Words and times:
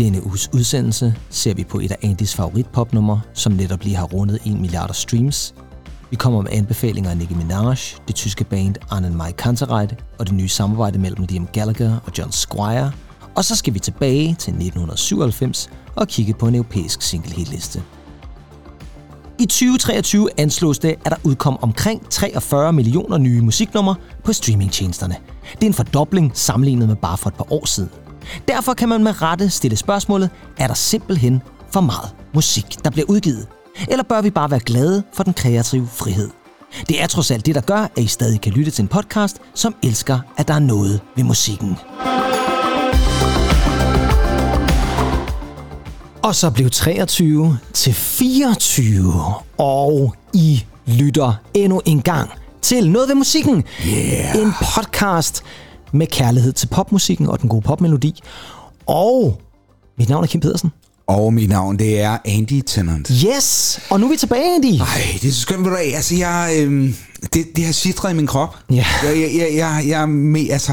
denne 0.00 0.26
uges 0.26 0.50
udsendelse 0.54 1.14
ser 1.30 1.54
vi 1.54 1.64
på 1.64 1.78
et 1.78 1.92
af 1.92 1.96
Andys 2.02 2.34
favoritpopnummer, 2.34 3.18
som 3.34 3.52
netop 3.52 3.84
lige 3.84 3.96
har 3.96 4.04
rundet 4.04 4.38
1 4.46 4.60
milliard 4.60 4.94
streams. 4.94 5.54
Vi 6.10 6.16
kommer 6.16 6.42
med 6.42 6.50
anbefalinger 6.52 7.10
af 7.10 7.16
Nicki 7.16 7.34
Minaj, 7.34 7.76
det 8.06 8.14
tyske 8.14 8.44
band 8.44 8.74
Arne 8.90 9.10
Mai 9.10 9.32
Kantereit 9.32 9.94
og 10.18 10.26
det 10.26 10.34
nye 10.34 10.48
samarbejde 10.48 10.98
mellem 10.98 11.26
Liam 11.28 11.46
Gallagher 11.46 11.98
og 12.06 12.12
John 12.18 12.32
Squire. 12.32 12.92
Og 13.36 13.44
så 13.44 13.56
skal 13.56 13.74
vi 13.74 13.78
tilbage 13.78 14.24
til 14.24 14.50
1997 14.50 15.70
og 15.96 16.08
kigge 16.08 16.34
på 16.34 16.48
en 16.48 16.54
europæisk 16.54 17.02
single 17.02 17.32
hitliste. 17.32 17.82
I 19.38 19.46
2023 19.46 20.28
anslås 20.36 20.78
det, 20.78 20.94
at 21.04 21.10
der 21.10 21.16
udkom 21.24 21.58
omkring 21.62 22.10
43 22.10 22.72
millioner 22.72 23.18
nye 23.18 23.40
musiknumre 23.40 23.94
på 24.24 24.32
streamingtjenesterne. 24.32 25.16
Det 25.52 25.62
er 25.62 25.66
en 25.66 25.74
fordobling 25.74 26.32
sammenlignet 26.34 26.88
med 26.88 26.96
bare 26.96 27.18
for 27.18 27.28
et 27.28 27.34
par 27.34 27.52
år 27.52 27.66
siden. 27.66 27.90
Derfor 28.48 28.74
kan 28.74 28.88
man 28.88 29.04
med 29.04 29.22
rette 29.22 29.50
stille 29.50 29.76
spørgsmålet, 29.76 30.30
er 30.58 30.66
der 30.66 30.74
simpelthen 30.74 31.42
for 31.72 31.80
meget 31.80 32.10
musik, 32.34 32.84
der 32.84 32.90
bliver 32.90 33.06
udgivet? 33.08 33.46
Eller 33.88 34.02
bør 34.02 34.20
vi 34.20 34.30
bare 34.30 34.50
være 34.50 34.60
glade 34.60 35.02
for 35.12 35.22
den 35.22 35.34
kreative 35.34 35.88
frihed? 35.92 36.30
Det 36.88 37.02
er 37.02 37.06
trods 37.06 37.30
alt 37.30 37.46
det, 37.46 37.54
der 37.54 37.60
gør, 37.60 37.80
at 37.96 37.98
I 37.98 38.06
stadig 38.06 38.40
kan 38.40 38.52
lytte 38.52 38.70
til 38.70 38.82
en 38.82 38.88
podcast, 38.88 39.38
som 39.54 39.74
elsker, 39.82 40.18
at 40.36 40.48
der 40.48 40.54
er 40.54 40.58
noget 40.58 41.00
ved 41.16 41.24
musikken. 41.24 41.76
Og 46.22 46.34
så 46.34 46.50
blev 46.50 46.70
23 46.70 47.58
til 47.72 47.94
24, 47.94 49.14
og 49.58 50.14
I 50.34 50.64
lytter 50.86 51.34
endnu 51.54 51.82
en 51.84 52.02
gang 52.02 52.30
til 52.62 52.90
Noget 52.90 53.08
ved 53.08 53.14
musikken. 53.14 53.64
Yeah. 53.86 54.34
En 54.34 54.52
podcast 54.74 55.42
med 55.92 56.06
kærlighed 56.06 56.52
til 56.52 56.66
popmusikken 56.66 57.26
og 57.26 57.40
den 57.40 57.48
gode 57.48 57.62
popmelodi. 57.62 58.20
Og 58.86 59.40
mit 59.98 60.08
navn 60.08 60.24
er 60.24 60.28
Kim 60.28 60.40
Pedersen. 60.40 60.70
Og 61.06 61.34
mit 61.34 61.48
navn, 61.48 61.78
det 61.78 62.00
er 62.00 62.18
Andy 62.24 62.62
Tennant. 62.66 63.08
Yes! 63.08 63.80
Og 63.90 64.00
nu 64.00 64.06
er 64.06 64.10
vi 64.10 64.16
tilbage, 64.16 64.54
Andy. 64.54 64.78
Nej, 64.78 65.18
det 65.22 65.28
er 65.28 65.32
så 65.32 65.40
skønt, 65.40 65.64
ved 65.64 65.70
du 65.70 65.76
Altså, 65.76 66.14
jeg, 66.14 66.54
øhm, 66.58 66.94
det, 67.34 67.46
det 67.56 67.64
har 67.64 67.72
sidret 67.72 68.12
i 68.12 68.14
min 68.14 68.26
krop. 68.26 68.56
Ja. 68.70 68.86
Jeg, 69.02 69.20
jeg, 69.20 69.30
jeg, 69.34 69.48
jeg, 69.54 69.84
jeg, 69.86 70.02
er 70.02 70.06
med, 70.06 70.50
altså, 70.50 70.72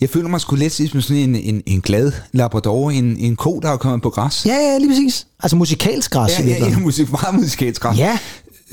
jeg 0.00 0.10
føler 0.10 0.28
mig 0.28 0.40
sgu 0.40 0.56
lidt 0.56 0.72
som 0.72 1.00
sådan 1.00 1.16
en, 1.16 1.36
en, 1.36 1.62
en 1.66 1.80
glad 1.80 2.12
labrador, 2.32 2.90
en, 2.90 3.16
en 3.16 3.36
ko, 3.36 3.60
der 3.62 3.70
er 3.70 3.76
kommet 3.76 4.02
på 4.02 4.10
græs. 4.10 4.46
Ja, 4.46 4.54
ja, 4.54 4.78
lige 4.78 4.88
præcis. 4.88 5.26
Altså 5.42 5.56
musikalsk 5.56 6.10
græs 6.10 6.38
Ja, 6.38 6.44
ja, 6.46 6.68
ja, 6.68 6.78
musik, 6.78 7.12
meget 7.12 7.34
musikalsk 7.34 7.82
græs. 7.82 7.98
Ja, 7.98 8.18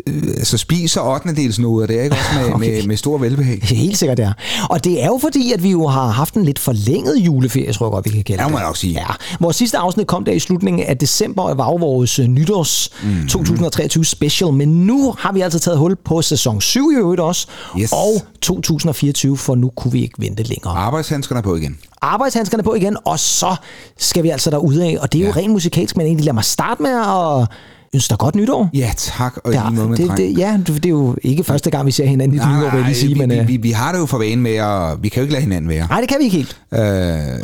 Øh, 0.08 0.24
altså 0.28 0.58
spiser 0.58 1.02
8. 1.02 1.36
dels 1.36 1.60
noget, 1.60 1.82
og 1.84 1.88
det 1.88 2.04
ikke 2.04 2.16
også 2.16 2.40
med, 2.40 2.54
Okay. 2.54 2.76
med, 2.80 2.88
med 2.88 2.98
stor 2.98 3.18
velbehag. 3.18 3.60
helt 3.86 3.98
sikkert 3.98 4.20
er. 4.20 4.34
Og 4.70 4.84
det 4.84 5.04
er 5.04 5.06
jo 5.08 5.18
fordi, 5.22 5.52
at 5.52 5.64
vi 5.64 5.70
jo 5.72 5.88
har 5.88 6.08
haft 6.08 6.34
en 6.34 6.46
lidt 6.46 6.60
forlænget 6.60 7.18
juleferie, 7.18 7.74
tror 7.74 7.86
jeg 7.86 7.92
godt, 7.92 8.06
vi 8.06 8.10
kan 8.10 8.24
kalde 8.24 8.42
Ja, 8.42 8.46
det. 8.46 8.52
må 8.52 8.58
jeg 8.60 8.68
nok 8.68 8.78
sige. 8.78 8.94
Ja. 8.94 9.06
Vores 9.40 9.56
sidste 9.56 9.78
afsnit 9.78 10.08
kom 10.08 10.26
der 10.26 10.32
i 10.32 10.40
slutningen 10.40 10.84
af 10.84 10.98
december, 10.98 11.44
og 11.44 11.58
var 11.58 11.66
jo 11.70 11.76
vores 11.76 12.20
øh, 12.20 12.26
nytårs 12.28 12.90
Mhm. 13.04 13.28
2023 13.28 14.06
special. 14.06 14.54
Men 14.54 14.68
nu 14.88 15.16
har 15.20 15.32
vi 15.32 15.42
altså 15.42 15.60
taget 15.60 15.78
hul 15.80 15.96
på 15.96 16.22
sæson 16.22 16.62
7 16.62 16.92
i 16.92 16.96
øvrigt 16.96 17.22
også, 17.22 17.48
Yes. 17.80 17.92
og 17.92 18.22
2024, 18.42 19.38
for 19.38 19.56
nu 19.56 19.70
kunne 19.76 19.92
vi 19.92 20.02
ikke 20.02 20.16
vente 20.20 20.44
længere. 20.44 20.74
Arbejdshandskerne 20.78 21.40
er 21.40 21.44
på 21.44 21.56
igen. 21.56 21.78
arbejdshandskerne 22.02 22.64
på 22.64 22.74
igen, 22.76 22.98
og 23.06 23.20
så 23.20 23.56
skal 23.98 24.24
vi 24.24 24.30
altså 24.30 24.50
derudad 24.50 24.82
af. 24.82 24.98
Og 25.02 25.14
det 25.14 25.20
er 25.22 25.26
jo 25.26 25.32
Ja. 25.36 25.40
rent 25.42 25.52
musikalsk, 25.52 25.98
men 25.98 26.06
egentlig 26.06 26.26
lad 26.26 26.34
mig 26.34 26.44
starte 26.44 26.82
med 26.84 26.92
at 26.92 27.48
ønske 27.94 28.10
dig 28.10 28.18
godt 28.18 28.36
nytår. 28.36 28.70
Ja, 28.74 28.92
tak. 28.98 29.38
Og 29.44 29.54
Ja, 29.54 29.64
ja, 29.64 29.70
måde 29.70 29.88
med 29.90 29.98
det, 29.98 30.08
dreng. 30.08 30.18
det, 30.18 30.38
ja, 30.38 30.58
det 30.68 30.86
er 30.86 30.90
jo 30.90 31.16
ikke 31.24 31.44
første 31.44 31.70
gang, 31.72 31.86
vi 31.86 31.92
ser 31.92 32.06
hinanden 32.06 32.38
i 32.38 32.40
Nej, 32.40 32.58
nytår, 32.58 32.70
vil 32.70 32.78
jeg 32.78 32.86
lige 32.86 32.96
sige. 32.96 33.14
vi, 33.14 33.20
Men, 33.20 33.30
vi, 33.30 33.36
øh, 33.38 33.48
vi, 33.48 33.58
vi 33.58 33.72
har 33.72 33.92
det 33.92 34.00
jo 34.00 34.06
for 34.06 34.18
vane 34.18 34.42
med, 34.42 34.56
at 34.56 35.04
vi 35.04 35.10
kan 35.10 35.20
jo 35.20 35.22
ikke 35.22 35.34
lade 35.34 35.44
hinanden 35.44 35.70
være. 35.70 35.88
nej, 35.88 36.00
det 36.00 36.10
kan 36.10 36.18
vi 36.20 36.24
ikke 36.24 36.38
helt. 36.38 36.58
Øh, 36.74 36.80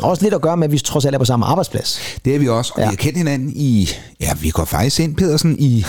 Også 0.02 0.22
lidt 0.22 0.34
at 0.34 0.40
gøre 0.42 0.56
med, 0.56 0.64
at 0.64 0.72
vi 0.72 0.78
trods 0.78 1.04
alt 1.04 1.14
er 1.14 1.18
på 1.18 1.24
samme 1.24 1.46
arbejdsplads. 1.46 2.00
det 2.24 2.34
er 2.34 2.38
vi 2.38 2.48
også, 2.48 2.72
og 2.74 2.80
Ja. 2.80 2.84
ja. 2.84 2.90
vi 2.90 2.96
har 2.96 3.02
kendt 3.02 3.18
hinanden 3.18 3.52
i... 3.56 3.88
Ja, 4.20 4.30
vi 4.40 4.50
går 4.50 4.64
faktisk 4.64 5.00
ind, 5.00 5.14
Pedersen, 5.16 5.56
i... 5.58 5.84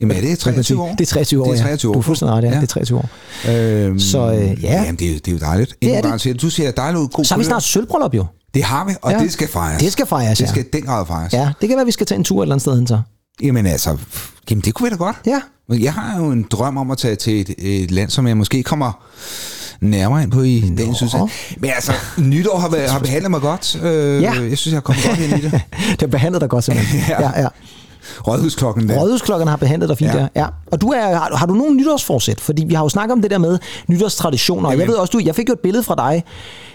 Jamen 0.00 0.16
er 0.16 0.20
det 0.20 0.38
23 0.38 0.82
år? 0.82 0.88
Det 0.92 1.00
er 1.00 1.06
23 1.06 1.42
år, 1.42 1.46
Det 1.52 1.52
er 1.60 1.62
ja. 1.62 1.62
23 1.62 1.90
år. 1.90 1.92
Du 1.94 1.98
er 1.98 2.02
fuldstændig 2.02 2.36
ret, 2.36 2.42
ja. 2.44 2.48
Ja. 2.48 2.54
Det 2.56 2.62
er 2.62 2.66
23 2.66 2.98
år. 2.98 3.08
Øhm, 3.50 3.98
Så, 3.98 4.32
øh, 4.32 4.64
ja. 4.64 4.82
Jamen, 4.82 4.96
det, 4.96 5.06
er, 5.08 5.12
jo- 5.12 5.18
det 5.18 5.28
er 5.28 5.32
jo 5.32 5.38
dejligt. 5.38 5.76
Det 5.82 5.96
er 5.96 6.00
det. 6.02 6.20
siger, 6.20 6.34
Du 6.34 6.50
siger 6.50 6.70
dejligt 6.70 7.00
ud. 7.02 7.08
God 7.08 7.24
Så 7.24 7.34
har 7.34 7.38
vi 7.38 7.44
snart 7.44 7.62
sølvbrøllup 7.62 8.14
jo. 8.14 8.24
Det 8.54 8.62
har 8.64 8.84
vi, 8.84 8.92
og 9.02 9.10
Ja. 9.10 9.16
ja. 9.18 9.22
det 9.24 9.32
skal 9.32 9.48
fejres. 9.48 9.82
Det 9.82 9.92
skal 9.92 10.06
fejres, 10.06 10.38
Det 10.38 10.44
ja. 10.44 10.50
skal 10.50 10.64
den 10.72 10.82
grad 10.82 11.06
fejres. 11.06 11.32
Ja, 11.32 11.50
det 11.60 11.68
kan 11.68 11.76
være, 11.76 11.80
at 11.80 11.86
vi 11.86 11.92
skal 11.92 12.06
tage 12.06 12.18
en 12.18 12.24
tur 12.24 12.40
et 12.40 12.44
eller 12.44 12.54
andet 12.54 12.62
sted 12.62 12.76
hen 12.76 12.86
så. 12.86 13.00
Jamen 13.42 13.66
altså, 13.66 13.96
jamen, 14.50 14.62
det 14.62 14.74
kunne 14.74 14.90
vi 14.90 14.90
da 14.90 14.96
godt. 14.96 15.16
Ja. 15.26 15.40
Jeg 15.70 15.92
har 15.92 16.18
jo 16.18 16.30
en 16.30 16.46
drøm 16.50 16.76
om 16.76 16.90
at 16.90 16.98
tage 16.98 17.16
til 17.16 17.40
et, 17.40 17.54
et 17.58 17.90
land, 17.90 18.10
som 18.10 18.26
jeg 18.26 18.36
måske 18.36 18.62
kommer 18.62 18.92
nærmere 19.80 20.22
ind 20.22 20.30
på 20.30 20.42
i 20.42 20.64
Nå. 20.68 20.76
dagens 20.76 21.02
udsendelse. 21.02 21.34
Men 21.58 21.70
altså, 21.74 21.92
nytår 22.18 22.58
har, 22.58 22.68
været- 22.68 22.90
har 22.90 22.98
behandlet 22.98 23.30
mig 23.30 23.40
godt. 23.40 23.76
Øh, 23.82 24.22
Ja. 24.22 24.32
Jeg 24.32 24.58
synes, 24.58 24.66
jeg 24.66 24.74
har 24.76 24.80
kommet 24.80 25.04
godt 25.04 25.18
ind 25.18 25.32
i 25.38 25.40
det. 25.40 25.52
Det 25.90 26.00
har 26.00 26.06
behandlet 26.06 26.40
dig 26.40 26.48
godt 26.48 26.64
simpelthen. 26.64 27.00
Ja. 27.08 27.22
ja, 27.22 27.40
ja. 27.40 27.48
Rådhusklokken 28.26 28.88
der. 28.88 28.98
Rådhusklokken 28.98 29.48
har 29.48 29.56
behandlet 29.56 29.88
dig 29.88 29.98
fint 29.98 30.10
ja. 30.14 30.18
Der. 30.18 30.28
Ja. 30.36 30.46
Og 30.72 30.80
du 30.80 30.88
er, 30.88 31.00
har, 31.14 31.36
har 31.36 31.46
du 31.46 31.54
nogen 31.54 31.76
nytårsforsæt? 31.76 32.40
Fordi 32.40 32.64
vi 32.64 32.74
har 32.74 32.82
jo 32.82 32.88
snakket 32.88 33.12
om 33.12 33.22
det 33.22 33.30
der 33.30 33.38
med 33.38 33.58
nytårstraditioner. 33.88 34.66
Og 34.68 34.72
jeg 34.72 34.78
Jamen. 34.78 34.90
ved 34.92 34.96
også, 34.98 35.10
du, 35.10 35.20
jeg 35.24 35.34
fik 35.34 35.48
jo 35.48 35.52
et 35.52 35.60
billede 35.60 35.82
fra 35.84 35.94
dig, 35.94 36.24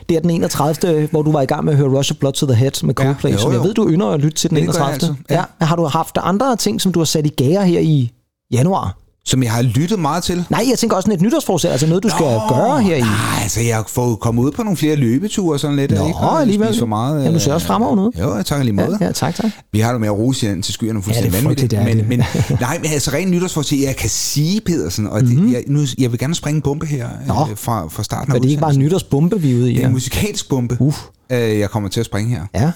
det 0.10 0.18
er 0.18 0.22
den 0.22 0.30
31. 0.30 1.08
hvor 1.12 1.22
du 1.22 1.32
var 1.32 1.42
i 1.42 1.46
gang 1.46 1.64
med 1.66 1.74
at 1.74 1.78
høre 1.80 1.98
Rush 1.98 2.12
of 2.14 2.18
Blood 2.18 2.34
to 2.34 2.46
the 2.46 2.56
Head 2.56 2.84
med 2.86 2.94
Ja, 3.00 3.04
Coldplay, 3.04 3.32
jo, 3.34 3.38
som 3.38 3.52
jeg 3.52 3.58
jo. 3.58 3.64
ved, 3.64 3.74
du 3.74 3.90
ynder 3.90 4.08
at 4.08 4.20
lytte 4.20 4.38
til 4.38 4.50
den 4.50 4.58
Det 4.58 4.66
gør 4.66 4.74
jeg 4.74 4.82
31. 4.88 5.10
altid, 5.10 5.24
ja. 5.30 5.44
ja. 5.62 5.66
Har 5.66 5.76
du 5.76 5.84
haft 5.86 6.18
andre 6.22 6.56
ting, 6.56 6.82
som 6.82 6.92
du 6.92 7.00
har 7.00 7.06
sat 7.06 7.26
i 7.26 7.30
gære 7.30 7.66
her 7.66 7.80
i 7.80 8.12
januar? 8.52 8.98
Som 9.26 9.44
jeg 9.44 9.52
har 9.52 9.62
lyttet 9.62 10.00
meget 10.00 10.24
til. 10.24 10.46
Nej, 10.50 10.66
jeg 10.70 10.80
tænker 10.80 10.96
også 10.96 11.06
sådan 11.08 11.16
et 11.16 11.22
nytårsforsæt, 11.22 11.72
altså 11.72 11.88
noget, 11.88 12.04
du 12.04 12.10
skal 12.10 12.26
gøre 12.50 12.82
her 12.82 12.96
i... 12.96 13.00
Nej, 13.02 13.10
altså 13.44 13.62
jeg 13.62 13.76
har 13.76 13.86
fået 13.88 14.20
kommet 14.20 14.44
ud 14.44 14.52
på 14.52 14.64
nogle 14.64 14.78
flere 14.78 14.96
løbeture 14.96 15.56
og 15.56 15.60
sådan 15.60 15.76
lidt. 15.76 15.92
Nå, 15.92 16.08
ikke? 16.08 16.18
Og 16.20 16.42
alligevel. 16.42 16.80
for 16.80 16.86
meget. 16.86 17.26
Ja, 17.26 17.32
du 17.32 17.40
ser 17.40 17.54
også 17.54 17.68
fremover 17.68 17.96
noget. 17.96 18.14
Jo, 18.20 18.36
jeg 18.36 18.46
takker 18.46 18.64
lige 18.64 18.74
måde. 18.76 18.98
Ja, 19.02 19.06
ja, 19.06 19.12
tak, 19.12 19.36
tak. 19.36 19.52
Vi 19.72 19.80
har 19.80 19.92
det 19.92 20.00
med 20.02 20.08
at 20.08 20.14
rose 20.18 20.42
hinanden 20.42 20.64
til 20.64 20.74
skyerne 20.74 21.04
fuldstændig 21.04 21.32
Ja, 21.34 21.38
det 21.38 21.44
er 21.46 21.50
vanvittigt. 21.50 21.74
frygteligt, 21.74 22.08
Men, 22.10 22.20
det 22.20 22.48
men, 22.50 22.60
nej, 22.68 22.78
men 22.82 22.92
altså 22.92 23.12
rent 23.12 23.32
nytårsforsæt, 23.32 23.80
jeg 23.82 23.96
kan 23.96 24.10
sige, 24.10 24.62
Pedersen, 24.62 25.08
og 25.08 25.22
det, 25.22 25.52
jeg, 25.52 25.64
nu, 25.68 25.80
jeg 25.98 26.12
vil 26.12 26.20
gerne 26.20 26.36
springe 26.36 26.56
en 26.56 26.62
bombe 26.62 26.86
her 26.86 27.08
Mhm. 27.20 27.28
Nå. 27.28 27.48
øh, 27.52 27.58
fra, 27.58 27.88
fra 27.88 28.04
starten 28.04 28.32
af 28.32 28.36
Men 28.36 28.42
det 28.42 28.48
er 28.48 28.52
ikke 28.52 28.62
bare 28.62 28.74
en 28.74 28.80
nytårsbombe, 28.80 29.42
vi 29.42 29.52
er 29.52 29.56
ude 29.56 29.72
i. 29.72 29.76
Det 29.76 29.84
er 29.84 29.88
en 29.88 29.94
musikalsk 29.94 30.50
bombe, 30.50 30.78
Uff. 30.80 30.98
øh, 31.32 31.60
jeg 31.60 31.70
kommer 31.70 31.90
til 31.90 32.00
at 32.00 32.06
springe 32.06 32.30
her. 32.30 32.46
ja. 32.56 32.72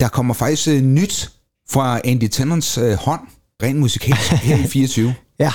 Der 0.00 0.08
kommer 0.08 0.34
faktisk 0.34 0.68
øh, 0.68 0.80
nyt 0.82 1.30
fra 1.70 2.00
Andy 2.04 2.28
Tennants 2.28 2.78
øh, 2.78 2.92
hånd, 2.94 3.20
rent 3.62 3.78
musikalsk, 3.78 4.30
her 4.32 4.56
i 4.56 4.66
24. 4.76 5.14
ja. 5.38 5.52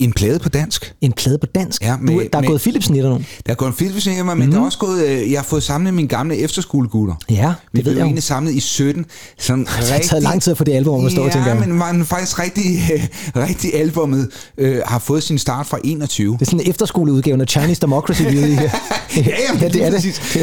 En 0.00 0.12
plade 0.12 0.38
på 0.38 0.48
dansk. 0.48 0.94
En 1.00 1.12
plade 1.12 1.38
på 1.38 1.46
dansk. 1.46 1.82
Ja, 1.82 1.96
du, 2.00 2.02
med- 2.02 2.28
der 2.32 2.38
er 2.38 2.40
med- 2.40 2.48
gået 2.48 2.60
Philips-nitter 2.60 3.08
nu. 3.10 3.16
Der 3.46 3.52
er 3.52 3.54
gået 3.54 3.74
Philips 3.74 4.06
med 4.06 4.22
mig, 4.24 4.36
men 4.36 4.46
mm. 4.46 4.52
der 4.52 4.60
er 4.60 4.64
også 4.64 4.78
gået, 4.78 5.06
øh, 5.06 5.32
jeg 5.32 5.38
har 5.40 5.44
fået 5.44 5.62
samlet 5.62 5.94
mine 5.94 6.08
gamle 6.08 6.36
efterskolegutter. 6.36 7.14
Ja, 7.30 7.34
Vi 7.72 7.78
det 7.78 7.84
ved 7.86 7.92
blev 7.92 7.92
jeg 7.96 8.04
egentlig 8.04 8.22
samlet 8.22 8.52
i 8.54 8.60
17. 8.60 9.06
Sådan 9.38 9.60
Det 9.64 9.68
har 9.68 9.98
taget 9.98 10.22
lang 10.22 10.42
tid 10.42 10.50
at 10.50 10.58
få 10.58 10.64
det 10.64 10.72
album 10.72 11.06
at 11.06 11.12
stå, 11.12 11.24
ja, 11.24 11.30
tænker 11.30 11.54
jeg. 11.54 11.68
men 11.68 11.80
den 11.98 12.06
faktisk 12.06 12.38
rigtig, 12.38 12.78
øh, 12.94 13.06
rigtig 13.48 13.74
albummet 13.74 14.30
øh, 14.58 14.80
har 14.86 14.98
fået 14.98 15.22
sin 15.22 15.38
start 15.38 15.66
fra 15.66 15.78
21. 15.84 16.32
Det 16.32 16.40
er 16.42 16.44
sådan 16.46 16.60
en 16.60 16.70
efterskoleudgave 16.70 17.40
af 17.40 17.46
Chinese 17.48 17.80
Democracy, 17.80 18.22
vi 18.22 18.38
er 18.38 18.46
i 18.46 18.50
her. 18.54 18.62
ja, 19.16 19.22
ja, 19.26 19.58
det 19.68 19.76
er 19.76 19.90
det. 19.90 19.92
præcis. 19.92 20.36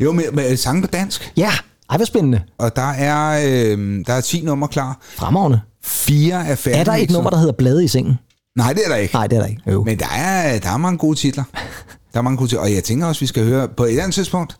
jo, 0.00 0.12
med, 0.12 0.24
med 0.32 0.56
sange 0.56 0.82
på 0.82 0.88
dansk. 0.88 1.32
Ja, 1.36 1.50
ej, 1.90 1.96
hvor 1.96 2.04
spændende. 2.06 2.40
Og 2.58 2.76
der 2.76 2.90
er, 2.90 3.40
øh, 3.46 4.04
der 4.06 4.12
er 4.12 4.20
10 4.20 4.40
numre 4.40 4.68
klar. 4.68 5.00
Fremragende. 5.16 5.60
Fire 5.84 6.46
er 6.46 6.54
færdige. 6.54 6.80
Er 6.80 6.84
der 6.84 6.92
et 6.94 7.10
nummer, 7.10 7.30
der 7.30 7.36
hedder 7.38 7.52
Blade 7.58 7.84
i 7.84 7.88
sengen? 7.88 8.14
Nej, 8.56 8.72
det 8.72 8.82
er 8.84 8.88
der 8.88 8.96
ikke. 8.96 9.14
Nej, 9.14 9.26
det 9.26 9.36
er 9.36 9.40
der 9.40 9.48
ikke. 9.48 9.62
Jo. 9.72 9.84
Men 9.84 9.98
der 9.98 10.08
er, 10.16 10.58
der 10.58 10.70
er 10.70 10.76
mange 10.76 10.98
gode 10.98 11.18
titler. 11.18 11.44
Der 12.12 12.18
er 12.18 12.22
mange 12.22 12.36
gode 12.36 12.48
titler. 12.48 12.60
Og 12.60 12.74
jeg 12.74 12.84
tænker 12.84 13.06
også, 13.06 13.20
vi 13.20 13.26
skal 13.26 13.44
høre 13.44 13.68
på 13.68 13.84
et 13.84 13.98
andet 13.98 14.14
tidspunkt. 14.14 14.56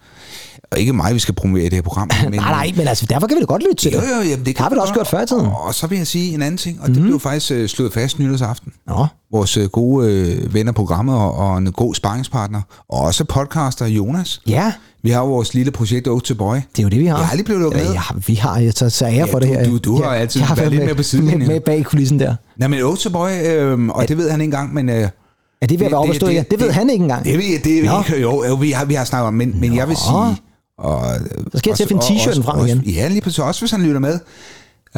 Og 0.73 0.79
ikke 0.79 0.93
mig, 0.93 1.15
vi 1.15 1.19
skal 1.19 1.35
promovere 1.35 1.65
det 1.65 1.73
her 1.73 1.83
program. 1.83 2.11
Men, 2.25 2.33
nej, 2.33 2.51
nej, 2.51 2.73
men 2.77 2.89
altså, 2.89 3.07
derfor 3.07 3.27
kan 3.27 3.37
vi 3.37 3.41
da 3.41 3.47
godt 3.47 3.63
lytte 3.63 3.75
til 3.83 3.93
Jo, 3.93 4.01
det. 4.01 4.07
jo, 4.25 4.31
jamen, 4.31 4.47
det 4.47 4.59
Har 4.59 4.71
vi 4.71 4.75
da 4.77 4.81
også 4.81 4.95
gjort 4.95 5.07
før 5.07 5.23
i 5.23 5.27
tiden. 5.27 5.47
Og, 5.47 5.63
og 5.63 5.75
så 5.75 5.87
vil 5.87 5.99
jeg 5.99 6.06
sige 6.06 6.35
en 6.35 6.43
anden 6.43 6.59
ting, 6.59 6.81
og 6.81 6.89
mm. 6.89 6.95
det 6.95 7.03
blev 7.03 7.21
faktisk 7.21 7.51
øh, 7.53 7.69
slået 7.69 7.93
fast 7.93 8.19
nytårsaften. 8.19 8.73
Nå, 8.87 9.06
Vores 9.33 9.56
øh, 9.56 9.69
gode 9.69 10.11
øh, 10.12 10.55
ven 10.55 10.69
af 10.69 10.75
programmet 10.75 11.15
og, 11.17 11.35
og 11.35 11.59
en 11.59 11.73
god 11.73 11.95
sparringspartner, 11.95 12.61
og 12.89 13.01
også 13.01 13.25
podcaster 13.25 13.87
Jonas. 13.87 14.41
ja, 14.47 14.73
Vi 15.03 15.11
har 15.11 15.21
jo 15.21 15.27
vores 15.27 15.55
lille 15.55 15.71
projekt 15.73 16.09
Oak 16.09 16.23
to 16.25 16.35
Boy. 16.35 16.55
det 16.57 16.62
er 16.79 16.83
jo 16.83 16.89
det, 16.89 16.99
vi 17.00 17.07
har. 17.07 17.17
Jeg 17.17 17.27
har 17.27 17.31
aldrig 17.31 17.45
blevet 17.45 17.62
lukket 17.62 17.79
Eller, 17.81 17.91
med. 17.93 18.00
ja, 18.17 18.21
vi 18.27 18.35
har, 18.35 18.59
jeg 18.59 18.75
tager 18.75 19.03
ære 19.12 19.12
Ja, 19.15 19.25
for 19.25 19.39
det 19.39 19.49
her. 19.49 19.65
du- 19.65 19.79
du 19.79 20.03
har 20.03 20.12
Ja, 20.15 20.21
altid 20.21 20.41
været 20.57 20.59
lidt 20.71 20.79
med, 20.81 20.87
mere 20.87 20.95
på 20.95 21.03
sidelinjen. 21.03 21.39
Med, 21.39 21.47
med 21.49 21.61
bag 21.61 21.85
kulissen 21.85 22.19
der. 22.21 22.35
Nej, 22.57 22.69
men 22.69 22.83
Oak 22.83 22.99
to 22.99 23.11
Boy, 23.11 23.31
øh, 23.47 23.89
og 23.89 24.09
det 24.09 24.17
ved 24.19 24.31
han 24.31 24.41
ikke 24.41 24.45
engang, 24.57 24.75
men... 24.75 24.89
Øh, 24.89 25.09
Er 25.62 25.67
det 25.67 25.79
ved 25.81 25.87
at 25.87 25.93
være 25.93 26.01
op 26.01 26.11
at 26.11 26.17
stå? 26.17 26.29
Ja, 26.29 26.45
det 26.51 26.61
ved 26.61 26.71
han 26.71 26.91
ikke 26.91 27.03
engang. 27.03 27.25
Det, 27.25 27.35
det, 27.35 27.65
det, 27.65 27.83
det 28.09 28.23
jo, 28.23 28.45
jo, 28.45 28.55
vi 28.55 28.71
har, 28.71 28.85
vi 28.85 28.95
har 28.95 29.05
snakket 29.05 29.27
om, 29.27 29.35
men, 29.35 29.61
men 29.61 29.77
jeg 29.77 29.89
vil 29.89 29.97
sige... 29.97 30.37
Og, 30.79 31.01
Så 31.53 31.59
skal 31.59 31.71
jeg 31.71 31.77
til 31.77 31.83
at 31.85 31.89
finde 31.89 32.03
t-shirten 32.03 32.43
frem 32.43 32.59
også- 32.61 32.75
igen. 32.75 32.91
Ja, 32.91 33.09
lige 33.09 33.21
præcis. 33.21 33.39
Også 33.39 33.61
hvis 33.61 33.71
han 33.71 33.83
lytter 33.83 34.01
med. 34.01 34.19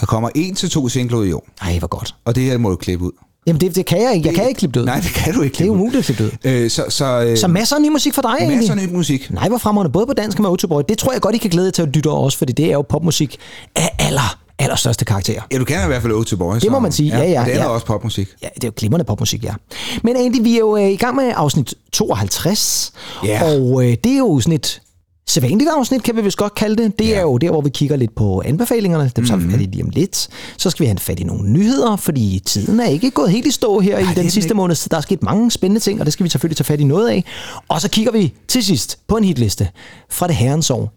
Der 0.00 0.06
kommer 0.06 0.28
en 0.34 0.54
til 0.54 0.70
to 0.70 0.88
singler 0.88 1.22
i 1.22 1.32
år, 1.32 1.46
Ej, 1.62 1.78
hvor 1.78 1.88
godt. 1.88 2.14
og 2.24 2.34
det 2.34 2.42
her 2.42 2.58
må 2.58 2.70
du 2.70 2.76
klippe 2.76 3.04
ud. 3.04 3.12
Jamen, 3.46 3.60
det, 3.60 3.74
det 3.76 3.86
kan 3.86 4.02
jeg 4.02 4.14
ikke. 4.14 4.26
Jeg 4.28 4.34
kan 4.34 4.48
ikke 4.48 4.58
klippe 4.58 4.74
det 4.74 4.80
ud. 4.80 4.86
Nej, 4.86 5.00
det 5.00 5.10
kan 5.10 5.34
du 5.34 5.42
ikke 5.42 5.52
det 5.52 5.56
er 5.60 5.64
klippe 5.64 5.72
umuligt 5.72 5.98
at 6.10 6.16
klippe 6.16 6.36
det 6.42 6.50
ud. 6.56 6.62
Øh, 6.64 6.70
så, 6.70 6.84
så, 6.88 7.24
øh, 7.24 7.38
Så 7.38 7.48
masser 7.48 7.76
af 7.76 7.82
ny 7.82 7.88
musik 7.88 8.14
for 8.14 8.22
dig, 8.22 8.34
egentlig. 8.38 8.56
masser 8.56 8.74
af 8.74 8.78
nyt 8.82 8.92
musik. 8.92 9.30
Nej, 9.30 9.48
hvor 9.48 9.58
fremragende. 9.58 9.92
Både 9.92 10.06
på 10.06 10.12
dansk 10.12 10.38
og 10.38 10.42
med 10.42 10.50
Autoboy. 10.50 10.82
Det 10.88 10.98
tror 10.98 11.12
jeg 11.12 11.20
godt, 11.20 11.34
I 11.34 11.38
kan 11.38 11.50
glæde 11.50 11.66
jer 11.66 11.70
til 11.70 11.82
at 11.82 11.88
lytte 11.88 12.08
over 12.08 12.24
også, 12.24 12.38
fordi 12.38 12.52
det 12.52 12.66
er 12.66 12.72
jo 12.72 12.82
popmusik 12.82 13.36
af 13.76 13.90
aller, 13.98 14.38
allerstørste 14.58 15.04
karakter. 15.04 15.42
Ja, 15.52 15.58
du 15.58 15.64
kan 15.64 15.84
i 15.84 15.86
hvert 15.86 16.02
fald 16.02 16.12
Oak 16.12 16.26
to 16.26 16.36
Boy. 16.36 16.56
Det 16.60 16.70
må 16.70 16.78
man 16.78 16.92
sige. 16.92 17.18
Ja, 17.18 17.30
ja, 17.30 17.40
og 17.40 17.46
det 17.46 17.54
er 17.54 17.58
ja. 17.58 17.66
også 17.68 17.86
popmusik. 17.86 18.28
Ja, 18.42 18.48
det 18.54 18.64
er 18.64 18.68
jo 18.68 18.72
glimrende 18.76 19.04
popmusik, 19.04 19.44
ja. 19.44 19.54
Men 20.02 20.16
egentlig, 20.16 20.44
vi 20.44 20.54
er 20.54 20.58
jo 20.58 20.76
øh, 20.76 20.90
i 20.90 20.96
gang 20.96 21.16
med 21.16 21.32
afsnit 21.36 21.74
52, 21.92 22.92
Ja. 23.24 23.42
og 23.44 23.84
øh, 23.84 23.96
det 24.04 24.12
er 24.12 24.18
jo 24.18 24.40
sådan 24.40 24.52
et 24.54 24.80
sædvanligt 25.28 25.70
afsnit, 25.70 26.02
kan 26.02 26.16
vi 26.16 26.22
vist 26.22 26.36
godt 26.36 26.54
kalde 26.54 26.82
det. 26.82 26.98
Det 26.98 27.08
ja. 27.08 27.14
er 27.14 27.20
jo 27.20 27.38
der, 27.38 27.50
hvor 27.50 27.60
vi 27.60 27.70
kigger 27.70 27.96
lidt 27.96 28.14
på 28.14 28.42
anbefalingerne. 28.44 29.10
Dem 29.16 29.26
tager 29.26 29.38
vi 29.38 29.50
fat 29.50 29.60
i 29.60 29.64
lige 29.64 29.82
om 29.84 29.90
lidt. 29.90 30.28
Så 30.56 30.70
skal 30.70 30.82
vi 30.84 30.86
have 30.86 30.98
fat 30.98 31.20
i 31.20 31.24
nogle 31.24 31.50
nyheder, 31.50 31.96
fordi 31.96 32.42
tiden 32.46 32.80
er 32.80 32.86
ikke 32.86 33.10
gået 33.10 33.30
helt 33.30 33.46
i 33.46 33.50
stå 33.50 33.80
her 33.80 34.00
Nej, 34.00 34.12
i 34.12 34.14
den 34.14 34.30
sidste 34.30 34.46
ikke. 34.48 34.54
måned. 34.54 34.88
Der 34.90 34.96
er 34.96 35.00
sket 35.00 35.22
mange 35.22 35.50
spændende 35.50 35.80
ting, 35.80 36.00
og 36.00 36.06
det 36.06 36.12
skal 36.12 36.24
vi 36.24 36.28
selvfølgelig 36.28 36.56
tage 36.56 36.64
fat 36.64 36.80
i 36.80 36.84
noget 36.84 37.08
af. 37.08 37.24
Og 37.68 37.80
så 37.80 37.88
kigger 37.90 38.12
vi 38.12 38.34
til 38.48 38.64
sidst 38.64 38.98
på 39.08 39.16
en 39.16 39.24
hitliste 39.24 39.68
fra 40.10 40.26
det 40.26 40.36
herrens 40.36 40.70
år 40.70 40.92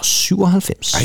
1997. 0.00 0.94
Ej, 0.94 1.00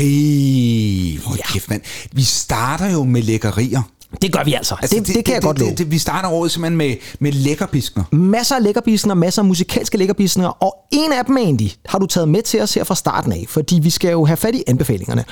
hvor 1.26 1.36
ja. 1.36 1.52
kæft, 1.52 1.70
mand. 1.70 1.82
Vi 2.12 2.22
starter 2.22 2.90
jo 2.90 3.04
med 3.04 3.22
lækkerier. 3.22 3.82
Det 4.22 4.32
gør 4.32 4.44
vi 4.44 4.54
altså. 4.54 4.76
altså 4.82 4.96
det, 4.96 5.06
det, 5.06 5.14
det 5.14 5.24
kan 5.24 5.32
det, 5.32 5.34
jeg 5.34 5.42
godt 5.42 5.58
love. 5.58 5.70
Det, 5.70 5.78
det, 5.78 5.90
vi 5.90 5.98
starter 5.98 6.28
året 6.28 6.50
simpelthen 6.50 6.76
med, 6.76 6.96
med 7.18 7.32
lækkerbiskner. 7.32 8.04
Masser 8.12 8.56
af 8.56 8.62
lækkerbiskner, 8.62 9.14
masser 9.14 9.42
af 9.42 9.46
musikalske 9.46 9.98
lækkerbiskner, 9.98 10.48
og 10.48 10.76
en 10.92 11.12
af 11.12 11.24
dem, 11.24 11.36
Andy, 11.36 11.68
har 11.86 11.98
du 11.98 12.06
taget 12.06 12.28
med 12.28 12.42
til 12.42 12.60
os 12.60 12.74
her 12.74 12.84
fra 12.84 12.94
starten 12.94 13.32
af, 13.32 13.44
fordi 13.48 13.78
vi 13.82 13.90
skal 13.90 14.10
jo 14.10 14.24
have 14.24 14.36
fat 14.36 14.54
i 14.54 14.62
anbefalingerne. 14.66 15.24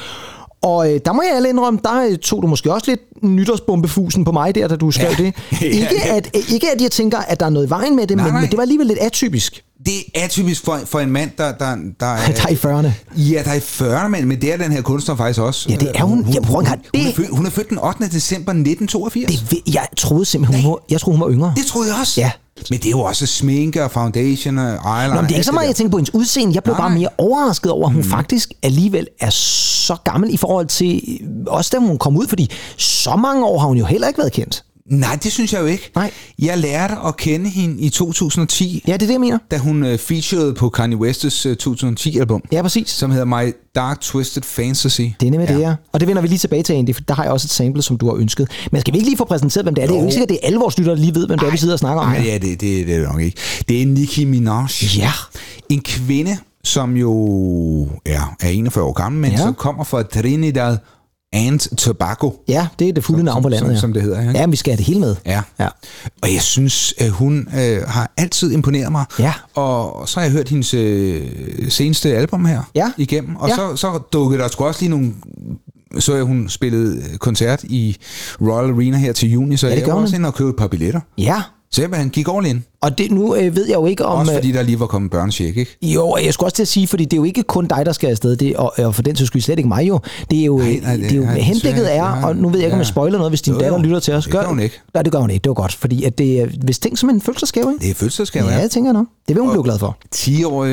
Og 0.62 0.92
øh, 0.92 1.00
der 1.04 1.12
må 1.12 1.22
jeg 1.22 1.36
alle 1.36 1.48
indrømme, 1.48 1.80
der 1.84 2.06
øh, 2.10 2.18
tog 2.18 2.42
du 2.42 2.46
måske 2.46 2.72
også 2.72 2.90
lidt 2.90 3.00
nytårsbombefusen 3.22 4.24
på 4.24 4.32
mig 4.32 4.54
der, 4.54 4.68
da 4.68 4.76
du 4.76 4.90
skrev 4.90 5.10
ja. 5.18 5.24
det. 5.24 5.34
Ikke, 5.62 6.02
At, 6.02 6.36
ikke 6.52 6.70
at 6.74 6.82
jeg 6.82 6.90
tænker, 6.90 7.18
at 7.18 7.40
der 7.40 7.46
er 7.46 7.50
noget 7.50 7.66
i 7.66 7.70
vejen 7.70 7.96
med 7.96 8.06
det, 8.06 8.16
nej, 8.16 8.24
men, 8.26 8.32
nej. 8.32 8.40
men 8.40 8.50
det 8.50 8.56
var 8.56 8.62
alligevel 8.62 8.86
lidt 8.86 8.98
atypisk. 8.98 9.64
Det 9.86 9.94
er 10.14 10.24
atypisk 10.24 10.64
for, 10.64 10.80
for 10.84 11.00
en 11.00 11.10
mand, 11.10 11.30
der, 11.38 11.52
der, 11.52 11.76
der, 12.00 12.06
er, 12.06 12.32
der 12.36 12.42
er 12.42 12.48
i 12.48 12.54
40'erne. 12.54 12.90
Ja, 13.16 13.42
der 13.44 13.50
er 13.50 13.54
i 13.54 13.58
40'erne, 13.58 14.08
men, 14.08 14.28
men 14.28 14.40
det 14.40 14.52
er 14.52 14.56
den 14.56 14.72
her 14.72 14.82
kunstner 14.82 15.16
faktisk 15.16 15.40
også. 15.40 15.68
Ja, 15.70 15.76
det 15.76 15.90
er 15.94 16.04
hun. 16.04 16.24
Hun, 16.24 16.24
hun, 16.24 16.44
hun, 16.44 16.66
hun, 16.66 16.66
hun, 16.94 17.06
er, 17.06 17.12
født, 17.12 17.28
hun 17.30 17.46
er 17.46 17.50
født 17.50 17.68
den 17.68 17.78
8. 17.78 18.04
december 18.04 18.52
1982. 18.52 19.40
Det, 19.50 19.74
jeg 19.74 19.86
troede 19.96 20.24
simpelthen, 20.24 20.62
hun 20.62 20.70
var, 20.72 20.78
jeg 20.90 21.00
troede, 21.00 21.18
hun 21.18 21.26
var 21.26 21.32
yngre. 21.34 21.52
Det 21.56 21.66
troede 21.66 21.88
jeg 21.90 22.00
også. 22.00 22.20
Ja. 22.20 22.30
Men 22.70 22.78
det 22.78 22.86
er 22.86 22.90
jo 22.90 23.00
også 23.00 23.26
sminke 23.26 23.84
og 23.84 23.90
foundation 23.90 24.58
og 24.58 24.64
eyeliner. 24.64 25.08
Nå, 25.08 25.14
men 25.14 25.24
det 25.24 25.32
er 25.32 25.36
ikke 25.36 25.44
så 25.46 25.52
meget, 25.52 25.66
jeg 25.66 25.76
tænker 25.76 25.90
på 25.90 25.96
hendes 25.98 26.14
udseende. 26.14 26.54
Jeg 26.54 26.62
blev 26.62 26.74
Nej. 26.74 26.80
bare 26.80 26.98
mere 26.98 27.08
overrasket 27.18 27.72
over, 27.72 27.86
at 27.86 27.92
hun 27.92 28.02
mm. 28.02 28.08
faktisk 28.08 28.52
alligevel 28.62 29.06
er 29.20 29.30
så 29.30 29.96
gammel 30.04 30.34
i 30.34 30.36
forhold 30.36 30.66
til, 30.66 31.20
også 31.46 31.70
da 31.72 31.78
hun 31.78 31.98
kom 31.98 32.16
ud, 32.16 32.26
fordi 32.28 32.50
så 32.76 33.16
mange 33.16 33.44
år 33.46 33.58
har 33.58 33.66
hun 33.66 33.76
jo 33.76 33.84
heller 33.84 34.08
ikke 34.08 34.18
været 34.18 34.32
kendt. 34.32 34.64
Nej, 34.90 35.18
det 35.22 35.32
synes 35.32 35.52
jeg 35.52 35.60
jo 35.60 35.66
ikke. 35.66 35.90
Nej. 35.94 36.10
Jeg 36.38 36.58
lærte 36.58 36.94
at 37.06 37.16
kende 37.16 37.50
hende 37.50 37.80
i 37.80 37.88
2010. 37.88 38.84
Ja, 38.86 38.92
det 38.92 39.02
er 39.02 39.06
det, 39.06 39.12
jeg 39.12 39.20
mener. 39.20 39.38
Da 39.50 39.58
hun 39.58 39.82
uh, 39.82 39.98
featured 39.98 40.54
på 40.54 40.68
Kanye 40.68 40.96
West's 40.96 41.48
uh, 41.48 41.74
2010-album. 41.74 42.42
Ja, 42.52 42.62
præcis. 42.62 42.90
Som 42.90 43.10
hedder 43.10 43.24
My 43.24 43.52
Dark 43.74 44.00
Twisted 44.00 44.42
Fantasy. 44.42 45.00
Det 45.00 45.26
er 45.26 45.30
nemlig 45.30 45.48
ja. 45.48 45.54
det, 45.54 45.60
ja. 45.60 45.74
Og 45.92 46.00
det 46.00 46.08
vender 46.08 46.22
vi 46.22 46.28
lige 46.28 46.38
tilbage 46.38 46.62
til, 46.62 46.72
Andy, 46.72 46.94
for 46.94 47.00
der 47.00 47.14
har 47.14 47.22
jeg 47.22 47.32
også 47.32 47.46
et 47.46 47.50
sample, 47.50 47.82
som 47.82 47.98
du 47.98 48.06
har 48.06 48.14
ønsket. 48.14 48.50
Men 48.72 48.80
skal 48.80 48.92
vi 48.92 48.98
ikke 48.98 49.08
lige 49.08 49.18
få 49.18 49.24
præsenteret, 49.24 49.64
hvem 49.64 49.74
det 49.74 49.84
er? 49.84 49.86
Jo. 49.86 49.92
Det 49.92 49.96
er 49.96 50.00
jo 50.00 50.06
ikke 50.06 50.12
sikkert, 50.14 50.30
at 50.30 50.34
det 50.34 50.38
er 50.42 50.46
alle 50.46 50.58
vores 50.58 50.78
lyttere, 50.78 50.96
der 50.96 51.00
lige 51.00 51.14
ved, 51.14 51.26
hvem 51.26 51.38
det 51.38 51.46
er, 51.46 51.50
vi 51.50 51.56
sidder 51.56 51.74
og 51.74 51.78
snakker 51.78 52.02
om 52.02 52.08
Nej, 52.08 52.24
ja, 52.26 52.34
det, 52.34 52.42
det, 52.42 52.60
det 52.60 52.80
er 52.80 52.98
det 52.98 53.08
nok 53.08 53.20
ikke. 53.20 53.36
Det 53.68 53.82
er 53.82 53.86
Nicki 53.86 54.24
Minaj. 54.24 54.62
Ja. 54.96 55.12
En 55.68 55.80
kvinde, 55.80 56.38
som 56.64 56.96
jo 56.96 57.12
er, 58.06 58.36
er 58.40 58.48
41 58.48 58.84
år 58.84 58.92
gammel, 58.92 59.20
men 59.20 59.30
ja. 59.30 59.36
så 59.36 59.52
kommer 59.52 59.84
fra 59.84 60.02
Trinidad 60.02 60.76
and 61.32 61.76
Tobacco. 61.76 62.44
Ja, 62.48 62.68
det 62.78 62.88
er 62.88 62.92
det 62.92 63.04
fulde 63.04 63.22
navn 63.22 63.42
på 63.42 63.48
landet. 63.48 63.66
Som, 63.66 63.74
ja. 63.74 63.80
som 63.80 63.92
det 63.92 64.02
hedder. 64.02 64.22
Ja, 64.22 64.30
ja 64.30 64.46
vi 64.46 64.56
skal 64.56 64.72
have 64.72 64.76
det 64.76 64.86
hele 64.86 65.00
med. 65.00 65.16
Ja. 65.26 65.42
ja. 65.58 65.68
Og 66.22 66.32
jeg 66.32 66.42
synes, 66.42 66.94
at 66.98 67.10
hun 67.10 67.48
øh, 67.58 67.82
har 67.86 68.10
altid 68.16 68.52
imponeret 68.52 68.92
mig. 68.92 69.04
Ja. 69.18 69.32
Og 69.54 70.08
så 70.08 70.20
har 70.20 70.24
jeg 70.24 70.32
hørt 70.32 70.48
hendes 70.48 70.74
øh, 70.74 71.22
seneste 71.68 72.16
album 72.16 72.44
her 72.44 72.62
ja. 72.74 72.92
igennem. 72.96 73.36
Og 73.36 73.48
ja. 73.48 73.54
så, 73.54 73.76
så 73.76 73.98
dukkede 74.12 74.42
der 74.42 74.48
sgu 74.48 74.64
også 74.64 74.80
lige 74.80 74.90
nogle 74.90 75.12
så 75.98 76.14
jeg, 76.14 76.24
hun 76.24 76.48
spillede 76.48 77.18
koncert 77.18 77.64
i 77.64 77.96
Royal 78.40 78.70
Arena 78.70 78.96
her 78.96 79.12
til 79.12 79.30
juni, 79.30 79.56
så 79.56 79.68
ja, 79.68 79.74
jeg 79.78 79.86
var 79.86 79.92
også 79.92 80.16
inde 80.16 80.26
og 80.26 80.34
købe 80.34 80.50
et 80.50 80.56
par 80.56 80.66
billetter. 80.66 81.00
Ja, 81.18 81.42
så 81.70 81.88
han 81.92 82.08
gik 82.08 82.26
all 82.28 82.46
in. 82.46 82.64
Og 82.80 82.98
det, 82.98 83.10
nu 83.10 83.34
øh, 83.34 83.56
ved 83.56 83.66
jeg 83.66 83.74
jo 83.74 83.86
ikke 83.86 84.04
om... 84.04 84.18
Også 84.18 84.32
fordi 84.32 84.52
der 84.52 84.62
lige 84.62 84.80
var 84.80 84.86
kommet 84.86 85.10
børnecheck, 85.10 85.56
ikke? 85.56 85.76
Jo, 85.82 86.16
jeg 86.24 86.34
skulle 86.34 86.46
også 86.46 86.56
til 86.56 86.62
at 86.62 86.68
sige, 86.68 86.86
fordi 86.86 87.04
det 87.04 87.12
er 87.12 87.16
jo 87.16 87.24
ikke 87.24 87.42
kun 87.42 87.66
dig, 87.66 87.86
der 87.86 87.92
skal 87.92 88.10
afsted, 88.10 88.36
det, 88.36 88.56
og, 88.56 88.72
og 88.78 88.94
for 88.94 89.02
den 89.02 89.16
så 89.16 89.26
skulle 89.26 89.42
slet 89.42 89.58
ikke 89.58 89.68
mig 89.68 89.88
jo. 89.88 90.00
Det 90.30 90.40
er 90.40 90.44
jo, 90.44 90.58
nej, 90.58 90.80
nej, 90.82 90.96
det, 90.96 91.12
er 91.12 91.16
jo 91.16 91.22
nej, 91.22 91.38
henblikket 91.38 91.96
er, 91.96 92.04
og 92.04 92.36
nu 92.36 92.48
ved 92.48 92.58
jeg 92.58 92.66
ikke, 92.66 92.74
om 92.74 92.78
jeg 92.78 92.86
spoiler 92.86 93.18
noget, 93.18 93.30
hvis 93.30 93.42
din 93.42 93.52
jo, 93.52 93.60
datter 93.60 93.78
lytter 93.78 94.00
til 94.00 94.14
os. 94.14 94.24
Det 94.24 94.32
gør 94.32 94.44
hun 94.44 94.60
ikke. 94.60 94.80
Nej, 94.94 95.02
det 95.02 95.12
gør 95.12 95.18
hun 95.18 95.30
ikke, 95.30 95.42
det 95.44 95.50
var 95.50 95.54
godt, 95.54 95.74
fordi 95.74 96.04
at 96.04 96.18
det 96.18 96.40
er 96.40 96.46
hvis 96.64 96.78
ting 96.78 96.98
som 96.98 97.10
en 97.10 97.20
fødselsdagsgave, 97.20 97.72
ikke? 97.72 97.82
Det 97.82 97.90
er 97.90 97.94
fødselsdagsgave, 97.94 98.48
ja. 98.48 98.56
Ja, 98.56 98.62
det 98.62 98.70
tænker 98.70 98.88
jeg 98.88 98.94
nok. 98.94 99.06
Det 99.28 99.36
vil 99.36 99.42
hun 99.42 99.50
blive 99.50 99.64
glad 99.64 99.78
for. 99.78 99.98
10 100.10 100.44
år, 100.44 100.66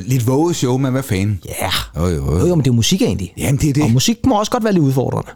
lidt 0.00 0.26
våget 0.26 0.56
show, 0.56 0.78
men 0.78 0.92
hvad 0.92 1.02
fanden? 1.02 1.40
Ja, 1.60 2.00
jo, 2.02 2.08
jo, 2.08 2.14
jo. 2.14 2.38
jo, 2.38 2.46
jo 2.46 2.54
men 2.54 2.64
det 2.64 2.70
er 2.70 2.72
jo 2.72 2.76
musik 2.76 3.02
egentlig. 3.02 3.34
Jamen, 3.38 3.60
det 3.60 3.68
er 3.68 3.72
det. 3.72 3.82
Og 3.82 3.90
musik 3.90 4.26
må 4.26 4.38
også 4.38 4.52
godt 4.52 4.64
være 4.64 4.72
lidt 4.72 4.84
udfordrende. 4.84 5.30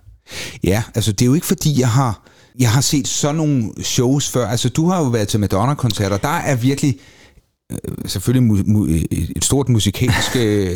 Ja, 0.64 0.82
altså 0.94 1.12
det 1.12 1.23
er 1.23 1.26
jo 1.26 1.35
ikke 1.35 1.47
fordi, 1.47 1.81
jeg 1.81 1.88
har 1.88 2.23
jeg 2.58 2.70
har 2.70 2.81
set 2.81 3.08
sådan 3.08 3.37
nogle 3.37 3.73
shows 3.82 4.31
før. 4.31 4.47
Altså, 4.47 4.69
du 4.69 4.88
har 4.88 4.99
jo 4.99 5.08
været 5.08 5.29
til 5.29 5.41
Madonna-koncerter. 5.41 6.17
Der 6.17 6.29
er 6.29 6.56
virkelig 6.56 6.99
øh, 7.73 7.79
selvfølgelig 8.06 8.50
mu- 8.50 8.64
mu- 8.76 9.06
et 9.37 9.44
stort 9.44 9.69
musikalsk... 9.69 10.37
Øh, 10.37 10.70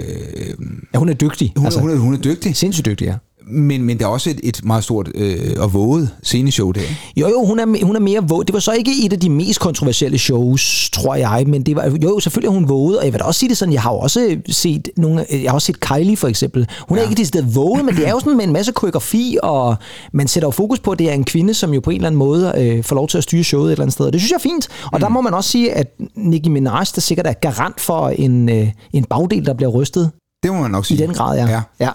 ja, 0.94 0.99
hun 0.99 1.09
er 1.09 1.15
dygtig. 1.15 1.53
Hun, 1.56 1.65
altså, 1.67 1.81
hun, 1.81 1.91
er, 1.91 1.97
hun 1.97 2.15
er 2.15 2.19
dygtig. 2.19 2.56
Sindssygt 2.56 2.87
dygtig, 2.87 3.05
ja. 3.06 3.15
Men, 3.47 3.83
men 3.83 3.99
der 3.99 4.05
er 4.05 4.09
også 4.09 4.31
et, 4.31 4.41
et 4.43 4.61
meget 4.65 4.85
stort 4.85 5.09
øh, 5.15 5.57
og 5.59 5.75
våget 5.75 6.11
sceneshow 6.23 6.73
der. 6.73 6.81
Jo, 7.17 7.29
jo, 7.29 7.45
hun 7.45 7.59
er, 7.59 7.85
hun 7.85 7.97
er 7.97 8.01
mere 8.01 8.29
våget. 8.29 8.47
Det 8.47 8.55
var 8.55 8.61
så 8.61 8.73
ikke 8.73 8.91
et 9.05 9.13
af 9.13 9.21
de 9.21 9.31
mest 9.31 9.61
kontroversielle 9.61 10.19
shows, 10.19 10.91
tror 10.91 11.15
jeg, 11.15 11.45
men 11.47 11.63
det 11.63 11.77
var, 11.77 11.99
jo, 12.03 12.21
selvfølgelig 12.21 12.49
er 12.49 12.53
hun 12.53 12.69
våget, 12.69 12.99
og 12.99 13.05
jeg 13.05 13.13
vil 13.13 13.21
da 13.21 13.25
også 13.25 13.39
sige 13.39 13.49
det 13.49 13.57
sådan, 13.57 13.75
jeg 13.75 13.83
har 13.83 13.91
også 13.91 14.37
set 14.49 14.89
nogle, 14.97 15.27
jeg 15.31 15.51
har 15.51 15.55
også 15.55 15.67
set 15.67 15.81
Kylie 15.81 16.17
for 16.17 16.29
eksempel. 16.29 16.69
Hun 16.89 16.99
ja. 16.99 17.05
er 17.05 17.09
ikke 17.09 17.19
det 17.19 17.29
sted 17.29 17.45
våget, 17.55 17.85
men 17.85 17.97
det 17.97 18.07
er 18.07 18.11
jo 18.11 18.21
sådan 18.21 18.37
med 18.37 18.45
en 18.45 18.53
masse 18.53 18.73
koreografi, 18.73 19.39
og 19.43 19.77
man 20.13 20.29
sætter 20.29 20.47
jo 20.47 20.51
fokus 20.51 20.79
på, 20.79 20.91
at 20.91 20.99
det 20.99 21.11
er 21.11 21.15
en 21.15 21.25
kvinde, 21.25 21.55
som 21.55 21.75
jo 21.75 21.81
på 21.81 21.91
en 21.91 21.97
eller 21.97 22.07
anden 22.07 22.19
måde 22.19 22.53
øh, 22.57 22.85
får 22.85 22.97
lov 22.97 23.09
til 23.09 23.19
at 23.19 23.25
styre 23.25 23.45
showet 23.45 23.67
et 23.67 23.73
eller 23.73 23.83
andet 23.83 23.93
sted, 23.93 24.07
og 24.07 24.13
det 24.13 24.21
synes 24.21 24.31
jeg 24.31 24.37
er 24.37 24.41
fint. 24.41 24.69
Og 24.85 24.91
mm. 24.93 25.01
der 25.01 25.09
må 25.09 25.21
man 25.21 25.35
også 25.35 25.51
sige, 25.51 25.73
at 25.73 25.87
Nicki 26.17 26.49
Minaj, 26.49 26.85
der 26.95 27.01
sikkert 27.01 27.27
er 27.27 27.33
garant 27.33 27.81
for 27.81 28.09
en, 28.09 28.49
øh, 28.49 28.69
en 28.93 29.05
bagdel, 29.05 29.47
der 29.47 29.55
bliver 29.55 29.71
rystet. 29.71 30.11
Det 30.43 30.53
må 30.53 30.61
man 30.61 30.71
nok 30.71 30.87
sige. 30.87 31.05
I 31.05 31.07
den 31.07 31.15
grad, 31.15 31.39
ja. 31.39 31.49
ja. 31.49 31.63
ja 31.81 31.91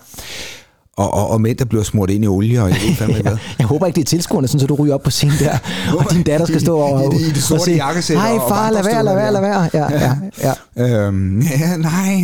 og, 0.98 1.14
og, 1.14 1.30
og 1.30 1.42
mænd, 1.42 1.58
der 1.58 1.66
bliver 1.66 1.84
smurt 1.84 2.10
ind 2.10 2.24
i 2.24 2.28
olie, 2.28 2.62
og 2.62 2.70
jeg 2.70 2.78
ved 2.88 2.96
fandme 2.96 3.16
ja, 3.26 3.38
Jeg 3.60 3.68
håber 3.68 3.86
ikke, 3.86 3.96
det 3.96 4.02
er 4.02 4.06
tilskuerne, 4.06 4.48
sådan, 4.48 4.60
så 4.60 4.68
du 4.68 4.76
ryger 4.76 4.94
op 4.94 5.04
på 5.04 5.10
scenen 5.10 5.36
der, 5.40 5.58
og 5.98 6.12
din 6.12 6.24
datter 6.24 6.46
skal 6.46 6.62
stå 6.62 6.78
og, 6.78 7.14
I, 7.14 7.18
i 7.18 7.30
det 7.30 7.44
sorte 7.44 7.64
sige, 7.64 7.86
jakkesæt. 7.86 8.18
Nej, 8.18 8.38
far, 8.50 8.72
lad 8.72 8.84
være, 8.84 9.04
lad 9.04 9.16
være, 9.16 9.34
lad 9.34 9.42
være. 9.42 9.70
Ja, 9.74 10.14
ja, 10.44 10.54
ja. 10.78 11.08
øhm, 11.08 11.42
ja 11.42 11.78
nej. 11.78 12.16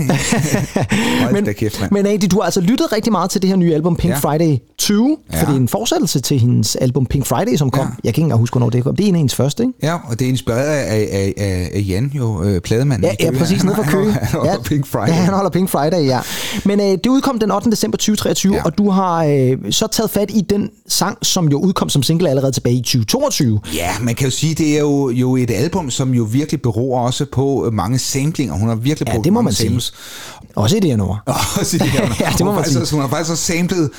men, 1.33 1.53
kæft, 1.53 1.91
men 1.91 2.05
Adi, 2.05 2.27
du 2.27 2.39
har 2.39 2.43
altså 2.43 2.61
lyttet 2.61 2.91
rigtig 2.91 3.11
meget 3.11 3.29
til 3.29 3.41
det 3.41 3.49
her 3.49 3.57
nye 3.57 3.73
album, 3.73 3.95
Pink 3.95 4.13
ja. 4.13 4.17
Friday 4.17 4.57
2, 4.77 5.19
ja. 5.33 5.41
for 5.41 5.45
det 5.45 5.53
er 5.53 5.59
en 5.59 5.67
fortsættelse 5.67 6.19
til 6.19 6.39
hendes 6.39 6.75
album 6.75 7.05
Pink 7.05 7.25
Friday, 7.25 7.55
som 7.55 7.71
kom. 7.71 7.85
Ja. 7.85 7.85
Jeg 7.85 8.13
kan 8.13 8.21
ikke 8.21 8.21
engang 8.21 8.39
huske, 8.39 8.53
hvornår 8.53 8.69
det 8.69 8.83
kom. 8.83 8.95
Det 8.95 9.03
er 9.03 9.07
en 9.07 9.15
af 9.15 9.19
hendes 9.19 9.35
første, 9.35 9.63
ikke? 9.63 9.73
Ja, 9.83 9.95
og 10.07 10.19
det 10.19 10.25
er 10.25 10.29
inspireret 10.29 10.67
af, 10.67 11.09
af, 11.11 11.33
af, 11.37 11.71
af 11.73 11.83
Jan, 11.87 12.11
jo, 12.13 12.43
øh, 12.43 12.61
plademanden. 12.61 13.11
Ja, 13.19 13.25
ja 13.25 13.37
præcis, 13.37 13.63
nede 13.63 13.75
fra 13.75 13.83
Køge. 13.91 14.11
Han 14.11 14.27
holder 14.31 14.51
ja, 14.51 14.57
Pink 14.63 14.87
Friday. 14.87 15.07
Ja, 15.07 15.13
han 15.13 15.33
holder 15.33 15.49
Pink 15.49 15.69
Friday, 15.69 16.05
ja. 16.05 16.19
Men 16.65 16.79
øh, 16.79 16.85
det 16.85 17.07
udkom 17.07 17.39
den 17.39 17.51
8. 17.51 17.71
december 17.71 17.97
2023, 17.97 18.55
ja. 18.55 18.60
Og 18.65 18.77
du 18.77 18.89
har 18.89 19.23
øh, 19.23 19.51
øh, 19.51 19.71
så 19.71 19.87
taget 19.87 20.09
fat 20.09 20.31
i 20.33 20.41
den 20.41 20.69
sang, 20.87 21.17
som 21.21 21.47
jo 21.47 21.59
udkom 21.59 21.89
som 21.89 22.03
single 22.03 22.29
allerede 22.29 22.51
tilbage 22.51 22.75
i 22.75 22.81
2022. 22.81 23.59
Ja, 23.75 23.89
man 24.01 24.15
kan 24.15 24.27
jo 24.27 24.31
sige, 24.31 24.55
det 24.55 24.75
er 24.75 24.79
jo, 24.79 25.09
jo 25.09 25.35
et 25.35 25.51
album, 25.51 25.89
som 25.89 26.13
jo 26.13 26.23
virkelig 26.23 26.61
beror 26.61 26.99
også 26.99 27.25
på 27.31 27.69
mange 27.73 27.99
samplinger. 27.99 28.53
Hun 28.53 28.67
har 28.67 28.75
virkelig 28.75 29.07
ja, 29.07 29.13
brugt 29.13 29.25
det 29.25 29.33
må 29.33 29.41
man 29.41 29.53
samples. 29.53 29.83
sige. 29.83 30.49
Også 30.55 30.77
i 30.77 30.79
det 30.79 30.89
her 30.89 30.97
nummer. 30.97 31.17
også 31.59 31.75
i 31.75 31.79
det 31.79 31.87
her 31.87 32.01
ja, 32.25 32.29
det 32.37 32.45
må 32.45 32.51
man 32.51 32.65
sige. 32.65 32.91
Hun 32.91 33.01
har 33.01 33.07
faktisk 33.07 33.31
også 33.31 33.43
samlet 33.43 33.89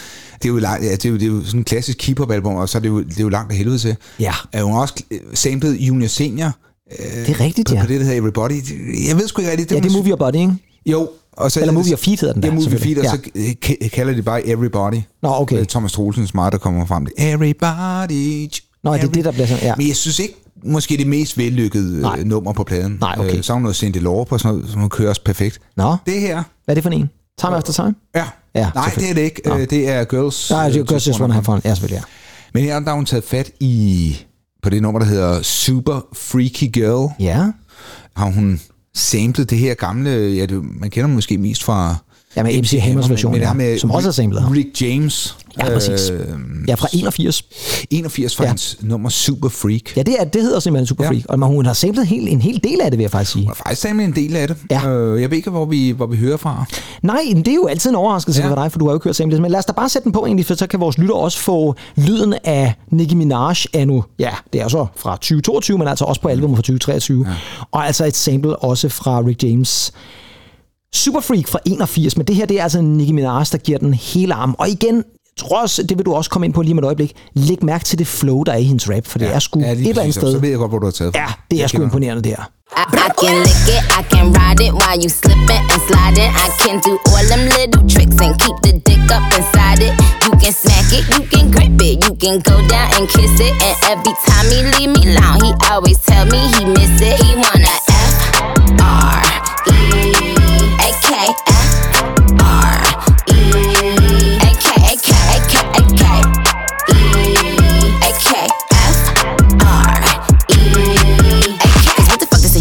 det 0.42 0.48
er 0.48 0.52
jo, 0.52 0.58
ja, 0.58 0.76
det 0.80 1.04
er 1.04 1.10
jo, 1.10 1.14
det 1.14 1.22
er 1.22 1.26
jo 1.26 1.44
sådan 1.44 1.60
en 1.60 1.64
klassisk 1.64 1.98
keep-up-album, 1.98 2.54
og 2.54 2.68
så 2.68 2.78
er 2.78 2.82
det 2.82 2.88
jo, 2.88 3.02
det 3.02 3.18
er 3.18 3.22
jo 3.22 3.28
langt 3.28 3.52
af 3.52 3.58
helvede 3.58 3.78
til. 3.78 3.96
Ja. 4.20 4.32
Uh, 4.56 4.60
hun 4.60 4.72
har 4.72 4.80
også 4.80 4.94
samlet 5.34 5.76
Junior 5.80 6.08
Senior. 6.08 6.52
det 6.90 7.28
er 7.28 7.40
rigtigt, 7.40 7.68
på, 7.68 7.74
ja. 7.74 7.80
På 7.80 7.86
det, 7.86 8.00
der 8.00 8.06
hedder 8.06 8.20
Everybody. 8.20 8.52
Jeg 9.08 9.16
ved 9.16 9.28
sgu 9.28 9.40
ikke 9.40 9.50
rigtigt. 9.50 9.70
Det 9.70 9.76
ja, 9.76 9.80
det 9.80 9.88
er 9.88 9.96
Movie 9.96 10.10
Your 10.10 10.16
Body, 10.16 10.36
ikke? 10.36 10.52
Jo, 10.86 11.10
og 11.36 11.52
så, 11.52 11.60
Eller 11.60 11.72
Movie 11.72 11.92
of 11.92 11.98
Feet 11.98 12.20
hedder 12.20 12.34
den 12.34 12.42
der. 12.42 12.48
Ja, 12.48 12.54
Movie 12.54 12.78
Feet, 12.78 12.98
og 12.98 13.04
ja. 13.04 13.10
så 13.10 13.18
kalder 13.92 14.14
de 14.14 14.22
bare 14.22 14.46
Everybody. 14.46 15.00
Nå, 15.22 15.28
okay. 15.28 15.64
Thomas 15.64 15.92
Troelsens 15.92 16.34
meget, 16.34 16.52
der 16.52 16.58
kommer 16.58 16.86
frem. 16.86 17.06
Everybody. 17.18 18.48
Nå, 18.84 18.94
det 18.94 19.02
er 19.02 19.08
det, 19.08 19.24
der 19.24 19.32
bliver 19.32 19.46
sådan, 19.46 19.62
ja. 19.62 19.74
Men 19.76 19.88
jeg 19.88 19.96
synes 19.96 20.18
ikke, 20.18 20.34
måske 20.64 20.96
det 20.96 21.06
mest 21.06 21.38
vellykkede 21.38 21.96
øh, 21.96 22.02
Nej. 22.02 22.22
nummer 22.22 22.52
på 22.52 22.64
pladen. 22.64 22.98
Nej, 23.00 23.16
okay. 23.18 23.36
Øh, 23.36 23.42
så 23.42 23.58
noget 23.58 23.76
Cindy 23.76 23.96
Lauper, 23.96 24.36
sådan 24.36 24.56
noget, 24.56 24.70
som 24.70 24.88
kører 24.88 25.08
også 25.08 25.24
perfekt. 25.24 25.60
Nå. 25.76 25.96
Det 26.06 26.20
her. 26.20 26.42
Hvad 26.64 26.72
er 26.72 26.74
det 26.74 26.82
for 26.82 26.90
en? 26.90 27.10
Time 27.40 27.56
After 27.56 27.72
Time? 27.72 27.94
Ja. 28.14 28.24
ja 28.54 28.70
Nej, 28.74 28.92
det 28.94 29.10
er 29.10 29.14
det 29.14 29.20
ikke. 29.20 29.42
Nå. 29.44 29.56
Øh, 29.56 29.70
det 29.70 29.88
er 29.88 30.04
Girls. 30.04 30.50
Nej, 30.50 30.68
det 30.68 30.80
er 30.80 30.84
Girls 30.84 31.08
Just 31.08 31.20
Wanna 31.20 31.34
Have 31.34 31.44
Fun. 31.44 31.60
Ja, 31.64 31.74
selvfølgelig, 31.74 31.96
ja. 31.96 32.02
Men 32.54 32.64
her 32.64 32.80
der 32.80 32.88
har 32.88 32.94
hun 32.94 33.06
taget 33.06 33.24
fat 33.24 33.50
i 33.60 34.16
på 34.62 34.70
det 34.70 34.82
nummer, 34.82 34.98
der 35.00 35.06
hedder 35.06 35.42
Super 35.42 36.06
Freaky 36.12 36.72
Girl. 36.72 37.12
Ja. 37.20 37.46
Har 38.16 38.30
hun 38.30 38.60
samlet 38.94 39.50
det 39.50 39.58
her 39.58 39.74
gamle, 39.74 40.10
ja, 40.10 40.46
det, 40.46 40.64
man 40.80 40.90
kender 40.90 41.08
måske 41.08 41.38
mest 41.38 41.64
fra... 41.64 41.96
Ja, 42.36 42.42
med 42.42 42.62
MC 42.62 42.78
Hammers 42.82 43.10
version, 43.10 43.36
ja, 43.36 43.52
med 43.52 43.78
som 43.78 43.90
også 43.90 44.08
er 44.08 44.12
samlet. 44.12 44.48
Rick 44.54 44.82
James. 44.82 45.36
Ja, 45.58 45.64
præcis. 45.64 46.10
Øh, 46.10 46.18
ja, 46.68 46.74
fra 46.74 46.88
81. 46.92 47.44
81 47.90 48.36
fra 48.36 48.44
ja. 48.44 48.48
hans 48.48 48.78
nummer 48.80 49.08
Super 49.08 49.48
Freak. 49.48 49.96
Ja, 49.96 50.02
det, 50.02 50.16
er, 50.18 50.24
det 50.24 50.42
hedder 50.42 50.60
simpelthen 50.60 50.86
Super 50.86 51.04
ja. 51.04 51.10
Freak. 51.10 51.24
Og 51.28 51.46
hun 51.46 51.66
har 51.66 51.72
samlet 51.72 52.06
helt, 52.06 52.28
en 52.28 52.42
hel 52.42 52.60
del 52.64 52.80
af 52.80 52.90
det, 52.90 52.98
vil 52.98 53.04
jeg 53.04 53.10
faktisk 53.10 53.32
sige. 53.32 53.42
Hun 53.42 53.48
har 53.48 53.54
faktisk 53.54 53.82
samlet 53.82 54.04
en 54.04 54.14
del 54.14 54.36
af 54.36 54.48
det. 54.48 54.56
Ja. 54.70 54.88
Øh, 54.88 55.22
jeg 55.22 55.30
ved 55.30 55.36
ikke, 55.36 55.50
hvor 55.50 55.64
vi, 55.64 55.90
hvor 55.90 56.06
vi 56.06 56.16
hører 56.16 56.36
fra. 56.36 56.64
Nej, 57.02 57.22
det 57.36 57.48
er 57.48 57.54
jo 57.54 57.66
altid 57.66 57.90
en 57.90 57.96
overraskelse 57.96 58.42
ja. 58.42 58.50
for 58.50 58.54
dig, 58.54 58.72
for 58.72 58.78
du 58.78 58.84
har 58.84 58.92
jo 58.92 58.96
ikke 58.96 59.04
hørt 59.04 59.16
samlet. 59.16 59.42
Men 59.42 59.50
lad 59.50 59.58
os 59.58 59.64
da 59.64 59.72
bare 59.72 59.88
sætte 59.88 60.04
den 60.04 60.12
på 60.12 60.26
egentlig, 60.26 60.46
for 60.46 60.54
så 60.54 60.66
kan 60.66 60.80
vores 60.80 60.98
lytter 60.98 61.14
også 61.14 61.38
få 61.38 61.74
lyden 61.96 62.34
af 62.44 62.74
Nicki 62.90 63.14
Minaj 63.14 63.54
nu. 63.86 64.04
Ja, 64.18 64.30
det 64.52 64.60
er 64.60 64.68
så 64.68 64.86
fra 64.96 65.12
2022, 65.12 65.78
men 65.78 65.88
altså 65.88 66.04
også 66.04 66.20
på 66.20 66.28
albumet 66.28 66.56
fra 66.56 66.62
2023. 66.62 67.26
Ja. 67.28 67.34
Og 67.72 67.86
altså 67.86 68.04
et 68.04 68.16
sample 68.16 68.56
også 68.56 68.88
fra 68.88 69.20
Rick 69.20 69.42
James 69.42 69.92
Super 70.94 71.20
Freak 71.20 71.48
fra 71.48 71.58
81, 71.64 72.16
men 72.16 72.26
det 72.26 72.36
her 72.36 72.46
det 72.46 72.58
er 72.58 72.62
altså 72.62 72.80
Nicki 72.80 73.12
Minaj, 73.12 73.44
der 73.52 73.58
giver 73.58 73.78
den 73.78 73.94
hele 73.94 74.34
arm. 74.34 74.54
Og 74.58 74.68
igen, 74.68 75.04
også, 75.50 75.82
det 75.82 75.98
vil 75.98 76.06
du 76.06 76.14
også 76.14 76.30
komme 76.30 76.46
ind 76.46 76.54
på 76.54 76.62
lige 76.62 76.74
med 76.74 76.82
et 76.82 76.86
øjeblik, 76.86 77.12
læg 77.34 77.64
mærke 77.64 77.84
til 77.84 77.98
det 77.98 78.06
flow, 78.06 78.42
der 78.42 78.52
er 78.52 78.56
i 78.56 78.64
hendes 78.64 78.90
rap, 78.90 79.06
for 79.06 79.18
det 79.18 79.34
er 79.34 79.38
sgu 79.38 79.60
ja, 79.60 79.72
et 79.72 79.88
eller 79.88 80.02
andet 80.02 80.14
sted. 80.14 80.32
Så 80.32 80.38
ved 80.38 80.48
jeg 80.48 80.58
godt, 80.58 80.70
hvor 80.70 80.78
du 80.78 80.86
har 80.86 80.90
taget 80.92 81.12
fra. 81.14 81.20
Ja, 81.22 81.28
det 81.50 81.62
er 81.62 81.66
sgu 81.66 81.82
imponerende 81.82 82.22
der. 82.22 82.50
I, 82.80 82.84
I 83.06 83.08
can 83.20 83.36
lick 83.46 83.66
it, 83.76 83.82
I 83.98 84.02
can 84.12 84.26
ride 84.38 84.60
it 84.66 84.72
while 84.80 84.98
you 85.04 85.10
slipping 85.20 85.62
and 85.72 85.82
sliding. 85.88 86.30
I 86.44 86.48
can 86.62 86.76
do 86.88 86.92
all 87.12 87.26
them 87.32 87.42
little 87.58 87.82
tricks 87.94 88.16
and 88.24 88.34
keep 88.42 88.56
the 88.66 88.72
dick 88.88 89.04
up 89.16 89.24
inside 89.38 89.80
it. 89.88 89.92
You 90.24 90.32
can 90.42 90.52
smack 90.62 90.88
it, 90.98 91.04
you 91.14 91.22
can 91.32 91.44
grip 91.54 91.80
it, 91.88 91.96
you 92.06 92.12
can 92.22 92.36
go 92.50 92.56
down 92.72 92.88
and 92.96 93.04
kiss 93.14 93.34
it. 93.46 93.54
And 93.66 93.76
every 93.92 94.14
time 94.28 94.46
he 94.52 94.58
leave 94.72 94.90
me 94.96 95.02
alone, 95.12 95.40
he 95.46 95.52
always 95.70 95.98
tell 96.08 96.24
me 96.32 96.40
he 96.54 96.62
miss 96.76 96.94
it. 97.08 97.16
He 97.24 97.30
wanna 97.42 97.74
F 98.04 98.14
R 98.80 99.22
E 99.76 100.31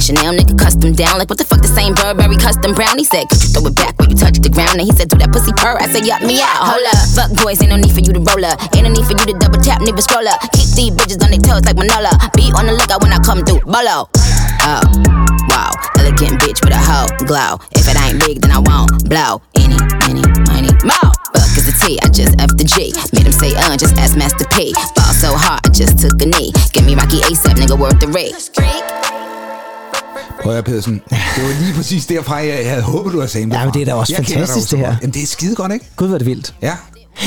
Chanel 0.01 0.33
nigga 0.33 0.57
custom 0.57 0.91
down? 0.91 1.19
Like 1.19 1.29
what 1.29 1.37
the 1.37 1.45
fuck 1.45 1.61
this 1.61 1.77
ain't 1.77 1.95
Burberry 1.95 2.35
custom 2.35 2.73
brown? 2.73 2.97
He 2.97 3.05
said, 3.05 3.29
could 3.29 3.39
you 3.39 3.49
throw 3.53 3.63
it 3.69 3.75
back 3.75 3.95
when 3.95 4.09
you 4.09 4.17
touch 4.17 4.35
the 4.41 4.49
ground? 4.49 4.75
And 4.75 4.83
he 4.83 4.91
said, 4.91 5.07
do 5.07 5.15
that 5.21 5.31
pussy 5.31 5.53
purr. 5.55 5.77
I 5.79 5.87
said, 5.87 6.03
yup 6.03 6.19
me 6.19 6.41
out. 6.41 6.67
Hold 6.67 6.83
up, 6.91 6.99
fuck 7.15 7.31
boys, 7.39 7.61
ain't 7.61 7.69
no 7.69 7.77
need 7.77 7.93
for 7.93 8.01
you 8.01 8.11
to 8.11 8.19
roll 8.19 8.43
up. 8.43 8.59
Ain't 8.75 8.83
no 8.83 8.91
need 8.91 9.05
for 9.07 9.15
you 9.15 9.25
to 9.31 9.35
double 9.39 9.61
tap, 9.61 9.79
neither 9.79 10.01
scroll 10.01 10.27
up. 10.27 10.41
Keep 10.51 10.67
these 10.75 10.91
bitches 10.91 11.23
on 11.23 11.31
their 11.31 11.39
toes 11.39 11.63
like 11.63 11.79
Manola. 11.79 12.11
Be 12.35 12.51
on 12.57 12.67
the 12.67 12.75
lookout 12.75 12.99
when 12.99 13.13
I 13.13 13.23
come 13.23 13.45
through. 13.45 13.63
Bolo. 13.63 14.11
Oh, 14.67 14.83
wow, 15.51 15.71
elegant 15.99 16.39
bitch 16.41 16.59
with 16.63 16.73
a 16.73 16.81
hoe 16.89 17.11
glow. 17.29 17.59
If 17.79 17.85
it 17.91 17.97
ain't 18.03 18.19
big, 18.25 18.41
then 18.41 18.51
I 18.51 18.59
won't 18.59 18.91
blow. 19.11 19.41
Any, 19.63 19.77
any, 20.07 20.23
money, 20.47 20.73
more. 20.87 21.11
Fuck 21.35 21.53
is 21.59 21.65
the 21.69 21.75
T, 21.81 21.99
I 22.01 22.07
just 22.09 22.33
F 22.39 22.51
the 22.59 22.63
G. 22.63 22.75
Made 23.13 23.27
him 23.27 23.35
say, 23.43 23.51
uh, 23.55 23.75
just 23.77 23.95
ask 23.97 24.15
Master 24.15 24.47
P. 24.55 24.73
Ball 24.95 25.13
so 25.23 25.35
hard, 25.35 25.59
I 25.67 25.69
just 25.69 25.99
took 25.99 26.15
a 26.21 26.27
knee. 26.33 26.51
Give 26.73 26.85
me 26.85 26.95
Rocky 26.95 27.19
ASAP, 27.27 27.55
nigga, 27.59 27.77
worth 27.77 27.99
the 27.99 28.07
rate. 28.07 28.35
Prøv 30.43 30.57
at 30.57 30.65
Pedersen. 30.65 31.01
Det 31.09 31.43
var 31.43 31.61
lige 31.61 31.73
præcis 31.73 32.05
derfra, 32.05 32.35
jeg, 32.35 32.69
havde 32.69 32.81
håbet, 32.81 33.13
du 33.13 33.17
havde 33.17 33.31
sagt 33.31 33.53
Ja, 33.53 33.65
men 33.65 33.73
det 33.73 33.81
er 33.81 33.85
da 33.85 33.93
også 33.93 34.13
Jeg 34.13 34.25
fantastisk, 34.25 34.71
det 34.71 34.79
her. 34.79 34.95
Jamen, 35.01 35.13
det 35.13 35.23
er 35.23 35.27
skide 35.27 35.55
godt, 35.55 35.71
ikke? 35.71 35.85
Gud, 35.95 36.07
hvor 36.07 36.15
er 36.15 36.17
det 36.17 36.27
vildt. 36.27 36.53
Ja. 36.61 36.75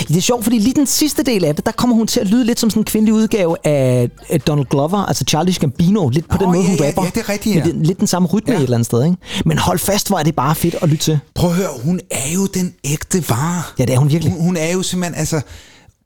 Det 0.09 0.17
er 0.17 0.21
sjovt, 0.21 0.45
fordi 0.45 0.59
lige 0.59 0.75
den 0.75 0.87
sidste 0.87 1.23
del 1.23 1.45
af 1.45 1.57
det, 1.57 1.67
der 1.67 1.73
kommer 1.73 1.97
hun 1.97 2.07
til 2.07 2.21
at 2.21 2.27
lyde 2.27 2.45
lidt 2.45 2.61
som 2.61 2.71
sådan 2.71 2.81
en 2.81 2.85
kvindelig 2.85 3.15
udgave 3.15 3.67
af 3.67 4.11
Donald 4.47 4.67
Glover, 4.67 5.07
altså 5.07 5.25
Charlie 5.29 5.55
Gambino, 5.55 6.09
lidt 6.09 6.29
på 6.29 6.37
Nå, 6.37 6.45
den 6.45 6.55
måde, 6.55 6.65
ja, 6.65 6.71
hun 6.71 6.87
rapper. 6.87 7.03
ja, 7.03 7.11
det 7.15 7.21
er 7.21 7.29
rigtigt, 7.29 7.57
ja. 7.57 7.63
den, 7.63 7.83
lidt 7.83 7.99
den 7.99 8.07
samme 8.07 8.29
rytme 8.29 8.53
ja. 8.53 8.59
et 8.59 8.63
eller 8.63 8.77
andet 8.77 8.87
sted, 8.87 9.05
ikke? 9.05 9.17
Men 9.45 9.59
hold 9.59 9.79
fast, 9.79 10.09
hvor 10.09 10.19
er 10.19 10.23
det 10.23 10.35
bare 10.35 10.55
fedt 10.55 10.77
at 10.83 10.89
lytte 10.89 11.05
til. 11.05 11.19
Prøv 11.35 11.51
at 11.51 11.57
høre, 11.57 11.69
hun 11.85 12.01
er 12.11 12.33
jo 12.35 12.47
den 12.47 12.75
ægte 12.85 13.31
vare. 13.31 13.63
Ja, 13.79 13.85
det 13.85 13.95
er 13.95 13.99
hun 13.99 14.11
virkelig. 14.11 14.33
Hun, 14.33 14.43
hun 14.43 14.57
er 14.57 14.73
jo 14.73 14.83
simpelthen, 14.83 15.19
altså... 15.19 15.41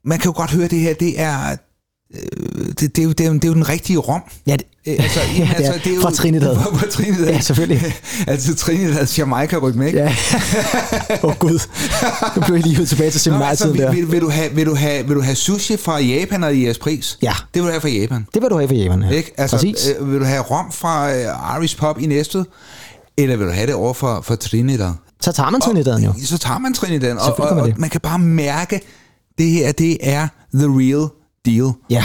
Man 0.05 0.19
kan 0.19 0.31
jo 0.31 0.37
godt 0.37 0.51
høre, 0.51 0.67
det 0.67 0.79
her, 0.79 0.93
det 0.93 1.19
er... 1.21 1.55
Øh, 2.15 2.65
det, 2.67 2.79
det, 2.79 2.99
er 2.99 3.03
jo, 3.03 3.11
det, 3.11 3.21
er 3.21 3.27
jo, 3.27 3.33
det 3.33 3.43
er 3.43 3.47
jo 3.47 3.53
den 3.53 3.69
rigtige 3.69 3.97
rom. 3.97 4.21
Ja, 4.47 4.53
det, 4.53 4.65
Øh, 4.87 5.03
Altså, 5.03 5.19
ja, 5.37 5.49
det 5.57 5.65
er, 5.67 5.73
det 5.73 5.87
er 5.87 5.95
jo, 5.95 6.01
fra 6.01 6.11
Trinidad. 6.11 6.55
Fra, 6.55 6.75
fra 6.79 6.87
Trinidad. 6.87 7.27
Ja, 7.27 7.39
selvfølgelig. 7.39 7.93
altså 8.27 8.55
Trinidad, 8.55 9.07
Jamaica 9.17 9.57
ryk 9.57 9.75
med? 9.75 9.93
Ja. 9.93 10.15
Åh 11.23 11.29
oh, 11.29 11.35
gud. 11.35 11.59
Nu 12.35 12.41
blev 12.41 12.55
jeg 12.55 12.63
lige 12.63 12.81
ud 12.81 12.85
tilbage 12.85 13.11
til 13.11 13.31
Nå, 13.31 13.39
altså, 13.39 13.67
der. 13.67 13.91
vil, 13.91 14.11
vil, 14.11 14.21
du 14.21 14.29
have, 14.29 14.51
vil, 14.51 14.65
du 14.65 14.75
have, 14.75 15.07
vil 15.07 15.15
du 15.15 15.21
have 15.21 15.35
sushi 15.35 15.77
fra 15.77 15.99
Japan 15.99 16.43
og 16.43 16.61
jeres 16.61 16.77
pris? 16.77 17.17
Ja. 17.21 17.33
Det 17.53 17.61
vil 17.61 17.67
du 17.67 17.71
have 17.71 17.81
fra 17.81 17.89
Japan. 17.89 18.27
Det 18.33 18.41
vil 18.41 18.49
du 18.49 18.57
have 18.57 18.67
for 18.67 18.75
Japan, 18.75 19.03
ja. 19.03 19.09
Ikke? 19.09 19.33
Altså, 19.37 19.55
Præcis. 19.55 19.89
øh, 19.99 20.11
vil 20.11 20.19
du 20.19 20.25
have 20.25 20.41
rom 20.41 20.71
fra 20.71 21.13
øh, 21.13 21.57
Irish 21.57 21.77
Pub 21.77 21.99
i 21.99 22.05
Næstved? 22.05 22.45
Eller 23.17 23.35
vil 23.37 23.47
du 23.47 23.51
have 23.51 23.67
det 23.67 23.75
over 23.75 23.93
for, 23.93 24.21
for 24.21 24.35
Trinidad? 24.35 24.93
Så 25.21 25.31
tager 25.31 25.49
man 25.49 25.61
Trinidaden 25.61 26.03
jo. 26.03 26.13
Så 26.25 26.37
tager 26.37 26.59
man 26.59 26.73
Trinidad, 26.73 27.15
og, 27.15 27.39
og, 27.39 27.49
og 27.49 27.69
man 27.77 27.89
kan 27.89 28.01
bare 28.01 28.19
mærke, 28.19 28.81
det 29.37 29.49
her, 29.49 29.71
det 29.71 29.97
er 30.01 30.27
the 30.53 30.65
real 30.65 31.09
deal. 31.45 31.71
Ja, 31.89 32.03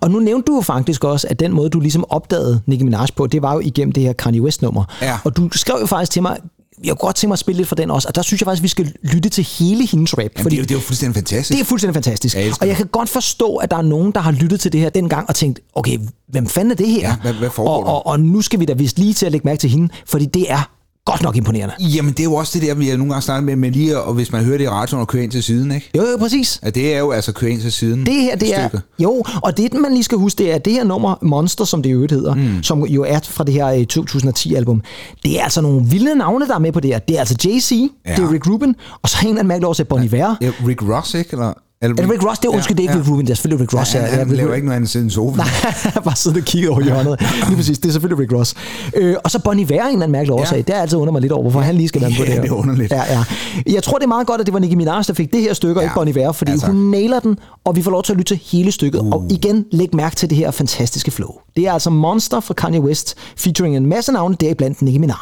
og 0.00 0.10
nu 0.10 0.18
nævnte 0.20 0.46
du 0.46 0.54
jo 0.54 0.60
faktisk 0.60 1.04
også, 1.04 1.26
at 1.30 1.40
den 1.40 1.52
måde, 1.52 1.70
du 1.70 1.80
ligesom 1.80 2.04
opdagede 2.08 2.60
Nicki 2.66 2.84
Minaj 2.84 3.06
på, 3.16 3.26
det 3.26 3.42
var 3.42 3.52
jo 3.54 3.60
igennem 3.60 3.92
det 3.92 4.02
her 4.02 4.12
Kanye 4.12 4.42
West-nummer. 4.42 4.84
Ja. 5.02 5.18
Og 5.24 5.36
du 5.36 5.48
skrev 5.52 5.76
jo 5.80 5.86
faktisk 5.86 6.12
til 6.12 6.22
mig, 6.22 6.36
jeg 6.84 6.90
kunne 6.90 6.96
godt 7.06 7.16
tænke 7.16 7.28
mig 7.28 7.34
at 7.34 7.38
spille 7.38 7.56
lidt 7.56 7.68
for 7.68 7.74
den 7.76 7.90
også, 7.90 8.08
og 8.08 8.14
der 8.14 8.22
synes 8.22 8.40
jeg 8.40 8.46
faktisk, 8.46 8.62
vi 8.62 8.68
skal 8.68 8.92
lytte 9.02 9.28
til 9.28 9.44
hele 9.58 9.86
hendes 9.86 10.18
rap. 10.18 10.30
Jamen, 10.38 10.50
det, 10.50 10.58
er 10.58 10.62
det 10.62 10.70
er 10.70 10.74
jo 10.74 10.80
fuldstændig 10.80 11.14
fantastisk. 11.14 11.56
det 11.58 11.60
er 11.60 11.64
fuldstændig 11.64 11.94
fantastisk. 11.94 12.36
Jeg 12.36 12.52
og 12.60 12.68
jeg 12.68 12.76
kan 12.76 12.86
godt 12.86 13.08
forstå, 13.08 13.56
at 13.56 13.70
der 13.70 13.76
er 13.76 13.82
nogen, 13.82 14.12
der 14.12 14.20
har 14.20 14.30
lyttet 14.32 14.60
til 14.60 14.72
det 14.72 14.80
her 14.80 14.88
dengang 14.90 15.28
og 15.28 15.34
tænkt, 15.34 15.60
okay, 15.74 15.98
hvem 16.28 16.46
fanden 16.46 16.70
er 16.70 16.74
det 16.74 16.88
her? 16.88 17.08
Ja, 17.08 17.16
hvad- 17.22 17.32
hvad 17.32 17.48
og, 17.58 17.86
og, 17.86 18.06
og 18.06 18.20
nu 18.20 18.40
skal 18.42 18.60
vi 18.60 18.64
da 18.64 18.72
vist 18.72 18.98
lige 18.98 19.14
til 19.14 19.26
at 19.26 19.32
lægge 19.32 19.44
mærke 19.48 19.58
til 19.60 19.70
hende, 19.70 19.88
fordi 20.06 20.24
det 20.26 20.50
er 20.52 20.70
godt 21.06 21.22
nok 21.22 21.36
imponerende. 21.36 21.74
Jamen, 21.80 22.12
det 22.12 22.20
er 22.20 22.24
jo 22.24 22.34
også 22.34 22.58
det 22.58 22.68
der, 22.68 22.74
vi 22.74 22.88
har 22.88 22.96
nogle 22.96 23.12
gange 23.12 23.22
snakket 23.22 23.44
med, 23.44 23.56
men 23.56 23.72
lige, 23.72 24.00
og 24.00 24.14
hvis 24.14 24.32
man 24.32 24.44
hører 24.44 24.58
det 24.58 24.64
i 24.64 24.68
radioen 24.68 25.00
og 25.00 25.08
kører 25.08 25.22
ind 25.22 25.30
til 25.30 25.42
siden, 25.42 25.72
ikke? 25.72 25.90
Jo, 25.96 26.02
jo, 26.02 26.16
præcis. 26.18 26.60
Ja, 26.64 26.70
det 26.70 26.94
er 26.94 26.98
jo 26.98 27.10
altså 27.10 27.32
kører 27.32 27.50
ind 27.50 27.60
til 27.60 27.72
siden. 27.72 28.06
Det 28.06 28.14
her, 28.14 28.36
det 28.36 28.58
er... 28.58 28.68
stykke. 28.68 28.84
Jo, 28.98 29.22
og 29.42 29.56
det, 29.56 29.74
man 29.74 29.92
lige 29.92 30.04
skal 30.04 30.18
huske, 30.18 30.38
det 30.38 30.50
er, 30.50 30.54
at 30.54 30.64
det 30.64 30.72
her 30.72 30.84
nummer, 30.84 31.14
Monster, 31.22 31.64
som 31.64 31.82
det 31.82 31.90
i 31.90 31.92
øvrigt 31.92 32.12
hedder, 32.12 32.34
mm. 32.34 32.62
som 32.62 32.86
jo 32.86 33.02
er 33.02 33.20
fra 33.24 33.44
det 33.44 33.54
her 33.54 33.66
øh, 33.66 33.86
2010-album, 33.92 34.82
det 35.22 35.40
er 35.40 35.44
altså 35.44 35.60
nogle 35.60 35.86
vilde 35.86 36.14
navne, 36.14 36.46
der 36.46 36.54
er 36.54 36.58
med 36.58 36.72
på 36.72 36.80
det 36.80 36.90
her. 36.90 36.98
Det 36.98 37.16
er 37.16 37.20
altså 37.20 37.36
Jay-Z, 37.44 37.74
ja. 38.06 38.14
det 38.16 38.24
er 38.24 38.32
Rick 38.32 38.46
Rubin, 38.46 38.74
og 39.02 39.08
så 39.08 39.18
en 39.22 39.28
eller 39.28 39.38
anden 39.38 39.48
mærkelig 39.48 39.68
årsag, 39.68 39.88
Bon 39.88 40.04
Iver. 40.04 40.34
Ja, 40.40 40.50
Rick 40.66 40.82
Ross, 40.82 41.14
ikke? 41.14 41.30
Eller 41.32 41.52
Er 41.82 41.88
det 41.88 42.10
Rick 42.10 42.24
Ross? 42.24 42.38
Det 42.38 42.48
er, 42.48 42.52
undskyld, 42.52 42.76
det 42.76 42.84
er 42.84 42.88
ikke 42.88 43.00
Rick 43.00 43.10
Rubin, 43.10 43.26
det 43.26 43.30
er 43.32 43.34
selvfølgelig 43.34 43.60
Rick 43.62 43.74
Ross. 43.80 43.94
Ja, 43.94 44.00
han, 44.00 44.10
ja, 44.10 44.16
han 44.18 44.28
laver 44.30 44.54
ikke 44.54 44.66
noget 44.66 44.76
andet 44.76 44.90
siden 44.90 45.10
sofa. 45.10 45.36
Nej, 45.36 45.46
bare 46.04 46.16
sidde 46.16 46.38
og 46.38 46.42
kigge 46.44 46.70
over 46.70 46.80
hjørnet. 46.80 47.20
Lige 47.48 47.56
præcis, 47.56 47.78
det 47.78 47.88
er 47.88 47.92
selvfølgelig 47.92 48.22
Rick 48.22 48.32
Ross. 48.32 48.54
Øh, 48.96 49.14
og 49.24 49.30
så 49.30 49.38
Bon 49.38 49.58
Iver, 49.58 49.74
en 49.74 49.78
eller 49.80 49.92
anden 49.92 50.10
mærkelig 50.12 50.32
årsag. 50.32 50.56
Ja. 50.56 50.62
Det 50.62 50.74
er 50.76 50.80
altid 50.80 50.98
under 50.98 51.12
mig 51.12 51.20
lidt 51.22 51.32
over, 51.32 51.42
hvorfor 51.42 51.60
han 51.60 51.74
lige 51.74 51.88
skal 51.88 52.00
være 52.00 52.10
på 52.18 52.22
Ja, 52.22 52.24
det 52.24 52.32
her. 52.34 52.40
det 52.42 52.50
er 52.50 52.54
underligt. 52.54 52.92
Ja, 52.92 53.02
ja. 53.12 53.24
Jeg 53.72 53.82
tror, 53.82 53.98
det 53.98 54.04
er 54.04 54.08
meget 54.08 54.26
godt, 54.26 54.40
at 54.40 54.46
det 54.46 54.54
var 54.54 54.60
Nicki 54.60 54.76
Minaj, 54.76 55.02
der 55.06 55.12
fik 55.14 55.32
det 55.32 55.40
her 55.40 55.54
stykke, 55.54 55.74
og 55.80 55.82
Ja. 55.82 55.86
ikke 55.88 55.94
Bon 55.94 56.08
Iver, 56.08 56.32
fordi 56.32 56.50
Ja, 56.52 56.56
tak. 56.58 56.70
hun 56.70 56.76
nailer 56.90 57.20
den, 57.20 57.38
og 57.64 57.76
vi 57.76 57.82
får 57.82 57.90
lov 57.90 58.02
til 58.02 58.12
at 58.12 58.16
lytte 58.18 58.34
til 58.36 58.40
hele 58.52 58.72
stykket. 58.72 59.00
Uh. 59.00 59.12
Og 59.12 59.26
igen, 59.30 59.64
læg 59.72 59.88
mærke 59.94 60.16
til 60.16 60.30
det 60.30 60.38
her 60.38 60.50
fantastiske 60.50 61.10
flow. 61.10 61.30
Det 61.56 61.66
er 61.66 61.72
altså 61.72 61.90
Monster 61.90 62.40
fra 62.40 62.54
Kanye 62.54 62.80
West, 62.80 63.14
featuring 63.36 63.76
en 63.76 63.86
masse 63.86 64.12
navne, 64.12 64.36
deriblandt 64.40 64.82
Nicki 64.82 64.98
Minaj. 64.98 65.16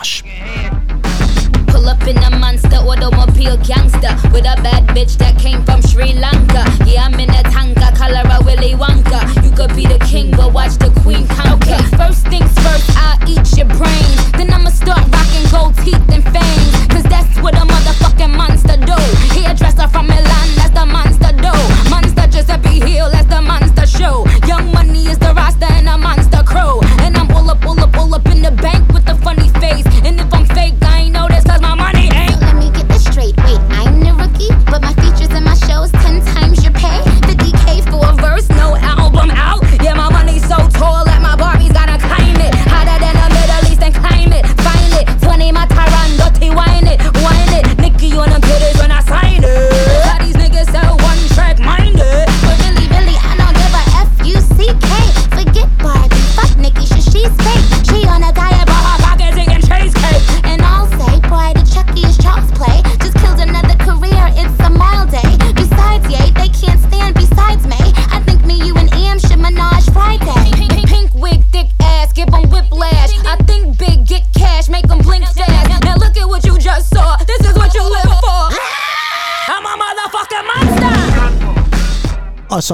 Pull 1.75 1.89
up 1.89 2.07
in 2.07 2.17
a 2.19 2.31
monster 2.31 2.77
automobile 2.77 3.57
gangster 3.57 4.15
with 4.31 4.47
a 4.47 4.55
bad 4.63 4.87
bitch 4.95 5.19
that 5.19 5.37
came 5.37 5.65
from 5.65 5.83
Sri 5.83 6.13
Lanka. 6.13 6.63
Yeah, 6.87 7.03
I'm 7.03 7.19
in 7.19 7.29
a 7.31 7.43
tanga, 7.51 7.91
color 7.99 8.23
a 8.31 8.39
Willy 8.45 8.75
Wonka. 8.79 9.19
You 9.43 9.51
could 9.51 9.75
be 9.75 9.85
the 9.85 9.99
king, 10.07 10.31
but 10.31 10.53
watch 10.53 10.79
the 10.79 10.95
queen 11.03 11.27
conquer. 11.27 11.75
Okay, 11.75 11.83
first 11.99 12.29
things 12.29 12.55
first, 12.63 12.87
I'll 12.95 13.19
eat 13.29 13.59
your 13.59 13.67
brains. 13.67 14.33
Then 14.39 14.55
I'ma 14.55 14.71
start 14.71 15.03
rocking 15.11 15.47
gold 15.51 15.75
teeth 15.83 16.07
and 16.15 16.23
fangs. 16.31 16.73
Cause 16.95 17.03
that's 17.11 17.43
what 17.43 17.55
a 17.59 17.67
motherfucking 17.67 18.31
monster 18.31 18.79
do. 18.79 18.95
Hairdresser 19.35 19.89
from 19.89 20.07
Milan, 20.07 20.49
that's 20.55 20.71
the 20.71 20.87
monster 20.87 21.35
do. 21.43 21.55
Monster 21.91 22.31
Giuseppe 22.31 22.87
Hill, 22.87 23.11
that's 23.11 23.27
the 23.27 23.43
monster 23.43 23.87
show. 23.87 24.25
Young 24.47 24.71
money 24.71 25.11
is 25.11 25.19
the 25.19 25.35
roster 25.35 25.67
and 25.75 25.89
a 25.89 25.99
monster 25.99 26.45
crew. 26.47 26.79
And 27.03 27.19
I'm 27.19 27.27
pull 27.27 27.51
up, 27.51 27.61
pull 27.61 27.81
up, 27.81 27.93
pull 27.93 28.15
up 28.15 28.27
in 28.27 28.43
the 28.43 28.53
bank 28.63 28.87
with 28.93 29.09
a 29.09 29.17
funny 29.27 29.49
face. 29.59 29.87
And 30.07 30.21
if 30.21 30.33
I'm 30.33 30.47
fake, 30.47 30.75
I 30.83 31.11
ain't 31.11 31.13
know 31.15 31.27
cause 31.45 31.64
my 31.65 31.75
money 31.75 32.09
eh? 32.13 32.29
ain't. 32.29 32.41
Let 32.41 32.57
me 32.57 32.71
get 32.71 32.89
this 32.89 33.05
straight. 33.05 33.37
Wait, 33.45 33.61
I'm 33.81 34.01
the 34.01 34.13
rookie, 34.13 34.53
but 34.71 34.81
my 34.83 34.95
features 35.01 35.33
and 35.37 35.45
my 35.45 35.57
shows 35.67 35.91
ten 36.05 36.25
times 36.35 36.63
your 36.63 36.73
pay. 36.73 37.01
50k 37.29 37.91
for 37.91 38.03
a 38.11 38.15
verse, 38.21 38.49
no 38.51 38.77
album 38.77 39.31
out. 39.31 39.64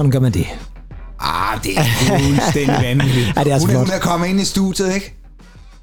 Sådan 0.00 0.11
gør 0.11 0.21
man 0.21 0.33
det. 0.33 0.47
Ah, 1.21 1.62
det 1.64 1.78
er 1.78 1.85
fuldstændig 1.85 2.76
vanvittigt. 2.88 3.33
Ja, 3.37 3.45
det 3.45 3.50
er 3.50 3.54
altså 3.54 3.69
hun, 3.69 3.76
hun 3.76 3.90
er 3.95 3.99
kommet 3.99 4.28
ind 4.28 4.40
i 4.40 4.45
studiet, 4.45 4.95
ikke? 4.95 5.16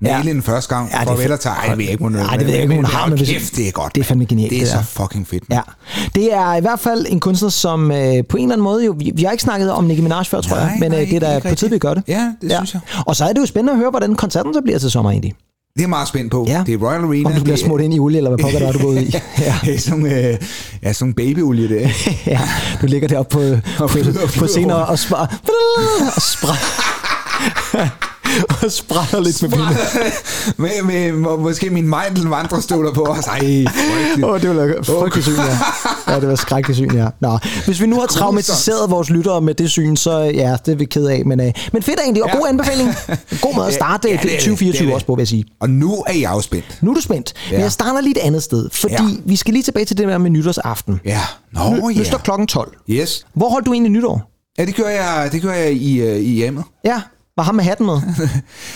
Ja. 0.01 0.13
Nail 0.13 0.25
den 0.25 0.41
første 0.43 0.75
gang. 0.75 0.89
Ja, 0.91 0.97
Ja, 0.97 1.01
det 1.05 1.09
er 1.11 1.15
det 1.15 1.45
fe- 1.45 1.49
er 1.49 1.53
Ej, 1.53 1.67
det 1.67 1.77
ved 1.77 1.83
jeg 1.83 1.91
ikke, 1.91 2.03
hun 2.03 2.11
Nej, 2.11 2.37
det 2.37 2.45
ved 2.47 2.53
jeg 2.53 2.61
ikke, 2.63 2.75
hun 2.75 2.85
har, 2.85 3.07
men 3.07 3.17
kæft, 3.17 3.55
det 3.55 3.67
er 3.67 3.71
godt. 3.71 3.95
det 3.95 4.01
er 4.01 4.05
fandme 4.05 4.25
genialt, 4.25 4.49
Det 4.51 4.61
er 4.61 4.65
så 4.65 4.83
fucking 4.83 5.27
fedt. 5.27 5.43
Ja, 5.51 5.61
det 6.15 6.33
er 6.33 6.55
i 6.55 6.61
hvert 6.61 6.79
fald 6.79 7.05
en 7.09 7.19
kunstner, 7.19 7.49
som 7.49 7.91
øh, 7.91 7.97
på 7.97 7.97
en 8.37 8.43
eller 8.43 8.53
anden 8.53 8.63
måde 8.63 8.85
jo, 8.85 8.95
vi, 8.99 9.11
vi 9.15 9.23
har 9.23 9.31
ikke 9.31 9.43
snakket 9.43 9.71
om 9.71 9.83
Nicki 9.83 10.01
Minaj 10.01 10.23
før, 10.23 10.41
tror 10.41 10.55
Nej, 10.55 10.65
jeg, 10.65 10.77
men 10.79 10.91
nej, 10.91 11.01
øh, 11.01 11.09
det 11.09 11.23
er 11.23 11.39
da 11.39 11.49
på 11.49 11.55
tide, 11.55 11.71
vi 11.71 11.77
gør 11.77 11.93
det. 11.93 12.03
Ja, 12.07 12.31
det 12.41 12.51
synes 12.51 12.73
jeg. 12.73 12.81
Og 13.05 13.15
så 13.15 13.25
er 13.25 13.33
det 13.33 13.41
jo 13.41 13.45
spændende 13.45 13.71
at 13.73 13.77
høre, 13.79 13.89
hvordan 13.89 14.15
koncerten 14.15 14.53
så 14.53 14.61
bliver 14.61 14.79
til 14.79 14.91
sommer 14.91 15.11
egentlig. 15.11 15.33
Det 15.77 15.83
er 15.83 15.87
meget 15.87 16.07
spændt 16.07 16.31
på. 16.31 16.45
Ja. 16.47 16.63
Det 16.65 16.73
er 16.73 16.77
Royal 16.77 17.01
Arena. 17.03 17.29
Om 17.29 17.35
du 17.35 17.43
bliver 17.43 17.55
det 17.55 17.63
er- 17.63 17.67
smurt 17.67 17.81
ind 17.81 17.93
i 17.93 17.99
olie, 17.99 18.17
eller 18.17 18.29
hvad 18.29 18.39
pokker 18.39 18.59
der 18.59 18.67
er 18.67 18.71
du 18.71 18.79
gået 18.79 19.01
i. 19.01 19.05
Ja. 19.39 19.73
er 19.73 19.79
sådan, 19.79 20.05
øh, 20.05 20.37
ja, 20.83 20.93
sådan 20.93 21.13
babyolie, 21.13 21.69
det 21.69 21.85
er. 21.85 21.89
ja, 22.33 22.39
du 22.81 22.85
ligger 22.87 23.07
deroppe 23.07 23.33
på, 23.33 23.39
på, 23.77 23.87
flyder- 23.87 24.21
på 24.21 24.27
flyder 24.27 24.47
scenen 24.47 24.71
rundt. 24.73 24.87
og, 24.89 24.93
spra- 24.93 25.35
og 26.15 26.21
sprætter 26.21 28.06
og 28.63 28.71
sprætter 28.71 29.19
lidt 29.19 29.41
med 29.41 29.49
pinde. 29.49 29.65
med, 30.57 30.83
med, 30.83 31.11
må, 31.11 31.37
måske 31.37 31.69
min 31.69 31.87
Meindl 31.89 32.27
vandrestøvler 32.27 32.93
på 32.93 33.03
os. 33.03 33.25
Ej, 33.27 33.39
frygteligt. 33.39 34.23
Åh, 34.25 34.31
oh, 34.31 34.41
det 34.41 34.55
var 34.55 34.83
frygteligt 34.83 35.27
syn, 35.27 35.35
ja. 35.35 35.57
Ja, 36.13 36.19
det 36.19 36.27
var 36.29 36.35
skrækkeligt 36.35 36.77
syn, 36.77 36.95
ja. 36.97 37.07
Nå, 37.21 37.37
hvis 37.65 37.81
vi 37.81 37.85
nu 37.87 37.99
har 37.99 38.05
traumatiseret 38.07 38.89
vores 38.91 39.09
lyttere 39.09 39.41
med 39.41 39.53
det 39.53 39.69
syn, 39.71 39.95
så 39.95 40.19
ja, 40.19 40.55
det 40.65 40.71
er 40.71 40.75
vi 40.75 40.85
ked 40.85 41.05
af. 41.05 41.25
Men, 41.25 41.39
øh, 41.39 41.51
men 41.73 41.83
fedt 41.83 41.99
egentlig, 42.03 42.23
og 42.23 42.29
Ja. 42.33 42.37
god 42.37 42.47
anbefaling. 42.47 42.93
God 43.41 43.55
måde 43.55 43.67
at 43.67 43.73
starte 43.73 44.07
Ja, 44.09 44.13
det 44.13 44.19
er 44.19 44.29
det, 44.29 44.31
2024 44.31 44.71
det 44.73 44.79
er 44.81 44.85
det. 44.85 44.93
også 44.93 45.05
på, 45.05 45.15
vil 45.15 45.21
jeg 45.21 45.27
sige. 45.27 45.45
Og 45.59 45.69
nu 45.69 46.03
er 46.07 46.13
jeg 46.13 46.43
spændt. 46.43 46.77
Nu 46.81 46.91
er 46.91 46.95
du 46.95 47.01
spændt. 47.01 47.33
Ja. 47.47 47.55
Men 47.55 47.61
jeg 47.61 47.71
starter 47.71 48.01
lige 48.01 48.17
et 48.19 48.23
andet 48.27 48.43
sted, 48.43 48.69
fordi 48.73 48.93
Ja. 48.93 49.03
vi 49.25 49.35
skal 49.35 49.53
lige 49.53 49.63
tilbage 49.63 49.85
til 49.85 49.97
det 49.97 50.07
der 50.07 50.17
med 50.17 50.29
nytårsaften. 50.29 50.99
Ja. 51.05 51.21
Nå, 51.53 51.59
Nu, 51.69 51.75
nu 51.75 51.89
ja. 51.89 52.03
står 52.03 52.17
klokken 52.17 52.47
12. 52.47 52.73
Yes. 52.89 53.25
Hvor 53.33 53.49
holdt 53.49 53.65
du 53.65 53.73
egentlig 53.73 53.91
nytår? 53.91 54.31
Ja, 54.59 54.65
det 54.65 54.75
gør 54.75 54.87
jeg, 54.87 55.29
det 55.31 55.41
gør 55.41 55.53
jeg 55.53 55.71
i, 55.73 56.01
øh, 56.01 56.17
i 56.19 56.29
hjemmet. 56.35 56.63
Ja, 56.85 57.01
var 57.37 57.43
ham 57.43 57.55
med 57.55 57.63
hatten 57.63 57.85
med? 57.85 57.95
Nej, 58.03 58.07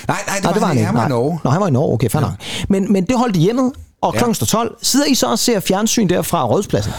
nej, 0.07 0.35
det, 0.35 0.43
Nej, 0.43 0.59
var, 0.59 0.67
han, 0.67 0.77
ikke. 0.77 0.85
han 0.85 0.95
var 0.95 1.05
i. 1.05 1.09
Norge. 1.09 1.39
Nå, 1.43 1.49
han 1.49 1.61
var 1.61 1.67
i 1.67 1.71
Norge, 1.71 1.93
okay, 1.93 2.09
fair 2.09 2.21
ja. 2.21 2.27
nok. 2.27 2.35
Men, 2.69 2.93
men 2.93 3.05
det 3.05 3.17
holdt 3.17 3.35
i 3.35 3.39
hjemmet, 3.39 3.71
og 4.01 4.13
Ja. 4.13 4.17
klokken 4.17 4.35
står 4.35 4.45
12. 4.45 4.75
Sidder 4.81 5.05
I 5.05 5.15
så 5.15 5.27
og 5.27 5.39
ser 5.39 5.59
fjernsyn 5.59 6.09
der 6.09 6.21
fra 6.21 6.45
Rådspladsen? 6.47 6.93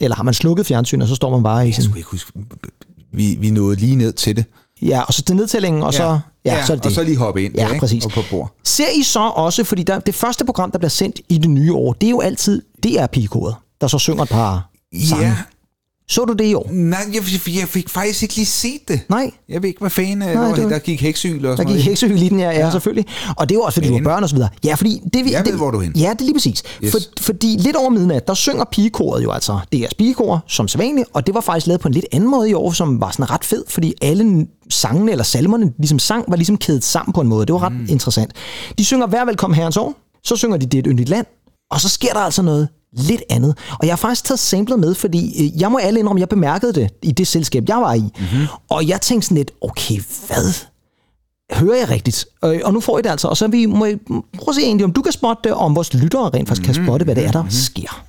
Eller 0.00 0.16
har 0.16 0.22
man 0.22 0.34
slukket 0.34 0.66
fjernsyn, 0.66 1.02
og 1.02 1.08
så 1.08 1.14
står 1.14 1.30
man 1.30 1.42
bare 1.42 1.68
i 1.68 1.72
Jeg 1.76 1.84
skulle 1.84 1.98
ikke 1.98 2.10
huske. 2.10 2.32
Vi, 3.12 3.36
vi 3.40 3.50
nåede 3.50 3.76
lige 3.76 3.96
ned 3.96 4.12
til 4.12 4.36
det. 4.36 4.44
Ja, 4.82 5.00
og 5.02 5.14
så 5.14 5.22
til 5.22 5.36
nedtællingen, 5.36 5.82
og 5.82 5.94
så... 5.94 6.02
Ja, 6.44 6.54
ja 6.56 6.66
så 6.66 6.72
er 6.72 6.76
det 6.76 6.84
og 6.84 6.88
det. 6.88 6.94
så 6.94 7.02
lige 7.02 7.16
hoppe 7.16 7.44
ind. 7.44 7.54
Ja, 7.54 7.68
ikke? 7.68 7.80
præcis. 7.80 8.04
Og 8.04 8.10
på 8.10 8.20
bord. 8.30 8.52
Ser 8.64 8.88
I 8.94 9.02
så 9.02 9.20
også, 9.20 9.64
fordi 9.64 9.82
der, 9.82 9.98
det 9.98 10.14
første 10.14 10.44
program, 10.44 10.70
der 10.70 10.78
bliver 10.78 10.90
sendt 10.90 11.20
i 11.28 11.38
det 11.38 11.50
nye 11.50 11.72
år, 11.74 11.92
det 11.92 12.06
er 12.06 12.10
jo 12.10 12.20
altid 12.20 12.62
DR-pigekoret, 12.84 13.54
der 13.80 13.86
så 13.86 13.98
synger 13.98 14.22
et 14.22 14.28
par 14.28 14.70
sange. 15.08 15.24
Ja, 15.26 15.34
Så 16.08 16.24
du 16.24 16.32
det 16.32 16.44
i 16.44 16.54
år? 16.54 16.68
nej, 16.72 17.00
jeg, 17.14 17.22
jeg 17.60 17.68
fik 17.68 17.88
faktisk 17.88 18.22
ikke 18.22 18.34
lige 18.36 18.46
set 18.46 18.80
det. 18.88 19.00
Nej. 19.08 19.30
Jeg 19.48 19.62
ved 19.62 19.68
ikke, 19.68 19.80
hvad 19.80 19.90
fanden 19.90 20.22
øh, 20.22 20.34
Nej, 20.34 20.52
det 20.54 20.62
var- 20.64 20.68
der 20.70 20.78
gik 20.78 21.00
heksyl 21.02 21.36
og 21.36 21.42
Der 21.42 21.56
sådan 21.56 21.66
gik 21.66 21.66
noget. 21.74 21.82
heksehyl 21.82 22.22
i 22.22 22.28
den, 22.28 22.40
ja, 22.40 22.50
ja, 22.50 22.58
ja, 22.58 22.70
selvfølgelig. 22.70 23.06
Og 23.36 23.48
det 23.48 23.54
er 23.54 23.58
jo 23.58 23.62
også, 23.62 23.74
fordi 23.76 23.86
du 23.88 23.92
har 23.92 23.98
Men- 23.98 24.04
børn 24.04 24.22
og 24.22 24.28
så 24.28 24.34
videre. 24.34 24.48
Ja, 24.64 24.74
fordi... 24.74 25.00
Det, 25.12 25.24
vi- 25.24 25.32
Jeg 25.32 25.44
det, 25.44 25.52
ved, 25.52 25.58
hvor 25.58 25.70
du 25.70 25.78
er 25.78 25.82
henne. 25.82 25.98
Ja, 26.00 26.10
det 26.12 26.20
er 26.20 26.24
lige 26.24 26.34
præcis. 26.34 26.62
Yes. 26.84 26.90
For, 26.92 26.98
fordi 27.20 27.56
lidt 27.58 27.76
over 27.76 27.90
midnat, 27.90 28.26
der 28.28 28.34
synger 28.34 28.64
pigekoret 28.64 29.22
jo 29.24 29.30
altså 29.32 29.58
DR's 29.74 29.90
pigekor, 29.98 30.44
som 30.48 30.68
sædvanligt, 30.68 31.08
og 31.12 31.26
det 31.26 31.34
var 31.34 31.40
faktisk 31.40 31.66
lavet 31.66 31.80
på 31.80 31.88
en 31.88 31.94
lidt 31.94 32.06
anden 32.12 32.30
måde 32.30 32.50
i 32.50 32.54
år, 32.54 32.72
som 32.72 33.00
var 33.00 33.10
sådan 33.10 33.30
ret 33.30 33.44
fed, 33.44 33.64
fordi 33.68 33.94
alle 34.02 34.46
sangene 34.70 35.10
eller 35.10 35.24
salmerne, 35.24 35.72
ligesom 35.78 35.98
sang, 35.98 36.24
var 36.28 36.36
ligesom 36.36 36.56
kædet 36.58 36.84
sammen 36.84 37.12
på 37.12 37.20
en 37.20 37.28
måde. 37.28 37.46
Det 37.46 37.52
var 37.52 37.62
ret 37.62 37.72
mm. 37.72 37.86
interessant. 37.88 38.32
De 38.78 38.84
synger 38.84 39.06
Vær 39.06 39.24
velkommen 39.24 39.56
herrens 39.56 39.76
år, 39.76 39.94
så 40.24 40.36
synger 40.36 40.56
de 40.56 40.66
Det 40.66 40.74
er 40.74 40.78
et 40.78 40.86
yndigt 40.88 41.08
land, 41.08 41.26
og 41.70 41.80
så 41.80 41.88
sker 41.88 42.12
der 42.12 42.20
altså 42.20 42.42
noget 42.42 42.68
lidt 42.96 43.22
andet. 43.30 43.58
Og 43.70 43.86
jeg 43.86 43.92
har 43.92 43.96
faktisk 43.96 44.24
taget 44.24 44.38
samlet 44.38 44.78
med, 44.78 44.94
fordi 44.94 45.44
øh, 45.44 45.60
jeg 45.60 45.72
må 45.72 45.78
alle 45.78 46.00
indrømme, 46.00 46.20
jeg 46.20 46.28
bemærkede 46.28 46.72
det 46.72 46.90
i 47.02 47.12
det 47.12 47.26
selskab, 47.26 47.64
jeg 47.68 47.76
var 47.76 47.94
i. 47.94 48.00
Mm-hmm. 48.00 48.46
Og 48.70 48.88
jeg 48.88 49.00
tænkte 49.00 49.26
sådan 49.26 49.36
lidt, 49.36 49.50
okay, 49.60 50.00
hvad? 50.26 50.52
Hører 51.52 51.78
jeg 51.78 51.90
rigtigt? 51.90 52.26
Og 52.42 52.72
nu 52.72 52.80
får 52.80 52.98
I 52.98 53.02
det 53.02 53.10
altså. 53.10 53.28
Og 53.28 53.36
så 53.36 53.48
vi, 53.48 53.66
må 53.66 53.84
I 53.84 53.96
prøve 54.38 54.48
at 54.48 54.54
se 54.54 54.60
egentlig, 54.62 54.84
om 54.84 54.92
du 54.92 55.02
kan 55.02 55.12
spotte 55.12 55.40
det, 55.44 55.52
og 55.52 55.58
om 55.58 55.76
vores 55.76 55.94
lyttere 55.94 56.30
rent 56.30 56.48
faktisk 56.48 56.66
kan 56.66 56.74
spotte, 56.84 57.04
hvad 57.04 57.14
det 57.14 57.24
er, 57.24 57.32
der 57.32 57.44
sker. 57.50 58.04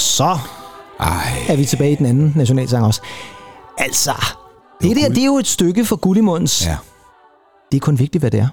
Og 0.00 0.04
så 0.04 0.38
Ej, 1.00 1.44
er 1.48 1.56
vi 1.56 1.64
tilbage 1.64 1.92
i 1.92 1.94
den 1.94 2.06
anden 2.06 2.32
nationalsang 2.36 2.84
også. 2.84 3.00
Altså, 3.78 4.12
det 4.82 4.96
der, 4.96 5.08
det 5.08 5.18
er 5.18 5.24
jo 5.26 5.38
et 5.38 5.46
stykke 5.46 5.84
for 5.84 5.96
Gullimunds. 5.96 6.66
ja. 6.66 6.76
Det 7.72 7.76
er 7.76 7.80
kun 7.80 7.98
vigtigt, 7.98 8.22
hvad 8.22 8.30
det 8.30 8.40
er. 8.40 8.48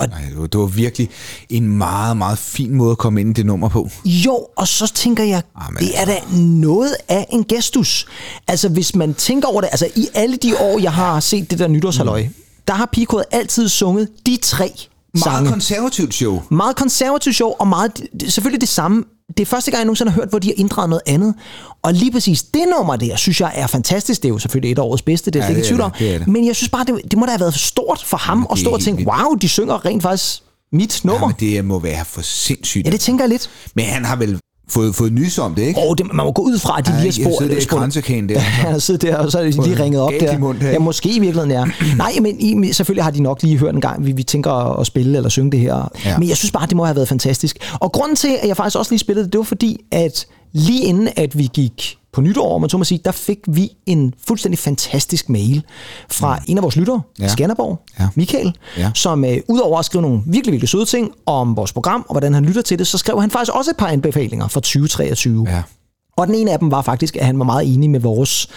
Ej, 0.00 0.06
det, 0.06 0.38
var, 0.40 0.46
det 0.46 0.60
var 0.60 0.66
virkelig 0.66 1.10
en 1.50 1.68
meget, 1.78 2.16
meget 2.16 2.38
fin 2.38 2.74
måde 2.74 2.90
at 2.90 2.98
komme 2.98 3.20
ind 3.20 3.30
i 3.30 3.32
det 3.32 3.46
nummer 3.46 3.68
på. 3.68 3.88
Jo, 4.04 4.46
og 4.56 4.68
så 4.68 4.92
tænker 4.94 5.24
jeg, 5.24 5.42
Jamen, 5.64 5.78
det 5.82 6.00
er 6.00 6.04
da 6.04 6.18
noget 6.40 6.96
af 7.08 7.26
en 7.30 7.44
gestus. 7.44 8.06
Altså, 8.48 8.68
hvis 8.68 8.94
man 8.94 9.14
tænker 9.14 9.48
over 9.48 9.60
det, 9.60 9.68
altså 9.72 9.88
i 9.96 10.08
alle 10.14 10.36
de 10.36 10.56
år, 10.60 10.78
jeg 10.78 10.92
har 10.92 11.20
set 11.20 11.50
det 11.50 11.58
der 11.58 11.68
nytårshalløj, 11.68 12.26
der 12.68 12.74
har 12.74 12.88
Picoet 12.92 13.24
altid 13.30 13.68
sunget 13.68 14.08
de 14.26 14.38
tre 14.42 14.72
Meget 15.14 15.24
sange. 15.24 15.50
konservativt 15.50 16.14
show. 16.14 16.42
Meget 16.50 16.76
konservativt 16.76 17.34
show, 17.34 17.50
og 17.58 17.68
meget, 17.68 17.96
det- 18.20 18.32
selvfølgelig 18.32 18.60
det 18.60 18.68
samme. 18.68 19.04
Det 19.36 19.40
er 19.40 19.46
første 19.46 19.70
gang, 19.70 19.78
jeg 19.78 19.84
nogensinde 19.84 20.12
har 20.12 20.20
hørt, 20.20 20.28
hvor 20.30 20.38
de 20.38 20.48
har 20.48 20.54
inddraget 20.56 20.90
noget 20.90 21.02
andet. 21.06 21.34
Og 21.82 21.92
lige 21.92 22.12
præcis 22.12 22.42
det 22.42 22.62
nummer 22.78 22.96
der, 22.96 23.16
synes 23.16 23.40
jeg 23.40 23.52
er 23.54 23.66
fantastisk. 23.66 24.22
Det 24.22 24.28
er 24.28 24.32
jo 24.32 24.38
selvfølgelig 24.38 24.72
et 24.72 24.78
af 24.78 24.82
årets 24.82 25.02
bedste, 25.02 25.30
det 25.30 25.40
er 25.40 25.44
Ja, 25.44 25.50
ikke 25.56 25.68
tvivl 25.68 25.80
om. 25.80 25.92
Men 26.26 26.46
jeg 26.46 26.56
synes 26.56 26.68
bare, 26.70 26.84
det, 26.84 27.00
det 27.10 27.18
må 27.18 27.26
da 27.26 27.30
have 27.30 27.40
været 27.40 27.54
for 27.54 27.58
stort 27.58 28.02
for 28.06 28.16
ham 28.16 28.46
at 28.52 28.58
stå 28.58 28.70
og 28.70 28.80
tænke, 28.80 29.06
wow, 29.06 29.34
de 29.34 29.48
synger 29.48 29.84
rent 29.84 30.02
faktisk 30.02 30.42
mit 30.72 31.00
nummer. 31.04 31.20
Jamen, 31.20 31.36
det 31.54 31.64
må 31.64 31.78
være 31.78 32.04
for 32.04 32.22
sindssygt. 32.22 32.86
Ja, 32.86 32.90
det 32.90 33.00
tænker 33.00 33.24
jeg 33.24 33.28
lidt. 33.28 33.50
Men 33.74 33.84
han 33.84 34.04
har 34.04 34.16
vel 34.16 34.39
fået, 34.70 34.94
fået 34.94 35.12
nys 35.12 35.38
om 35.38 35.54
det, 35.54 35.62
ikke? 35.62 35.80
Og 35.80 35.98
det, 35.98 36.06
man 36.14 36.26
må 36.26 36.32
gå 36.32 36.42
ud 36.42 36.58
fra, 36.58 36.78
at 36.78 36.86
de 36.86 36.92
Ja, 36.92 37.02
lige 37.02 37.22
har 37.22 37.30
spurgt. 37.30 37.38
sidder 37.38 37.54
der 37.54 37.60
i 37.60 37.64
kransekagen 37.64 38.28
der. 38.28 38.38
Han 38.64 38.72
har 38.72 38.78
siddet 38.78 39.02
der, 39.02 39.16
og 39.16 39.32
så 39.32 39.38
er 39.38 39.42
de 39.42 39.50
lige 39.50 39.82
ringet 39.84 40.00
op 40.00 40.12
der. 40.20 40.32
her, 40.32 40.70
Ja, 40.72 40.78
måske 40.78 41.08
i 41.08 41.18
virkeligheden, 41.18 41.50
ja. 41.50 41.64
Nej, 41.96 42.12
men 42.22 42.64
i, 42.64 42.72
selvfølgelig 42.72 43.04
har 43.04 43.10
de 43.10 43.22
nok 43.22 43.42
lige 43.42 43.58
hørt 43.58 43.74
en 43.74 43.80
gang, 43.80 44.06
vi, 44.06 44.12
vi 44.12 44.22
tænker 44.22 44.50
at 44.80 44.86
spille 44.86 45.16
eller 45.16 45.28
synge 45.30 45.50
det 45.52 45.60
her. 45.60 45.88
Ja. 46.04 46.18
Men 46.18 46.28
jeg 46.28 46.36
synes 46.36 46.52
bare, 46.52 46.66
det 46.66 46.76
må 46.76 46.84
have 46.84 46.96
været 46.96 47.08
fantastisk. 47.08 47.56
Og 47.80 47.92
grunden 47.92 48.16
til, 48.16 48.30
at 48.42 48.48
jeg 48.48 48.56
faktisk 48.56 48.78
også 48.78 48.92
lige 48.92 48.98
spillede 48.98 49.24
det, 49.24 49.32
det 49.32 49.38
var 49.38 49.44
fordi, 49.44 49.80
at 49.92 50.26
lige 50.52 50.84
inden 50.84 51.08
at 51.16 51.38
vi 51.38 51.48
gik 51.54 51.96
på 52.12 52.20
nytår, 52.20 52.58
man 52.58 52.70
så 52.70 52.78
må 52.78 52.84
sige, 52.84 53.00
der 53.04 53.12
fik 53.12 53.38
vi 53.48 53.70
en 53.86 54.14
fuldstændig 54.26 54.58
fantastisk 54.58 55.28
mail 55.28 55.62
fra 56.10 56.40
en 56.46 56.56
af 56.56 56.62
vores 56.62 56.76
lyttere. 56.76 57.00
Ja. 57.20 57.28
Skanderborg, 57.28 57.78
Ja. 58.00 58.08
Michael, 58.14 58.52
Ja. 58.78 58.90
som 58.94 59.24
øh, 59.24 59.36
udover 59.48 59.78
at 59.78 59.84
skrive 59.84 60.02
nogle 60.02 60.22
virkelig, 60.26 60.52
virkelig 60.52 60.68
søde 60.68 60.84
ting 60.84 61.10
om 61.26 61.56
vores 61.56 61.72
program, 61.72 62.04
og 62.08 62.12
hvordan 62.14 62.34
han 62.34 62.44
lytter 62.44 62.62
til 62.62 62.78
det, 62.78 62.86
så 62.86 62.98
skrev 62.98 63.20
han 63.20 63.30
faktisk 63.30 63.54
også 63.54 63.70
et 63.70 63.76
par 63.76 63.86
anbefalinger 63.86 64.48
for 64.48 64.60
2023. 64.60 65.46
Ja. 65.48 65.62
Og 66.16 66.26
den 66.26 66.34
ene 66.34 66.52
af 66.52 66.58
dem 66.58 66.70
var 66.70 66.82
faktisk, 66.82 67.16
at 67.16 67.26
han 67.26 67.38
var 67.38 67.44
meget 67.44 67.74
enig 67.74 67.90
med 67.90 68.00
vores 68.00 68.48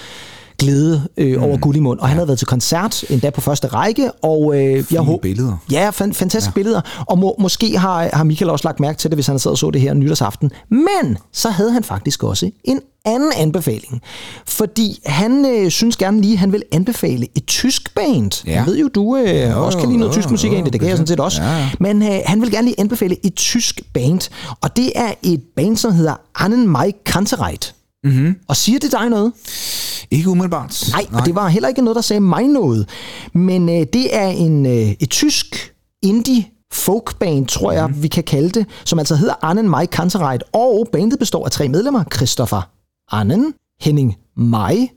glæde 0.64 1.08
øh, 1.18 1.44
over 1.44 1.58
Gullimund, 1.58 2.00
og 2.00 2.08
han 2.08 2.18
havde 2.18 2.28
været 2.28 2.40
til 2.40 2.48
koncert 2.48 3.04
endda 3.10 3.30
på 3.30 3.42
første 3.42 3.68
række, 3.68 4.12
og 4.12 4.54
øh, 4.56 4.84
jeg 4.92 5.02
håber 5.02 5.22
billeder. 5.22 5.58
Ja, 5.72 5.90
fan, 5.90 6.14
fantastiske 6.14 6.52
ja. 6.52 6.54
billeder, 6.54 6.82
og 7.08 7.20
må, 7.20 7.36
måske 7.40 7.78
har, 7.78 8.10
har 8.14 8.24
Michael 8.24 8.50
også 8.50 8.68
lagt 8.68 8.80
mærke 8.80 8.98
til 8.98 9.10
det, 9.10 9.18
hvis 9.18 9.28
han 9.28 9.40
sad 9.40 9.52
og 9.52 9.58
så 9.58 9.72
det 9.72 9.82
her 9.82 9.94
nytårsaften. 9.94 10.52
Men 10.70 11.18
så 11.32 11.50
havde 11.50 11.72
han 11.72 11.84
faktisk 11.84 12.24
også 12.24 12.52
en 12.64 12.80
anden 13.06 13.32
anbefaling, 13.38 14.02
fordi 14.48 15.00
han 15.06 15.46
øh, 15.46 15.72
synes 15.72 15.98
gerne 15.98 16.22
lige, 16.22 16.38
han 16.38 16.52
vil 16.52 16.64
anbefale 16.72 17.28
et 17.36 17.46
tysk 17.46 17.96
band. 17.96 18.46
Ja. 18.48 18.52
Jeg 18.52 18.66
ved 18.66 18.78
jo, 18.78 18.88
du 18.88 19.18
øh, 19.18 19.52
Jo, 19.52 19.66
også 19.66 19.78
kan 19.78 19.88
lide 19.88 20.00
noget 20.00 20.16
jo, 20.16 20.22
tysk 20.22 20.32
musik 20.32 20.50
jo, 20.50 20.54
egentlig, 20.54 20.74
det 20.74 20.82
kan 20.82 20.90
jeg 20.90 20.98
sådan 20.98 21.08
set 21.08 21.20
også. 21.20 21.42
Ja, 21.42 21.58
ja. 21.58 21.70
Men 21.80 22.04
øh, 22.04 22.20
han 22.26 22.42
vil 22.42 22.52
gerne 22.52 22.68
lige 22.68 22.80
anbefale 22.80 23.26
et 23.26 23.36
tysk 23.36 23.82
band, 23.94 24.30
og 24.62 24.78
det 24.78 24.92
er 24.96 25.14
et 25.24 25.42
band, 25.56 25.78
som 25.78 25.94
hedder 25.94 26.16
Annen 26.36 26.68
Mai 26.68 26.92
Kantereit. 27.06 27.76
Mm-hmm. 28.04 28.36
Og 28.48 28.56
siger 28.56 28.80
det 28.80 28.92
dig 28.92 29.10
noget? 29.10 29.34
Ikke 30.12 30.30
umiddelbart. 30.30 30.90
Nej, 30.92 31.06
og 31.14 31.26
det 31.26 31.36
var 31.36 31.48
heller 31.48 31.70
ikke 31.70 31.82
noget, 31.82 31.96
der 31.96 32.02
sagde 32.02 32.20
mig 32.20 32.48
noget. 32.48 32.90
Men 33.34 33.70
øh, 33.70 33.86
det 33.94 34.16
er 34.16 34.28
en, 34.28 34.66
øh, 34.66 34.96
et 35.00 35.10
tysk 35.10 35.74
indie 36.02 36.46
folkband, 36.74 37.48
tror 37.48 37.72
jeg, 37.72 38.04
vi 38.04 38.08
kan 38.08 38.24
kalde 38.24 38.50
det, 38.50 38.66
som 38.86 39.00
altså 39.00 39.16
hedder 39.16 39.34
Annen 39.42 39.70
Mai 39.70 39.86
Kantereit, 39.86 40.44
og 40.54 40.88
bandet 40.92 41.20
består 41.20 41.46
af 41.46 41.52
tre 41.52 41.70
medlemmer, 41.70 42.04
Christopher 42.16 42.70
Annen, 43.12 43.54
Henning 43.82 44.16
Mai 44.38 44.90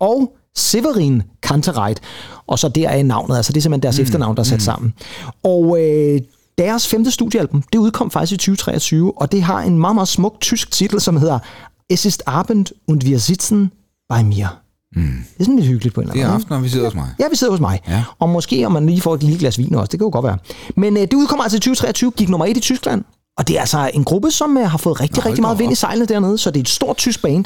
og 0.00 0.36
Severin 0.56 1.22
Kantereit, 1.42 2.00
og 2.46 2.58
så 2.58 2.68
der 2.68 2.88
er 2.88 3.02
navnet, 3.02 3.36
altså 3.36 3.52
det 3.52 3.56
er 3.56 3.62
simpelthen 3.62 3.82
deres 3.82 3.98
mm. 3.98 4.02
efternavn, 4.02 4.36
der 4.36 4.40
er 4.42 4.44
sat 4.44 4.56
mm. 4.56 4.60
sammen. 4.60 4.94
Og 5.42 5.80
øh, 5.80 6.20
deres 6.58 6.88
femte 6.88 7.10
studiealbum, 7.10 7.62
det 7.62 7.78
udkom 7.78 8.10
faktisk 8.10 8.32
i 8.32 8.36
2023, 8.36 9.18
og 9.18 9.32
det 9.32 9.42
har 9.42 9.60
en 9.60 9.78
meget, 9.78 9.94
meget 9.94 10.08
smuk 10.08 10.40
tysk 10.40 10.70
titel, 10.70 11.00
som 11.00 11.16
hedder 11.16 11.38
Es 11.90 12.04
ist 12.04 12.22
Abend 12.28 12.72
und 12.88 13.04
wir 13.04 13.18
sitzen 13.18 13.70
bei 14.12 14.22
mir. 14.22 14.46
Mm. 14.96 15.02
Det 15.02 15.40
er 15.40 15.44
sådan 15.44 15.56
lidt 15.56 15.66
hyggeligt 15.68 15.94
på 15.94 16.00
en 16.00 16.04
eller 16.08 16.12
Det 16.12 16.20
anden 16.20 16.30
er 16.30 16.34
måde. 16.34 16.42
aften, 16.42 16.54
og 16.54 16.62
vi 16.62 16.68
sidder 16.68 16.86
hos 16.86 16.94
mig. 16.94 17.08
Ja, 17.18 17.24
vi 17.30 17.36
sidder 17.36 17.50
hos 17.52 17.60
mig. 17.60 17.80
Ja. 17.88 18.04
Og 18.18 18.28
måske 18.28 18.66
om 18.66 18.72
man 18.72 18.86
lige 18.86 19.00
får 19.00 19.14
et 19.14 19.22
lille 19.22 19.38
glas 19.38 19.58
vin 19.58 19.74
også, 19.74 19.90
det 19.90 19.98
kan 20.00 20.06
jo 20.06 20.10
godt 20.12 20.24
være. 20.24 20.38
Men 20.76 20.96
øh, 20.96 21.02
det 21.02 21.14
udkommer 21.14 21.42
altså 21.44 21.56
i 21.56 21.60
2023, 21.60 22.10
gik 22.10 22.28
nummer 22.28 22.46
et 22.46 22.56
i 22.56 22.60
Tyskland. 22.60 23.04
Og 23.38 23.48
det 23.48 23.56
er 23.56 23.60
altså 23.60 23.90
en 23.94 24.04
gruppe, 24.04 24.30
som 24.30 24.56
øh, 24.58 24.70
har 24.70 24.78
fået 24.78 25.00
rigtig, 25.00 25.22
Nå, 25.24 25.28
rigtig 25.28 25.42
meget 25.42 25.58
vind 25.58 25.72
i 25.72 25.74
sejlene 25.74 26.06
dernede, 26.06 26.38
så 26.38 26.50
det 26.50 26.56
er 26.56 26.62
et 26.62 26.68
stort 26.68 26.96
tysk 26.96 27.22
band. 27.22 27.44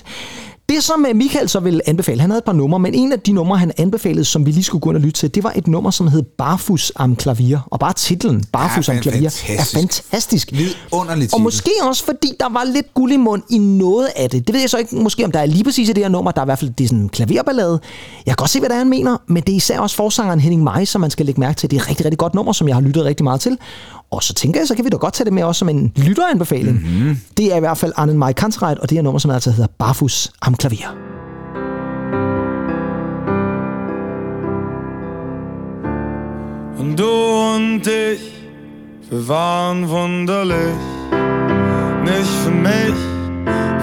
Det, 0.69 0.85
som 0.85 1.07
øh, 1.09 1.17
Michael 1.17 1.49
så 1.49 1.61
vil 1.61 1.81
anbefale, 1.87 2.21
han 2.21 2.31
havde 2.31 2.39
et 2.39 2.45
par 2.45 2.53
numre, 2.53 2.79
men 2.79 2.95
en 2.95 3.13
af 3.13 3.21
de 3.21 3.33
numre, 3.33 3.59
han 3.59 3.73
anbefalede, 3.79 4.25
som 4.25 4.47
vi 4.47 4.51
lige 4.51 4.65
skulle 4.65 4.81
gå 4.81 4.91
ind 4.91 4.97
og 4.97 5.03
lytte 5.03 5.21
til, 5.21 5.35
det 5.35 5.45
var 5.45 5.53
et 5.57 5.67
nummer, 5.67 5.91
som 5.91 6.09
hed 6.09 6.23
Barfus 6.23 6.93
am 6.97 7.17
Klavier. 7.17 7.61
Og 7.71 7.81
bare 7.81 7.93
titlen, 7.93 8.45
Barfus 8.53 8.89
Ja, 8.89 8.95
am 8.95 9.01
Klavier, 9.01 9.31
fantastisk. 9.31 9.75
er 9.77 9.81
fantastisk. 9.81 10.53
Vidunderligt 10.53 11.35
Og 11.35 11.41
måske 11.41 11.71
også 11.83 12.05
fordi 12.05 12.33
der 12.41 12.49
var 12.49 12.65
lidt 12.65 12.95
guld 12.95 13.13
i 13.13 13.17
mund 13.17 13.43
i 13.51 13.59
noget 13.59 14.09
af 14.17 14.31
det. 14.31 14.47
Det 14.47 14.53
ved 14.53 14.61
jeg 14.61 14.71
så 14.71 14.79
ikke 14.79 14.97
måske, 14.97 15.25
om 15.25 15.33
der 15.33 15.41
er 15.41 15.47
lige 15.47 15.65
præcis 15.65 15.89
i 15.89 15.93
det 15.93 16.05
her 16.05 16.09
nummer. 16.09 16.31
Der 16.31 16.41
er 16.41 16.45
i 16.45 16.49
hvert 16.49 16.59
fald 16.59 16.71
det 16.79 16.85
er 16.85 16.89
sådan 16.89 17.03
en 17.03 17.09
klaverballade. 17.09 17.81
Jeg 18.27 18.33
kan 18.33 18.37
godt 18.37 18.51
se, 18.51 18.59
hvad 18.59 18.69
det 18.69 18.75
er, 18.75 18.79
han 18.79 18.89
mener, 18.89 19.17
men 19.27 19.43
det 19.43 19.53
er 19.53 19.57
især 19.57 19.79
også 19.81 19.97
forsangeren 19.97 20.41
Henning 20.41 20.63
Mai, 20.63 20.87
som 20.87 21.01
man 21.01 21.11
skal 21.11 21.27
lægge 21.27 21.41
mærke 21.41 21.57
til. 21.57 21.71
Det 21.71 21.77
er 21.77 21.81
et 21.81 21.89
rigtig, 21.89 22.05
rigtig 22.07 22.19
godt 22.19 22.35
nummer, 22.35 22.53
som 22.53 22.69
jeg 22.69 22.77
har 22.77 22.81
lyttet 22.81 23.05
rigtig 23.05 23.25
meget 23.25 23.41
til. 23.41 23.59
Og 24.11 24.23
så 24.23 24.35
tænker 24.35 24.61
jeg, 24.61 24.69
så 24.69 24.75
kan 24.75 24.85
vi 24.85 24.91
da 24.91 24.97
godt 24.97 25.15
tage 25.15 25.25
det 25.25 25.33
med 25.33 25.43
også 25.43 25.59
som 25.59 25.69
en 25.69 25.93
lytteranbefaling. 25.97 26.77
Mm-hmm. 26.83 27.19
Det 27.37 27.53
er 27.53 27.57
i 27.57 27.61
hvert 27.61 27.79
fald 27.79 27.93
Arnen 27.97 28.19
Mai 28.19 28.33
Kantereit, 28.33 28.79
og 28.79 28.91
det 28.91 28.99
er 28.99 29.03
nummer, 29.03 29.19
som 29.19 29.31
altså 29.31 29.51
hedder 29.51 29.67
Barfus 29.79 30.31
am 30.43 30.55
Klavier. 30.59 30.88
Und 36.79 36.97
du 36.97 37.55
und 37.55 37.87
ich, 37.87 38.33
wir 39.09 39.29
waren 39.29 39.88
wunderlich. 39.88 40.75
Nicht 42.05 42.35
für 42.42 42.51
mich, 42.51 42.99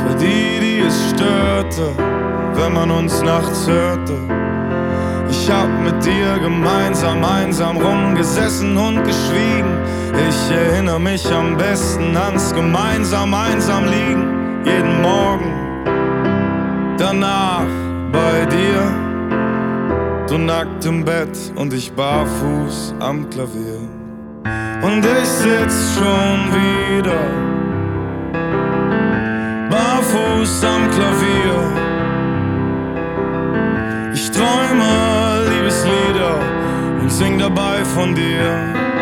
für 0.04 0.16
die, 0.20 0.60
die 0.60 0.80
es 0.86 1.12
störte, 1.12 1.92
wenn 2.56 2.74
man 2.74 2.92
uns 2.92 3.22
nachts 3.22 3.68
hörte. 3.68 4.14
Ich 5.30 5.50
hab 5.50 5.70
mit 5.82 6.06
dir 6.06 6.38
gemeinsam 6.40 7.24
einsam 7.24 7.78
rumgesessen 7.78 8.76
und 8.76 9.02
geschwiegen. 9.06 9.78
Ich 10.28 10.52
erinnere 10.52 11.00
mich 11.00 11.26
am 11.32 11.56
besten 11.56 12.18
ans 12.18 12.54
gemeinsam 12.54 13.34
einsam 13.34 13.86
liegen. 13.86 14.26
Jeden 14.66 15.02
Morgen, 15.02 15.65
danach 16.98 17.68
bei 18.12 18.46
dir. 18.46 18.82
Du 20.28 20.38
nackt 20.38 20.86
im 20.86 21.04
Bett 21.04 21.38
und 21.56 21.74
ich 21.74 21.92
barfuß 21.92 22.96
am 23.00 23.30
Klavier. 23.30 23.80
Und 24.82 25.06
ich 25.06 25.28
sitz 25.28 25.94
schon 25.96 26.40
wieder 26.52 27.22
barfuß 29.70 30.64
am 30.64 30.90
Klavier. 30.92 31.58
Ich 34.14 34.32
träume 34.32 35.50
Liebeslieder 35.50 36.40
und 37.02 37.12
sing 37.12 37.38
dabei 37.38 37.84
von 37.84 38.16
dir. 38.16 38.95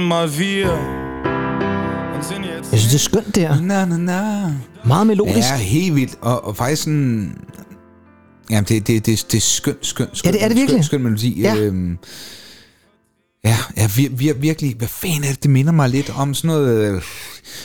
Mal 0.00 0.28
wir. 0.38 0.72
Und 2.14 2.24
sind 2.24 2.44
jetzt 2.44 2.72
Jeg 2.72 2.80
synes, 2.80 2.92
det 2.92 2.94
er 2.94 2.98
skønt, 2.98 3.34
det 3.34 3.42
her. 3.48 3.60
Na, 3.60 3.84
na, 3.84 3.96
na. 3.96 4.52
Meget 4.84 5.06
melodisk. 5.06 5.36
Ja, 5.36 5.56
helt 5.56 5.94
vildt. 5.94 6.18
Og, 6.20 6.44
og 6.44 6.56
faktisk 6.56 6.82
sådan... 6.82 7.36
Jamen, 8.50 8.64
det, 8.64 8.86
det, 8.86 9.06
det, 9.06 9.26
det 9.32 9.36
er 9.36 9.40
skønt, 9.40 9.86
skønt, 9.86 10.18
skønt. 10.18 10.34
Ja, 10.34 10.38
det 10.38 10.44
er 10.44 10.48
det 10.48 10.56
virkelig. 10.56 10.84
Skønt, 10.84 10.86
skønt 10.86 11.02
melodi. 11.02 11.40
Ja. 11.40 11.56
Øhm, 11.56 11.98
ja, 13.44 13.56
ja 13.76 13.86
vir, 13.96 14.10
vir, 14.10 14.34
virkelig. 14.34 14.74
Hvad 14.76 14.88
fanden 14.88 15.24
er 15.24 15.28
det? 15.28 15.42
Det 15.42 15.50
minder 15.50 15.72
mig 15.72 15.88
lidt 15.88 16.10
om 16.16 16.34
sådan 16.34 16.48
noget... 16.48 16.94
Øh, 16.94 17.02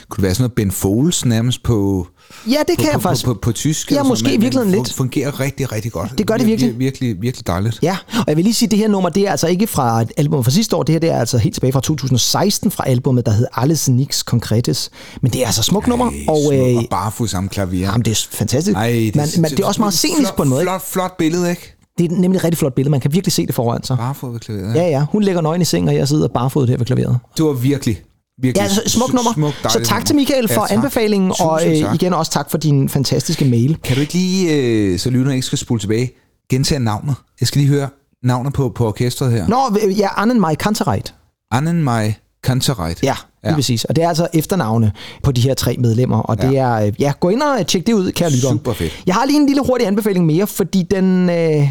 kunne 0.10 0.16
det 0.18 0.24
være 0.24 0.34
sådan 0.36 0.44
noget 0.44 0.54
Ben 0.54 0.72
Foles 0.72 1.26
nærmest 1.26 1.64
på... 1.64 2.08
Ja, 2.48 2.52
det 2.68 2.76
på, 2.78 2.82
kan 2.82 2.86
jeg 2.86 2.94
på, 2.94 3.00
faktisk. 3.00 3.26
På, 3.26 3.34
på, 3.34 3.40
på 3.40 3.52
tysk. 3.52 3.92
Ja, 3.92 3.96
sådan 3.96 4.08
måske 4.08 4.34
i 4.34 4.38
virkeligheden 4.38 4.72
lidt. 4.72 4.90
fun- 4.90 4.94
Fungerer 4.98 5.40
rigtig, 5.40 5.72
rigtig 5.72 5.92
godt. 5.92 6.18
Det 6.18 6.28
gør 6.28 6.38
det 6.38 6.44
Vir- 6.44 6.48
virkelig. 6.48 6.72
vir- 6.74 6.78
Virkelig, 6.78 7.22
virkelig 7.22 7.48
dejligt. 7.48 7.80
Ja, 7.82 7.98
og 8.18 8.24
jeg 8.28 8.36
vil 8.38 8.44
lige 8.44 8.54
sige, 8.54 8.68
at 8.68 8.72
det 8.72 8.80
her 8.80 8.88
nummer, 8.88 9.10
det 9.10 9.28
er 9.28 9.32
altså 9.32 9.48
ikke 9.48 9.68
fra 9.68 10.02
et 10.02 10.12
album 10.18 10.44
fra 10.44 10.52
sidste 10.52 10.76
år. 10.76 10.84
Det 10.84 10.94
her 10.94 11.00
det 11.00 11.10
er 11.10 11.20
altså 11.20 11.38
helt 11.38 11.54
tilbage 11.54 11.74
fra 11.74 11.82
2016 11.82 12.72
fra 12.72 12.84
albumet, 12.90 13.26
der 13.26 13.32
hed 13.32 13.46
Alles 13.54 13.90
Nix 13.90 14.24
Concretes. 14.24 14.90
Men 15.22 15.32
det 15.32 15.42
er 15.42 15.46
altså 15.46 15.64
smukt 15.64 15.88
nummer, 15.88 16.12
og, 16.28 16.54
øh, 16.56 16.78
og 16.78 16.84
barfod 16.90 17.28
sammen 17.28 17.50
klavier. 17.50 17.88
jamen, 17.92 18.06
det 18.06 18.12
er 18.12 18.28
fantastisk. 18.32 18.76
Ej, 18.78 18.88
det, 18.90 19.16
men, 19.16 19.26
men 19.38 19.52
det 19.52 19.60
er 19.60 19.66
også 19.66 19.82
meget 19.82 19.94
scenisk 19.94 20.36
på 20.36 20.44
en 20.44 20.50
måde. 20.50 20.62
Flot, 20.62 20.82
flot 20.82 21.18
billede, 21.18 21.50
ikke? 21.50 21.72
Det 21.98 22.12
er 22.12 22.16
nemlig 22.16 22.38
et 22.38 22.44
rigtig 22.44 22.58
flot 22.58 22.74
billede. 22.74 22.92
Man 22.92 23.00
kan 23.00 23.14
virkelig 23.14 23.34
se 23.34 23.46
det 23.46 23.56
foran 23.56 23.84
sig. 23.84 23.98
Barfod 23.98 24.32
ved 24.32 24.40
klaveret. 24.40 24.76
Ja, 24.76 24.88
ja. 24.88 25.06
Hun 25.12 25.24
ligger 25.24 25.42
nøgen 25.42 25.62
i 25.62 25.66
seng, 25.66 25.88
og 25.90 25.96
jeg 25.96 26.08
sidder 26.08 26.28
barefodet 26.28 26.70
her 26.70 26.78
ved 26.78 26.86
klaveret. 26.86 27.18
Det 27.38 27.46
var 27.46 27.52
virkelig, 27.52 28.02
virkelig 28.42 28.60
Ja, 28.62 28.64
altså, 28.64 28.82
smuk 28.86 29.14
nummer. 29.14 29.34
smuk, 29.34 29.54
så 29.70 29.80
tak 29.84 30.06
til 30.06 30.16
nummer. 30.16 30.22
Michael 30.22 30.48
for 30.48 30.62
Ja, 30.62 30.68
tak. 30.68 30.72
anbefalingen, 30.72 31.32
og 31.40 31.60
Tusind 31.62 31.74
øh, 31.78 31.82
tak. 31.90 31.96
igen 31.96 32.14
også 32.14 32.32
tak 32.32 32.52
for 32.52 32.58
din 32.58 32.90
fantastiske 32.90 33.46
mail. 33.46 33.78
Kan 33.84 33.96
du 33.96 34.02
ikke 34.02 34.14
lige, 34.14 34.54
øh, 34.56 35.00
så 35.00 35.10
lytterne 35.10 35.34
ikke 35.36 35.46
skal 35.48 35.58
spole 35.58 35.80
tilbage, 35.80 36.12
gentage 36.50 36.80
navnet? 36.80 37.16
Jeg 37.42 37.48
skal 37.48 37.60
lige 37.62 37.70
høre 37.70 37.90
navnet 38.24 38.54
på, 38.54 38.70
på 38.70 38.88
orkestret 38.88 39.32
her. 39.32 39.48
Nå, 39.48 39.58
øh, 39.88 40.00
ja, 40.00 40.08
Annen 40.22 40.40
Mai 40.40 40.56
Kantereit. 40.56 41.14
Annen 41.52 41.84
Mai 41.84 42.14
Kantereit. 42.44 43.04
Ja, 43.04 43.14
lige 43.44 43.52
Ja. 43.52 43.56
præcis. 43.56 43.86
Og 43.86 43.96
det 43.96 44.04
er 44.04 44.08
altså 44.10 44.28
efternavne 44.34 44.92
på 45.24 45.32
de 45.32 45.42
her 45.42 45.54
tre 45.54 45.76
medlemmer. 45.80 46.18
Og 46.20 46.42
det 46.42 46.58
er, 46.58 46.72
øh, 46.74 46.94
ja, 47.00 47.14
gå 47.20 47.30
ind 47.30 47.42
og 47.42 47.68
tjek 47.68 47.88
det 47.88 47.94
ud, 47.94 48.12
kære 48.12 48.30
lyttere. 48.32 48.52
Super 48.52 48.74
fedt. 48.74 49.04
Jeg 49.08 49.16
har 49.16 49.26
lige 49.26 49.40
en 49.40 49.46
lille 49.48 49.62
hurtig 49.66 49.88
anbefaling 49.88 50.26
mere, 50.26 50.48
fordi 50.48 50.84
den 50.92 51.30
øh, 51.30 51.70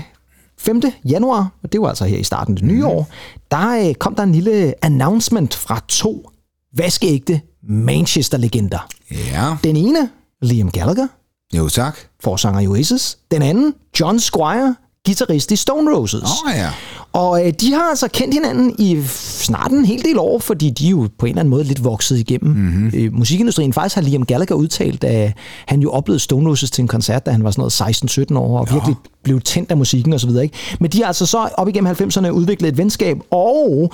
5. 0.59 0.83
januar, 1.09 1.49
og 1.63 1.73
det 1.73 1.81
var 1.81 1.89
altså 1.89 2.05
her 2.05 2.19
i 2.19 2.23
starten 2.25 2.55
af 2.55 2.59
det 2.61 2.69
nye 2.69 2.87
år, 2.87 3.09
der 3.51 3.89
øh, 3.89 3.95
kom 3.95 4.15
der 4.15 4.23
en 4.23 4.33
lille 4.33 4.75
announcement 4.85 5.55
fra 5.55 5.81
to 5.89 6.31
vaskeægte 6.77 7.41
Manchester-legender. 7.69 8.89
Ja, 9.11 9.57
Den 9.65 9.77
ene, 9.77 10.09
Liam 10.43 10.71
Gallagher, 10.71 11.07
jo 11.55 11.69
tak. 11.69 11.99
forsanger 12.21 12.61
i 12.61 12.67
Oasis. 12.67 13.19
Den 13.31 13.43
anden, 13.43 13.75
John 14.01 14.21
Squire, 14.21 14.75
guitarist 15.07 15.53
i 15.53 15.57
Stone 15.57 15.97
Roses. 15.97 16.23
Åh 16.23 16.51
oh, 16.51 16.57
ja. 16.57 16.71
Og 17.13 17.47
øh, 17.47 17.53
de 17.61 17.73
har 17.73 17.83
altså 17.83 18.09
kendt 18.09 18.35
hinanden 18.35 18.75
i 18.79 19.03
snart 19.07 19.71
en 19.71 19.85
hel 19.85 20.05
del 20.05 20.19
år, 20.19 20.39
fordi 20.39 20.71
de 20.71 20.89
jo 20.89 21.09
på 21.19 21.27
en 21.27 21.31
eller 21.31 21.41
anden 21.41 21.51
måde 21.51 21.65
lidt 21.65 21.85
vokset 21.85 22.19
igennem 22.19 22.53
mm-hmm. 22.53 22.93
øh, 22.95 23.13
musikindustrien. 23.13 23.73
Faktisk 23.73 23.95
har 23.95 24.03
Liam 24.03 24.25
Gallagher 24.25 24.57
udtalt, 24.57 25.05
at 25.05 25.33
han 25.67 25.81
jo 25.81 25.91
oplevede 25.91 26.21
Stone 26.21 26.51
Roses 26.51 26.71
til 26.71 26.83
en 26.83 26.89
koncert, 26.89 27.27
da 27.27 27.31
han 27.31 27.45
var 27.45 27.51
sådan 27.51 27.61
noget 27.81 28.33
16-17 28.33 28.39
år, 28.39 28.59
og 28.59 28.67
ja. 28.69 28.75
virkelig 28.75 28.97
blev 29.25 29.41
tændt 29.41 29.71
af 29.71 29.77
musikken 29.77 30.13
osv. 30.13 30.31
Ikke? 30.43 30.57
Men 30.81 30.91
de 30.91 30.99
har 30.99 31.07
altså 31.07 31.27
så 31.27 31.49
op 31.57 31.69
igennem 31.69 31.93
90'erne 31.93 32.29
udviklet 32.29 32.69
et 32.69 32.79
venskab, 32.79 33.19
og 33.31 33.93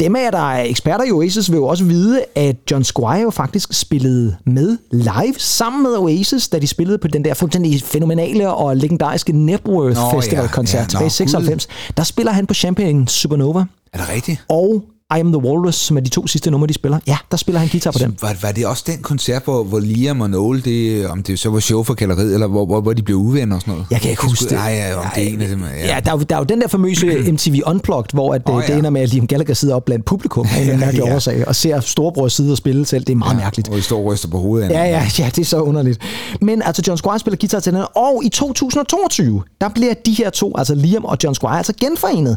dem 0.00 0.16
af 0.16 0.22
jer, 0.22 0.30
der 0.30 0.52
er 0.52 0.62
eksperter 0.64 1.04
i 1.04 1.10
Oasis, 1.10 1.50
vil 1.50 1.56
jo 1.56 1.66
også 1.66 1.84
vide, 1.84 2.24
at 2.34 2.56
John 2.70 2.84
Squire 2.84 3.20
jo 3.20 3.30
faktisk 3.30 3.72
spillede 3.72 4.36
med 4.46 4.78
live 4.90 5.34
sammen 5.38 5.82
med 5.82 5.90
Oasis, 5.96 6.48
da 6.48 6.58
de 6.58 6.66
spillede 6.66 6.98
på 6.98 7.08
den 7.08 7.24
der 7.24 7.34
fuldstændig 7.34 7.82
fænomenale 7.82 8.54
og 8.54 8.76
legendariske 8.76 9.32
Nepworth 9.32 9.96
Nå, 9.96 10.20
Festival-koncert 10.20 10.78
ja, 10.78 10.80
ja. 10.82 10.86
tilbage 10.88 11.04
i 11.04 11.06
Nå, 11.06 11.30
96. 11.30 11.68
Der 11.96 12.02
spiller 12.02 12.32
han 12.32 12.46
på 12.46 12.54
Champagne 12.54 13.08
Supernova 13.08 13.64
Er 13.92 13.98
det 13.98 14.08
rigtigt? 14.14 14.44
og 14.48 14.82
I 15.16 15.20
Am 15.20 15.32
The 15.32 15.42
Walrus, 15.42 15.74
som 15.74 15.96
er 15.96 16.00
de 16.00 16.08
to 16.08 16.26
sidste 16.26 16.50
numre, 16.50 16.66
de 16.66 16.74
spiller. 16.74 16.98
Ja, 17.06 17.16
der 17.30 17.36
spiller 17.36 17.58
han 17.58 17.68
guitar 17.68 17.90
på 17.90 17.98
dem. 17.98 18.16
Var, 18.20 18.36
var 18.42 18.52
det 18.52 18.66
også 18.66 18.84
den 18.86 18.98
koncert, 19.02 19.44
hvor, 19.44 19.64
hvor 19.64 19.80
Liam 19.80 20.20
og 20.20 20.30
Noel, 20.30 20.64
det, 20.64 21.06
om 21.08 21.22
det 21.22 21.38
så 21.38 21.50
var 21.50 21.60
show 21.60 21.82
for 21.82 21.94
kalderiet, 21.94 22.34
eller 22.34 22.46
hvor, 22.46 22.66
hvor, 22.66 22.80
hvor 22.80 22.92
de 22.92 23.02
blev 23.02 23.16
uvenner 23.16 23.54
og 23.56 23.60
sådan 23.60 23.72
noget? 23.72 23.86
Jeg 23.90 24.00
kan 24.00 24.10
ikke 24.10 24.22
huske 24.22 24.44
det. 24.44 24.52
Nej, 24.52 24.72
ja, 24.72 24.96
om 24.96 25.04
det 25.14 25.22
er 25.22 25.28
en 25.28 25.40
af 25.40 25.48
dem. 25.48 25.64
Ja, 25.84 26.00
der, 26.04 26.12
er 26.12 26.16
jo, 26.16 26.22
der 26.22 26.34
er 26.34 26.38
jo 26.38 26.44
den 26.44 26.60
der 26.60 26.68
famøse 26.68 27.06
MTV 27.32 27.60
Unplugged, 27.66 28.10
hvor 28.12 28.34
at, 28.34 28.42
oh, 28.44 28.62
det 28.62 28.68
ja. 28.68 28.78
ender 28.78 28.90
med, 28.90 29.00
at 29.00 29.08
Liam 29.08 29.26
Gallagher 29.26 29.54
sidder 29.54 29.74
op 29.74 29.84
blandt 29.84 30.04
publikum 30.04 30.46
af 30.56 30.60
en 30.62 30.66
Ja, 30.66 30.76
mærkelig 30.76 31.04
ja. 31.06 31.14
årsag, 31.14 31.48
og 31.48 31.56
ser 31.56 31.80
storebror 31.80 32.28
sidde 32.28 32.52
og 32.52 32.56
spille 32.56 32.86
selv. 32.86 33.04
Det 33.04 33.12
er 33.12 33.16
meget 33.16 33.34
ja, 33.34 33.38
mærkeligt. 33.38 33.68
Og 33.68 33.76
de 33.76 33.82
står 33.82 33.98
og 33.98 34.04
ryster 34.04 34.28
på 34.28 34.38
hovedet. 34.38 34.70
Ja, 34.70 34.84
ja, 34.84 35.06
ja, 35.18 35.26
det 35.26 35.38
er 35.38 35.44
så 35.44 35.60
underligt. 35.60 35.98
Men 36.40 36.62
altså, 36.62 36.82
John 36.86 36.98
Squire 36.98 37.18
spiller 37.18 37.36
guitar 37.36 37.60
til 37.60 37.72
den, 37.72 37.84
og 37.96 38.24
i 38.24 38.28
2022, 38.28 39.42
der 39.60 39.68
bliver 39.68 39.94
de 40.06 40.12
her 40.12 40.30
to, 40.30 40.52
altså 40.58 40.74
Liam 40.74 41.04
og 41.04 41.18
John 41.24 41.34
Squire, 41.34 41.56
altså 41.56 41.72
genforenet, 41.80 42.36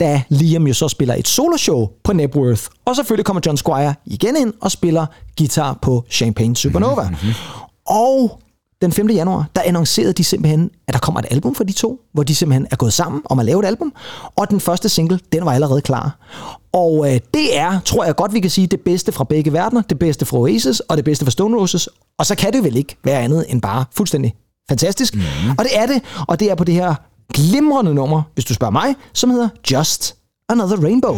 da 0.00 0.22
Liam 0.28 0.66
jo 0.66 0.74
så 0.74 0.88
spiller 0.88 1.14
et 1.14 1.28
soloshow 1.28 1.88
på 2.04 2.12
Nepworth, 2.12 2.62
og 2.84 2.96
selvfølgelig 2.96 3.24
kommer 3.24 3.40
John 3.46 3.56
Squire 3.56 3.94
igen 4.06 4.36
ind 4.36 4.52
og 4.60 4.70
spiller 4.70 5.06
guitar 5.38 5.78
på 5.82 6.04
Champagne 6.10 6.56
Supernova. 6.56 7.02
Mm-hmm. 7.02 7.32
Og 7.86 8.40
den 8.82 8.92
5. 8.92 9.10
januar, 9.10 9.46
der 9.56 9.62
annoncerede 9.64 10.12
de 10.12 10.24
simpelthen, 10.24 10.70
at 10.88 10.94
der 10.94 11.00
kommer 11.00 11.20
et 11.20 11.26
album 11.30 11.54
for 11.54 11.64
de 11.64 11.72
to, 11.72 12.00
hvor 12.12 12.22
de 12.22 12.34
simpelthen 12.34 12.66
er 12.70 12.76
gået 12.76 12.92
sammen 12.92 13.22
om 13.24 13.38
at 13.38 13.46
lave 13.46 13.60
et 13.60 13.66
album. 13.66 13.92
Og 14.36 14.50
den 14.50 14.60
første 14.60 14.88
single, 14.88 15.20
den 15.32 15.44
var 15.44 15.52
allerede 15.52 15.80
klar. 15.80 16.18
Og 16.72 17.12
øh, 17.12 17.20
det 17.34 17.58
er, 17.58 17.80
tror 17.84 18.04
jeg 18.04 18.16
godt, 18.16 18.34
vi 18.34 18.40
kan 18.40 18.50
sige, 18.50 18.66
det 18.66 18.80
bedste 18.80 19.12
fra 19.12 19.24
begge 19.24 19.52
verdener. 19.52 19.82
Det 19.82 19.98
bedste 19.98 20.26
fra 20.26 20.38
Oasis, 20.38 20.80
og 20.80 20.96
det 20.96 21.04
bedste 21.04 21.24
fra 21.24 21.30
Stone 21.30 21.56
Roses. 21.56 21.88
Og 22.18 22.26
så 22.26 22.34
kan 22.34 22.52
det 22.52 22.64
vel 22.64 22.76
ikke 22.76 22.96
være 23.04 23.20
andet 23.20 23.44
end 23.48 23.62
bare 23.62 23.84
fuldstændig 23.92 24.34
fantastisk. 24.68 25.14
Mm. 25.14 25.20
Og 25.58 25.64
det 25.64 25.78
er 25.78 25.86
det, 25.86 26.02
og 26.28 26.40
det 26.40 26.50
er 26.50 26.54
på 26.54 26.64
det 26.64 26.74
her 26.74 26.94
glimrende 27.34 27.94
nummer, 27.94 28.22
hvis 28.34 28.44
du 28.44 28.54
spørger 28.54 28.72
mig, 28.72 28.94
som 29.12 29.30
hedder 29.30 29.48
Just 29.70 30.14
Another 30.48 30.76
Rainbow. 30.76 31.16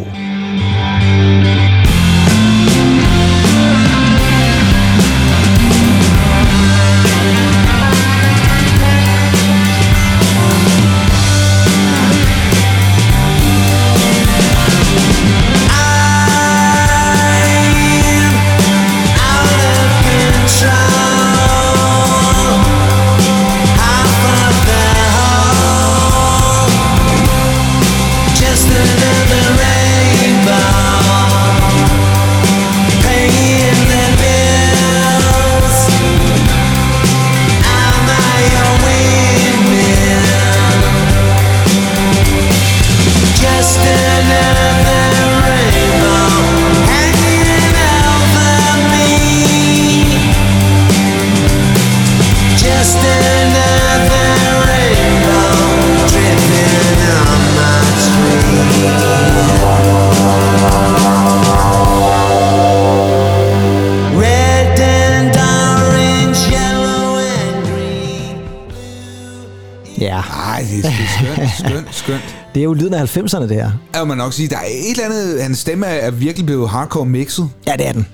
Af 72.96 73.16
90'erne, 73.16 73.42
det 73.42 73.50
her. 73.56 73.70
Jeg 73.94 74.06
må 74.06 74.14
nok 74.14 74.32
sige, 74.32 74.48
der 74.48 74.56
er 74.56 74.66
et 74.70 74.90
eller 74.90 75.04
andet, 75.04 75.42
hans 75.42 75.59
stemme 75.59 75.87
er 75.87 76.11
virkelig 76.11 76.46
blevet 76.46 76.68
hardcore 76.68 77.06
mixet. 77.06 77.48
Ja, 77.66 77.72
det 77.72 77.88
er 77.88 77.92
den. 77.92 78.06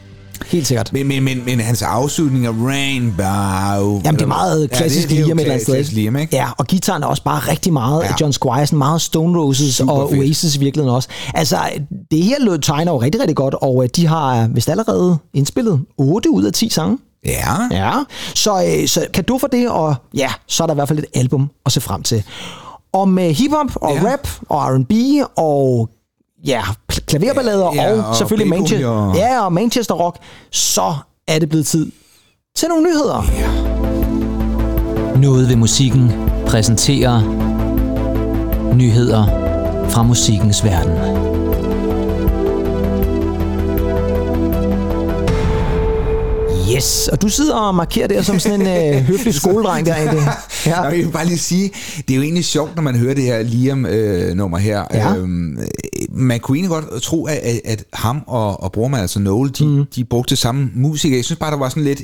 Helt 0.46 0.66
sikkert. 0.66 0.92
Men, 0.92 1.08
men, 1.08 1.22
men, 1.24 1.44
men 1.44 1.60
hans 1.60 1.82
afslutning 1.82 2.46
af 2.46 2.50
Rainbow... 2.50 4.00
Jamen, 4.04 4.14
det 4.18 4.22
er 4.22 4.26
meget 4.26 4.70
klassisk 4.70 5.10
ja, 5.10 5.14
Liam 5.14 5.38
et 5.38 5.42
eller 5.42 5.54
andet 5.54 5.86
sted. 5.86 5.96
Liam, 5.96 6.16
ikke? 6.16 6.36
Ja, 6.36 6.46
og 6.58 6.66
gitaren 6.66 7.02
er 7.02 7.06
også 7.06 7.22
bare 7.22 7.38
rigtig 7.38 7.72
meget 7.72 8.02
Ja. 8.02 8.06
ja. 8.06 8.14
John 8.20 8.32
Squire, 8.32 8.66
sådan 8.66 8.78
meget 8.78 9.00
Stone 9.02 9.38
Roses 9.38 9.74
Super 9.74 9.92
og 9.92 10.10
fedt. 10.10 10.20
Oasis 10.20 10.56
i 10.56 10.58
virkeligheden 10.58 10.94
også. 10.96 11.08
Altså, 11.34 11.56
det 12.10 12.22
her 12.24 12.36
lød 12.40 12.58
tegner 12.58 12.92
jo 12.92 12.98
rigtig, 13.00 13.20
rigtig 13.20 13.36
godt, 13.36 13.54
og 13.62 13.82
øh, 13.82 13.88
de 13.96 14.06
har 14.06 14.48
vist 14.54 14.68
allerede 14.68 15.18
indspillet 15.34 15.80
8 15.98 16.30
ud 16.30 16.44
af 16.44 16.52
10 16.52 16.68
sange. 16.68 16.98
Ja. 17.24 17.68
Ja, 17.70 17.92
så, 18.34 18.64
øh, 18.80 18.88
så 18.88 19.06
kan 19.14 19.24
du 19.24 19.38
for 19.38 19.46
det, 19.46 19.68
og 19.68 19.94
ja, 20.14 20.28
så 20.46 20.62
er 20.62 20.66
der 20.66 20.74
i 20.74 20.76
hvert 20.76 20.88
fald 20.88 20.98
et 20.98 21.04
album 21.14 21.50
at 21.66 21.72
se 21.72 21.80
frem 21.80 22.02
til. 22.02 22.22
Og 22.92 23.08
med 23.08 23.32
hiphop 23.32 23.66
og 23.76 23.94
Ja. 23.94 24.02
ja. 24.02 24.12
rap 24.12 24.28
og 24.48 24.62
R&B 24.76 24.92
og 25.36 25.88
ja, 26.46 26.60
kl- 26.92 27.04
klaverballader 27.06 27.70
Ja, 27.74 27.92
og, 28.02 28.08
og 28.08 28.16
selvfølgelig 28.16 28.48
Manchester, 28.50 28.88
og- 28.88 29.16
ja, 29.16 29.44
og 29.44 29.52
Manchester 29.52 29.94
Rock, 29.94 30.16
så 30.50 30.94
er 31.28 31.38
det 31.38 31.48
blevet 31.48 31.66
tid 31.66 31.92
til 32.56 32.68
nogle 32.68 32.84
nyheder. 32.84 33.22
Noget 35.18 35.48
ved 35.48 35.56
musikken 35.56 36.12
præsenterer 36.46 37.20
nyheder 38.74 39.26
fra 39.88 40.02
musikkens 40.02 40.64
verden. 40.64 41.31
Yes, 46.76 47.08
og 47.08 47.22
du 47.22 47.28
sidder 47.28 47.54
og 47.54 47.74
markerer 47.74 48.06
der 48.06 48.22
som 48.22 48.38
sådan 48.38 48.60
en 48.60 48.94
øh, 48.94 49.00
høflig 49.10 49.34
skoledreng 49.34 49.86
der. 49.86 49.96
Ja. 50.66 50.80
Jeg 50.80 50.92
vil 50.92 51.12
bare 51.12 51.26
lige 51.26 51.38
sige, 51.38 51.70
det 51.96 52.10
er 52.10 52.16
jo 52.16 52.22
egentlig 52.22 52.44
sjovt, 52.44 52.76
når 52.76 52.82
man 52.82 52.96
hører 52.96 53.14
det 53.14 53.24
her 53.24 53.42
Liam-nummer 53.42 54.58
her. 54.58 54.84
Ja. 54.94 55.16
Øhm, 55.16 55.58
man 56.08 56.40
kunne 56.40 56.58
egentlig 56.58 56.70
godt 56.70 57.02
tro, 57.02 57.26
at, 57.26 57.60
at, 57.64 57.84
ham 57.92 58.22
og, 58.26 58.62
og 58.62 58.72
brormand, 58.72 59.00
altså 59.00 59.20
Noel, 59.20 59.50
de, 59.58 59.66
mm. 59.66 59.84
de 59.96 60.04
brugte 60.04 60.36
samme 60.36 60.70
musiker. 60.74 61.16
Jeg 61.16 61.24
synes 61.24 61.38
bare, 61.38 61.50
der 61.50 61.58
var 61.58 61.68
sådan 61.68 61.84
lidt 61.84 62.02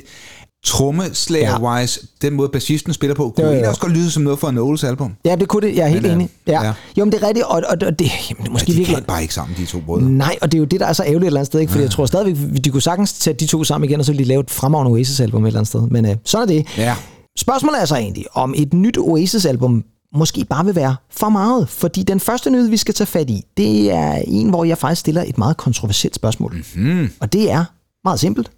trommeslager-wise, 0.65 2.07
den 2.21 2.33
måde 2.33 2.49
bassisten 2.49 2.93
spiller 2.93 3.15
på, 3.15 3.29
kunne 3.29 3.33
Jo, 3.39 3.41
jo, 3.43 3.47
jo. 3.47 3.51
egentlig 3.51 3.69
også 3.69 3.81
godt 3.81 3.93
lyde 3.93 4.11
som 4.11 4.23
noget 4.23 4.39
fra 4.39 4.51
Noels 4.51 4.83
album. 4.83 5.15
Ja, 5.25 5.35
det 5.35 5.47
kunne 5.47 5.67
det. 5.67 5.75
Jeg 5.75 5.83
er 5.83 5.87
helt 5.87 6.01
Men, 6.01 6.11
øh, 6.11 6.15
enig. 6.15 6.29
Ja. 6.47 6.51
ja. 6.51 6.67
ja. 6.67 6.73
Jo, 6.97 7.05
men 7.05 7.11
det 7.11 7.23
er 7.23 7.27
rigtigt, 7.27 7.45
og, 7.45 7.63
og, 7.69 7.77
og 7.85 7.99
det, 7.99 8.11
jamen, 8.29 8.43
det 8.43 8.51
måske 8.51 8.67
de 8.67 8.71
virkelig... 8.77 8.95
kan 8.97 9.05
bare 9.05 9.21
ikke 9.21 9.33
sammen, 9.33 9.57
de 9.57 9.65
to 9.65 9.79
brødre. 9.79 10.09
Nej, 10.09 10.35
og 10.41 10.51
det 10.51 10.57
er 10.57 10.59
jo 10.59 10.65
det, 10.65 10.79
der 10.79 10.85
er 10.85 10.93
så 10.93 11.03
ærgerligt 11.03 11.23
et 11.23 11.27
eller 11.27 11.39
andet 11.39 11.47
sted, 11.47 11.59
ikke? 11.59 11.71
Fordi 11.71 11.83
jeg 11.83 11.91
tror 11.91 12.05
stadigvæk, 12.05 12.63
de 12.65 12.69
kunne 12.69 12.81
sagtens 12.81 13.13
tage 13.13 13.33
de 13.33 13.45
to 13.45 13.63
sammen 13.63 13.89
igen, 13.89 13.99
og 13.99 14.05
så 14.05 14.11
ville 14.11 14.23
de 14.23 14.27
lave 14.27 14.39
et 14.39 14.51
fremragende 14.51 14.91
Oasis-album 14.91 15.43
et 15.43 15.47
eller 15.47 15.59
andet 15.59 15.67
sted. 15.69 15.81
Men 15.81 16.05
øh, 16.05 16.15
sådan 16.25 16.49
er 16.49 16.53
det. 16.53 16.77
Ja. 16.77 16.95
Spørgsmålet 17.37 17.81
er 17.81 17.85
så 17.85 17.95
egentlig, 17.95 18.25
om 18.33 18.53
et 18.57 18.73
nyt 18.73 18.97
Oasis-album 18.97 19.83
måske 20.15 20.45
bare 20.45 20.65
vil 20.65 20.75
være 20.75 20.95
for 21.11 21.29
meget. 21.29 21.69
Fordi 21.69 22.03
den 22.03 22.19
første 22.19 22.49
nyhed, 22.49 22.69
vi 22.69 22.77
skal 22.77 22.93
tage 22.93 23.07
fat 23.07 23.29
i, 23.29 23.43
det 23.57 23.91
er 23.91 24.21
en, 24.27 24.49
hvor 24.49 24.63
jeg 24.63 24.77
faktisk 24.77 24.99
stiller 24.99 25.23
et 25.27 25.37
meget 25.37 25.57
kontroversielt 25.57 26.15
spørgsmål. 26.15 26.63
Mm-hmm. 26.75 27.11
Og 27.19 27.33
det 27.33 27.51
er 27.51 27.65
meget 28.03 28.19
simpelt. 28.19 28.51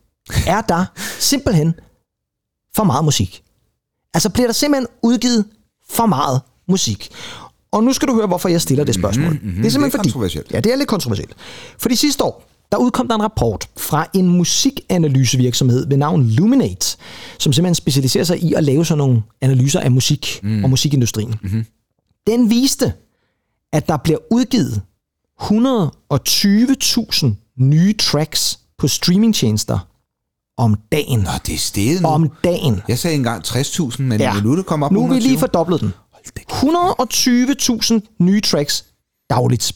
Er 0.48 0.62
der 0.62 0.86
simpelthen 1.20 1.74
for 2.76 2.84
meget 2.84 3.06
musik? 3.06 3.44
Altså 4.14 4.30
bliver 4.30 4.48
der 4.48 4.54
simpelthen 4.54 4.88
udgivet 5.04 5.46
for 5.90 6.06
meget 6.06 6.42
musik? 6.68 7.10
Og 7.72 7.84
nu 7.84 7.94
skal 7.94 8.08
du 8.08 8.16
høre, 8.16 8.28
hvorfor 8.28 8.50
jeg 8.50 8.62
stiller 8.62 8.84
det 8.84 8.96
spørgsmål. 8.96 9.34
Mm-hmm. 9.34 9.56
Det 9.56 9.66
er 9.66 9.70
simpelthen 9.70 9.84
Det 9.84 9.86
er 9.86 9.92
fordi... 9.98 10.10
kontroversielt. 10.10 10.52
Ja, 10.52 10.60
det 10.60 10.72
er 10.72 10.76
lidt 10.76 10.90
kontroversielt. 10.90 11.34
Fordi 11.78 11.96
sidste 11.96 12.24
år, 12.24 12.48
der 12.72 12.78
udkom 12.78 13.08
der 13.08 13.16
en 13.16 13.24
rapport 13.24 13.70
fra 13.78 14.08
en 14.14 14.28
musikanalysevirksomhed 14.28 15.88
ved 15.88 15.98
navn 15.98 16.24
Luminate, 16.24 16.98
som 17.40 17.54
simpelthen 17.54 17.76
specialiserer 17.76 18.24
sig 18.24 18.44
i 18.44 18.54
at 18.54 18.64
lave 18.64 18.86
sådan 18.86 18.98
nogle 18.98 19.22
analyser 19.42 19.80
af 19.80 19.92
musik 19.92 20.40
mm. 20.44 20.64
og 20.64 20.70
musikindustrien. 20.70 21.36
Mm-hmm. 21.42 21.66
Den 22.28 22.50
viste, 22.50 22.94
at 23.74 23.88
der 23.88 23.98
bliver 23.98 24.20
udgivet 24.32 24.82
120.000 25.42 27.56
nye 27.58 27.94
tracks 27.94 28.60
på 28.78 28.88
streamingtjenester 28.88 29.88
om 30.62 30.76
dagen. 30.92 31.20
Nå, 31.20 31.30
det 31.46 31.54
er 31.54 31.60
stedet 31.60 32.02
nu. 32.02 32.08
Om 32.08 32.30
dagen. 32.44 32.82
Jeg 32.88 33.00
sagde 33.00 33.16
engang 33.16 33.44
60.000, 33.48 34.02
men 34.02 34.20
ja. 34.20 34.34
nu 34.44 34.52
er 34.52 34.56
det 34.56 34.66
kommet 34.66 34.86
op 34.86 34.92
nu 34.92 35.04
er 35.04 35.08
vi 35.08 35.14
lige 35.20 35.34
120. 35.34 35.40
fordoblet 35.40 35.82
den. 35.82 35.94
120.000 38.02 38.16
nye 38.20 38.42
tracks 38.42 38.86
dagligt. 39.30 39.72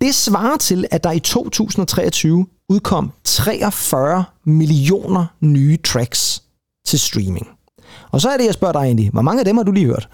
Det 0.00 0.14
svarer 0.14 0.56
til, 0.56 0.86
at 0.90 1.04
der 1.04 1.12
i 1.12 1.20
2023 1.20 2.46
udkom 2.68 3.10
43 3.24 4.24
millioner 4.44 5.26
nye 5.40 5.76
tracks 5.76 6.42
til 6.86 6.98
streaming. 7.00 7.46
Og 8.10 8.20
så 8.20 8.28
er 8.28 8.36
det, 8.36 8.46
jeg 8.46 8.54
spørger 8.54 8.72
dig 8.72 8.80
egentlig, 8.80 9.10
hvor 9.10 9.22
mange 9.22 9.40
af 9.40 9.44
dem 9.44 9.56
har 9.56 9.64
du 9.64 9.72
lige 9.72 9.86
hørt? 9.86 10.08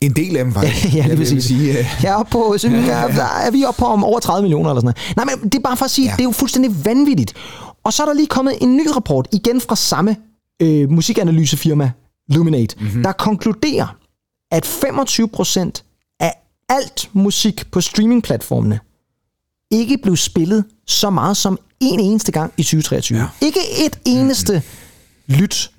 En 0.00 0.12
del 0.12 0.36
af 0.36 0.44
dem 0.44 0.52
faktisk. 0.54 0.84
ja, 0.84 0.90
lige 0.90 1.08
Jeg 1.08 1.16
præcis. 1.16 1.44
Sige, 1.44 1.78
øh, 1.78 1.86
Jeg 2.02 2.12
er, 2.12 2.14
oppe 2.14 2.30
på, 2.32 2.54
så, 2.58 2.68
ja, 2.68 2.76
der 3.20 3.24
er 3.46 3.50
vi 3.50 3.64
oppe 3.64 3.78
på 3.78 3.84
om 3.86 4.04
over 4.04 4.20
30 4.20 4.42
millioner 4.42 4.70
eller 4.70 4.80
sådan 4.80 4.94
noget. 5.16 5.26
Nej, 5.28 5.36
men 5.42 5.48
det 5.52 5.58
er 5.58 5.62
bare 5.62 5.76
for 5.76 5.84
at 5.84 5.90
sige, 5.90 6.06
ja. 6.08 6.12
det 6.12 6.20
er 6.20 6.24
jo 6.24 6.32
fuldstændig 6.32 6.84
vanvittigt. 6.84 7.34
Og 7.84 7.92
så 7.92 8.02
er 8.02 8.06
der 8.06 8.14
lige 8.14 8.26
kommet 8.26 8.54
en 8.60 8.76
ny 8.76 8.86
rapport, 8.94 9.28
igen 9.32 9.60
fra 9.60 9.76
samme 9.76 10.16
øh, 10.62 10.90
musikanalysefirma, 10.90 11.92
Luminate, 12.28 12.76
mm-hmm. 12.80 13.02
der 13.02 13.12
konkluderer, 13.12 13.96
at 14.50 14.66
25% 14.66 16.16
af 16.20 16.34
alt 16.68 17.10
musik 17.12 17.70
på 17.70 17.80
streamingplatformene 17.80 18.80
ikke 19.70 19.98
blev 19.98 20.16
spillet 20.16 20.64
så 20.86 21.10
meget 21.10 21.36
som 21.36 21.58
en 21.80 22.00
eneste 22.00 22.32
gang 22.32 22.52
i 22.56 22.62
2023. 22.62 23.18
Ja. 23.18 23.26
Ikke 23.40 23.60
et 23.86 23.98
eneste 24.04 24.62
lyt 25.26 25.70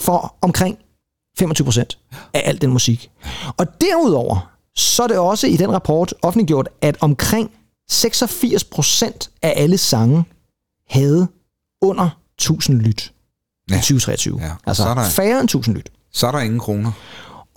for 0.00 0.34
omkring 0.40 0.78
25% 1.42 2.30
af 2.34 2.42
al 2.44 2.60
den 2.60 2.70
musik. 2.70 3.10
Og 3.56 3.80
derudover, 3.80 4.50
så 4.74 5.02
er 5.02 5.06
det 5.06 5.18
også 5.18 5.46
i 5.46 5.56
den 5.56 5.72
rapport 5.72 6.14
offentliggjort, 6.22 6.68
at 6.80 6.96
omkring 7.00 7.50
86% 7.92 9.38
af 9.42 9.52
alle 9.56 9.78
sange 9.78 10.24
havde 10.90 11.28
under 11.82 12.08
1000 12.38 12.80
lyt 12.80 13.12
i 13.68 13.72
Ja. 13.72 13.76
2023. 13.76 14.38
Ja, 14.42 14.50
Altså 14.66 14.82
så 14.82 14.88
er 14.88 14.94
der- 14.94 15.08
færre 15.08 15.40
end 15.40 15.48
1000 15.48 15.76
lyt. 15.76 15.88
så 16.12 16.26
er 16.26 16.32
der 16.32 16.38
ingen 16.40 16.58
kroner. 16.60 16.92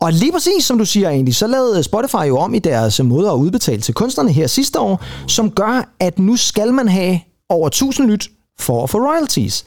Og 0.02 0.14
lige 0.14 0.32
præcis 0.32 0.66
som 0.66 0.78
du 0.78 0.86
siger 0.86 1.10
egentlig, 1.10 1.36
så 1.36 1.48
lavede 1.48 1.84
Spotify 1.84 2.28
jo 2.28 2.38
om 2.38 2.54
i 2.54 2.60
deres 2.60 3.04
måde 3.04 3.30
at 3.30 3.34
udbetale 3.36 3.82
til 3.82 3.94
kunstnerne 3.94 4.32
her 4.32 4.48
sidste 4.48 4.80
år, 4.80 5.04
som 5.28 5.52
gør, 5.52 5.90
at 6.00 6.20
nu 6.20 6.36
skal 6.36 6.74
man 6.74 6.88
have 6.88 7.20
over 7.50 7.68
1000 7.68 8.08
lyt 8.12 8.30
for 8.60 8.84
at 8.84 8.90
få 8.90 8.98
royalties. 8.98 9.66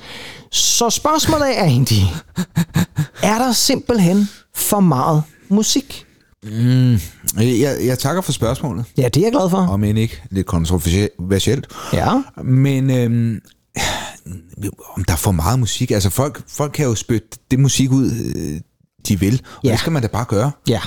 Så 0.52 0.90
spørgsmålet 0.90 1.59
er 1.59 1.64
egentlig, 1.64 2.02
Er 3.22 3.38
der 3.38 3.52
simpelthen 3.52 4.29
for 4.55 4.81
meget 4.81 5.22
musik? 5.48 6.05
Jeg, 7.37 7.76
jeg 7.87 7.98
takker 7.98 8.22
for 8.22 8.33
spørgsmålet, 8.33 8.85
Ja, 8.96 9.09
det 9.09 9.16
er 9.16 9.24
jeg 9.24 9.33
glad 9.33 9.50
for. 9.50 9.57
om 9.59 9.85
end 9.85 9.98
ikke 9.98 10.22
lidt 10.31 10.46
kontroversielt. 10.46 11.66
Ja. 11.92 12.22
Men 12.44 12.90
øhm, 12.90 13.40
om 14.97 15.05
der 15.05 15.12
er 15.12 15.17
for 15.17 15.31
meget 15.31 15.59
musik, 15.59 15.91
altså 15.91 16.11
folk, 16.11 16.43
folk 16.49 16.73
kan 16.73 16.87
jo 16.87 16.95
spytte 16.95 17.29
det 17.51 17.59
musik 17.59 17.91
ud, 17.91 18.11
øh, 18.37 18.61
de 19.09 19.21
vil, 19.21 19.42
og 19.57 19.64
Ja. 19.64 19.71
det 19.71 19.79
skal 19.81 19.92
man 19.92 20.03
da 20.03 20.09
bare 20.09 20.25
gøre. 20.29 20.51
Ja. 20.69 20.81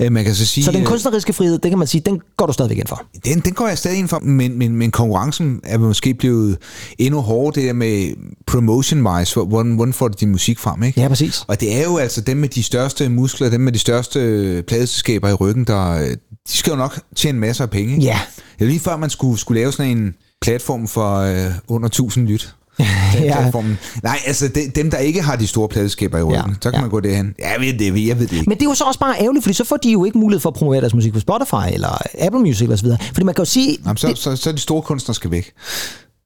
Øh, 0.00 0.12
man 0.12 0.24
kan 0.24 0.34
så 0.34 0.46
sige, 0.46 0.64
Så 0.64 0.72
den 0.72 0.80
øh, 0.80 0.86
kunstneriske 0.86 1.32
frihed, 1.32 1.58
det 1.58 1.70
kan 1.70 1.78
man 1.78 1.86
sige, 1.88 2.00
den 2.06 2.20
går 2.36 2.46
du 2.46 2.52
stadigvæk 2.52 2.78
ind 2.78 2.86
for. 2.88 3.02
den, 3.24 3.40
den 3.40 3.52
går 3.52 3.68
jeg 3.68 3.78
stadig 3.78 3.98
ind 3.98 4.08
for, 4.08 4.18
men, 4.18 4.58
men, 4.58 4.76
men 4.76 4.90
konkurrencen 4.90 5.60
er 5.64 5.78
måske 5.78 6.14
blevet 6.14 6.58
endnu 6.98 7.20
hårdere, 7.20 7.60
det 7.62 7.68
der 7.68 7.72
med 7.72 8.14
promotion-wise, 8.50 9.32
hvor- 9.34 9.44
hvordan, 9.44 9.74
hvordan 9.74 9.92
får 9.92 10.08
du 10.08 10.14
din 10.20 10.30
musik 10.30 10.58
frem, 10.58 10.82
ikke? 10.82 11.00
Ja, 11.00 11.08
præcis. 11.08 11.44
Og 11.48 11.60
det 11.60 11.76
er 11.76 11.82
jo 11.84 11.96
altså 11.96 12.20
dem 12.20 12.36
med 12.36 12.48
de 12.48 12.62
største 12.62 13.08
muskler, 13.08 13.50
dem 13.50 13.60
med 13.60 13.72
de 13.72 13.78
største 13.78 14.64
pladeselskaber 14.68 15.28
i 15.28 15.32
ryggen, 15.34 15.64
der, 15.64 15.90
øh, 15.90 16.08
de 16.08 16.16
skal 16.58 16.70
jo 16.70 16.76
nok 16.76 16.98
tjene 17.16 17.38
masser 17.38 17.64
af 17.64 17.70
penge. 17.70 17.94
ikke? 17.94 18.04
Ja. 18.06 18.18
Det 18.58 18.64
er 18.64 18.68
lige 18.68 18.80
før, 18.80 18.96
man 18.96 19.10
skulle, 19.10 19.38
skulle 19.38 19.60
lave 19.60 19.72
sådan 19.72 19.96
en 19.98 20.14
platform 20.42 20.88
for 20.88 21.16
øh, 21.16 21.52
under 21.68 21.86
1000 21.88 22.26
lyt. 22.28 22.54
Ja. 23.14 23.40
Platformen. 23.40 23.78
Nej, 24.02 24.18
altså 24.26 24.48
de, 24.48 24.70
dem, 24.74 24.90
der 24.90 24.98
ikke 24.98 25.22
har 25.22 25.36
de 25.36 25.46
store 25.46 25.68
pladeselskaber 25.68 26.18
i 26.18 26.22
ryggen, 26.22 26.36
Ja, 26.50 26.54
så 26.62 26.70
kan 26.70 26.74
ja. 26.74 26.80
man 26.80 26.90
gå 26.90 27.00
derhen. 27.00 27.34
Jeg 27.38 27.56
ved 27.60 27.78
det, 27.78 28.06
jeg 28.06 28.18
ved 28.18 28.26
det 28.26 28.32
ikke. 28.36 28.48
Men 28.48 28.58
det 28.58 28.64
er 28.64 28.68
jo 28.70 28.74
så 28.74 28.84
også 28.84 29.00
bare 29.00 29.14
ærgerligt, 29.20 29.44
fordi 29.44 29.54
så 29.54 29.64
får 29.64 29.76
de 29.76 29.90
jo 29.92 30.04
ikke 30.04 30.18
mulighed 30.18 30.40
for 30.40 30.50
at 30.50 30.54
promovere 30.54 30.80
deres 30.80 30.94
musik 30.94 31.12
på 31.12 31.20
Spotify 31.20 31.72
eller 31.72 31.98
Apple 32.18 32.40
Music 32.40 32.68
osv. 32.70 32.88
Fordi 33.12 33.24
man 33.24 33.34
kan 33.34 33.42
jo 33.42 33.50
sige, 33.50 33.78
Jamen, 33.84 33.96
så, 33.96 34.08
det, 34.08 34.18
så, 34.18 34.36
så 34.36 34.52
de 34.52 34.58
store 34.58 34.82
kunstnere 34.82 35.14
skal 35.14 35.30
væk. 35.30 35.52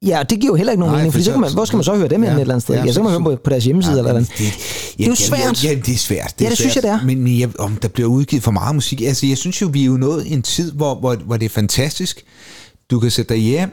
ja, 0.06 0.22
det 0.30 0.40
giver 0.40 0.52
jo 0.52 0.56
heller 0.56 0.72
ikke 0.72 0.80
nogen 0.80 0.92
Nej, 0.92 0.98
mening, 1.00 1.12
for 1.12 1.16
fordi 1.16 1.24
så 1.24 1.28
så- 1.28 1.32
kan 1.32 1.40
man, 1.40 1.52
hvor 1.52 1.64
skal 1.64 1.76
man 1.76 1.84
så 1.84 1.96
høre 1.96 2.08
dem 2.08 2.24
Ja, 2.24 2.30
et 2.34 2.40
eller 2.40 2.54
andet 2.54 2.62
sted? 2.62 2.74
ja, 2.74 2.84
Ja, 2.84 2.92
så 2.92 3.00
kan 3.00 3.04
man 3.04 3.12
så- 3.14 3.20
høre 3.28 3.36
på, 3.36 3.42
på 3.44 3.50
deres 3.50 3.64
hjemmeside 3.64 3.98
eller 3.98 4.08
eller 4.08 4.16
andet. 4.20 4.32
det, 4.38 4.46
Det 4.98 5.04
er 5.04 5.08
jo 5.08 5.14
svært. 5.14 5.64
Ja, 5.64 5.74
det 5.74 5.94
er 5.94 5.98
svært. 5.98 6.34
Ja, 6.40 6.48
det 6.48 6.58
synes 6.58 6.74
jeg, 6.74 6.82
det 6.82 6.90
er. 6.90 7.00
Men 7.04 7.40
jeg, 7.40 7.48
om 7.58 7.76
der 7.76 7.88
bliver 7.88 8.08
udgivet 8.08 8.42
for 8.42 8.50
meget 8.50 8.74
musik. 8.74 9.02
Altså, 9.02 9.26
jeg 9.26 9.38
synes 9.38 9.62
jo, 9.62 9.66
vi 9.72 9.80
er 9.82 9.86
jo 9.86 9.96
nået 9.96 10.32
en 10.32 10.42
tid, 10.42 10.72
hvor, 10.72 10.94
hvor, 10.94 11.14
hvor 11.14 11.36
det 11.36 11.44
er 11.46 11.50
fantastisk. 11.50 12.22
Du 12.90 13.00
kan 13.00 13.10
sætte 13.10 13.34
dig 13.34 13.42
hjem, 13.42 13.70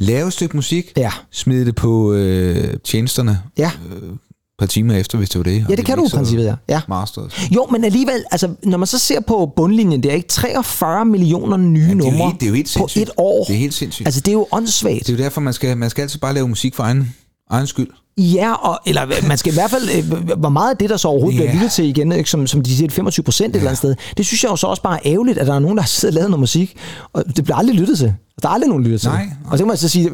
lave 0.00 0.26
et 0.26 0.32
stykke 0.32 0.56
musik, 0.56 0.92
Ja. 0.96 1.10
smide 1.30 1.64
det 1.64 1.74
på 1.74 2.12
øh, 2.12 2.74
tjenesterne 2.84 3.40
Ja. 3.58 3.70
et 3.92 4.18
par 4.58 4.66
timer 4.66 4.94
efter, 4.94 5.18
hvis 5.18 5.28
det 5.30 5.38
var 5.38 5.42
det. 5.42 5.66
Ja, 5.68 5.74
det 5.74 5.84
kan 5.84 5.98
du 5.98 6.04
i 6.04 6.08
princippet, 6.08 6.44
ja. 6.44 6.54
ja. 6.68 6.80
Masters. 6.88 7.48
Jo, 7.54 7.66
men 7.72 7.84
alligevel, 7.84 8.24
altså, 8.30 8.48
når 8.62 8.78
man 8.78 8.86
så 8.86 8.98
ser 8.98 9.20
på 9.20 9.52
bundlinjen, 9.56 10.02
det 10.02 10.10
er 10.10 10.14
ikke 10.16 10.28
43 10.28 11.04
millioner 11.04 11.56
nye 11.56 11.80
Ja, 11.80 11.94
numre 11.94 12.10
helt- 12.28 12.40
det 12.40 12.46
er 12.46 12.50
jo 12.50 12.54
helt 12.54 12.66
på 12.66 12.72
sindssygt. 12.72 13.02
et 13.02 13.10
år. 13.16 13.44
Det 13.44 13.54
er 13.54 13.58
helt 13.58 13.74
sindssygt. 13.74 14.06
Altså, 14.06 14.20
det 14.20 14.28
er 14.28 14.32
jo 14.32 14.46
åndssvagt. 14.52 15.06
Det 15.06 15.08
er 15.08 15.16
jo 15.16 15.22
derfor, 15.24 15.40
man 15.40 15.52
skal, 15.52 15.76
man 15.76 15.90
skal 15.90 16.02
altid 16.02 16.18
bare 16.18 16.34
lave 16.34 16.48
musik 16.48 16.74
for 16.74 16.82
egen, 16.82 17.14
egen 17.50 17.66
skyld. 17.66 17.88
Ja, 18.18 18.52
og, 18.52 18.78
eller 18.86 19.26
man 19.28 19.38
skal 19.38 19.52
i 19.52 19.54
hvert 19.54 19.70
fald, 19.70 19.88
øh, 19.96 20.36
hvor 20.38 20.48
meget 20.48 20.70
af 20.70 20.76
det, 20.76 20.90
der 20.90 20.96
så 20.96 21.08
overhovedet 21.08 21.38
Ja. 21.38 21.42
bliver 21.44 21.54
lyttet 21.54 21.72
til 21.72 21.84
igen, 21.84 22.12
ikke, 22.12 22.30
som, 22.30 22.46
som 22.46 22.62
de 22.62 22.76
siger, 22.76 22.90
25 22.90 23.24
procent 23.24 23.48
et 23.50 23.56
eller 23.56 23.70
andet 23.70 23.78
sted, 23.78 23.94
det 24.16 24.26
synes 24.26 24.42
jeg 24.44 24.50
jo 24.50 24.56
så 24.56 24.66
også 24.66 24.82
bare 24.82 25.06
er 25.06 25.12
ærgerligt, 25.12 25.38
at 25.38 25.46
der 25.46 25.54
er 25.54 25.58
nogen, 25.58 25.76
der 25.76 25.82
har 25.82 25.88
siddet 25.88 26.14
og 26.14 26.14
lavet 26.14 26.30
noget 26.30 26.40
musik, 26.40 26.76
og 27.12 27.24
det 27.36 27.44
bliver 27.44 27.56
aldrig 27.56 27.76
lyttet 27.76 27.98
til. 27.98 28.14
Der 28.42 28.48
er 28.48 28.52
aldrig 28.52 28.68
nogen 28.68 28.84
lyttet 28.84 29.00
til. 29.00 29.10
Nej, 29.10 29.24
nej. 29.24 29.34
Og 29.46 29.58
så 29.58 29.64
kan 29.64 29.68
man 29.68 29.76
så 29.76 29.88
sige, 29.88 30.10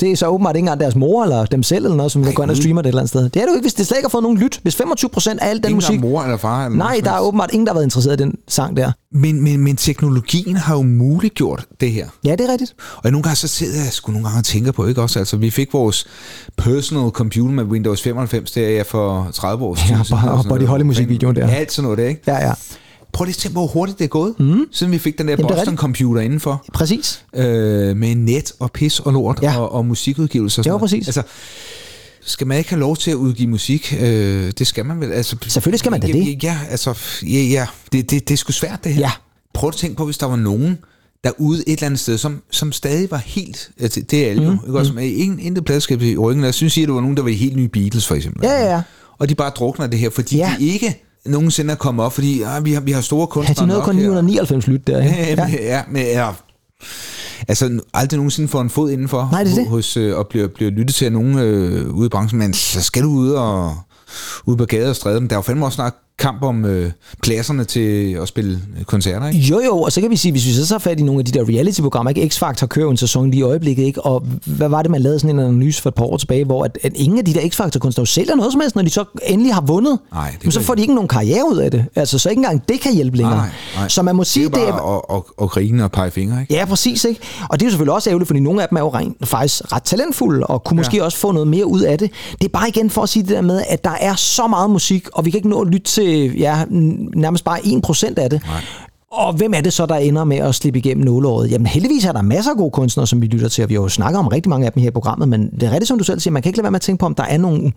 det 0.00 0.02
er 0.02 0.16
så 0.16 0.26
åbenbart 0.26 0.56
ikke 0.56 0.64
engang 0.64 0.80
deres 0.80 0.94
mor 0.94 1.22
eller 1.22 1.44
dem 1.44 1.62
selv 1.62 1.84
eller 1.84 1.96
noget, 1.96 2.12
som 2.12 2.32
går 2.34 2.42
ind 2.42 2.50
og 2.50 2.56
streamer 2.56 2.82
det 2.82 2.88
et 2.88 2.90
eller 2.90 3.00
andet 3.00 3.08
sted. 3.08 3.22
Det 3.22 3.36
er 3.36 3.40
det 3.40 3.48
jo 3.48 3.54
ikke, 3.54 3.64
hvis 3.64 3.74
det 3.74 3.86
slet 3.86 3.96
ikke 3.96 4.06
har 4.06 4.10
fået 4.10 4.22
nogen 4.22 4.38
lyt. 4.38 4.60
Hvis 4.62 4.76
25 4.76 5.10
procent 5.10 5.40
af 5.40 5.48
al 5.50 5.56
den 5.56 5.64
Ingen 5.64 5.74
musik... 5.74 5.96
er 5.96 6.00
mor 6.00 6.22
eller 6.22 6.36
far. 6.36 6.66
Eller 6.66 6.78
Nej, 6.78 7.00
der 7.04 7.12
er 7.12 7.20
åbenbart 7.20 7.50
ingen, 7.52 7.66
der 7.66 7.72
har 7.72 7.74
været 7.74 7.86
interesseret 7.86 8.20
i 8.20 8.22
den 8.22 8.34
sang 8.48 8.76
der. 8.76 8.92
Men, 9.12 9.42
men, 9.42 9.60
men 9.60 9.76
teknologien 9.76 10.56
har 10.56 10.74
jo 10.74 10.82
muliggjort 10.82 11.66
det 11.80 11.92
her. 11.92 12.06
Ja, 12.24 12.32
det 12.32 12.40
er 12.40 12.52
rigtigt. 12.52 12.74
Og 12.96 13.10
nogle 13.10 13.22
gange 13.22 13.36
så 13.36 13.48
sidder 13.48 13.82
jeg 13.82 13.92
sgu 13.92 14.12
nogle 14.12 14.26
gange 14.26 14.40
og 14.40 14.44
tænker 14.44 14.72
på, 14.72 14.86
ikke 14.86 15.02
også? 15.02 15.18
Altså, 15.18 15.36
vi 15.36 15.50
fik 15.50 15.72
vores 15.72 16.06
personal 16.56 17.10
computer 17.10 17.54
med 17.54 17.64
Windows 17.64 18.02
95, 18.02 18.50
der 18.50 18.68
ja, 18.68 18.82
for 18.82 19.28
30 19.32 19.64
år 19.64 19.74
siden. 19.74 19.94
Ja, 19.94 20.00
og 20.00 20.06
sådan 20.06 20.44
Buddy. 20.48 20.62
Holly 20.62 20.82
musikvideoen 20.82 21.36
der. 21.36 21.48
Ja, 21.48 21.54
alt 21.54 21.72
sådan 21.72 21.82
noget 21.82 21.98
der, 21.98 22.06
ikke? 22.08 22.22
Ja, 22.26 22.46
ja. 22.46 22.52
Prøv 23.12 23.24
lige 23.24 23.32
at 23.32 23.36
tænke, 23.36 23.52
hvor 23.52 23.66
hurtigt 23.66 23.98
det 23.98 24.04
er 24.04 24.08
gået, 24.08 24.34
mm. 24.40 24.64
siden 24.72 24.92
vi 24.92 24.98
fik 24.98 25.18
den 25.18 25.28
der 25.28 25.36
er 25.36 25.42
Boston-computer 25.42 26.20
indenfor. 26.20 26.64
Præcis. 26.74 27.24
Øh, 27.34 27.96
med 27.96 28.14
net 28.14 28.52
og 28.58 28.72
pis 28.72 29.00
og 29.00 29.12
lort 29.12 29.38
Ja. 29.42 29.58
og, 29.60 29.72
og 29.72 29.86
musikudgivelser. 29.86 30.60
og 30.60 30.64
sådan 30.64 30.70
noget. 30.70 30.80
præcis. 30.80 31.08
Altså, 31.08 31.22
skal 32.20 32.46
man 32.46 32.58
ikke 32.58 32.70
have 32.70 32.80
lov 32.80 32.96
til 32.96 33.10
at 33.10 33.14
udgive 33.14 33.48
musik? 33.48 33.94
Øh, 34.00 34.52
det 34.58 34.66
skal 34.66 34.86
man 34.86 35.00
vel. 35.00 35.12
Altså, 35.12 35.36
Selvfølgelig 35.46 35.78
skal 35.78 35.90
man 35.90 36.00
da 36.00 36.06
ja, 36.06 36.12
det. 36.12 36.42
Ja, 36.44 36.58
altså, 36.70 36.94
ja, 37.22 37.28
ja. 37.42 37.66
Det, 37.92 38.10
det, 38.10 38.28
det 38.28 38.34
er 38.34 38.38
sgu 38.38 38.52
svært, 38.52 38.84
det 38.84 38.94
her. 38.94 39.00
Ja. 39.00 39.10
Prøv 39.54 39.68
at 39.68 39.74
tænke 39.74 39.96
på, 39.96 40.04
hvis 40.04 40.18
der 40.18 40.26
var 40.26 40.36
nogen 40.36 40.78
derude 41.24 41.58
et 41.66 41.72
eller 41.72 41.86
andet 41.86 42.00
sted, 42.00 42.18
som, 42.18 42.42
som 42.50 42.72
stadig 42.72 43.10
var 43.10 43.16
helt... 43.18 43.70
Altså, 43.80 44.00
det 44.10 44.26
er 44.26 44.30
alle 44.30 44.42
jo. 44.44 44.50
Mm, 44.50 44.58
Ikke? 44.66 44.78
Også, 44.78 44.92
med 44.92 45.06
ingen, 45.06 45.38
intet 45.38 45.64
pladskab 45.64 46.02
i 46.02 46.16
ryggen. 46.16 46.44
Jeg 46.44 46.54
synes, 46.54 46.78
at 46.78 46.88
der 46.88 46.94
var 46.94 47.00
nogen, 47.00 47.16
der 47.16 47.22
var 47.22 47.30
helt 47.30 47.56
nye 47.56 47.68
Beatles, 47.68 48.06
for 48.06 48.14
eksempel. 48.14 48.40
Ja, 48.44 48.52
ja, 48.52 48.74
ja. 48.74 48.82
Og 49.18 49.28
de 49.28 49.34
bare 49.34 49.50
drukner 49.50 49.86
det 49.86 49.98
her, 49.98 50.10
fordi 50.10 50.36
Ja. 50.36 50.54
de 50.58 50.66
ikke 50.66 51.04
nogensinde 51.26 51.72
er 51.72 51.76
kommet 51.76 52.04
op, 52.04 52.12
fordi 52.12 52.42
ah, 52.42 52.64
vi, 52.64 52.72
har, 52.72 52.80
vi 52.80 52.92
har 52.92 53.00
store 53.00 53.20
Ja, 53.20 53.26
kunstnere 53.26 53.62
de 53.62 53.66
nåede 53.66 53.78
nok 53.78 53.84
kun 53.84 53.94
her. 53.94 54.02
999 54.02 54.66
lyt 54.66 54.86
der. 54.86 55.02
ikke? 55.02 55.16
Ja, 55.42 55.46
ja. 55.48 55.76
ja, 55.76 55.82
men 55.90 56.02
ja. 56.02 56.30
Altså, 57.48 57.80
aldrig 57.94 58.16
nogensinde 58.16 58.48
får 58.48 58.60
en 58.60 58.70
fod 58.70 58.90
indenfor 58.90 59.28
Nej, 59.32 59.44
det 59.44 59.52
er 59.52 59.56
det. 59.56 59.68
hos, 59.68 59.96
øh, 59.96 60.16
og 60.18 60.26
bliver, 60.26 60.48
bliver 60.48 60.70
lyttet 60.70 60.94
til 60.94 61.04
af 61.04 61.12
nogen 61.12 61.38
øh, 61.38 61.90
ude 61.94 62.06
i 62.06 62.08
branchen, 62.08 62.38
men 62.38 62.54
så 62.54 62.82
skal 62.82 63.02
du 63.02 63.08
ud 63.10 63.30
og 63.30 63.76
ude 64.46 64.56
på 64.56 64.64
gader 64.64 64.88
og 64.88 64.96
stræde. 64.96 65.20
Men 65.20 65.30
der 65.30 65.34
er 65.36 65.38
jo 65.38 65.42
fandme 65.42 65.64
også 65.66 65.76
snart 65.76 65.94
kamp 66.18 66.42
om 66.42 66.64
øh, 66.64 66.90
pladserne 67.22 67.64
til 67.64 68.12
at 68.22 68.28
spille 68.28 68.60
koncerter, 68.86 69.28
ikke? 69.28 69.38
Jo, 69.40 69.60
jo, 69.64 69.80
og 69.80 69.92
så 69.92 70.00
kan 70.00 70.10
vi 70.10 70.16
sige, 70.16 70.32
hvis 70.32 70.46
vi 70.46 70.52
så 70.52 70.66
tager 70.66 70.78
fat 70.78 71.00
i 71.00 71.02
nogle 71.02 71.18
af 71.18 71.24
de 71.24 71.32
der 71.32 71.44
reality-programmer, 71.48 72.10
ikke? 72.10 72.34
X-Factor 72.34 72.66
kører 72.66 72.84
jo 72.84 72.90
en 72.90 72.96
sæson 72.96 73.30
lige 73.30 73.38
i 73.38 73.42
øjeblikket, 73.42 73.82
ikke? 73.82 74.02
Og 74.02 74.24
hvad 74.44 74.68
var 74.68 74.82
det, 74.82 74.90
man 74.90 75.00
lavede 75.00 75.20
sådan 75.20 75.38
en 75.38 75.44
analyse 75.44 75.82
for 75.82 75.88
et 75.88 75.94
par 75.94 76.04
år 76.04 76.16
tilbage, 76.16 76.44
hvor 76.44 76.64
at, 76.64 76.78
at 76.82 76.92
ingen 76.96 77.18
af 77.18 77.24
de 77.24 77.34
der 77.34 77.48
X-Factor-kunstnere 77.48 78.06
sælger 78.06 78.34
noget 78.34 78.52
som 78.52 78.60
helst, 78.60 78.76
når 78.76 78.82
de 78.82 78.90
så 78.90 79.04
endelig 79.26 79.54
har 79.54 79.60
vundet. 79.60 79.98
Nej, 80.12 80.30
det 80.30 80.44
Men 80.44 80.52
så 80.52 80.60
får 80.60 80.74
de 80.74 80.80
ikke 80.80 80.94
nogen 80.94 81.08
karriere 81.08 81.42
ud 81.52 81.56
af 81.56 81.70
det. 81.70 81.84
Altså, 81.94 82.18
så 82.18 82.30
ikke 82.30 82.40
engang 82.40 82.68
det 82.68 82.80
kan 82.80 82.94
hjælpe 82.94 83.16
længere. 83.16 83.36
Nej, 83.36 83.48
nej. 83.76 83.88
Så 83.88 84.02
man 84.02 84.16
må 84.16 84.22
Det 84.22 84.28
er 84.28 84.30
sige, 84.30 84.50
bare 84.50 84.60
det 84.60 84.68
er, 84.68 84.96
at, 84.96 85.16
at, 85.16 85.22
at 85.42 85.50
grine 85.50 85.84
og 85.84 85.92
pege 85.92 86.10
fingre, 86.10 86.40
ikke? 86.40 86.54
Ja, 86.54 86.64
præcis. 86.64 87.04
Ikke? 87.04 87.20
Og 87.48 87.60
det 87.60 87.66
er 87.66 87.68
jo 87.68 87.70
selvfølgelig 87.70 87.94
også 87.94 88.10
ærgerligt, 88.10 88.26
fordi 88.26 88.40
nogle 88.40 88.62
af 88.62 88.68
dem 88.68 88.76
er 88.76 88.80
jo 88.80 88.88
rent, 88.88 89.28
faktisk 89.28 89.72
ret 89.72 89.82
talentfulde, 89.82 90.46
og 90.46 90.64
kunne 90.64 90.76
måske 90.76 91.04
også 91.04 91.18
få 91.18 91.32
noget 91.32 91.48
mere 91.48 91.66
ud 91.66 91.80
af 91.80 91.98
det. 91.98 92.10
Det 92.32 92.44
er 92.44 92.48
bare 92.52 92.68
igen 92.68 92.90
for 92.90 93.02
at 93.02 93.08
sige 93.08 93.22
det 93.22 93.30
der 93.30 93.40
med, 93.42 93.62
at 93.68 93.84
der 93.84 93.96
er 94.00 94.14
så 94.14 94.46
meget 94.46 94.70
musik, 94.70 95.08
og 95.12 95.24
vi 95.24 95.30
kan 95.30 95.38
ikke 95.38 95.48
nå 95.48 95.60
at 95.60 95.68
lytte 95.68 95.86
til 95.86 96.07
ja, 96.38 96.62
n- 96.62 97.08
nærmest 97.14 97.44
bare 97.44 97.58
1% 97.58 98.14
af 98.18 98.30
det. 98.30 98.42
Nej. 98.46 98.60
Og 99.12 99.32
hvem 99.32 99.54
er 99.54 99.60
det 99.60 99.72
så, 99.72 99.86
der 99.86 99.94
ender 99.96 100.24
med 100.24 100.36
at 100.36 100.54
slippe 100.54 100.78
igennem 100.78 101.04
nåleåret? 101.04 101.50
Jamen 101.50 101.66
heldigvis 101.66 102.04
er 102.04 102.12
der 102.12 102.22
masser 102.22 102.50
af 102.50 102.56
gode 102.56 102.70
kunstnere, 102.70 103.06
som 103.06 103.20
vi 103.22 103.26
lytter 103.26 103.48
til, 103.48 103.64
og 103.64 103.68
vi 103.70 103.74
har 103.74 103.82
jo 103.82 103.88
snakket 103.88 104.18
om 104.18 104.26
rigtig 104.28 104.50
mange 104.50 104.66
af 104.66 104.72
dem 104.72 104.80
her 104.82 104.88
i 104.88 104.92
programmet, 104.92 105.28
men 105.28 105.50
det 105.50 105.62
er 105.62 105.70
rigtigt, 105.70 105.88
som 105.88 105.98
du 105.98 106.04
selv 106.04 106.20
siger, 106.20 106.32
man 106.32 106.42
kan 106.42 106.50
ikke 106.50 106.56
lade 106.58 106.62
være 106.64 106.70
med 106.70 106.76
at 106.78 106.82
tænke 106.82 107.00
på, 107.00 107.06
om 107.06 107.14
der 107.14 107.22
er 107.22 107.38
nogle 107.38 107.72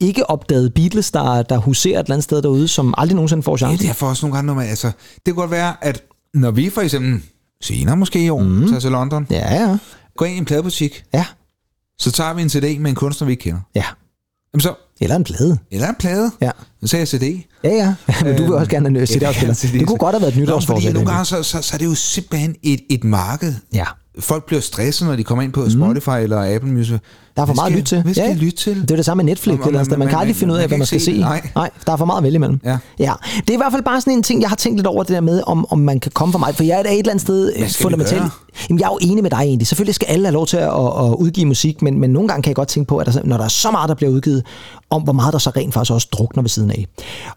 ikke 0.00 0.30
opdagede 0.30 0.70
Beatles, 0.70 1.10
der, 1.10 1.42
der 1.42 1.56
huserer 1.58 2.00
et 2.00 2.04
eller 2.04 2.14
andet 2.14 2.24
sted 2.24 2.42
derude, 2.42 2.68
som 2.68 2.94
aldrig 2.98 3.14
nogensinde 3.14 3.42
får 3.42 3.56
Det 3.56 3.62
er 3.62 3.66
chancen. 3.68 3.88
derfor 3.88 4.06
også 4.06 4.26
nogle 4.26 4.36
gange, 4.36 4.46
når 4.46 4.54
man, 4.54 4.66
altså, 4.68 4.86
det 5.16 5.24
kan 5.24 5.34
godt 5.34 5.50
være, 5.50 5.74
at 5.80 6.02
når 6.34 6.50
vi 6.50 6.70
for 6.70 6.80
eksempel 6.80 7.20
senere 7.62 7.96
måske 7.96 8.24
i 8.24 8.28
år 8.28 8.42
mm. 8.42 8.66
tager 8.68 8.80
til 8.80 8.90
London, 8.90 9.26
Ja, 9.30 9.54
ja. 9.54 9.78
går 10.16 10.26
ind 10.26 10.34
i 10.34 10.38
en 10.38 10.44
pladebutik, 10.44 11.04
Ja, 11.14 11.24
så 11.98 12.10
tager 12.12 12.34
vi 12.34 12.42
en 12.42 12.48
CD 12.48 12.78
med 12.80 12.90
en 12.90 12.94
kunstner, 12.94 13.26
vi 13.26 13.32
ikke 13.32 13.42
kender. 13.42 13.60
ja. 13.74 13.84
Jamen 14.54 14.60
så, 14.60 14.74
Eller 15.00 15.16
en 15.16 15.24
plade. 15.24 15.58
eller 15.70 15.88
en 15.88 15.94
plade, 15.98 16.30
Ja. 16.40 16.50
så 16.82 16.86
sagde 16.86 17.00
jeg 17.00 17.08
CD. 17.08 17.44
Ja, 17.64 17.70
ja. 17.70 17.94
Men 18.24 18.36
du 18.36 18.42
vil 18.42 18.52
også 18.54 18.70
gerne 18.70 18.88
have 18.90 19.00
en 19.00 19.06
CD-afspiller. 19.06 19.68
Ja, 19.72 19.78
Det 19.78 19.86
kunne 19.86 19.98
godt 19.98 20.14
have 20.14 20.20
været 20.22 20.32
et 20.32 20.38
nytårsforsæt. 20.40 20.94
nogle 20.94 21.10
gange, 21.10 21.24
så, 21.24 21.42
så, 21.42 21.62
så 21.62 21.70
er 21.74 21.78
det 21.78 21.84
jo 21.86 21.94
simpelthen 21.94 22.54
et, 22.62 22.80
et 22.90 23.04
marked. 23.04 23.54
Ja. 23.74 23.84
Folk 24.18 24.46
bliver 24.46 24.60
stresset, 24.60 25.08
når 25.08 25.16
de 25.16 25.24
kommer 25.24 25.42
ind 25.42 25.52
på 25.52 25.70
Spotify 25.70 26.10
eller 26.22 26.54
Apple 26.54 26.72
Music. 26.72 26.90
Mhm. 26.92 27.00
Der 27.36 27.42
er 27.42 27.46
for 27.46 27.54
meget 27.54 27.70
at 27.70 27.76
lytte 27.76 27.88
til. 27.88 28.02
Hvad 28.02 28.14
skal 28.14 28.26
Ja, 28.28 28.34
lytte 28.34 28.56
til? 28.56 28.82
Det 28.82 28.90
er 28.90 28.96
det 28.96 29.04
samme 29.04 29.22
med 29.24 29.30
Netflix. 29.32 29.58
Og 29.60 29.66
eller 29.66 29.78
man- 29.78 29.84
sådan. 29.84 29.98
Man 29.98 30.08
kan 30.08 30.14
man- 30.14 30.20
aldrig 30.20 30.36
finde 30.36 30.52
ud 30.54 30.58
af, 30.58 30.62
man 30.62 30.68
hvad 30.68 30.78
man 30.78 30.86
skal 30.86 31.00
se. 31.00 31.18
Nej. 31.20 31.48
Nej, 31.54 31.70
der 31.86 31.92
er 31.92 31.96
for 31.96 32.04
meget 32.04 32.16
at 32.18 32.22
vælge 32.24 32.34
imellem. 32.34 32.60
Ja. 32.64 32.78
ja. 32.98 33.12
Det 33.36 33.50
er 33.50 33.54
i 33.54 33.56
hvert 33.56 33.72
fald 33.72 33.82
bare 33.82 34.00
sådan 34.00 34.12
en 34.12 34.22
ting, 34.22 34.40
jeg 34.40 34.48
har 34.48 34.56
tænkt 34.56 34.78
lidt 34.78 34.86
over 34.86 35.02
det 35.02 35.14
der 35.14 35.20
med, 35.20 35.42
om, 35.46 35.66
om 35.70 35.78
man 35.78 36.00
kan 36.00 36.12
komme 36.14 36.32
for 36.32 36.38
mig. 36.38 36.54
For 36.54 36.62
jeg 36.64 36.76
er 36.76 36.80
et 36.90 36.98
eller 36.98 37.10
andet 37.10 37.22
sted 37.22 37.52
øh, 37.56 37.68
fundamentalt. 37.70 38.22
Jamen, 38.68 38.80
jeg 38.80 38.86
er 38.86 38.90
jo 38.92 38.98
enig 39.00 39.22
med 39.22 39.30
dig 39.30 39.36
egentlig. 39.38 39.66
Selvfølgelig 39.66 39.94
skal 39.94 40.06
alle 40.06 40.26
have 40.26 40.32
lov 40.32 40.46
til 40.46 40.56
at, 40.56 40.62
at, 40.62 40.70
at 41.04 41.14
udgive 41.18 41.46
musik, 41.46 41.82
men, 41.82 42.00
men 42.00 42.10
nogle 42.10 42.28
gange 42.28 42.42
kan 42.42 42.48
jeg 42.50 42.56
godt 42.56 42.68
tænke 42.68 42.88
på, 42.88 42.96
at 42.98 43.06
der, 43.06 43.20
når 43.24 43.36
der 43.36 43.44
er 43.44 43.48
så 43.48 43.70
meget, 43.70 43.88
der 43.88 43.94
bliver 43.94 44.10
udgivet, 44.12 44.42
om 44.94 45.02
hvor 45.02 45.12
meget 45.12 45.32
der 45.32 45.38
så 45.38 45.50
rent 45.50 45.74
faktisk 45.74 45.92
også 45.92 46.08
drukner 46.12 46.42
ved 46.42 46.48
siden 46.50 46.70
af. 46.70 46.86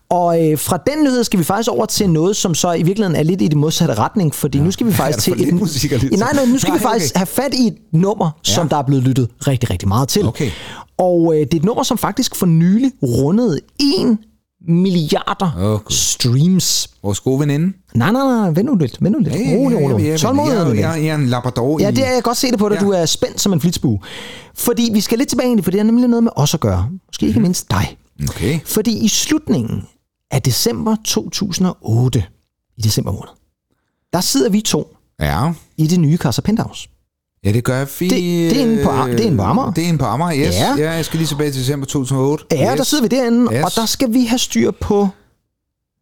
Og 0.09 0.45
øh, 0.51 0.57
fra 0.59 0.77
den 0.87 1.03
nyhed 1.03 1.23
skal 1.23 1.39
vi 1.39 1.43
faktisk 1.43 1.69
over 1.71 1.85
til 1.85 2.09
noget, 2.09 2.35
som 2.35 2.55
så 2.55 2.71
i 2.73 2.83
virkeligheden 2.83 3.15
er 3.19 3.23
lidt 3.23 3.41
i 3.41 3.47
det 3.47 3.57
modsatte 3.57 3.93
retning, 3.93 4.35
fordi 4.35 4.57
ja. 4.57 4.63
nu 4.63 4.71
skal 4.71 4.87
vi 4.87 4.91
faktisk 4.93 5.19
til 5.23 5.37
lidt 5.37 5.55
musik 5.55 5.91
Nej, 5.91 6.33
nej, 6.33 6.45
nu 6.45 6.57
skal 6.57 6.71
Nej, 6.71 6.77
vi 6.77 6.83
faktisk 6.83 7.13
okay. 7.13 7.19
have 7.19 7.25
fat 7.25 7.53
i 7.53 7.67
et 7.67 7.77
nummer, 7.91 8.29
som 8.43 8.63
Ja. 8.65 8.69
der 8.69 8.77
er 8.77 8.81
blevet 8.83 9.03
lyttet 9.03 9.29
rigtig, 9.47 9.69
rigtig 9.69 9.87
meget 9.87 10.07
til. 10.07 10.27
Okay. 10.27 10.51
Og 10.97 11.33
øh, 11.35 11.39
det 11.39 11.53
er 11.53 11.57
et 11.57 11.65
nummer, 11.65 11.83
som 11.83 11.97
faktisk 11.97 12.35
for 12.35 12.45
nylig 12.45 12.91
rundede 13.03 13.59
1 13.79 14.17
milliarder 14.67 15.77
Gud. 15.85 15.93
streams. 15.95 16.89
Vores 17.03 17.19
gode 17.19 17.39
veninde. 17.39 17.73
Nej, 17.95 18.11
nej, 18.11 18.23
nej, 18.23 18.49
vent 18.49 18.65
nu 18.65 18.75
lidt, 18.75 18.97
vent 19.01 19.11
nu 19.13 19.19
lidt. 19.19 19.35
Rolig, 19.35 19.77
rolig. 19.81 20.07
jeg, 20.07 20.19
Tålmodighed, 20.19 20.65
jeg, 20.65 20.75
jeg, 20.77 21.03
jeg 21.03 21.07
er 21.11 21.15
en 21.15 21.25
labrador 21.27 21.79
Ja, 21.79 21.91
det 21.91 22.07
er 22.07 22.11
jeg 22.13 22.23
godt 22.23 22.37
se 22.37 22.51
det 22.51 22.59
på 22.59 22.69
dig. 22.69 22.75
Ja. 22.75 22.81
Du 22.81 22.89
er 22.91 23.05
spændt 23.05 23.41
som 23.41 23.53
en 23.53 23.61
flitsbue. 23.61 23.99
Fordi 24.55 24.89
vi 24.93 25.01
skal 25.01 25.17
lidt 25.17 25.29
tilbage 25.29 25.45
egentlig, 25.47 25.63
for 25.63 25.71
det 25.71 25.79
har 25.79 25.85
nemlig 25.85 26.07
noget 26.07 26.23
med 26.23 26.31
os 26.35 26.53
at 26.53 26.59
gøre. 26.59 26.89
Måske 27.07 27.27
ikke 27.27 27.39
mindst 27.39 27.71
dig. 27.71 27.97
Okay. 28.29 28.59
Fordi 28.65 28.97
i 29.05 29.07
slutningen 29.07 29.83
af 30.31 30.41
december 30.41 30.95
2008, 31.05 32.23
i 32.77 32.81
december 32.81 33.11
måned, 33.11 33.29
der 34.13 34.21
sidder 34.21 34.49
vi 34.49 34.61
to 34.61 34.97
Ja. 35.19 35.51
i 35.77 35.87
det 35.87 35.99
nye 35.99 36.17
Casa 36.17 36.41
Penthouse. 36.41 36.89
Ja, 37.45 37.51
det 37.51 37.63
gør 37.63 37.85
vi. 37.99 38.07
Det- 38.07 38.11
det 38.51 38.57
er 38.57 38.61
inde 38.61 38.83
på 38.83 38.91
det 39.07 39.19
er 39.19 39.25
inde 39.25 39.37
på 39.37 39.43
Amager. 39.43 39.71
Det 39.71 39.83
er 39.83 39.87
inde 39.87 39.99
på 39.99 40.05
Amager, 40.05 40.47
yes. 40.47 40.55
Ja. 40.55 40.75
Ja. 40.77 40.91
jeg 40.91 41.05
skal 41.05 41.17
lige 41.17 41.27
tilbage 41.27 41.51
til 41.51 41.61
december 41.61 41.85
2008. 41.87 42.45
Ja, 42.51 42.71
yes. 42.71 42.77
der 42.77 42.83
sidder 42.83 43.01
vi 43.03 43.07
derinde, 43.07 43.53
Yes. 43.55 43.63
og 43.65 43.71
der 43.75 43.85
skal 43.85 44.13
vi 44.13 44.25
have 44.25 44.39
styr 44.39 44.71
på... 44.71 45.07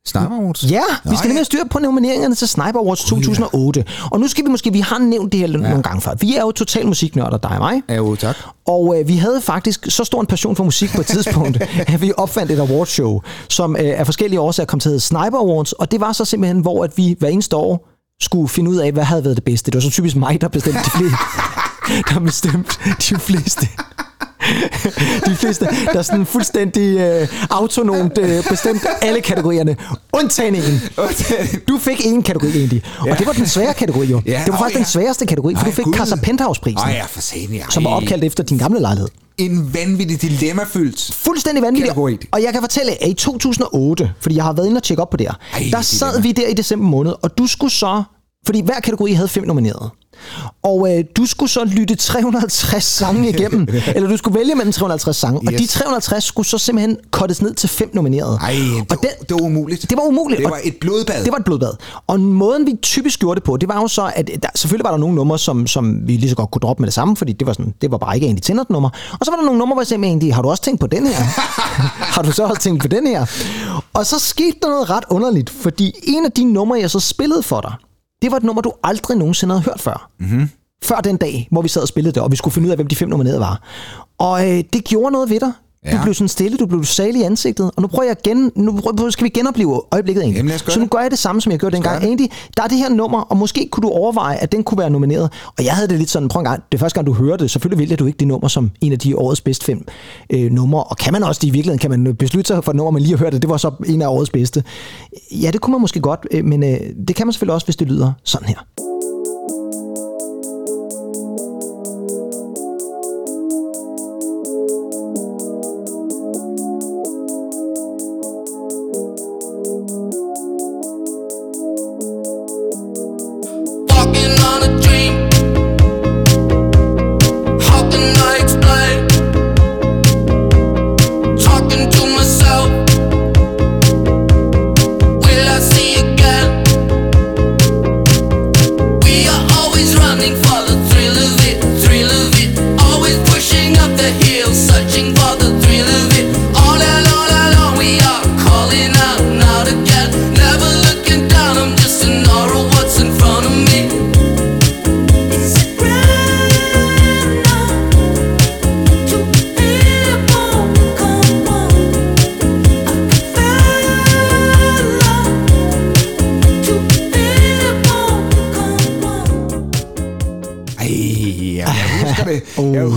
Sniper 0.08 0.36
Awards. 0.42 0.64
Ja, 0.72 0.82
vi 1.04 1.16
skal 1.16 1.28
nemlig 1.28 1.38
have 1.40 1.46
styr 1.46 1.64
på 1.72 1.80
nomineringerne 1.80 2.36
til 2.36 2.48
Sniper 2.48 2.80
Awards 2.80 3.04
2008. 3.06 3.86
Og 4.12 4.20
nu 4.20 4.28
skal 4.28 4.46
vi 4.46 4.50
måske... 4.50 4.74
Vi 4.74 4.80
har 4.80 4.98
nævnt 5.00 5.32
det 5.32 5.40
her 5.40 5.48
ja. 5.48 5.58
nogle 5.58 5.84
gange 5.84 6.02
før. 6.02 6.14
Vi 6.20 6.36
er 6.36 6.42
jo 6.42 6.52
total 6.52 6.88
musiknørder, 6.88 7.38
dig 7.38 7.52
og 7.52 7.58
mig. 7.58 7.82
Ja, 7.90 7.96
jo, 7.96 8.16
tak. 8.16 8.36
Og 8.68 9.00
øh, 9.00 9.08
vi 9.08 9.16
havde 9.18 9.42
faktisk 9.42 9.86
så 9.90 10.04
stor 10.04 10.22
en 10.22 10.28
passion 10.28 10.56
for 10.56 10.64
musik 10.64 10.90
på 10.96 11.02
et 11.02 11.08
tidspunkt, 11.08 11.58
at 11.94 12.02
vi 12.02 12.12
opfandt 12.18 12.52
et 12.52 12.60
awardshow, 12.60 13.22
som 13.50 13.76
øh, 13.76 14.00
af 14.00 14.06
forskellige 14.06 14.40
årsager 14.40 14.66
kom 14.68 14.80
til 14.80 14.90
at 14.90 14.92
hedde 14.92 15.04
Sniper 15.06 15.38
Awards. 15.38 15.72
Og 15.74 15.92
det 15.92 16.00
var 16.02 16.12
så 16.12 16.26
simpelthen, 16.26 16.60
hvor 16.60 16.84
at 16.84 16.92
vi 16.98 17.16
hver 17.20 17.30
eneste 17.30 17.56
år 17.56 17.88
skulle 18.22 18.50
finde 18.50 18.72
ud 18.72 18.76
af, 18.78 18.92
hvad 18.92 19.04
havde 19.04 19.24
været 19.24 19.36
det 19.36 19.44
bedste. 19.44 19.72
Det 19.72 19.76
var 19.76 19.82
så 19.82 19.90
typisk 19.90 20.16
mig, 20.16 20.42
der 20.42 20.48
bestemte 20.48 20.80
de 20.80 20.90
fleste. 20.98 21.18
der 22.14 22.20
bestemte 22.20 22.72
de 23.10 23.20
fleste. 23.20 23.68
De 25.26 25.36
fleste, 25.36 25.66
der 25.94 26.00
er 26.00 26.02
sådan 26.02 26.26
fuldstændig 26.26 26.98
øh, 26.98 27.28
autonomt 27.50 28.18
øh, 28.18 28.44
bestemt 28.50 28.82
alle 29.02 29.22
kategorierne. 29.22 29.76
Undtagen 30.14 30.56
en. 30.56 30.82
Du 31.68 31.78
fik 31.78 32.06
en 32.06 32.24
kategori 32.24 32.58
egentlig. 32.58 32.84
Og 33.00 33.08
Ja. 33.08 33.16
det 33.16 33.28
var 33.28 33.34
den 33.34 33.48
svære 33.48 33.74
kategori 33.74 34.06
jo. 34.06 34.22
Ja, 34.26 34.42
det 34.46 34.54
var 34.54 34.58
faktisk 34.60 34.76
ja. 34.76 34.80
den 34.80 34.86
sværeste 34.86 35.26
kategori, 35.26 35.56
for 35.56 35.62
Ej, 35.64 35.70
du 35.70 35.76
fik 35.76 35.86
Gud. 35.86 35.94
Casa 35.94 36.16
Penthouse-prisen. 36.16 36.78
Ej, 36.78 36.92
ja, 36.92 37.06
for 37.06 37.22
satan, 37.22 37.50
ja. 37.56 37.66
som 37.70 37.84
var 37.84 37.90
opkaldt 37.90 38.24
efter 38.24 38.44
din 38.44 38.58
gamle 38.58 38.80
lejlighed. 38.80 39.10
En 39.38 39.74
vanvittig 39.74 40.22
dilemmafyldt. 40.22 41.12
Fuldstændig 41.14 41.64
vanvittigt. 41.64 41.88
Kategori. 41.88 42.18
Og 42.32 42.44
jeg 42.44 42.54
kan 42.54 42.62
fortælle, 42.62 43.04
at 43.04 43.10
i 43.10 43.14
2008, 43.14 44.14
fordi 44.20 44.36
jeg 44.36 44.44
har 44.44 44.54
været 44.54 44.68
inde 44.68 44.78
og 44.78 44.84
tjekke 44.84 45.02
op 45.02 45.10
på 45.10 45.18
det 45.18 45.28
her, 45.28 45.34
Ej, 45.54 45.68
der 45.72 45.78
det 45.78 45.86
sad 45.86 46.22
vi 46.22 46.32
der 46.32 46.48
i 46.48 46.54
december 46.54 46.88
måned, 46.88 47.14
og 47.22 47.38
du 47.38 47.48
skulle 47.48 47.72
så, 47.72 48.04
fordi 48.46 48.62
hver 48.62 48.80
kategori 48.80 49.12
havde 49.12 49.28
fem 49.28 49.44
nominerede. 49.44 49.90
Og 50.64 50.98
øh, 50.98 51.04
du 51.18 51.26
skulle 51.26 51.50
så 51.50 51.64
lytte 51.66 51.96
350 51.96 52.84
sange 52.84 53.30
igennem, 53.34 53.68
eller 53.96 54.10
du 54.10 54.18
skulle 54.18 54.40
vælge 54.40 54.56
mellem 54.56 54.72
350 54.72 55.18
sange, 55.18 55.40
yes. 55.44 55.54
og 55.54 55.60
de 55.60 55.68
350 55.68 56.24
skulle 56.24 56.48
så 56.48 56.58
simpelthen 56.58 56.98
cuttes 57.12 57.42
ned 57.42 57.54
til 57.54 57.70
fem 57.70 57.90
nominerede. 57.94 58.38
Ej, 58.42 58.52
det, 58.52 58.92
og 58.92 58.98
den, 59.04 59.10
det 59.30 59.32
var 59.32 59.42
umuligt. 59.42 59.90
det 59.90 59.98
var 59.98 60.04
umuligt. 60.04 60.42
Det 60.42 60.50
var 60.50 60.60
et 60.64 60.76
blodbad. 60.82 61.24
Det 61.24 61.32
var 61.32 61.38
et 61.38 61.46
blodbad. 61.46 61.74
Og 62.08 62.20
måden, 62.20 62.66
vi 62.66 62.76
typisk 62.82 63.20
gjorde 63.20 63.36
det 63.36 63.44
på, 63.44 63.58
det 63.58 63.70
var 63.70 63.82
jo 63.82 63.88
så, 63.88 64.12
at 64.16 64.30
der, 64.44 64.50
selvfølgelig 64.56 64.84
var 64.84 64.92
der 64.92 64.98
nogle 64.98 65.16
numre, 65.16 65.40
som, 65.40 65.68
som 65.68 66.08
vi 66.08 66.14
lige 66.18 66.30
så 66.30 66.36
godt 66.36 66.52
kunne 66.52 66.60
droppe 66.60 66.82
med 66.82 66.88
det 66.88 66.94
samme, 66.94 67.16
fordi 67.18 67.34
det 67.34 67.48
var, 67.48 67.54
sådan, 67.54 67.74
det 67.82 67.92
var 67.92 67.98
bare 67.98 68.16
ikke 68.16 68.26
egentlig 68.26 68.44
tændt 68.44 68.70
nummer. 68.70 68.90
Og 69.20 69.26
så 69.26 69.32
var 69.32 69.36
der 69.38 69.44
nogle 69.44 69.60
numre, 69.60 69.74
hvor 69.76 69.82
jeg 69.82 69.88
sagde, 69.88 70.02
"Men 70.02 70.08
egentlig, 70.10 70.36
har 70.36 70.42
du 70.42 70.50
også 70.50 70.64
tænkt 70.64 70.80
på 70.80 70.88
den 70.88 71.08
her? 71.08 71.24
har 72.16 72.22
du 72.22 72.32
så 72.32 72.44
også 72.44 72.62
tænkt 72.62 72.82
på 72.82 72.88
den 72.88 73.08
her? 73.08 73.26
Og 73.94 74.06
så 74.06 74.20
skete 74.20 74.58
der 74.62 74.68
noget 74.70 74.90
ret 74.90 75.04
underligt, 75.10 75.50
fordi 75.50 75.94
en 76.04 76.26
af 76.26 76.32
de 76.32 76.44
numre, 76.54 76.80
jeg 76.80 76.92
så 76.92 77.00
spillede 77.00 77.44
for 77.44 77.62
dig, 77.62 77.74
det 78.26 78.32
var 78.32 78.38
et 78.38 78.44
nummer, 78.44 78.62
du 78.62 78.74
aldrig 78.84 79.18
nogensinde 79.18 79.54
havde 79.54 79.64
hørt 79.66 79.82
før. 79.82 80.10
Mm-hmm. 80.20 80.50
Før 80.84 80.96
den 80.96 81.18
dag, 81.18 81.48
hvor 81.52 81.62
vi 81.62 81.68
sad 81.68 81.82
og 81.82 81.88
spillede 81.88 82.14
det, 82.14 82.24
og 82.24 82.32
vi 82.32 82.36
skulle 82.36 82.54
finde 82.54 82.66
ud 82.66 82.72
af, 82.72 82.78
hvem 82.78 82.88
de 82.88 82.96
fem 82.96 83.10
nominerede 83.10 83.40
var. 83.40 83.62
Og 84.18 84.52
øh, 84.52 84.64
det 84.74 84.84
gjorde 84.84 85.12
noget 85.12 85.30
ved 85.30 85.40
dig. 85.40 85.52
Du 85.92 85.96
Ja. 85.96 86.04
blev 86.04 86.14
sådan 86.14 86.28
stille, 86.28 86.58
du 86.58 86.66
blev 86.66 86.84
salig 86.84 87.22
i 87.22 87.24
ansigtet, 87.24 87.72
og 87.76 87.82
nu 87.82 87.88
prøver 87.88 88.04
jeg 88.08 88.16
gen, 88.24 88.52
nu 88.56 88.72
prøver, 88.82 89.10
skal 89.10 89.24
vi 89.24 89.30
genopleve 89.30 89.82
øjeblikket 89.92 90.24
egentlig. 90.24 90.38
Jamen, 90.38 90.60
så 90.60 90.80
nu 90.80 90.86
gør 90.86 91.00
jeg 91.00 91.12
det 91.12 91.20
samme, 91.20 91.42
som 91.42 91.52
jeg 91.52 91.60
gjorde 91.60 91.76
dengang. 91.76 92.04
Andy, 92.04 92.28
der 92.58 92.64
er 92.64 92.68
det 92.68 92.78
her 92.78 92.90
nummer, 92.90 93.22
og 93.22 93.38
måske 93.38 93.68
kunne 93.72 93.82
du 93.82 93.90
overveje, 93.90 94.36
at 94.38 94.52
den 94.52 94.64
kunne 94.64 94.78
være 94.78 94.90
nomineret. 94.90 95.32
Og 95.58 95.66
jeg 95.66 95.74
havde 95.74 95.88
det 95.88 95.98
lidt 95.98 96.10
sådan, 96.10 96.28
prøv 96.30 96.40
en 96.40 96.46
gang, 96.46 96.64
det 96.72 96.78
er 96.78 96.80
første 96.80 96.96
gang, 97.00 97.08
du 97.08 97.14
hører 97.14 97.38
det, 97.38 97.52
selvfølgelig 97.52 97.80
vælger 97.80 97.96
du 97.98 98.06
ikke 98.06 98.18
det 98.18 98.28
nummer 98.28 98.48
som 98.48 98.72
en 98.82 98.92
af 98.92 99.00
de 99.00 99.18
årets 99.18 99.42
bedste 99.42 99.66
fem 99.66 99.86
øh, 100.30 100.52
numre. 100.52 100.84
Og 100.84 100.98
kan 100.98 101.14
man 101.14 101.24
også 101.24 101.40
det 101.40 101.48
i 101.48 101.52
virkeligheden, 101.52 101.80
kan 101.80 101.90
man 102.04 102.16
beslutte 102.16 102.48
sig 102.48 102.64
for 102.64 102.72
et 102.72 102.76
nummer, 102.76 102.92
man 102.92 103.02
lige 103.02 103.12
har 103.18 103.24
hørt 103.24 103.34
det, 103.34 103.42
det 103.42 103.50
var 103.50 103.58
så 103.58 103.72
en 103.86 104.02
af 104.02 104.08
årets 104.08 104.30
bedste. 104.32 104.64
Ja, 105.32 105.52
det 105.52 105.62
kunne 105.62 105.72
man 105.72 105.82
måske 105.82 106.00
godt, 106.00 106.28
øh, 106.32 106.46
men 106.46 106.64
øh, 106.64 106.78
det 107.08 107.16
kan 107.16 107.28
man 107.28 107.34
selvfølgelig 107.34 107.54
også, 107.54 107.68
hvis 107.68 107.76
det 107.76 107.88
lyder 107.88 108.12
sådan 108.24 108.48
her. 108.48 108.85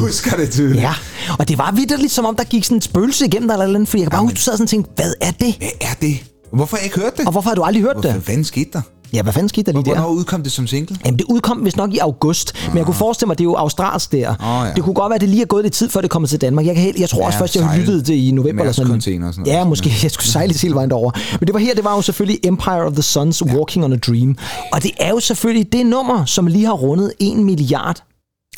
Husker 0.08 0.36
det 0.36 0.50
tydeligt. 0.50 0.82
Ja, 0.82 0.92
og 1.38 1.48
det 1.48 1.58
var 1.58 1.72
vidderligt, 1.72 2.12
som 2.12 2.24
om 2.24 2.36
der 2.36 2.44
gik 2.44 2.64
sådan 2.64 2.76
et 2.76 2.84
spøgelse 2.84 3.26
igennem 3.26 3.48
dig 3.48 3.54
eller 3.54 3.66
noget, 3.66 3.88
fordi 3.88 4.00
jeg 4.02 4.06
kan 4.06 4.10
bare 4.16 4.22
huske, 4.22 4.34
du 4.36 4.40
sad 4.40 4.52
sådan 4.52 4.64
og 4.64 4.68
tænkte, 4.68 4.90
hvad 4.96 5.12
er 5.20 5.30
det? 5.30 5.54
Hvad 5.58 5.68
er 5.80 5.94
det? 6.00 6.16
Hvorfor 6.52 6.76
har 6.76 6.80
jeg 6.80 6.84
ikke 6.84 7.00
hørt 7.00 7.16
det? 7.16 7.26
Og 7.26 7.32
hvorfor 7.32 7.50
har 7.50 7.54
du 7.54 7.62
aldrig 7.62 7.82
hørt 7.82 7.94
Hvorfor 7.96 8.12
det? 8.12 8.22
fanden 8.24 8.44
skete 8.44 8.70
der? 8.72 8.80
Ja, 9.12 9.22
hvad 9.22 9.32
fanden 9.32 9.48
skete 9.48 9.72
der 9.72 9.72
lige 9.72 9.84
der? 9.84 9.94
Hvornår 10.00 10.08
udkom 10.08 10.42
det 10.42 10.52
som 10.52 10.66
single? 10.66 10.96
Jamen, 11.04 11.18
det 11.18 11.24
udkom 11.28 11.64
vist 11.64 11.76
nok 11.76 11.94
i 11.94 11.98
august, 11.98 12.54
men 12.68 12.76
jeg 12.76 12.84
kunne 12.84 12.94
forestille 12.94 13.26
mig, 13.26 13.32
at 13.34 13.38
det 13.38 13.42
er 13.42 13.48
jo 13.48 13.54
australsk 13.54 14.12
der. 14.12 14.30
Åh, 14.30 14.66
ja. 14.68 14.72
Det 14.74 14.84
kunne 14.84 14.94
godt 14.94 15.10
være, 15.10 15.14
at 15.14 15.20
det 15.20 15.28
lige 15.28 15.42
er 15.42 15.46
gået 15.46 15.64
lidt 15.64 15.74
tid, 15.74 15.88
før 15.88 16.00
det 16.00 16.10
kommer 16.10 16.28
til 16.28 16.40
Danmark. 16.40 16.66
Jeg, 16.66 16.74
kan 16.74 16.84
helt, 16.84 16.98
jeg 17.00 17.08
tror 17.08 17.20
Ja, 17.20 17.26
også 17.26 17.38
først, 17.38 17.56
jeg 17.56 17.78
lyttede 17.78 18.02
det 18.02 18.14
i 18.14 18.30
november 18.30 18.62
eller 18.62 18.72
sådan 18.72 18.92
og 18.96 19.02
sådan 19.02 19.32
noget. 19.38 19.46
Ja, 19.58 19.64
måske 19.64 19.92
jeg 20.02 20.10
skulle 20.10 20.26
sejle 20.28 20.54
hele 20.58 20.74
vejen 20.74 20.90
derover. 20.90 21.10
Men 21.40 21.46
det 21.46 21.52
var 21.54 21.60
her, 21.60 21.74
det 21.74 21.84
var 21.84 21.94
jo 21.96 22.02
selvfølgelig 22.02 22.40
Empire 22.46 22.82
of 22.84 22.92
the 22.92 23.02
Suns, 23.02 23.42
Walking 23.44 23.84
on 23.84 23.92
a 23.92 23.96
Dream. 23.96 24.36
Og 24.72 24.82
det 24.82 24.90
er 25.00 25.10
jo 25.10 25.20
selvfølgelig 25.20 25.72
det 25.72 25.86
nummer, 25.86 26.24
som 26.24 26.46
lige 26.46 26.64
har 26.66 26.72
rundet 26.72 27.12
1 27.20 27.36
milliard 27.36 27.84
Ej, 27.86 27.92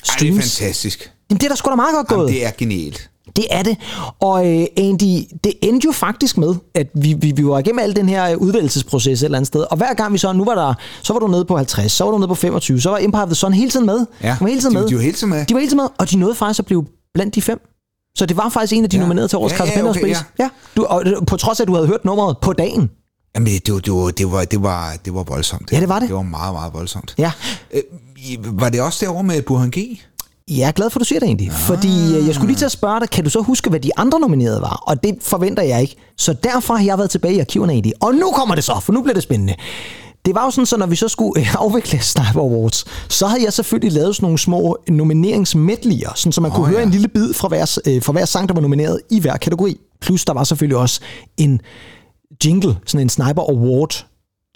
det 0.05 0.09
er 0.09 0.13
streams. 0.13 0.59
fantastisk. 0.59 1.11
Jamen, 1.31 1.39
det 1.41 1.45
er 1.45 1.49
da 1.49 1.55
sgu 1.55 1.70
da 1.70 1.74
meget 1.76 1.95
godt 1.95 2.09
gået. 2.09 2.18
Jamen, 2.18 2.35
det 2.35 2.47
er 2.47 2.51
genialt. 2.59 3.11
Det 3.37 3.47
er 3.51 3.62
det. 3.62 3.76
Og 4.20 4.47
øh, 4.61 4.66
Andy, 4.76 5.22
det 5.45 5.53
endte 5.62 5.85
jo 5.85 5.93
faktisk 5.93 6.39
med, 6.39 6.55
at 6.74 6.87
vi, 6.95 7.12
vi, 7.12 7.33
vi 7.37 7.47
var 7.47 7.59
igennem 7.59 7.78
al 7.78 7.97
den 7.97 8.09
her 8.09 8.31
øh, 8.31 8.37
udvælgelsesproces 8.39 9.20
et 9.22 9.24
eller 9.24 9.39
andet 9.39 9.47
sted. 9.47 9.64
Og 9.70 9.76
hver 9.76 9.95
gang 9.95 10.12
vi 10.12 10.18
så, 10.18 10.33
nu 10.33 10.45
var 10.45 10.55
der, 10.55 10.74
så 11.03 11.12
var 11.12 11.20
du 11.20 11.26
nede 11.26 11.45
på 11.45 11.57
50, 11.57 11.93
så 11.93 12.05
var 12.05 12.11
du 12.11 12.18
nede 12.18 12.28
på 12.28 12.35
25, 12.35 12.81
så 12.81 12.91
var 12.91 12.99
Empire 12.99 13.22
of 13.22 13.28
the 13.28 13.35
Sun 13.35 13.53
hele 13.53 13.70
tiden 13.70 13.87
med. 13.87 14.07
Ja, 14.22 14.28
de 14.28 14.37
var 14.41 14.47
hele 14.47 14.61
tiden 14.61 14.74
de- 14.76 14.81
med. 14.81 14.89
de 14.89 14.95
var 14.95 15.01
hele 15.03 15.14
tiden 15.16 15.31
med. 15.31 15.45
De 15.47 15.55
var 15.55 15.61
hele 15.61 15.70
tiden 15.70 15.76
med, 15.83 15.89
og 15.99 16.11
de 16.11 16.16
nåede 16.16 16.35
faktisk 16.35 16.59
at 16.59 16.66
blive 16.66 16.85
blandt 17.14 17.35
de 17.35 17.43
fem. 17.43 17.61
Så 18.14 18.26
det 18.26 18.37
var 18.37 18.49
faktisk 18.49 18.72
en 18.72 18.85
af 18.85 18.91
de 18.91 18.97
Ja. 18.97 19.03
nominerede 19.03 19.28
til 19.28 19.39
årets 19.39 19.59
Ja, 19.59 19.64
ja, 19.64 19.89
okay, 19.89 20.01
pris. 20.01 20.16
Ja. 20.39 20.49
Du, 20.76 20.85
og, 20.85 21.03
øh, 21.07 21.12
på 21.26 21.37
trods 21.37 21.61
af, 21.61 21.64
at 21.64 21.68
du 21.68 21.74
havde 21.74 21.87
hørt 21.87 22.05
nummeret 22.05 22.37
på 22.43 22.53
dagen. 22.53 22.91
Jamen, 23.35 23.47
det, 23.47 23.66
det, 23.66 23.74
var, 23.95 24.11
det, 24.11 24.33
var, 24.33 24.45
det, 24.45 24.62
var, 24.62 24.97
det 25.05 25.14
var 25.14 25.22
voldsomt. 25.22 25.72
Ja, 25.72 25.81
det 25.81 25.89
var 25.89 25.99
det. 25.99 26.09
Det 26.09 26.16
var 26.16 26.22
meget, 26.22 26.55
meget 26.55 26.72
voldsomt. 26.74 27.14
Ja. 27.18 27.33
Øh, 27.72 27.83
var 28.61 28.68
det 28.68 28.81
også 28.81 28.99
derovre 29.05 29.22
med 29.24 29.43
Burhan 29.43 29.70
G? 29.70 30.01
Jeg 30.51 30.69
er 30.69 30.73
glad 30.73 30.91
for, 30.91 30.99
at 30.99 31.01
du 31.01 31.05
siger 31.05 31.21
det 31.21 31.27
egentlig. 31.27 31.53
Fordi 31.53 32.17
øh, 32.17 32.27
jeg 32.27 32.35
skulle 32.35 32.49
lige 32.49 32.59
til 32.59 32.65
at 32.65 32.73
spørge 32.73 33.01
dig, 33.01 33.11
kan 33.11 33.25
du 33.25 33.31
så 33.31 33.41
huske, 33.41 33.71
hvad 33.71 33.81
de 33.81 33.91
andre 33.97 34.21
nominerede 34.21 34.61
var? 34.61 34.83
Og 34.87 35.05
det 35.05 35.15
forventer 35.23 35.63
jeg 35.63 35.81
ikke. 35.81 35.97
Så 36.17 36.33
derfor 36.33 36.75
har 36.75 36.85
jeg 36.85 36.99
været 36.99 37.11
tilbage 37.11 37.35
i 37.35 37.39
arkiverne 37.39 37.73
egentlig. 37.73 37.93
Og 38.01 38.15
nu 38.15 38.31
kommer 38.31 38.55
det 38.55 38.65
så, 38.65 38.81
for 38.83 38.93
nu 38.93 39.03
bliver 39.03 39.15
det 39.15 39.23
spændende. 39.23 39.55
Det 40.25 40.35
var 40.35 40.45
jo 40.45 40.51
sådan, 40.51 40.67
så 40.67 40.77
når 40.77 40.87
vi 40.87 40.97
så 40.97 41.09
skulle 41.09 41.41
øh, 41.41 41.55
afvikle 41.65 42.01
Sniper 42.01 42.41
Awards, 42.41 42.85
så 43.09 43.27
havde 43.27 43.45
jeg 43.45 43.53
selvfølgelig 43.53 43.93
lavet 43.93 44.17
sådan 44.17 44.25
nogle 44.25 44.39
små 44.39 44.77
nomineringsmedleyer, 44.89 46.13
sådan 46.15 46.33
så 46.33 46.41
man 46.41 46.51
kunne 46.51 46.65
Åh, 46.65 46.69
høre 46.69 46.79
ja. 46.79 46.87
en 46.87 46.91
lille 46.91 47.09
bid 47.09 47.35
fra 47.35 47.49
hver, 47.49 47.79
øh, 47.87 48.03
fra 48.03 48.13
hver 48.13 48.25
sang, 48.25 48.49
der 48.49 48.55
var 48.55 48.63
nomineret 48.63 49.01
i 49.11 49.21
hver 49.21 49.37
kategori. 49.37 49.77
Plus 50.01 50.25
der 50.25 50.33
var 50.33 50.45
selvfølgelig 50.45 50.77
også 50.77 51.01
en 51.37 51.61
jingle, 52.45 52.77
sådan 52.87 53.07
en 53.07 53.09
Sniper 53.09 53.43
Award 53.43 54.05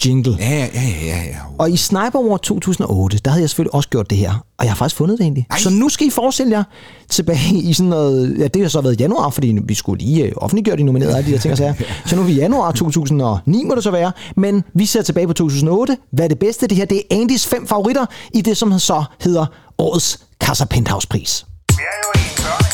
jingle. 0.07 0.37
Ja, 0.41 0.51
ja, 0.51 0.67
ja, 0.75 1.07
ja. 1.07 1.23
ja. 1.23 1.37
Og 1.59 1.71
i 1.71 1.77
Sniper 1.77 2.19
Award 2.19 2.41
2008, 2.41 3.19
der 3.19 3.31
havde 3.31 3.43
jeg 3.43 3.51
selvfølgelig 3.51 3.75
også 3.75 3.89
gjort 3.89 4.11
det 4.11 4.19
her. 4.19 4.45
Og 4.59 4.65
jeg 4.65 4.71
har 4.71 4.77
faktisk 4.77 4.97
fundet 4.97 5.19
det 5.19 5.25
egentlig. 5.25 5.47
Ej. 5.51 5.59
Så 5.59 5.71
nu 5.71 5.89
skal 5.89 6.07
I 6.07 6.11
forestille 6.11 6.57
jer 6.57 6.65
tilbage 7.09 7.55
i 7.55 7.73
sådan 7.73 7.91
noget... 7.91 8.39
Ja, 8.39 8.47
det 8.47 8.63
har 8.63 8.69
så 8.69 8.81
været 8.81 9.01
januar, 9.01 9.31
fordi 9.31 9.59
vi 9.65 9.75
skulle 9.75 10.05
lige 10.05 10.25
øh, 10.25 10.33
offentliggøre 10.37 10.77
de 10.77 10.83
nominerede 10.83 11.17
af 11.17 11.25
de 11.25 11.31
her 11.31 11.39
ting 11.39 11.53
og 11.53 11.59
sager. 11.59 11.75
Så 12.07 12.17
nu 12.17 12.23
er 12.23 12.27
vi 12.27 12.33
i 12.33 12.37
januar 12.37 12.73
2009, 12.73 13.65
må 13.65 13.75
det 13.75 13.83
så 13.83 13.91
være. 13.91 14.13
Men 14.37 14.65
vi 14.75 14.87
ser 14.87 15.03
tilbage 15.03 15.27
på 15.27 15.33
2008. 15.33 15.97
Hvad 16.13 16.25
er 16.25 16.29
det 16.29 16.39
bedste? 16.39 16.67
Det 16.67 16.77
her 16.77 16.85
det 16.85 16.99
er 16.99 17.17
Andys 17.17 17.47
fem 17.47 17.67
favoritter 17.67 18.07
i 18.35 18.41
det, 18.41 18.57
som 18.57 18.79
så 18.79 19.05
hedder 19.21 19.47
årets 19.79 20.21
Casa 20.41 20.65
Penthouse 20.65 21.09
pris. 21.09 21.47
Vi 21.69 21.83
er 21.83 22.07
jo 22.07 22.21
i 22.21 22.74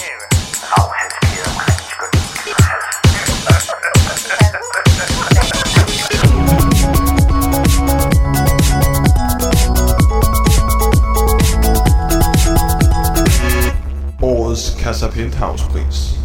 Casa 14.90 15.08
Penthouse-pris. 15.08 15.86
This 15.86 16.19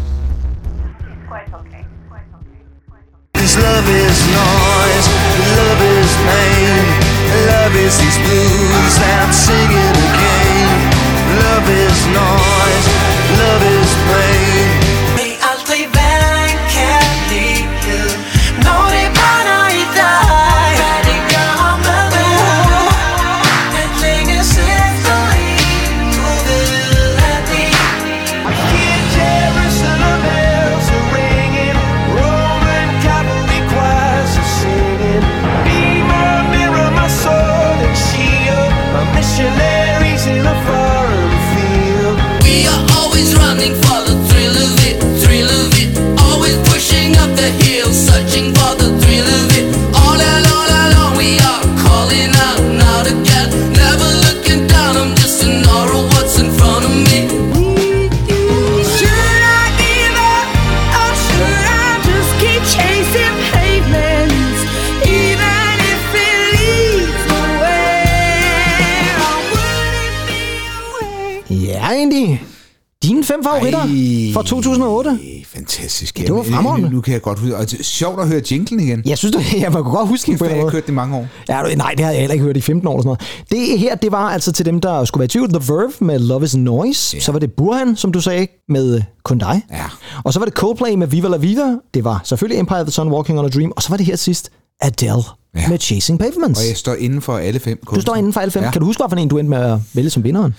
2008. 74.46 75.18
Fantastisk. 75.46 76.16
det 76.18 76.30
var 76.34 76.36
Jamen, 76.36 76.52
fremragende. 76.54 76.90
Nu, 76.90 77.00
kan 77.00 77.12
jeg 77.12 77.22
godt 77.22 77.38
huske. 77.38 77.56
Og 77.56 77.70
det 77.70 77.80
er 77.80 77.84
sjovt 77.84 78.20
at 78.20 78.28
høre 78.28 78.40
jinglen 78.50 78.80
igen. 78.80 79.02
Jeg 79.06 79.18
synes, 79.18 79.36
det, 79.36 79.44
jeg 79.62 79.72
kunne 79.72 79.82
godt 79.84 80.08
huske 80.08 80.26
den 80.26 80.32
Kæft, 80.32 80.38
på 80.38 80.44
en 80.44 80.50
jeg 80.50 80.60
har 80.64 80.70
hørt 80.70 80.82
det 80.86 80.92
i 80.92 80.94
mange 80.94 81.16
år. 81.16 81.26
Ja, 81.48 81.62
du- 81.62 81.76
nej, 81.76 81.90
det 81.96 82.04
har 82.04 82.12
jeg 82.12 82.20
heller 82.20 82.32
ikke 82.34 82.44
hørt 82.44 82.56
i 82.56 82.60
15 82.60 82.88
år 82.88 82.92
eller 83.00 83.02
sådan 83.16 83.26
noget. 83.50 83.70
Det 83.70 83.78
her, 83.78 83.94
det 83.94 84.12
var 84.12 84.30
altså 84.30 84.52
til 84.52 84.66
dem, 84.66 84.80
der 84.80 85.04
skulle 85.04 85.20
være 85.20 85.24
i 85.24 85.28
tvivl. 85.28 85.48
The 85.48 85.72
Verve 85.72 85.92
med 86.00 86.18
Love 86.18 86.44
is 86.44 86.56
Noise. 86.56 87.16
Ja. 87.16 87.20
Så 87.22 87.32
var 87.32 87.38
det 87.38 87.52
Burhan, 87.52 87.96
som 87.96 88.12
du 88.12 88.20
sagde, 88.20 88.46
med 88.68 89.02
Kun 89.24 89.38
dig. 89.38 89.62
Ja. 89.72 89.84
Og 90.24 90.32
så 90.32 90.38
var 90.38 90.46
det 90.46 90.54
Coldplay 90.54 90.94
med 90.94 91.06
Viva 91.06 91.28
La 91.28 91.36
Vida. 91.36 91.76
Det 91.94 92.04
var 92.04 92.20
selvfølgelig 92.24 92.60
Empire 92.60 92.80
of 92.80 92.84
the 92.86 92.92
Sun, 92.92 93.08
Walking 93.12 93.38
on 93.38 93.44
a 93.44 93.48
Dream. 93.48 93.72
Og 93.76 93.82
så 93.82 93.88
var 93.88 93.96
det 93.96 94.06
her 94.06 94.16
sidst 94.16 94.50
Adele 94.80 95.22
ja. 95.56 95.68
Med 95.68 95.78
Chasing 95.78 96.18
Pavements. 96.18 96.60
Og 96.60 96.68
jeg 96.68 96.76
står 96.76 96.94
inden 96.94 97.22
for 97.22 97.36
alle 97.38 97.60
fem 97.60 97.80
Du 97.94 98.00
står 98.00 98.14
inden 98.14 98.32
for 98.32 98.40
alle 98.40 98.50
fem. 98.50 98.62
Ja. 98.62 98.70
Kan 98.70 98.80
du 98.80 98.86
huske, 98.86 99.02
hvad 99.02 99.10
for 99.10 99.16
en 99.16 99.28
du 99.28 99.38
endte 99.38 99.50
med 99.50 99.58
at 99.58 99.78
vælge 99.92 100.10
som 100.10 100.24
vinderen? 100.24 100.54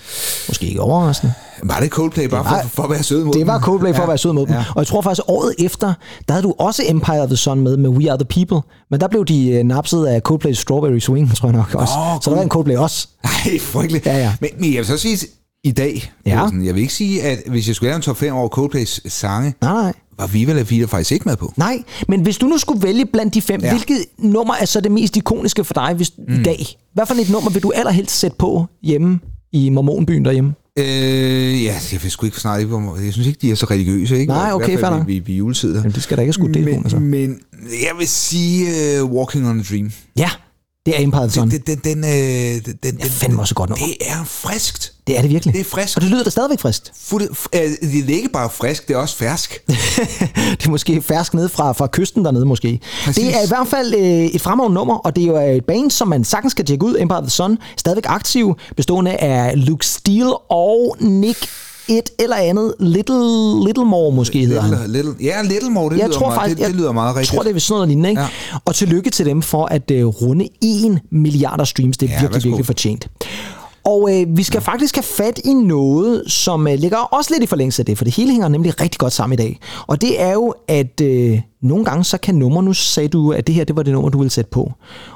Måske 0.48 0.66
ikke 0.66 0.80
overraskende. 0.80 1.32
Var 1.62 1.80
det 1.80 1.90
Coldplay 1.90 2.24
bare 2.24 2.44
var- 2.44 2.62
for, 2.62 2.68
for 2.68 2.82
at 2.82 2.90
være 2.90 3.02
sød 3.02 3.24
mod 3.24 3.34
Det 3.34 3.46
var 3.46 3.52
dem? 3.54 3.62
Coldplay 3.62 3.90
for 3.92 3.96
Ja. 3.96 4.02
at 4.02 4.08
være 4.08 4.18
sød 4.18 4.32
mod 4.32 4.46
dem. 4.46 4.54
Ja. 4.54 4.64
Og 4.74 4.78
jeg 4.78 4.86
tror 4.86 5.02
faktisk, 5.02 5.22
året 5.28 5.54
efter, 5.58 5.94
der 6.28 6.34
havde 6.34 6.42
du 6.42 6.54
også 6.58 6.82
Empire 6.88 7.20
of 7.22 7.28
the 7.28 7.36
Sun 7.36 7.60
med, 7.60 7.76
med 7.76 7.90
We 7.90 8.10
Are 8.12 8.18
The 8.18 8.44
People. 8.46 8.70
Men 8.90 9.00
der 9.00 9.08
blev 9.08 9.24
de 9.24 9.50
øh, 9.50 9.64
napset 9.64 10.06
af 10.06 10.20
Coldplay's 10.28 10.52
Strawberry 10.54 10.98
Swing, 10.98 11.36
tror 11.36 11.48
jeg 11.48 11.56
nok 11.56 11.74
også. 11.74 11.94
Åh, 11.98 12.20
så 12.22 12.30
der 12.30 12.36
var 12.36 12.42
en 12.42 12.48
Coldplay 12.48 12.76
også. 12.76 13.08
Ej, 13.24 13.58
frygteligt. 13.60 14.06
Ja, 14.06 14.16
ja. 14.18 14.32
Men, 14.40 14.50
men 14.60 14.70
jeg 14.72 14.78
vil 14.78 14.86
så 14.86 14.96
sige, 14.96 15.18
i 15.64 15.70
dag, 15.72 16.12
Ja. 16.26 16.48
Jeg 16.64 16.74
vil 16.74 16.80
ikke 16.82 16.94
sige, 16.94 17.22
at 17.22 17.38
hvis 17.46 17.66
jeg 17.66 17.76
skulle 17.76 17.88
lave 17.88 17.96
en 17.96 18.02
top 18.02 18.16
5 18.16 18.34
over 18.34 18.48
Coldplays 18.48 19.00
sange, 19.12 19.54
Nej, 19.62 19.72
nej. 19.82 19.92
Var 20.18 20.26
Viva 20.26 20.52
La 20.52 20.62
Vida 20.62 20.84
faktisk 20.86 21.12
ikke 21.12 21.28
med 21.28 21.36
på. 21.36 21.52
Nej, 21.56 21.82
men 22.08 22.20
hvis 22.20 22.36
du 22.38 22.46
nu 22.46 22.58
skulle 22.58 22.82
vælge 22.82 23.06
blandt 23.06 23.34
de 23.34 23.42
fem, 23.42 23.60
ja. 23.60 23.70
Hvilket 23.70 23.98
nummer 24.18 24.54
er 24.60 24.64
så 24.64 24.80
det 24.80 24.92
mest 24.92 25.16
ikoniske 25.16 25.64
for 25.64 25.74
dig 25.74 25.94
hvis, 25.94 26.12
mm. 26.28 26.34
i 26.40 26.42
dag? 26.42 26.66
Hvad 26.94 27.06
for 27.06 27.14
et 27.14 27.30
nummer 27.30 27.50
vil 27.50 27.62
du 27.62 27.72
allerhelst 27.74 28.18
sætte 28.18 28.36
på 28.38 28.66
hjemme 28.82 29.20
i 29.52 29.68
mormonbyen 29.70 30.24
derhjemme? 30.24 30.54
Øh, 30.78 31.64
ja, 31.64 31.74
jeg 31.92 32.02
vil 32.02 32.10
sgu 32.10 32.26
ikke 32.26 32.40
snart 32.40 32.60
ikke, 32.60 32.68
hvor- 32.78 32.96
jeg 33.04 33.12
synes 33.12 33.26
ikke, 33.28 33.38
de 33.42 33.50
er 33.50 33.54
så 33.54 33.66
religiøse, 33.66 34.18
ikke? 34.18 34.32
Nej, 34.32 34.52
okay, 34.52 34.78
fair 34.78 34.90
ved, 35.04 35.04
ved 35.26 35.34
juletider. 35.34 35.76
Jamen, 35.76 35.92
det 35.92 36.02
skal 36.02 36.16
der 36.16 36.22
ikke 36.22 36.32
skudt 36.32 36.54
det 36.54 36.64
på, 36.64 36.70
altså. 36.70 36.98
men, 36.98 37.10
men 37.10 37.38
jeg 37.70 37.90
vil 37.98 38.08
sige 38.08 38.66
uh, 39.02 39.10
Walking 39.12 39.48
on 39.48 39.60
a 39.60 39.62
Dream. 39.70 39.90
Ja, 40.16 40.30
det 40.88 41.00
er 41.00 41.02
Empire 41.04 41.30
Sun. 41.30 41.50
Den, 41.50 41.60
den, 41.66 41.78
den, 41.84 42.04
øh, 42.04 42.10
den, 42.10 42.78
den, 42.82 42.96
Det 42.96 43.04
er 43.04 43.08
fandme 43.10 43.40
også 43.40 43.54
godt 43.54 43.70
nummer. 43.70 43.86
Det 43.86 43.96
er 44.00 44.24
friskt. 44.24 44.92
Det 45.06 45.16
er 45.18 45.22
det 45.22 45.30
virkelig. 45.30 45.54
Det 45.54 45.60
er 45.60 45.64
frisk. 45.64 45.96
Og 45.96 46.02
det 46.02 46.10
lyder 46.10 46.24
da 46.24 46.30
stadigvæk 46.30 46.60
frist. 46.60 46.92
Fuld, 47.00 47.22
f- 47.30 47.46
øh, 47.54 47.70
det 47.92 48.10
er 48.10 48.16
ikke 48.16 48.28
bare 48.28 48.50
frisk, 48.50 48.88
det 48.88 48.94
er 48.94 48.98
også 48.98 49.16
fersk. 49.16 49.58
det 50.58 50.66
er 50.66 50.70
måske 50.70 51.02
fersk 51.02 51.34
ned 51.34 51.48
fra, 51.48 51.72
fra 51.72 51.86
kysten 51.92 52.24
dernede 52.24 52.46
måske. 52.46 52.80
Præcis. 53.04 53.24
Det 53.24 53.34
er 53.36 53.44
i 53.44 53.48
hvert 53.48 53.68
fald 53.68 53.94
øh, 53.94 54.02
et 54.24 54.40
fremragende 54.40 54.74
nummer, 54.74 54.94
og 54.96 55.16
det 55.16 55.22
er 55.24 55.28
jo 55.28 55.36
et 55.56 55.64
band, 55.64 55.90
som 55.90 56.08
man 56.08 56.24
sagtens 56.24 56.50
skal 56.50 56.64
tjekke 56.64 56.84
ud. 56.86 56.96
Empire 56.98 57.18
of 57.18 57.22
the 57.22 57.30
Sun, 57.30 57.58
stadigvæk 57.76 58.04
aktiv, 58.06 58.54
bestående 58.76 59.16
af 59.16 59.66
Luke 59.66 59.86
Steele 59.86 60.36
og 60.50 60.96
Nick 61.00 61.48
et 61.88 62.10
eller 62.18 62.36
andet 62.36 62.74
Little, 62.80 63.64
Little 63.66 63.84
More 63.84 64.12
måske 64.12 64.46
hedder 64.46 64.60
han. 64.60 64.70
Little, 64.70 64.92
little, 64.92 65.14
ja, 65.26 65.42
Little 65.42 65.70
More, 65.70 65.94
det, 65.94 65.98
jeg 65.98 66.08
lyder, 66.08 66.18
tror 66.18 66.26
meget, 66.26 66.40
faktisk, 66.40 66.58
det, 66.58 66.66
det 66.66 66.74
lyder 66.76 66.92
meget 66.92 67.08
jeg 67.08 67.16
rigtigt. 67.16 67.34
tror, 67.34 67.42
det 67.42 67.56
er 67.56 67.60
sådan 67.60 67.74
noget 67.76 67.88
lignende, 67.88 68.08
ikke? 68.10 68.22
Ja. 68.22 68.28
Og 68.64 68.74
tillykke 68.74 69.10
til 69.10 69.26
dem 69.26 69.42
for 69.42 69.66
at 69.66 69.90
øh, 69.90 70.06
runde 70.06 70.48
1 70.62 71.00
milliarder 71.10 71.64
streams. 71.64 71.98
Det 71.98 72.08
er 72.08 72.12
Ja, 72.14 72.20
virkelig, 72.20 72.44
virkelig 72.44 72.66
fortjent. 72.66 73.08
Og 73.84 74.08
øh, 74.20 74.36
vi 74.36 74.42
skal 74.42 74.56
ja. 74.66 74.72
faktisk 74.72 74.96
have 74.96 75.02
fat 75.02 75.40
i 75.44 75.52
noget, 75.52 76.22
som 76.26 76.68
øh, 76.68 76.78
ligger 76.78 76.96
også 76.98 77.30
lidt 77.34 77.42
i 77.42 77.46
forlængelse 77.46 77.82
af 77.82 77.86
det, 77.86 77.98
for 77.98 78.04
det 78.04 78.14
hele 78.14 78.30
hænger 78.30 78.48
nemlig 78.48 78.80
rigtig 78.80 78.98
godt 78.98 79.12
sammen 79.12 79.34
i 79.38 79.42
dag. 79.42 79.58
Og 79.86 80.00
det 80.00 80.20
er 80.22 80.32
jo, 80.32 80.54
at 80.68 81.00
øh, 81.00 81.40
nogle 81.62 81.84
gange 81.84 82.04
så 82.04 82.18
kan 82.18 82.34
numre, 82.34 82.62
nu 82.62 82.72
sagde 82.72 83.08
du, 83.08 83.32
at 83.32 83.46
det 83.46 83.54
her 83.54 83.64
det 83.64 83.76
var 83.76 83.82
det 83.82 83.92
nummer, 83.92 84.10
du 84.10 84.18
ville 84.18 84.30
sætte 84.30 84.50
på. 84.50 84.72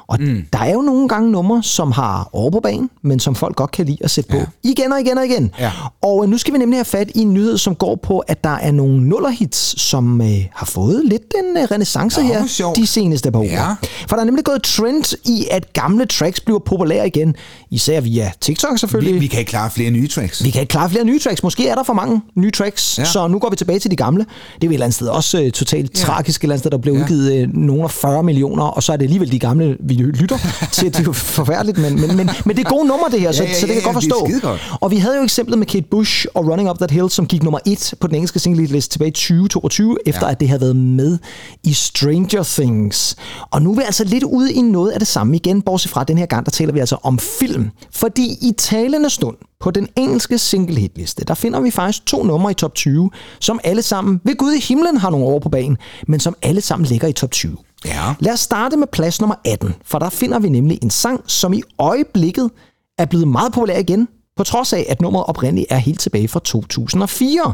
Og 0.07 0.17
mm. 0.21 0.45
der 0.53 0.59
er 0.59 0.73
jo 0.73 0.81
nogle 0.81 1.07
gange 1.07 1.31
numre, 1.31 1.63
som 1.63 1.91
har 1.91 2.29
over 2.33 2.51
på 2.51 2.59
banen, 2.59 2.89
men 3.01 3.19
som 3.19 3.35
folk 3.35 3.55
godt 3.55 3.71
kan 3.71 3.85
lide 3.85 3.97
at 4.01 4.11
sætte 4.11 4.37
ja. 4.37 4.43
på. 4.45 4.51
Igen 4.63 4.91
og 4.91 4.99
igen 4.99 5.17
og 5.17 5.25
igen. 5.25 5.51
Ja. 5.59 5.71
Og 6.01 6.23
øh, 6.23 6.29
nu 6.29 6.37
skal 6.37 6.53
vi 6.53 6.57
nemlig 6.57 6.77
have 6.77 6.85
fat 6.85 7.11
i 7.15 7.19
en 7.19 7.33
nyhed, 7.33 7.57
som 7.57 7.75
går 7.75 7.95
på, 7.95 8.19
at 8.19 8.43
der 8.43 8.49
er 8.49 8.71
nogle 8.71 9.03
nullerhits, 9.03 9.81
som 9.81 10.21
øh, 10.21 10.27
har 10.53 10.65
fået 10.65 11.01
lidt 11.05 11.33
en 11.39 11.57
øh, 11.57 11.63
renaissance 11.71 12.21
Nå, 12.21 12.27
her 12.27 12.47
sjovt. 12.47 12.77
de 12.77 12.87
seneste 12.87 13.31
par 13.31 13.39
år. 13.39 13.43
Ja. 13.43 13.75
For 14.07 14.15
der 14.15 14.21
er 14.21 14.25
nemlig 14.25 14.45
gået 14.45 14.63
trend 14.63 15.13
i, 15.25 15.47
at 15.51 15.73
gamle 15.73 16.05
tracks 16.05 16.39
bliver 16.39 16.59
populære 16.59 17.07
igen. 17.07 17.35
Især 17.71 18.01
via 18.01 18.31
TikTok 18.41 18.79
selvfølgelig. 18.79 19.15
Vi, 19.15 19.19
vi 19.19 19.27
kan 19.27 19.39
ikke 19.39 19.49
klare 19.49 19.69
flere 19.71 19.91
nye 19.91 20.07
tracks. 20.07 20.43
Vi 20.43 20.49
kan 20.49 20.61
ikke 20.61 20.71
klare 20.71 20.89
flere 20.89 21.05
nye 21.05 21.19
tracks. 21.19 21.43
Måske 21.43 21.67
er 21.67 21.75
der 21.75 21.83
for 21.83 21.93
mange 21.93 22.21
nye 22.35 22.51
tracks, 22.51 22.97
ja. 22.97 23.03
Ja. 23.03 23.09
så 23.09 23.27
nu 23.27 23.39
går 23.39 23.49
vi 23.49 23.55
tilbage 23.55 23.79
til 23.79 23.91
de 23.91 23.95
gamle. 23.95 24.25
Det 24.55 24.63
er 24.63 24.67
jo 24.67 24.69
et 24.69 24.73
eller 24.73 24.85
andet 24.85 24.95
sted 24.95 25.07
også 25.07 25.41
uh, 25.41 25.49
totalt 25.49 25.99
ja. 25.99 26.05
tragisk 26.05 26.32
et 26.39 26.43
eller 26.43 26.53
andet 26.53 26.59
sted, 26.61 26.71
der 26.71 26.77
blev 26.77 26.93
Ja. 26.93 27.01
udgivet 27.01 27.47
uh, 27.47 27.53
nogle 27.55 27.83
af 27.83 27.91
40 27.91 28.23
millioner, 28.23 28.63
og 28.63 28.83
så 28.83 28.93
er 28.93 28.97
det 28.97 29.03
alligevel 29.05 29.31
de 29.31 29.39
gamle, 29.39 29.77
vi 29.79 29.93
lytter 29.93 30.37
til. 30.71 30.85
Det 30.85 30.99
er 30.99 31.03
jo 31.03 31.11
forfærdeligt, 31.13 31.77
men, 31.77 32.01
men, 32.01 32.17
men, 32.17 32.29
men 32.45 32.57
det 32.57 32.65
er 32.65 32.69
gode 32.69 32.87
numre, 32.87 33.11
det 33.11 33.19
her, 33.21 33.31
så, 33.31 33.43
Ja, 33.43 33.49
ja, 33.49 33.55
så 33.55 33.61
det 33.61 33.67
kan 33.67 33.75
jeg 33.75 33.81
ja, 33.87 33.91
godt 33.93 34.03
forstå. 34.03 34.25
skidegodt. 34.25 34.61
Og 34.81 34.91
vi 34.91 34.97
havde 34.97 35.17
jo 35.17 35.23
eksemplet 35.23 35.57
med 35.59 35.67
Kate 35.67 35.85
Bush 35.91 36.25
og 36.33 36.47
Running 36.47 36.69
Up 36.69 36.77
That 36.77 36.91
Hill, 36.91 37.09
som 37.09 37.25
gik 37.27 37.43
nummer 37.43 37.59
et 37.65 37.93
på 37.99 38.07
den 38.07 38.15
engelske 38.15 38.39
single 38.39 38.65
list 38.65 38.91
tilbage 38.91 39.09
i 39.09 39.11
2022, 39.11 39.97
efter 40.05 40.25
Ja. 40.25 40.31
at 40.31 40.39
det 40.39 40.47
havde 40.47 40.61
været 40.61 40.75
med 40.75 41.17
i 41.63 41.73
Stranger 41.73 42.43
Things. 42.43 43.15
Og 43.51 43.61
nu 43.61 43.71
er 43.71 43.75
vi 43.75 43.81
altså 43.85 44.03
lidt 44.03 44.23
ude 44.23 44.53
i 44.53 44.61
noget 44.61 44.91
af 44.91 44.99
det 44.99 45.07
samme 45.07 45.35
igen, 45.35 45.61
bortset 45.61 45.91
fra 45.91 46.03
den 46.03 46.17
her 46.17 46.25
gang, 46.25 46.45
der 46.45 46.51
taler 46.51 46.73
vi 46.73 46.79
altså 46.79 46.97
om 47.03 47.19
film. 47.19 47.69
Fordi 47.91 48.25
i 48.41 48.51
talende 48.57 49.09
stund 49.09 49.35
på 49.63 49.71
den 49.71 49.87
engelske 49.95 50.37
single 50.37 50.79
hitliste, 50.79 51.25
der 51.25 51.33
finder 51.33 51.59
vi 51.59 51.71
faktisk 51.71 52.05
to 52.05 52.23
numre 52.23 52.51
i 52.51 52.53
top 52.53 52.75
20, 52.75 53.11
som 53.39 53.59
alle 53.63 53.81
sammen 53.81 54.21
ved 54.23 54.35
Gud 54.35 54.53
i 54.53 54.59
himlen 54.59 54.97
har 54.97 55.09
nogle 55.09 55.25
år 55.25 55.39
på 55.39 55.49
banen, 55.49 55.77
men 56.07 56.19
som 56.19 56.35
alle 56.41 56.61
sammen 56.61 56.85
ligger 56.87 57.07
i 57.07 57.13
top 57.13 57.31
20. 57.31 57.57
Ja. 57.85 58.13
Lad 58.19 58.33
os 58.33 58.39
starte 58.39 58.77
med 58.77 58.87
plads 58.87 59.21
nummer 59.21 59.35
18, 59.45 59.73
for 59.85 59.99
der 59.99 60.09
finder 60.09 60.39
vi 60.39 60.49
nemlig 60.49 60.79
en 60.81 60.89
sang, 60.89 61.21
som 61.27 61.53
i 61.53 61.61
øjeblikket 61.77 62.49
er 62.97 63.05
blevet 63.05 63.27
meget 63.27 63.53
populær 63.53 63.77
igen, 63.77 64.07
på 64.37 64.43
trods 64.43 64.73
af, 64.73 64.85
at 64.89 65.01
nummeret 65.01 65.25
oprindeligt 65.25 65.67
er 65.69 65.77
helt 65.77 65.99
tilbage 65.99 66.27
fra 66.27 66.39
2004. 66.39 67.53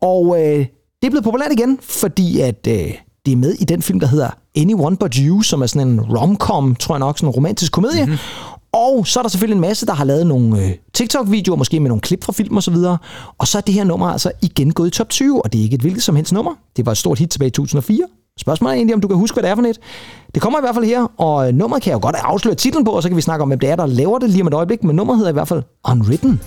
Og 0.00 0.36
øh, 0.38 0.58
det 1.02 1.06
er 1.06 1.10
blevet 1.10 1.24
populært 1.24 1.52
igen, 1.52 1.78
fordi 1.82 2.40
at 2.40 2.66
øh, 2.68 2.92
det 3.26 3.32
er 3.32 3.36
med 3.36 3.52
i 3.52 3.64
den 3.64 3.82
film, 3.82 4.00
der 4.00 4.06
hedder 4.06 4.30
Anyone 4.56 4.96
But 4.96 5.14
You, 5.14 5.42
som 5.42 5.62
er 5.62 5.66
sådan 5.66 5.88
en 5.88 6.00
rom-com, 6.00 6.74
tror 6.74 6.94
jeg 6.94 7.00
nok, 7.00 7.18
sådan 7.18 7.28
en 7.28 7.34
romantisk 7.34 7.72
komedie. 7.72 8.04
Mm-hmm. 8.04 8.18
Og 8.76 9.06
så 9.06 9.20
er 9.20 9.22
der 9.22 9.28
selvfølgelig 9.28 9.54
en 9.54 9.60
masse, 9.60 9.86
der 9.86 9.92
har 9.92 10.04
lavet 10.04 10.26
nogle 10.26 10.62
øh, 10.62 10.70
TikTok-videoer, 10.94 11.56
måske 11.56 11.80
med 11.80 11.88
nogle 11.88 12.00
klip 12.00 12.24
fra 12.24 12.32
film 12.32 12.56
og 12.56 12.62
så 12.62 12.70
videre. 12.70 12.98
Og 13.38 13.48
så 13.48 13.58
er 13.58 13.62
det 13.62 13.74
her 13.74 13.84
nummer 13.84 14.06
altså 14.06 14.32
igen 14.42 14.72
gået 14.72 14.88
i 14.88 14.90
top 14.90 15.08
20, 15.08 15.44
og 15.44 15.52
det 15.52 15.58
er 15.58 15.62
ikke 15.62 15.74
et 15.74 15.80
hvilket 15.80 16.02
som 16.02 16.16
helst 16.16 16.32
nummer. 16.32 16.54
Det 16.76 16.86
var 16.86 16.92
et 16.92 16.98
stort 16.98 17.18
hit 17.18 17.30
tilbage 17.30 17.48
i 17.48 17.50
2004. 17.50 18.06
Spørgsmålet 18.40 18.72
er 18.72 18.76
egentlig, 18.76 18.94
om 18.94 19.00
du 19.00 19.08
kan 19.08 19.16
huske, 19.16 19.34
hvad 19.34 19.42
det 19.42 19.50
er 19.50 19.54
for 19.54 19.62
net. 19.62 19.78
Det 20.34 20.42
kommer 20.42 20.58
i 20.58 20.62
hvert 20.62 20.74
fald 20.74 20.84
her, 20.84 21.20
og 21.20 21.48
øh, 21.48 21.54
nummeret 21.54 21.82
kan 21.82 21.90
jeg 21.90 21.96
jo 21.96 22.02
godt 22.02 22.16
afsløre 22.16 22.54
titlen 22.54 22.84
på, 22.84 22.90
og 22.90 23.02
så 23.02 23.08
kan 23.08 23.16
vi 23.16 23.22
snakke 23.22 23.42
om, 23.42 23.48
hvem 23.48 23.58
det 23.58 23.68
er, 23.68 23.76
der 23.76 23.86
laver 23.86 24.18
det 24.18 24.30
lige 24.30 24.42
om 24.42 24.46
et 24.46 24.54
øjeblik. 24.54 24.84
Men 24.84 24.96
nummeret 24.96 25.18
hedder 25.18 25.30
i 25.30 25.32
hvert 25.32 25.48
fald 25.48 25.62
Unwritten. 25.90 26.40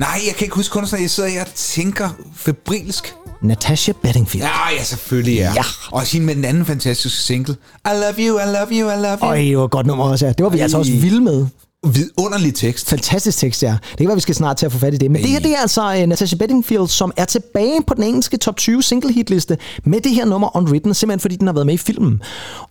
Nej, 0.00 0.20
jeg 0.26 0.34
kan 0.34 0.44
ikke 0.44 0.56
huske 0.56 0.72
kunstner. 0.72 1.00
Jeg 1.00 1.10
sidder 1.10 1.28
her 1.28 1.40
og 1.40 1.54
tænker 1.54 2.08
febrilsk. 2.36 3.14
Natasha 3.42 3.92
Bedingfield. 4.02 4.44
Ja, 4.44 4.76
ja, 4.78 4.82
selvfølgelig 4.82 5.36
ja. 5.36 5.52
Ja. 5.56 5.62
Og 5.92 6.02
hende 6.02 6.26
med 6.26 6.34
den 6.34 6.44
anden 6.44 6.66
fantastiske 6.66 7.18
single. 7.18 7.56
I 7.84 7.88
love 7.88 8.14
you, 8.18 8.38
I 8.38 8.52
love 8.52 8.66
you, 8.70 8.90
I 8.90 9.02
love 9.02 9.18
you. 9.22 9.28
Øj, 9.28 9.36
det 9.36 9.58
var 9.58 9.64
et 9.64 9.70
godt 9.70 9.86
nummer 9.86 10.04
også, 10.04 10.26
ja. 10.26 10.32
Det 10.32 10.44
var 10.44 10.50
vi 10.50 10.58
Ej. 10.58 10.62
altså 10.62 10.78
også 10.78 10.92
vilde 10.92 11.20
med. 11.20 11.46
Vidunderlig 11.86 12.54
tekst. 12.54 12.88
Fantastisk 12.88 13.38
tekst, 13.38 13.62
ja. 13.62 13.76
Det 13.90 13.98
kan 13.98 14.06
være, 14.06 14.16
vi 14.16 14.20
skal 14.20 14.34
snart 14.34 14.56
til 14.56 14.66
at 14.66 14.72
få 14.72 14.78
fat 14.78 14.94
i 14.94 14.96
det. 14.96 15.10
Men 15.10 15.22
det 15.22 15.30
her, 15.30 15.38
det 15.38 15.52
er 15.52 15.60
altså 15.60 15.82
uh, 16.02 16.08
Natasha 16.08 16.36
Bedingfield, 16.36 16.88
som 16.88 17.12
er 17.16 17.24
tilbage 17.24 17.82
på 17.86 17.94
den 17.94 18.02
engelske 18.02 18.36
top 18.36 18.56
20 18.56 18.82
single 18.82 19.12
hit 19.12 19.30
liste 19.30 19.58
med 19.84 20.00
det 20.00 20.12
her 20.12 20.24
nummer 20.24 20.56
Unwritten, 20.56 20.94
simpelthen 20.94 21.20
fordi 21.20 21.36
den 21.36 21.46
har 21.46 21.54
været 21.54 21.66
med 21.66 21.74
i 21.74 21.78
filmen 21.78 22.22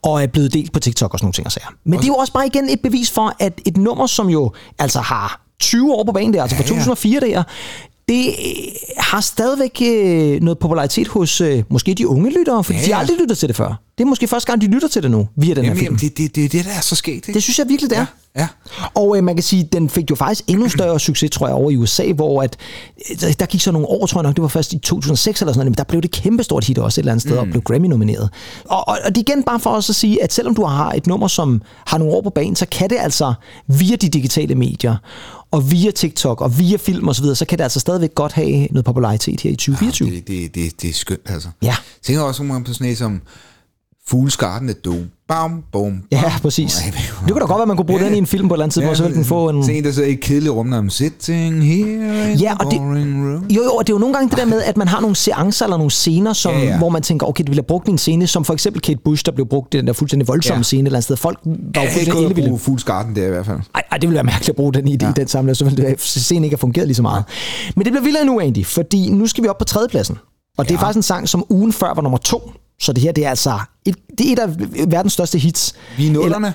og 0.02 0.24
er 0.24 0.28
blevet 0.28 0.54
delt 0.54 0.74
på 0.74 0.80
TikTok 0.80 1.14
og 1.14 1.20
sådan 1.20 1.26
nogle 1.26 1.34
ting 1.34 1.46
og 1.46 1.52
sager. 1.52 1.68
Men 1.86 2.00
det 2.00 2.04
er 2.04 2.08
jo 2.08 2.16
også 2.16 2.34
bare 2.34 2.48
igen 2.48 2.70
et 2.70 2.80
bevis 2.84 3.12
for, 3.12 3.36
at 3.40 3.62
et 3.66 3.78
nummer, 3.78 4.08
som 4.08 4.30
jo 4.30 4.52
altså 4.80 5.00
har 5.00 5.49
20 5.60 5.94
år 5.94 6.04
på 6.04 6.12
banen 6.12 6.34
der, 6.34 6.42
altså 6.42 6.58
fra 6.58 6.64
Ja, 6.64 6.68
ja. 6.74 6.80
2004 6.80 7.20
der, 7.20 7.44
det 8.10 8.36
har 8.98 9.22
stadigvæk 9.22 9.82
øh, 9.86 10.42
noget 10.42 10.60
popularitet 10.60 11.08
hos 11.08 11.42
øh, 11.42 11.64
måske 11.70 11.94
de 11.94 12.08
unge 12.08 12.30
lyttere, 12.40 12.64
fordi 12.64 12.78
Ja, 12.78 12.82
ja, 12.82 12.88
de 12.88 12.94
har 12.94 13.00
aldrig 13.00 13.18
lyttet 13.20 13.38
til 13.38 13.48
det 13.48 13.56
før. 13.56 13.82
Det 13.98 14.04
er 14.04 14.08
måske 14.08 14.28
første 14.28 14.48
gang, 14.52 14.62
de 14.62 14.68
lytter 14.68 14.88
til 14.88 15.04
det 15.04 15.12
nu, 15.12 15.28
via 15.36 15.54
den 15.54 15.64
her 15.64 15.70
Jamen, 15.70 15.78
film. 15.80 15.86
jamen 15.86 16.00
det, 16.00 16.18
det, 16.18 16.36
det 16.36 16.46
er 16.46 16.50
det, 16.50 16.66
der 16.66 16.72
er 16.78 16.82
så 16.82 16.96
sket, 16.96 17.14
ikke? 17.14 17.34
Det 17.34 17.44
synes 17.44 17.60
jeg 17.60 17.70
virkelig, 17.70 17.90
det 17.90 17.98
er. 17.98 18.06
Ja. 18.38 18.48
Og 18.94 19.18
øh, 19.18 19.24
man 19.24 19.36
kan 19.36 19.44
sige, 19.44 19.70
den 19.74 19.90
fik 19.90 20.10
jo 20.10 20.16
faktisk 20.16 20.44
endnu 20.48 20.70
større 20.70 21.00
succes, 21.00 21.32
tror 21.32 21.48
jeg, 21.48 21.56
over 21.56 21.72
i 21.72 21.76
USA, 21.76 22.12
hvor 22.12 22.42
at, 22.44 22.58
øh, 23.12 23.20
der- 23.22 23.34
der 23.40 23.46
gik 23.46 23.62
så 23.62 23.72
nogle 23.72 23.88
år, 23.88 24.06
tror 24.06 24.20
jeg 24.22 24.24
nok, 24.24 24.36
det 24.36 24.42
var 24.42 24.48
først 24.48 24.74
i 24.74 24.78
2006 24.78 25.42
eller 25.42 25.54
sådan 25.54 25.60
noget, 25.60 25.72
men 25.72 25.78
der 25.78 25.84
blev 25.84 26.02
det 26.02 26.12
kæmpestort 26.12 26.64
hit 26.66 26.78
også 26.78 27.02
et 27.02 27.04
eller 27.04 27.12
andet 27.12 27.22
sted, 27.22 27.32
mm. 27.34 27.38
og 27.40 27.48
blev 27.48 27.62
Grammy-nomineret. 27.62 28.30
Og, 28.66 28.88
og, 28.88 28.98
og 29.06 29.16
det 29.16 29.18
er 29.18 29.34
igen 29.34 29.44
bare 29.44 29.60
for 29.60 29.70
os 29.70 29.90
at 29.90 29.96
sige, 29.96 30.24
at 30.24 30.34
selvom 30.34 30.56
du 30.56 30.64
har 30.66 30.92
et 30.92 31.08
nummer, 31.08 31.28
som 31.28 31.62
har 31.86 31.98
nogle 31.98 32.14
år 32.14 32.22
på 32.22 32.30
banen, 32.30 32.56
så 32.56 32.66
kan 32.72 32.90
det 32.90 32.98
altså 33.00 33.34
via 33.68 33.96
de 33.96 34.10
digitale 34.10 34.56
medier, 34.56 34.96
og 35.52 35.72
via 35.72 35.92
TikTok, 35.92 36.42
og 36.42 36.60
via 36.60 36.78
film 36.78 37.08
osv., 37.10 37.14
så, 37.16 37.22
videre, 37.22 37.36
så 37.36 37.46
kan 37.46 37.58
det 37.58 37.64
altså 37.64 37.80
stadigvæk 37.80 38.16
godt 38.16 38.34
have 38.34 38.68
noget 38.72 38.86
popularitet 38.86 39.42
her 39.42 39.52
i 39.52 39.56
2024. 39.56 40.10
Det, 40.12 40.28
det, 40.28 40.56
det, 40.56 40.82
det 40.82 40.90
er 40.90 40.94
skønt, 40.94 41.22
altså. 41.30 41.50
Ja. 41.62 41.68
Jeg 41.68 41.76
tænker 42.04 42.22
også 42.24 42.44
nogle 42.44 42.54
gange 42.54 42.66
på 42.66 42.74
sådan 42.74 42.88
en 42.90 42.96
som 42.96 43.22
Fools 44.08 44.38
Garden 44.38 44.70
at 44.70 44.86
Do. 44.86 44.94
Bam, 45.30 45.64
bum, 45.72 46.02
Ja, 46.12 46.24
præcis. 46.42 46.74
Det 47.26 47.32
kunne 47.32 47.40
da 47.40 47.46
godt 47.46 47.50
være, 47.50 47.62
at 47.62 47.68
man 47.68 47.78
kunne 47.78 47.86
bruge 47.86 48.00
Ja. 48.00 48.06
den 48.06 48.16
i 48.16 48.18
en 48.18 48.26
film 48.26 48.48
på 48.48 48.54
et 48.54 48.58
eller 48.58 48.64
andet 48.66 48.74
tidspunkt, 48.74 48.98
så 48.98 49.04
ville 49.04 49.18
den 49.18 49.26
få 49.26 49.50
en... 49.50 49.64
Sådan 49.64 49.76
en, 49.76 49.84
der 49.84 49.92
sidder 49.92 50.10
i 50.10 50.12
et 50.14 50.20
kedeligt 50.20 50.54
rum, 50.54 50.66
når 50.68 50.82
I'm 50.82 50.90
sitting 50.90 51.64
here 51.66 52.32
in 52.32 52.38
Ja, 52.40 52.54
og 52.60 52.72
det- 52.72 52.80
room. 52.80 53.46
Jo, 53.50 53.64
jo, 53.64 53.72
og 53.72 53.88
det 53.88 53.94
er 53.94 53.96
jo 53.96 54.00
nogle 54.00 54.14
gange 54.16 54.30
det 54.30 54.38
der 54.38 54.46
med, 54.46 54.62
at 54.62 54.78
man 54.78 54.88
har 54.88 55.00
nogle 55.02 55.16
seancer 55.16 55.66
eller 55.66 55.78
nogle 55.78 55.92
scener, 55.92 56.34
som, 56.34 56.52
Ja, 56.52 56.58
ja, 56.60 56.64
ja. 56.66 56.72
ja. 56.72 56.78
hvor 56.78 56.90
man 56.90 57.02
tænker, 57.02 57.28
okay, 57.28 57.42
det 57.44 57.48
ville 57.50 57.60
have 57.62 57.68
brugt 57.68 57.88
en 57.90 57.98
scene, 57.98 58.28
som 58.28 58.46
for 58.46 58.54
eksempel 58.54 58.82
Kate 58.82 59.00
Bush, 59.06 59.26
der 59.26 59.32
blev 59.32 59.46
brugt 59.48 59.74
i 59.74 59.78
den 59.78 59.88
der 59.88 59.94
fuldstændig 59.94 60.28
voldsomme 60.28 60.56
Ja. 60.56 60.60
ja. 60.60 60.64
scene 60.64 60.82
et 60.82 60.86
eller 60.86 60.98
andet 60.98 61.04
sted. 61.04 61.18
Folk 61.18 61.40
var 61.46 61.52
jo 61.52 61.82
ikke 61.82 61.92
fuldstændig 61.94 62.22
ellevilde. 62.24 62.48
bruge 62.50 62.60
Fools 62.60 62.84
Garden 62.84 63.16
der 63.16 63.26
i 63.26 63.30
hvert 63.30 63.46
fald. 63.46 63.60
Ej, 63.76 63.84
ej, 63.92 63.98
det 63.98 64.08
ville 64.10 64.16
være 64.16 64.24
mærkeligt 64.24 64.50
at 64.50 64.56
bruge 64.56 64.74
den 64.74 64.88
i, 64.88 64.98
ja. 65.02 65.10
i 65.10 65.14
den 65.16 65.28
sammenhæng, 65.28 65.58
så 65.58 65.66
ville 65.66 65.96
scenen 65.98 66.44
ikke 66.44 66.54
have 66.54 66.60
fungeret 66.60 66.88
lige 66.88 66.96
så 66.96 67.02
meget. 67.02 67.24
Men 67.76 67.86
det 67.86 67.92
bliver 67.94 68.04
vildere 68.04 68.26
nu, 68.26 68.40
Andy, 68.40 68.66
fordi 68.66 69.10
nu 69.10 69.28
skal 69.28 69.44
vi 69.44 69.48
op 69.50 69.58
på 69.58 69.66
tredjepladsen. 69.66 70.18
Og 70.58 70.66
det 70.66 70.72
er 70.74 70.78
Ja. 70.80 70.84
faktisk 70.86 70.98
en 70.98 71.04
sang, 71.04 71.30
som 71.30 71.44
ugen 71.50 71.74
før 71.74 71.94
var 71.96 72.02
nummer 72.02 72.18
to. 72.18 72.52
Så 72.82 72.94
det 72.94 73.04
her, 73.04 73.12
det 73.12 73.26
er 73.26 73.30
altså 73.30 73.60
et, 73.86 73.96
det 74.18 74.28
er 74.28 74.34
et 74.34 74.40
af 74.40 74.50
verdens 74.92 75.14
største 75.14 75.38
hits. 75.38 75.76
Vi 75.98 76.06
er 76.06 76.10
i 76.10 76.12
nullerne. 76.14 76.54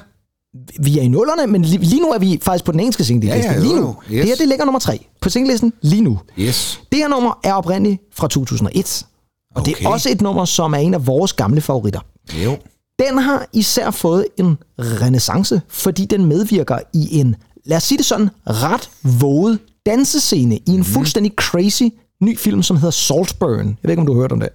Vi 0.80 0.98
er 0.98 1.02
i 1.02 1.08
nullerne, 1.08 1.52
men 1.52 1.62
lige, 1.62 1.78
lige 1.78 2.02
nu 2.02 2.08
er 2.08 2.18
vi 2.18 2.38
faktisk 2.42 2.64
på 2.64 2.72
den 2.72 2.80
engelske 2.80 3.04
singleliste. 3.04 3.50
Ja, 3.50 3.54
ja, 3.54 3.60
lige 3.60 3.76
nu. 3.76 3.96
Yes. 4.10 4.20
Det 4.20 4.24
her, 4.24 4.36
det 4.36 4.48
ligger 4.48 4.64
nummer 4.64 4.78
tre 4.78 5.06
på 5.20 5.28
singlelisten 5.28 5.72
lige 5.82 6.02
nu. 6.02 6.20
Yes. 6.38 6.80
Det 6.92 6.98
her 6.98 7.08
nummer 7.08 7.38
er 7.44 7.52
oprindeligt 7.52 8.02
fra 8.12 8.28
2001. 8.28 9.06
Og 9.54 9.60
okay. 9.60 9.72
det 9.72 9.84
er 9.84 9.88
også 9.88 10.10
et 10.10 10.20
nummer, 10.20 10.44
som 10.44 10.72
er 10.72 10.78
en 10.78 10.94
af 10.94 11.06
vores 11.06 11.32
gamle 11.32 11.60
favoritter. 11.60 12.00
Jo. 12.44 12.56
Den 12.98 13.18
har 13.18 13.46
især 13.52 13.90
fået 13.90 14.26
en 14.38 14.58
renaissance, 14.78 15.60
fordi 15.68 16.04
den 16.04 16.24
medvirker 16.24 16.78
i 16.92 17.18
en, 17.18 17.36
lad 17.64 17.76
os 17.76 17.82
sige 17.82 17.98
det 17.98 18.06
sådan, 18.06 18.30
ret 18.46 18.90
våget 19.20 19.58
dansescene 19.86 20.56
i 20.56 20.70
en 20.70 20.76
mm. 20.76 20.84
fuldstændig 20.84 21.32
crazy 21.36 21.82
ny 22.20 22.38
film, 22.38 22.62
som 22.62 22.76
hedder 22.76 22.90
Saltburn. 22.90 23.66
Jeg 23.66 23.76
ved 23.82 23.90
ikke, 23.90 24.00
om 24.00 24.06
du 24.06 24.12
har 24.14 24.20
hørt 24.20 24.32
om 24.32 24.40
det. 24.40 24.48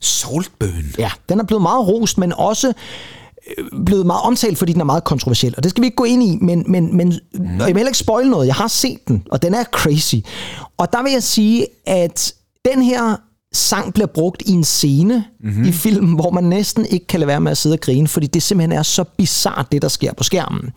Saltburn. 0.00 0.94
Ja, 0.98 1.10
den 1.28 1.40
er 1.40 1.44
blevet 1.44 1.62
meget 1.62 1.88
rost, 1.88 2.18
men 2.18 2.32
også 2.32 2.72
øh, 3.58 3.84
blevet 3.86 4.06
meget 4.06 4.22
omtalt, 4.22 4.58
fordi 4.58 4.72
den 4.72 4.80
er 4.80 4.84
meget 4.84 5.04
kontroversiel. 5.04 5.54
Og 5.56 5.62
det 5.62 5.70
skal 5.70 5.82
vi 5.82 5.86
ikke 5.86 5.96
gå 5.96 6.04
ind 6.04 6.22
i, 6.22 6.38
men, 6.40 6.64
men, 6.68 6.96
men 6.96 7.08
mm. 7.34 7.44
jeg 7.44 7.66
vil 7.66 7.76
heller 7.76 7.88
ikke 7.88 7.98
spoil 7.98 8.30
noget. 8.30 8.46
Jeg 8.46 8.54
har 8.54 8.68
set 8.68 9.08
den, 9.08 9.26
og 9.30 9.42
den 9.42 9.54
er 9.54 9.64
crazy. 9.64 10.14
Og 10.76 10.92
der 10.92 11.02
vil 11.02 11.12
jeg 11.12 11.22
sige, 11.22 11.66
at 11.86 12.34
den 12.64 12.82
her 12.82 13.16
sang 13.52 13.94
bliver 13.94 14.06
brugt 14.06 14.42
i 14.46 14.50
en 14.50 14.64
scene 14.64 15.24
mm-hmm. 15.40 15.64
i 15.64 15.72
filmen, 15.72 16.14
hvor 16.14 16.30
man 16.30 16.44
næsten 16.44 16.86
ikke 16.86 17.06
kan 17.06 17.20
lade 17.20 17.28
være 17.28 17.40
med 17.40 17.50
at 17.50 17.58
sidde 17.58 17.74
og 17.74 17.80
grine, 17.80 18.08
fordi 18.08 18.26
det 18.26 18.42
simpelthen 18.42 18.78
er 18.78 18.82
så 18.82 19.04
bizart, 19.04 19.72
det 19.72 19.82
der 19.82 19.88
sker 19.88 20.12
på 20.12 20.24
skærmen. 20.24 20.70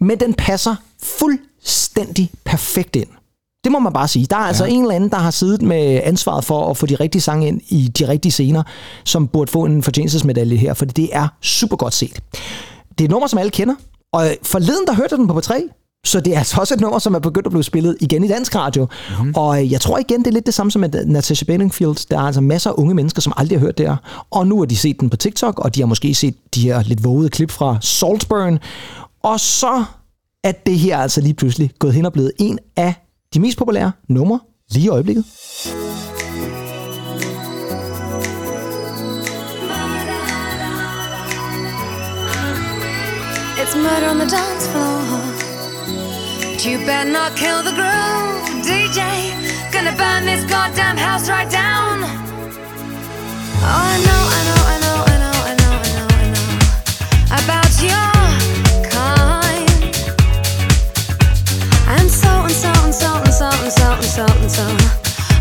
Men 0.00 0.20
den 0.20 0.34
passer 0.34 0.76
fuldstændig 1.02 2.30
perfekt 2.44 2.96
ind. 2.96 3.08
Det 3.64 3.72
må 3.72 3.78
man 3.78 3.92
bare 3.92 4.08
sige. 4.08 4.26
Der 4.26 4.36
er 4.36 4.40
ja. 4.40 4.48
altså 4.48 4.64
en 4.64 4.82
eller 4.82 4.94
anden, 4.94 5.10
der 5.10 5.16
har 5.16 5.30
siddet 5.30 5.62
med 5.62 6.00
ansvaret 6.04 6.44
for 6.44 6.70
at 6.70 6.76
få 6.76 6.86
de 6.86 6.94
rigtige 6.94 7.22
sange 7.22 7.48
ind 7.48 7.60
i 7.68 7.88
de 7.98 8.08
rigtige 8.08 8.32
scener, 8.32 8.62
som 9.04 9.28
burde 9.28 9.50
få 9.50 9.64
en 9.64 9.82
fortjenestesmedalje 9.82 10.56
her, 10.56 10.74
for 10.74 10.84
det 10.84 11.08
er 11.12 11.28
super 11.40 11.76
godt 11.76 11.94
set. 11.94 12.20
Det 12.90 13.00
er 13.00 13.04
et 13.04 13.10
nummer, 13.10 13.28
som 13.28 13.38
alle 13.38 13.50
kender, 13.50 13.74
og 14.12 14.36
forleden 14.42 14.86
der 14.86 14.94
hørte 14.94 15.08
jeg 15.10 15.18
den 15.18 15.28
på 15.28 15.38
P3, 15.38 15.76
så 16.04 16.20
det 16.20 16.34
er 16.34 16.38
altså 16.38 16.60
også 16.60 16.74
et 16.74 16.80
nummer, 16.80 16.98
som 16.98 17.14
er 17.14 17.18
begyndt 17.18 17.46
at 17.46 17.52
blive 17.52 17.62
spillet 17.62 17.96
igen 18.00 18.24
i 18.24 18.28
dansk 18.28 18.54
radio. 18.56 18.86
Mm-hmm. 19.10 19.32
Og 19.36 19.62
øh, 19.62 19.72
jeg 19.72 19.80
tror 19.80 19.98
igen, 19.98 20.18
det 20.18 20.26
er 20.26 20.32
lidt 20.32 20.46
det 20.46 20.54
samme 20.54 20.70
som 20.70 20.80
med 20.80 21.06
Natasha 21.06 21.44
Bedingfield. 21.44 22.08
Der 22.08 22.18
er 22.18 22.22
altså 22.22 22.40
masser 22.40 22.70
af 22.70 22.74
unge 22.76 22.94
mennesker, 22.94 23.22
som 23.22 23.32
aldrig 23.36 23.58
har 23.58 23.66
hørt 23.66 23.78
det 23.78 23.86
her. 23.88 23.96
Og 24.30 24.46
nu 24.46 24.58
har 24.58 24.64
de 24.64 24.76
set 24.76 25.00
den 25.00 25.10
på 25.10 25.16
TikTok, 25.16 25.58
og 25.58 25.74
de 25.74 25.80
har 25.80 25.86
måske 25.86 26.14
set 26.14 26.34
de 26.54 26.60
her 26.60 26.82
lidt 26.82 27.04
vågede 27.04 27.28
klip 27.28 27.50
fra 27.50 27.78
Saltburn. 27.80 28.58
Og 29.22 29.40
så 29.40 29.84
er 30.44 30.52
det 30.52 30.78
her 30.78 30.98
altså 30.98 31.20
lige 31.20 31.34
pludselig 31.34 31.70
gået 31.78 31.94
hen 31.94 32.06
og 32.06 32.12
blevet 32.12 32.32
en 32.38 32.58
af 32.76 32.94
de 33.34 33.40
mest 33.40 33.58
populære 33.58 33.92
numre 34.08 34.40
lige 34.70 34.84
i 34.84 34.88
øjeblikket. 34.88 35.24
It's 43.60 43.76
murder 43.76 44.08
on 44.10 44.18
the 44.18 44.28
dance 44.36 44.64
floor. 44.70 45.00
But 46.52 46.66
you 46.66 46.78
better 46.78 47.10
not 47.18 47.30
kill 47.42 47.58
the 47.68 47.74
groove, 47.80 48.40
DJ. 48.68 49.00
Gonna 49.74 49.94
burn 50.02 50.22
this 50.30 50.42
goddamn 50.54 50.98
house 51.06 51.26
right 51.34 51.50
down. 51.62 51.96
Oh, 53.62 53.92
I 53.92 53.96
know, 54.06 54.22
I 54.36 54.40
know, 54.48 54.60
I 54.72 54.76
know, 54.84 54.98
I 55.12 55.14
know, 55.14 55.14
I 55.14 55.16
know, 55.18 55.19
and 63.70 63.78
so 63.78 63.92
and 63.92 64.04
so 64.04 64.22
and 64.22 64.50
so 64.50 64.62
and 64.66 64.80
so. 64.80 64.88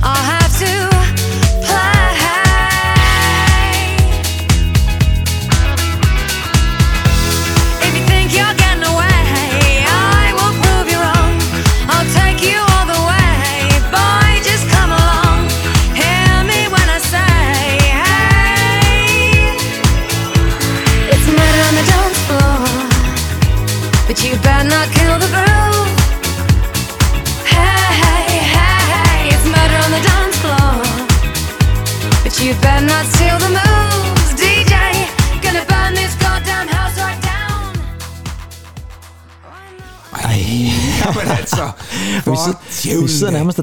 I'll 0.03 0.23
have 0.23 0.59
to 0.59 1.48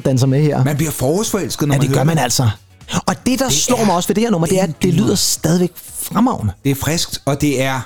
danser 0.07 0.27
med 0.27 0.43
her. 0.43 0.65
Man 0.65 0.77
bliver 0.77 0.91
forårsforelsket, 0.93 1.69
når 1.69 1.75
Ja, 1.75 1.79
man 1.81 1.89
det 1.89 1.97
gør 1.97 2.05
man 2.05 2.17
det. 2.17 2.23
altså. 2.23 2.49
Og 3.07 3.15
det, 3.27 3.39
der 3.39 3.45
det 3.49 3.55
slår 3.55 3.85
mig 3.85 3.95
også 3.95 4.09
ved 4.09 4.15
det 4.15 4.23
her 4.25 4.31
nummer, 4.31 4.47
det 4.47 4.59
er, 4.59 4.63
at 4.63 4.83
det 4.83 4.95
lyder 4.95 5.15
stadigvæk 5.15 5.73
fremragende. 5.77 6.53
Det 6.65 6.71
er 6.71 6.75
friskt, 6.75 7.23
og 7.25 7.41
det 7.41 7.63
er, 7.63 7.81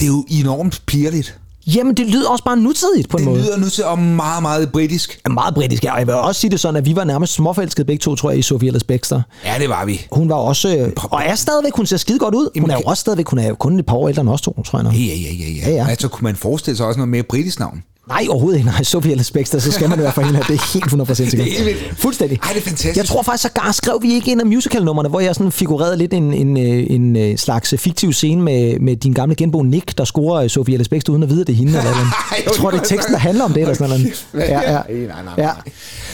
det 0.00 0.04
er 0.04 0.06
jo 0.06 0.24
enormt 0.28 0.82
pirligt. 0.86 1.38
Jamen, 1.74 1.94
det 1.94 2.06
lyder 2.06 2.28
også 2.30 2.44
bare 2.44 2.56
nutidigt 2.56 3.08
på 3.08 3.16
en 3.16 3.22
Det 3.24 3.30
måde. 3.32 3.42
lyder 3.42 3.56
nu 3.56 3.68
til 3.68 3.84
og 3.84 3.98
meget, 3.98 4.42
meget 4.42 4.72
britisk. 4.72 5.20
Meget 5.30 5.54
britisk, 5.54 5.84
ja. 5.84 5.92
Og 5.92 5.98
jeg 5.98 6.06
vil 6.06 6.14
også 6.14 6.40
sige 6.40 6.50
det 6.50 6.60
sådan, 6.60 6.76
at 6.76 6.84
vi 6.86 6.96
var 6.96 7.04
nærmest 7.04 7.32
småforelskede 7.32 7.84
begge 7.86 8.00
to, 8.02 8.14
tror 8.16 8.30
jeg, 8.30 8.38
i 8.38 8.42
Sofie 8.42 8.66
Ellis 8.68 8.84
Bextor. 8.84 9.22
Ja, 9.44 9.54
det 9.58 9.68
var 9.68 9.84
vi. 9.84 10.06
Hun 10.12 10.28
var 10.28 10.34
også, 10.34 10.90
og 10.96 11.22
er 11.24 11.34
stadigvæk, 11.34 11.72
hun 11.76 11.86
ser 11.86 11.96
skide 11.96 12.18
godt 12.18 12.34
ud. 12.34 12.60
Hun 12.60 12.70
er 12.70 12.74
jo 12.74 12.80
også 12.86 13.00
stadigvæk, 13.00 13.28
hun 13.28 13.38
er 13.38 13.48
jo 13.48 13.54
kun 13.54 13.78
et 13.78 13.86
par 13.86 13.94
år 13.96 14.08
ældre 14.08 14.20
end 14.20 14.28
os 14.30 14.40
to, 14.40 14.62
tror 14.66 14.78
jeg 14.78 14.84
nok. 14.84 14.92
Ja, 14.94 14.98
ja, 14.98 15.14
ja, 15.14 15.44
ja. 15.44 15.70
Ja, 15.70 15.76
ja. 15.76 15.86
Altså, 15.88 16.08
kunne 16.08 16.24
man 16.24 16.36
forestille 16.36 16.76
sig 16.76 16.86
også 16.86 16.98
noget 16.98 17.08
mere 17.08 17.22
britisk 17.22 17.58
navn? 17.60 17.82
Nej, 18.08 18.26
overhovedet 18.30 18.58
ikke. 18.58 18.70
Nej, 18.70 18.82
Sofie 18.82 19.12
Ellis 19.12 19.30
Bextor, 19.30 19.58
så 19.58 19.72
skal 19.72 19.88
man 19.88 19.98
hvert 19.98 20.14
fald 20.14 20.26
hende. 20.26 20.40
Det 20.48 20.54
er 20.54 20.72
helt 20.72 21.10
100% 21.10 21.14
sikkert. 21.14 21.48
Er. 21.48 21.94
Fuldstændig. 21.94 22.38
Ej, 22.42 22.48
det 22.52 22.58
er 22.58 22.62
fantastisk. 22.64 22.96
Jeg 22.96 23.04
tror 23.04 23.22
faktisk, 23.22 23.42
sågar 23.42 23.72
skrev 23.72 23.98
vi 24.02 24.14
ikke 24.14 24.32
en 24.32 24.40
af 24.40 24.46
musicalnummerne, 24.46 25.08
hvor 25.08 25.20
jeg 25.20 25.34
sådan 25.34 25.52
figurerede 25.52 25.96
lidt 25.96 26.12
en, 26.14 26.34
en, 26.34 26.56
øh, 26.56 26.86
en, 26.90 27.16
en 27.16 27.38
slags 27.38 27.74
fiktiv 27.78 28.12
scene 28.12 28.42
med, 28.42 28.78
med 28.78 28.96
din 28.96 29.12
gamle 29.12 29.34
genbo 29.34 29.62
Nick, 29.62 29.98
der 29.98 30.04
scorer 30.04 30.42
øh, 30.42 30.50
Sofie 30.50 30.84
Bextor 30.90 31.12
uden 31.12 31.22
at 31.22 31.28
vide, 31.28 31.40
at 31.40 31.46
det 31.46 31.52
er 31.52 31.56
hende. 31.56 31.78
Eller 31.78 31.90
noget. 31.90 32.06
Jeg 32.46 32.52
tror, 32.54 32.70
det 32.70 32.80
er 32.80 32.84
teksten, 32.94 33.12
der 33.12 33.20
handler 33.20 33.44
om 33.44 33.52
det, 33.52 33.60
eller 33.60 33.74
sådan 33.74 34.00
noget. 34.00 34.26
Ja, 34.34 34.72
Ja. 34.72 34.72
Nej, 34.72 35.06
nej, 35.24 35.34
nej. 35.36 35.54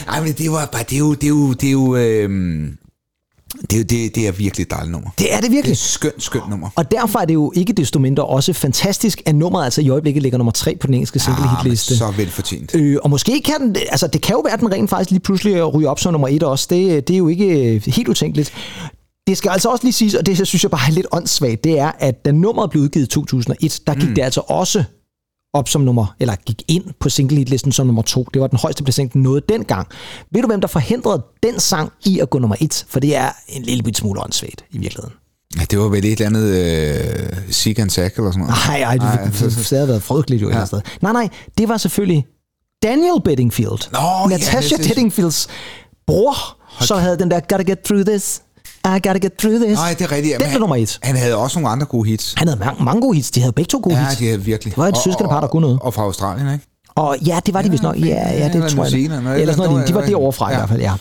Nej, 0.05 0.21
men 0.21 0.33
det 0.33 0.51
var 0.51 0.69
bare, 0.71 0.83
det 0.89 0.95
er 0.95 0.99
jo, 0.99 1.13
det 1.13 1.23
er 1.23 1.27
jo, 1.27 1.53
det 1.53 1.67
er 1.67 1.71
jo, 1.71 1.95
øhm, 1.95 2.77
det 3.71 3.79
er, 3.79 3.83
det, 3.83 4.15
det 4.15 4.27
er 4.27 4.31
virkelig 4.31 4.63
et 4.63 4.71
dejligt 4.71 4.91
nummer. 4.91 5.09
Det 5.17 5.33
er 5.33 5.35
det 5.35 5.43
Det 5.43 5.47
er 5.47 5.51
virkelig. 5.51 5.71
et 5.71 5.77
skønt, 5.77 6.23
skønt 6.23 6.49
nummer. 6.49 6.69
Og 6.75 6.91
derfor 6.91 7.19
er 7.19 7.25
det 7.25 7.33
jo 7.33 7.51
ikke 7.55 7.73
desto 7.73 7.99
mindre 7.99 8.25
også 8.25 8.53
fantastisk, 8.53 9.21
at 9.25 9.35
nummeret 9.35 9.63
altså 9.65 9.81
i 9.81 9.89
øjeblikket 9.89 10.23
ligger 10.23 10.37
nummer 10.37 10.51
tre 10.51 10.75
på 10.75 10.87
den 10.87 10.93
engelske 10.93 11.19
single 11.19 11.43
Ah, 11.43 11.49
hitliste. 11.57 11.97
så 11.97 12.13
velfortjent. 12.17 12.75
Øh, 12.75 12.97
og 13.03 13.09
måske 13.09 13.41
kan 13.45 13.55
den, 13.61 13.75
altså 13.89 14.07
det 14.07 14.21
kan 14.21 14.33
jo 14.33 14.39
være, 14.39 14.53
at 14.53 14.59
den 14.59 14.71
rent 14.71 14.89
faktisk 14.89 15.11
lige 15.11 15.19
pludselig 15.19 15.73
ryger 15.73 15.89
op 15.89 15.99
som 15.99 16.11
nummer 16.11 16.27
et 16.27 16.43
også. 16.43 16.67
Det, 16.69 17.07
det 17.07 17.13
er 17.13 17.17
jo 17.17 17.27
ikke 17.27 17.75
øh, 17.75 17.81
helt 17.87 18.07
utænkeligt. 18.07 18.53
Det 19.27 19.37
skal 19.37 19.49
altså 19.49 19.69
også 19.69 19.83
lige 19.83 19.93
siges, 19.93 20.13
og 20.13 20.25
det 20.25 20.35
her 20.37 20.45
synes 20.45 20.63
jeg 20.63 20.71
bare 20.71 20.87
er 20.87 20.91
lidt 20.91 21.07
åndssvagt, 21.11 21.63
det 21.63 21.79
er, 21.79 21.91
at 21.99 22.25
da 22.25 22.31
nummeret 22.31 22.69
blev 22.71 22.83
udgivet 22.83 23.05
i 23.05 23.09
2001, 23.09 23.79
der 23.87 23.93
gik 23.93 24.09
mm. 24.09 24.15
det 24.15 24.21
altså 24.21 24.41
også 24.47 24.83
op 25.53 25.69
som 25.69 25.81
nummer, 25.81 26.15
eller 26.19 26.35
gik 26.35 26.61
ind 26.67 26.83
på 26.99 27.09
single 27.09 27.37
hitlisten 27.37 27.71
som 27.71 27.85
nummer 27.87 28.01
to. 28.01 28.27
Det 28.33 28.41
var 28.41 28.47
den 28.47 28.59
højeste 28.59 28.83
placering, 28.83 29.13
den 29.13 29.21
nåede 29.21 29.41
dengang. 29.49 29.87
Ved 30.31 30.41
du, 30.41 30.47
hvem 30.47 30.61
der 30.61 30.67
forhindrede 30.67 31.23
den 31.43 31.59
sang 31.59 31.91
i 32.05 32.19
at 32.19 32.29
gå 32.29 32.39
nummer 32.39 32.55
et? 32.61 32.85
For 32.89 32.99
det 32.99 33.15
er 33.15 33.29
en 33.47 33.61
lille 33.61 33.83
bit 33.83 33.97
smule 33.97 34.21
åndssvagt 34.21 34.65
i 34.71 34.77
virkeligheden. 34.77 35.13
Ja, 35.59 35.65
det 35.71 35.79
var 35.79 35.87
vel 35.87 36.05
et 36.05 36.11
eller 36.11 36.25
andet 36.25 36.47
øh, 36.49 37.53
Sig 37.53 37.79
and 37.79 37.89
Sack 37.89 38.17
eller 38.17 38.31
sådan 38.31 38.39
noget. 38.47 38.55
Nej, 38.67 38.81
ej, 38.81 38.93
det, 38.93 39.01
Ej, 39.03 39.23
det, 39.25 39.33
det 39.41 39.69
havde 39.69 39.87
været 39.87 40.03
frygteligt 40.03 40.41
jo 40.41 40.65
sted. 40.65 40.81
Nej, 41.01 41.11
nej, 41.13 41.29
det 41.57 41.69
var 41.69 41.77
selvfølgelig 41.77 42.25
Daniel 42.83 43.21
Bedingfield. 43.25 43.91
Nå, 43.91 43.99
ja, 43.99 44.27
Natasha 44.37 44.77
det- 44.77 44.87
Bedingfields 44.87 45.47
bror, 46.07 46.35
som 46.81 46.99
havde 46.99 47.19
den 47.19 47.31
der 47.31 47.39
Gotta 47.39 47.63
Get 47.71 47.79
Through 47.79 48.05
This. 48.05 48.41
I 48.85 48.99
gotta 49.07 49.19
get 49.19 49.33
through 49.39 49.59
this. 49.65 49.77
Nej, 49.77 49.93
det 49.99 50.01
er 50.01 50.11
rigtigt. 50.11 50.39
Den 50.39 50.49
blev 50.49 50.59
nummer 50.59 50.75
et. 50.75 50.99
Han 51.03 51.15
havde 51.15 51.35
også 51.35 51.59
nogle 51.59 51.69
andre 51.69 51.85
gode 51.85 52.09
hits. 52.09 52.33
Han 52.37 52.47
havde 52.47 52.59
mange, 52.59 52.83
mange 52.83 53.01
gode 53.01 53.15
hits. 53.15 53.31
De 53.31 53.39
havde 53.39 53.53
begge 53.53 53.69
to 53.69 53.79
gode 53.83 53.95
Ja, 53.95 54.01
hits. 54.07 54.17
de 54.19 54.25
havde 54.25 54.41
virkelig. 54.41 54.71
Det 54.71 54.77
var 54.77 54.87
et 54.87 54.97
søskende 54.97 55.29
par, 55.29 55.39
der 55.39 55.47
kunne 55.47 55.61
noget. 55.61 55.79
Og 55.81 55.93
fra 55.93 56.01
Australien, 56.01 56.53
ikke? 56.53 56.65
Og 56.95 57.17
ja, 57.25 57.39
det 57.45 57.53
var 57.53 57.61
de 57.61 57.71
vist 57.71 57.83
nok. 57.83 57.99
Ja, 57.99 58.05
ja, 58.05 58.49
det 58.53 58.71
tror 58.71 58.85
jeg. 58.85 59.03
Eller 59.03 59.31
Eller 59.33 59.53
sådan 59.53 59.69
noget. 59.69 59.87
De 59.87 59.93
var 59.93 60.01
derovre 60.01 60.33
fra 60.33 60.49
i 60.49 60.51
ja. 60.51 60.57
hvert 60.57 60.69
fald, 60.69 60.81
ja. 60.81 60.93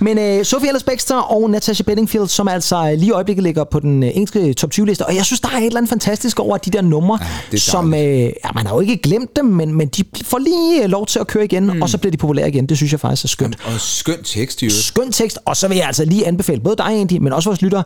Men 0.00 0.38
uh, 0.38 0.44
Sophie 0.44 0.68
Ellis 0.68 0.82
Bextor 0.82 1.16
og 1.16 1.50
Natasha 1.50 1.82
Bedingfield, 1.82 2.28
som 2.28 2.48
altså 2.48 2.94
lige 2.94 3.06
i 3.06 3.10
øjeblikket 3.10 3.42
ligger 3.42 3.64
på 3.64 3.80
den 3.80 4.02
uh, 4.02 4.08
engelske 4.08 4.54
top 4.54 4.70
20-liste. 4.74 5.06
Og 5.06 5.16
jeg 5.16 5.24
synes, 5.24 5.40
der 5.40 5.48
er 5.48 5.56
et 5.56 5.64
eller 5.66 5.76
andet 5.76 5.88
fantastisk 5.88 6.40
over 6.40 6.56
de 6.56 6.70
der 6.70 6.82
numre, 6.82 7.18
er 7.52 7.56
som... 7.56 7.92
Uh, 7.92 7.98
ja, 7.98 8.28
man 8.54 8.66
har 8.66 8.74
jo 8.74 8.80
ikke 8.80 8.96
glemt 8.96 9.36
dem, 9.36 9.44
men, 9.44 9.74
men 9.74 9.88
de 9.88 10.04
får 10.24 10.38
lige 10.38 10.84
uh, 10.84 10.90
lov 10.90 11.06
til 11.06 11.18
at 11.18 11.26
køre 11.26 11.44
igen, 11.44 11.64
mm. 11.64 11.82
og 11.82 11.88
så 11.88 11.98
bliver 11.98 12.10
de 12.10 12.16
populære 12.16 12.48
igen. 12.48 12.66
Det 12.66 12.76
synes 12.76 12.92
jeg 12.92 13.00
faktisk 13.00 13.24
er 13.24 13.28
skønt. 13.28 13.56
Og 13.64 13.80
skøn 13.80 14.22
tekst 14.24 14.62
i 14.62 14.64
øvrigt. 14.64 14.84
Skøn 14.84 15.12
tekst, 15.12 15.38
og 15.44 15.56
så 15.56 15.68
vil 15.68 15.76
jeg 15.76 15.86
altså 15.86 16.04
lige 16.04 16.26
anbefale 16.26 16.60
både 16.60 16.76
dig, 16.76 17.00
Andy, 17.00 17.12
men 17.12 17.32
også 17.32 17.48
vores 17.48 17.62
lyttere, 17.62 17.82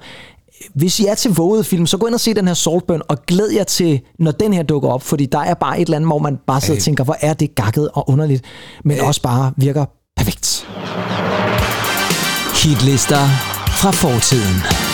hvis 0.75 1.01
I 1.01 1.07
er 1.07 1.15
til 1.15 1.31
vågede 1.35 1.65
film, 1.65 1.87
så 1.87 1.97
gå 1.97 2.07
ind 2.07 2.15
og 2.15 2.21
se 2.21 2.35
den 2.35 2.47
her 2.47 2.55
Saltburn, 2.55 3.03
og 3.09 3.27
glæd 3.27 3.49
jer 3.51 3.65
til, 3.65 4.01
når 4.19 4.31
den 4.31 4.53
her 4.53 4.63
dukker 4.63 4.89
op, 4.89 5.03
fordi 5.03 5.27
der 5.27 5.39
er 5.39 5.55
bare 5.55 5.81
et 5.81 5.85
eller 5.87 5.97
andet, 5.97 6.09
hvor 6.09 6.19
man 6.19 6.39
bare 6.47 6.61
sidder 6.61 6.81
og 6.81 6.85
tænker, 6.85 7.05
hvor 7.05 7.17
er 7.21 7.35
det 7.35 7.55
gakket 7.55 7.89
og 7.95 8.11
underligt, 8.11 8.45
men 8.85 9.01
også 9.01 9.23
bare 9.23 9.53
virker 9.57 9.85
perfekt. 10.17 10.67
Hitlister 12.63 13.27
fra 13.81 13.91
fortiden. 13.91 14.92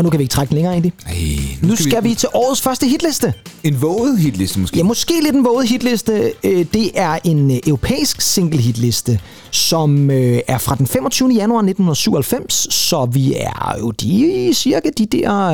Og 0.00 0.04
nu 0.04 0.10
kan 0.10 0.18
vi 0.18 0.22
ikke 0.22 0.32
trække 0.32 0.48
den 0.50 0.54
længere, 0.54 0.74
Andy. 0.76 0.86
Ej, 1.06 1.14
Nu 1.62 1.76
skal 1.76 2.04
vi 2.04 2.14
til 2.14 2.28
årets 2.34 2.60
første 2.60 2.86
hitliste. 2.86 3.34
En 3.64 3.82
våget 3.82 4.18
hitliste 4.18 4.60
måske? 4.60 4.76
Ja, 4.76 4.82
måske 4.82 5.12
lidt 5.22 5.34
en 5.36 5.44
våget 5.44 5.68
hitliste. 5.68 6.32
Øh, 6.44 6.66
Det 6.72 6.90
er 6.94 7.18
en 7.24 7.50
øh, 7.50 7.56
europæisk 7.66 8.20
single 8.20 8.60
hitliste, 8.60 9.20
som 9.50 10.10
øh, 10.10 10.40
er 10.48 10.58
fra 10.58 10.74
den 10.74 10.86
25. 10.86 11.28
januar 11.28 11.58
1997, 11.58 12.74
så 12.74 13.04
vi 13.12 13.34
er 13.36 13.76
jo 13.80 13.90
de 13.90 14.50
cirka 14.54 14.90
de 14.98 15.06
der... 15.06 15.50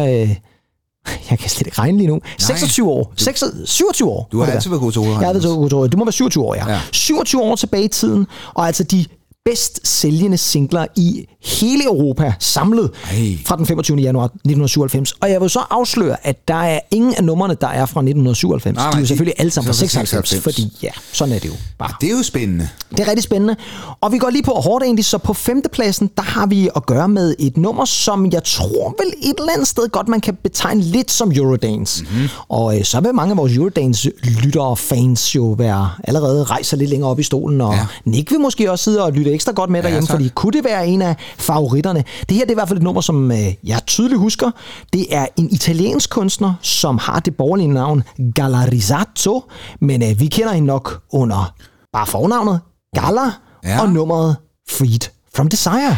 Jeg 1.31 1.39
kan 1.39 1.51
slet 1.51 1.67
ikke 1.67 1.79
regne 1.79 1.99
lige 1.99 2.09
nu. 2.09 2.21
26 2.39 2.89
år. 2.89 3.13
26, 3.17 3.67
27 3.67 4.09
år. 4.09 4.29
Du 4.33 4.41
har 4.41 4.53
altid 4.53 4.71
været 4.71 4.81
god 4.83 4.93
til 4.93 4.99
hovedregning. 5.01 5.21
Jeg 5.23 5.29
har 5.29 5.35
altid 5.35 5.49
været 5.49 5.71
god 5.71 5.85
til. 5.85 5.91
Det 5.91 5.99
må 5.99 6.05
være 6.05 6.13
27 6.13 6.45
år. 6.45 6.55
Ja. 6.55 6.73
ja. 6.73 6.81
27 6.93 7.43
år 7.43 7.57
tilbage 7.57 7.85
i 7.85 7.89
tiden, 7.89 8.27
og 8.55 8.67
altså 8.67 8.83
de 8.83 9.05
bedst 9.47 9.81
sælgende 9.85 10.37
singler 10.39 10.87
i 10.97 11.27
hele 11.45 11.85
Europa 11.85 12.33
samlet 12.41 12.91
Ej. 13.11 13.39
fra 13.47 13.57
den 13.57 13.67
25. 13.67 13.97
januar 13.99 14.25
1997. 14.25 15.13
Og 15.21 15.31
jeg 15.31 15.41
vil 15.41 15.51
så 15.51 15.61
afsløre, 15.71 16.17
at 16.27 16.49
der 16.49 16.55
er 16.55 16.81
ingen 16.91 17.15
af 17.15 17.25
numrene, 17.25 17.57
der 17.61 17.67
er 17.67 17.87
fra 17.87 18.01
1997. 18.01 18.75
Nej, 18.77 18.83
de 18.85 18.89
er 18.89 18.93
nej, 18.93 19.01
jo 19.01 19.07
selvfølgelig 19.07 19.35
alle 19.39 19.51
sammen 19.51 19.67
fra 19.67 19.73
så 19.73 19.81
fra 19.81 19.87
96, 19.89 20.29
96. 20.29 20.43
fordi 20.55 20.79
ja, 20.83 20.91
sådan 21.13 21.35
er 21.35 21.39
det 21.39 21.49
jo 21.49 21.55
bare. 21.79 21.93
Det 22.01 22.07
er 22.07 22.17
jo 22.17 22.23
spændende. 22.23 22.69
Det 22.91 23.01
er 23.01 23.09
rigtig 23.09 23.23
spændende. 23.23 23.57
Og 24.01 24.13
vi 24.13 24.19
går 24.19 24.31
lige 24.31 24.43
på 24.43 24.53
hårdt 24.53 24.85
egentlig, 24.85 25.05
så 25.05 25.19
på 25.19 25.35
femtepladsen, 25.35 26.11
der 26.17 26.23
har 26.23 26.47
vi 26.47 26.69
at 26.77 26.87
gøre 26.87 27.09
med 27.09 27.35
et 27.39 27.57
nummer, 27.57 27.85
som 27.85 28.33
jeg 28.33 28.45
tror 28.45 28.95
vel 29.05 29.31
et 29.31 29.35
eller 29.39 29.53
andet 29.53 29.69
sted 29.69 29.89
godt, 29.89 30.09
man 30.09 30.21
kan 30.21 30.35
betegne 30.43 30.81
lidt 30.83 31.11
som 31.11 31.33
Eurodance. 31.33 32.03
Mhm. 32.05 32.13
Mm-hmm. 32.13 32.29
Og 32.49 32.79
øh, 32.79 32.85
så 32.85 33.01
vil 33.01 33.15
mange 33.15 33.31
af 33.31 33.37
vores 33.37 33.57
Eurodance-lyttere 33.57 34.65
og 34.65 34.79
fans 34.79 35.35
jo 35.35 35.45
være 35.59 35.91
allerede 36.05 36.45
rejser 36.45 36.77
lidt 36.77 36.91
længere 36.91 37.11
op 37.11 37.21
i 37.21 37.23
stolen, 37.23 37.61
og 37.61 37.73
Ja. 37.73 37.79
ja. 37.79 37.87
Nick 38.05 38.31
vil 38.31 38.41
måske 38.41 38.71
også 38.71 38.83
sidde 38.85 39.03
og 39.05 39.13
lytte 39.13 39.33
ekstra 39.37 39.53
godt 39.53 39.71
med 39.71 39.83
derhjemme, 39.83 40.07
tak. 40.07 40.15
fordi 40.15 40.29
kunne 40.35 40.53
det 40.53 40.65
være 40.65 40.87
en 40.87 41.03
af 41.03 41.17
favoritterne? 41.39 42.05
Det 42.29 42.37
her 42.37 42.45
det 42.45 42.51
er 42.51 42.55
i 42.55 42.61
hvert 42.61 42.69
fald 42.69 42.79
et 42.79 42.83
nummer, 42.83 43.01
som 43.01 43.33
øh, 43.33 43.55
jeg 43.65 43.81
tydeligt 43.87 44.19
husker. 44.21 44.51
Det 44.93 45.07
er 45.11 45.27
en 45.37 45.49
italiensk 45.51 46.11
kunstner, 46.11 46.55
som 46.63 46.99
har 46.99 47.21
det 47.21 47.37
borgerlige 47.37 47.69
navn 47.69 48.03
Galarizzato, 48.35 49.45
men 49.81 50.03
øh, 50.03 50.21
vi 50.21 50.27
kender 50.27 50.53
hende 50.53 50.67
nok 50.67 51.01
under 51.13 51.55
bare 51.93 52.07
fornavnet 52.07 52.61
Gala 52.95 53.21
Ja. 53.65 53.71
ja. 53.71 53.81
og 53.83 53.89
nummeret 53.91 54.37
Freed 54.71 55.05
from 55.37 55.49
Desire. 55.49 55.97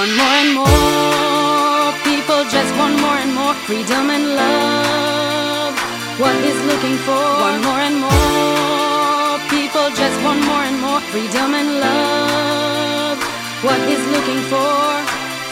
One 0.00 0.12
more 0.20 0.34
and 0.42 0.50
more 0.60 1.92
people 2.08 2.40
just 2.56 2.72
want 2.80 2.94
more 3.04 3.18
and 3.24 3.32
more 3.40 3.54
freedom 3.66 4.04
and 4.16 4.24
love. 4.40 5.74
What 6.22 6.36
is 6.50 6.58
looking 6.70 6.98
for? 7.06 7.22
One 7.48 7.58
more 7.66 7.80
and 7.88 7.96
more 8.06 9.34
people 9.54 9.86
just 10.02 10.18
want 10.26 10.40
more 10.50 10.64
more 10.96 11.10
freedom 11.12 11.52
and 11.54 11.80
love. 11.80 13.18
What 13.62 13.80
is 13.80 14.02
looking 14.14 14.42
for? 14.52 14.80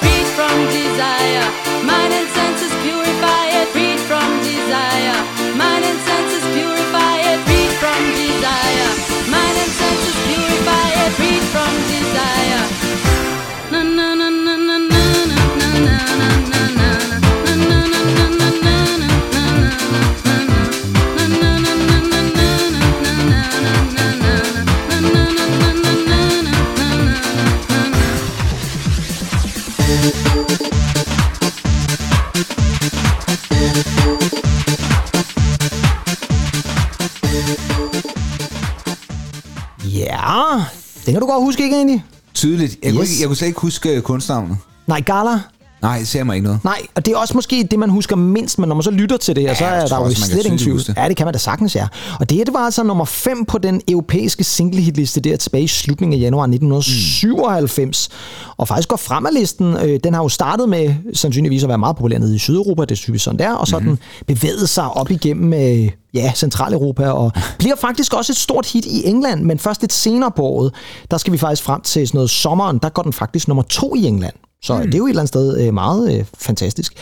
Freed 0.00 0.28
from 0.36 0.54
desire, 0.80 1.46
mind 1.84 2.12
and 2.18 2.28
senses 2.36 2.72
purify 2.82 2.93
Det 41.06 41.12
kan 41.14 41.20
du 41.20 41.26
godt 41.26 41.44
huske, 41.44 41.62
ikke 41.64 41.76
egentlig? 41.76 42.04
Tydeligt. 42.34 42.78
Jeg, 42.82 42.88
yes. 42.88 42.96
kunne, 42.96 43.04
ikke, 43.04 43.20
jeg 43.20 43.26
kunne 43.28 43.36
slet 43.36 43.48
ikke 43.48 43.60
huske 43.60 43.96
øh, 43.96 44.02
kunstnavnet. 44.02 44.56
Nej, 44.86 45.00
Gala. 45.00 45.40
Nej, 45.84 45.98
det 45.98 46.08
ser 46.08 46.24
mig 46.24 46.34
ikke 46.34 46.44
noget. 46.44 46.64
Nej, 46.64 46.80
og 46.94 47.06
det 47.06 47.14
er 47.14 47.18
også 47.18 47.34
måske 47.34 47.68
det, 47.70 47.78
man 47.78 47.90
husker 47.90 48.16
mindst, 48.16 48.58
men 48.58 48.68
når 48.68 48.74
man 48.74 48.82
så 48.82 48.90
lytter 48.90 49.16
til 49.16 49.36
det, 49.36 49.42
ja, 49.42 49.54
så 49.54 49.64
er 49.64 49.86
der 49.86 49.98
jo 49.98 50.10
slet 50.10 50.44
ingen 50.44 50.58
tvivl. 50.58 50.80
Ja, 50.96 51.08
det 51.08 51.16
kan 51.16 51.26
man 51.26 51.32
da 51.32 51.38
sagtens, 51.38 51.76
ja. 51.76 51.86
Og 52.20 52.30
det, 52.30 52.46
det 52.46 52.54
var 52.54 52.60
altså 52.60 52.82
nummer 52.82 53.04
5 53.04 53.44
på 53.44 53.58
den 53.58 53.80
europæiske 53.88 54.44
singlehitliste 54.44 55.20
der 55.20 55.36
tilbage 55.36 55.64
i 55.64 55.68
slutningen 55.68 56.20
af 56.20 56.24
januar 56.24 56.44
1997. 56.44 58.08
Mm. 58.08 58.54
Og 58.56 58.68
faktisk 58.68 58.88
går 58.88 58.96
frem 58.96 59.26
af 59.26 59.34
listen. 59.34 59.76
Øh, 59.76 60.00
den 60.04 60.14
har 60.14 60.22
jo 60.22 60.28
startet 60.28 60.68
med 60.68 60.94
sandsynligvis 61.14 61.62
at 61.62 61.68
være 61.68 61.78
meget 61.78 61.96
populær 61.96 62.18
nede 62.18 62.36
i 62.36 62.38
Sydeuropa, 62.38 62.82
det 62.82 62.90
er 62.90 62.96
typisk 62.96 63.24
sådan 63.24 63.38
der, 63.38 63.52
og 63.52 63.66
så 63.66 63.78
mm. 63.78 63.84
den 63.84 63.98
bevæget 64.26 64.68
sig 64.68 64.90
op 64.90 65.10
igennem 65.10 65.52
øh, 65.52 65.90
ja, 66.14 66.32
Centraleuropa, 66.36 67.08
og 67.08 67.32
bliver 67.58 67.76
faktisk 67.76 68.14
også 68.14 68.32
et 68.32 68.36
stort 68.36 68.66
hit 68.66 68.84
i 68.84 69.08
England, 69.08 69.42
men 69.42 69.58
først 69.58 69.80
lidt 69.80 69.92
senere 69.92 70.30
på 70.36 70.42
året, 70.42 70.74
der 71.10 71.18
skal 71.18 71.32
vi 71.32 71.38
faktisk 71.38 71.62
frem 71.62 71.80
til 71.80 72.08
sådan 72.08 72.18
noget 72.18 72.30
sommeren, 72.30 72.78
der 72.78 72.88
går 72.88 73.02
den 73.02 73.12
faktisk 73.12 73.48
nummer 73.48 73.62
to 73.62 73.94
i 73.94 74.04
England. 74.04 74.34
Så 74.64 74.76
mm. 74.76 74.82
det 74.82 74.94
er 74.94 74.98
jo 74.98 75.06
et 75.06 75.10
eller 75.10 75.20
andet 75.20 75.28
sted 75.28 75.66
øh, 75.66 75.74
meget 75.74 76.18
øh, 76.18 76.24
fantastisk. 76.34 76.94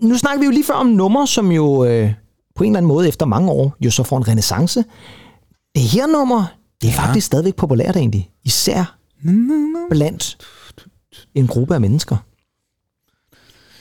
Nu 0.00 0.18
snakker 0.18 0.40
vi 0.40 0.44
jo 0.44 0.50
lige 0.50 0.64
før 0.64 0.74
om 0.74 0.86
nummer, 0.86 1.26
som 1.26 1.52
jo 1.52 1.84
øh, 1.84 2.12
på 2.56 2.64
en 2.64 2.70
eller 2.70 2.78
anden 2.78 2.88
måde 2.88 3.08
efter 3.08 3.26
mange 3.26 3.50
år 3.50 3.76
jo 3.80 3.90
så 3.90 4.02
får 4.02 4.16
en 4.16 4.28
renaissance. 4.28 4.84
Det 5.74 5.82
her 5.82 6.06
nummer, 6.06 6.44
det 6.82 6.88
er 6.88 6.92
ja. 6.92 6.98
faktisk 6.98 7.26
stadigvæk 7.26 7.54
populært 7.54 7.96
egentlig. 7.96 8.30
Især 8.44 8.98
blandt 9.90 10.38
en 11.34 11.46
gruppe 11.46 11.74
af 11.74 11.80
mennesker. 11.80 12.16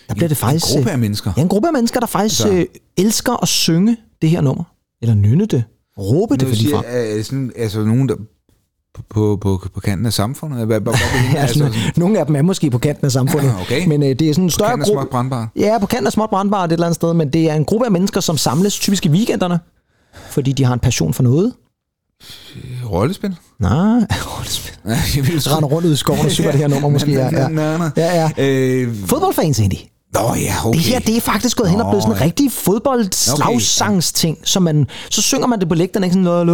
Der 0.10 0.16
bliver 0.16 0.28
det 0.28 0.38
faktisk... 0.38 0.66
En 0.66 0.74
gruppe 0.76 0.90
øh, 0.90 0.94
af 0.94 1.00
mennesker? 1.00 1.32
Ja, 1.38 1.42
en 1.42 1.48
gruppe 1.48 1.68
af 1.68 1.74
mennesker, 1.74 2.00
der 2.00 2.08
faktisk 2.08 2.42
Så. 2.42 2.52
øh, 2.52 2.66
elsker 2.98 3.44
at 3.44 3.48
synge 3.48 3.98
det 4.22 4.30
her 4.30 4.42
nummer. 4.42 4.64
Eller 5.02 5.16
nynne 5.16 5.46
det. 5.46 5.64
Råbe 5.98 6.38
det 6.38 6.48
for 6.48 6.56
siger, 6.56 6.82
ligefrem. 6.82 7.20
er 7.20 7.24
sådan, 7.24 7.52
altså 7.56 7.86
nogen, 7.86 8.10
der 8.10 8.16
på, 8.94 9.02
på, 9.10 9.38
på, 9.42 9.68
på 9.74 9.80
kanten 9.80 10.06
af 10.06 10.14
samfundet? 10.14 10.66
Hvad, 10.66 10.80
hvad, 10.80 10.94
hvad, 10.94 11.34
Ja, 11.34 11.42
altså, 11.42 11.60
sådan, 11.60 11.74
nogle 11.98 12.20
af 12.20 12.26
dem 12.26 12.36
er 12.36 12.42
måske 12.42 12.70
på 12.70 12.78
kanten 12.78 13.06
af 13.06 13.12
samfundet. 13.12 13.48
Ja, 13.48 13.62
okay. 13.62 13.88
Men 13.88 14.04
øh, 14.04 14.10
det 14.10 14.22
er 14.22 14.34
sådan 14.34 14.44
en 14.44 14.50
på 14.50 14.52
større 14.52 14.70
kanten 14.70 14.82
af 14.82 14.88
gruppe. 14.88 15.02
småt 15.02 15.10
brandbar? 15.10 15.50
Ja, 15.56 15.78
på 15.80 15.86
kanten 15.86 16.08
af 16.08 16.14
småt 16.14 16.30
brandbar 16.30 16.64
et 16.64 16.72
eller 16.72 16.86
andet 16.86 16.96
sted, 16.96 17.14
men 17.14 17.30
det 17.34 17.50
er 17.50 17.54
en 17.56 17.66
gruppe 17.66 17.86
af 17.86 17.92
mennesker, 17.92 18.22
som 18.22 18.38
samles 18.38 18.80
typisk 18.80 19.06
i 19.06 19.10
weekenderne, 19.10 19.60
fordi 20.30 20.52
de 20.52 20.64
har 20.64 20.74
en 20.74 20.80
passion 20.80 21.14
for 21.14 21.24
noget. 21.24 21.54
Rollespil? 22.92 23.36
Nej, 23.60 24.00
rollespil. 24.38 24.78
Ja, 24.86 24.98
jeg 25.16 25.28
vil 25.28 25.40
render 25.40 25.70
rundt 25.70 25.88
ud 25.88 25.94
i 25.94 25.96
skoven 25.96 26.26
og 26.26 26.32
synger 26.32 26.52
det 26.52 26.60
her 26.60 26.68
nummer 26.68 26.90
måske. 26.96 27.12
Ja, 27.12 27.30
ja. 27.32 27.90
Ja, 27.98 28.30
ja. 28.38 28.46
Øh, 28.48 28.96
Fodboldfans 29.06 29.60
egentlig. 29.60 29.90
Nå 30.14 30.36
ja, 30.36 30.56
okay. 30.66 30.78
Det 30.78 30.86
her, 30.86 31.00
det 31.00 31.18
er 31.18 31.22
faktisk 31.22 31.58
gået 31.58 31.70
hen 31.70 31.82
og 31.82 31.90
blevet 31.90 32.04
sådan 32.04 32.16
en 32.18 32.22
rigtig 32.22 32.52
fodboldslagssangsting, 32.52 34.38
så 34.44 34.60
man, 34.60 34.88
så 35.10 35.22
synger 35.22 35.48
man 35.48 35.60
det 35.60 35.70
på 35.70 35.76
lægterne, 35.76 36.06
ikke 36.06 36.14
sådan... 36.14 36.46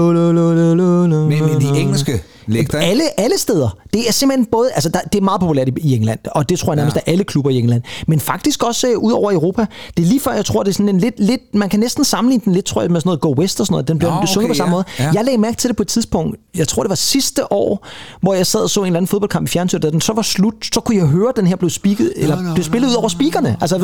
Men, 1.28 1.45
men 1.45 1.62
de 1.62 1.80
engelske 1.80 2.24
lægter, 2.48 2.80
ikke? 2.80 2.89
Alle, 2.91 3.20
alle 3.20 3.38
steder. 3.38 3.78
Det 3.93 4.08
er 4.08 4.12
simpelthen 4.12 4.45
både, 4.52 4.72
altså 4.72 4.89
der, 4.89 5.00
det 5.14 5.18
er 5.20 5.24
meget 5.24 5.41
populært 5.41 5.68
i, 5.68 5.72
i 5.78 5.95
England, 5.95 6.20
og 6.32 6.50
det 6.50 6.60
tror 6.60 6.72
jeg 6.72 6.76
nærmest 6.76 6.95
Ja. 6.95 7.02
er 7.08 7.12
alle 7.12 7.24
klubber 7.24 7.52
i 7.52 7.58
England. 7.60 7.82
Men 8.08 8.20
faktisk 8.20 8.64
også 8.64 8.88
uh, 8.98 9.04
ud 9.04 9.12
over 9.12 9.32
Europa. 9.32 9.66
Det 9.98 10.04
er 10.04 10.08
lige 10.08 10.20
før, 10.20 10.32
jeg 10.34 10.45
tror, 10.45 10.64
det 10.64 10.70
er 10.70 10.74
sådan 10.74 10.89
en 10.89 10.98
lidt, 11.00 11.20
lidt, 11.20 11.41
man 11.54 11.70
kan 11.70 11.80
næsten 11.80 12.04
sammenligne 12.04 12.45
den 12.45 12.54
lidt, 12.54 12.66
tror 12.66 12.82
jeg, 12.82 12.91
med 12.91 13.02
sådan 13.02 13.08
noget 13.08 13.22
Go 13.22 13.34
West 13.38 13.60
og 13.60 13.66
sådan 13.66 13.74
noget. 13.74 13.88
Den 13.88 13.98
bliver 13.98 14.14
Nå, 14.14 14.20
Nå, 14.20 14.26
sunget 14.26 14.45
okay, 14.45 14.54
på 14.54 14.58
samme 14.58 14.76
ja, 14.76 14.84
måde. 15.00 15.08
ja. 15.08 15.12
Jeg 15.14 15.26
lagde 15.26 15.38
mærke 15.38 15.58
til 15.58 15.68
det 15.68 15.78
på 15.78 15.84
et 15.84 15.88
tidspunkt, 15.88 16.38
jeg 16.56 16.68
tror 16.68 16.84
det 16.84 16.89
var 16.89 16.95
sidste 16.95 17.54
år, 17.54 17.88
hvor 18.22 18.34
jeg 18.34 18.48
sad 18.48 18.60
og 18.62 18.70
så 18.70 18.80
en 18.80 18.86
eller 18.86 18.98
anden 18.98 19.08
fodboldkamp 19.08 19.48
i 19.48 19.50
fjernsynet, 19.52 19.84
da 19.84 19.89
den 19.89 20.02
så 20.02 20.14
var 20.14 20.22
slut, 20.22 20.54
så 20.74 20.80
kunne 20.82 20.98
jeg 20.98 21.06
høre, 21.06 21.30
at 21.30 21.36
den 21.36 21.48
her 21.48 21.56
blev, 21.56 21.70
speaket, 21.70 22.14
eller 22.16 22.54
blev 22.54 22.64
spillet 22.64 22.89
ud 22.89 22.93
over 22.93 23.08
speakerne. 23.08 23.58
Altså, 23.62 23.76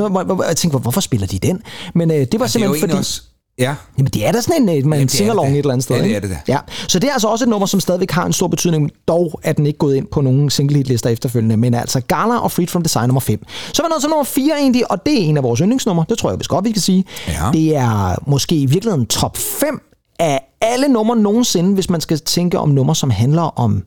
jeg 0.48 0.58
tænkte, 0.58 0.78
hvorfor 0.78 1.02
spiller 1.02 1.28
de 1.28 1.40
den? 1.40 1.62
Men 1.96 2.12
uh, 2.12 2.16
det 2.18 2.20
var 2.20 2.38
det 2.38 2.42
jo 2.44 2.48
simpelthen 2.48 2.64
egentlig 2.64 2.90
fordi... 2.90 3.00
også... 3.00 3.22
Ja, 3.60 3.76
Jamen, 3.98 4.12
det 4.14 4.28
er 4.28 4.32
da 4.32 4.42
sådan 4.42 4.70
en, 4.70 4.90
man 4.90 5.04
er 5.04 5.08
singalong 5.08 5.48
det 5.48 5.54
da. 5.54 5.58
et 5.58 5.60
eller 5.60 5.74
andet 5.74 5.84
sted. 5.84 5.96
Ja, 5.96 6.04
det 6.04 6.16
er 6.16 6.20
det 6.20 6.30
da. 6.30 6.38
Ja, 6.48 6.60
så 6.88 7.00
det 7.00 7.08
er 7.10 7.14
altså 7.14 7.28
også 7.28 7.46
et 7.46 7.50
nummer, 7.50 7.66
som 7.68 7.80
stadigvæk 7.80 8.12
har 8.12 8.26
en 8.26 8.34
stor 8.34 8.48
betydning, 8.48 8.92
dog 9.08 9.40
er 9.44 9.54
den 9.54 9.66
ikke 9.66 9.80
gået 9.80 9.96
ind 9.96 10.08
på 10.08 10.22
nogen 10.22 10.50
single 10.50 10.78
hit 10.78 10.88
lister 10.88 11.10
efterfølgende, 11.10 11.58
men 11.58 11.74
altså 11.74 12.02
Gala 12.02 12.38
og 12.38 12.52
Freed 12.52 12.68
from 12.68 12.82
Design 12.84 13.08
nummer 13.08 13.20
5. 13.22 13.46
Så 13.74 13.84
vi 13.84 13.88
nået 13.90 14.02
til 14.02 14.10
nummer 14.10 14.24
4 14.24 14.60
egentlig, 14.60 14.92
og 14.92 15.06
det 15.06 15.14
er 15.14 15.18
en 15.18 15.38
af 15.38 15.44
vores 15.44 15.60
yndlingsnumre, 15.60 16.06
det 16.10 16.18
tror 16.18 16.30
jeg 16.30 16.40
vist 16.40 16.50
godt, 16.50 16.66
vi 16.66 16.72
kan 16.72 16.82
sige. 16.82 17.06
Ja. 17.28 17.50
Det 17.54 17.76
er 17.76 18.16
måske 18.30 18.56
i 18.56 18.66
virkeligheden 18.66 19.06
top 19.06 19.38
5 19.38 19.82
af 20.20 20.42
alle 20.62 20.88
numre 20.88 21.16
nogensinde, 21.16 21.74
hvis 21.74 21.90
man 21.90 22.02
skal 22.02 22.20
tænke 22.20 22.60
om 22.60 22.70
numre, 22.70 22.96
som 22.96 23.10
handler 23.10 23.60
om 23.60 23.84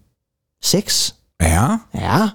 sex. 0.65 1.13
ja. 1.43 1.67
Ja, 1.95 2.29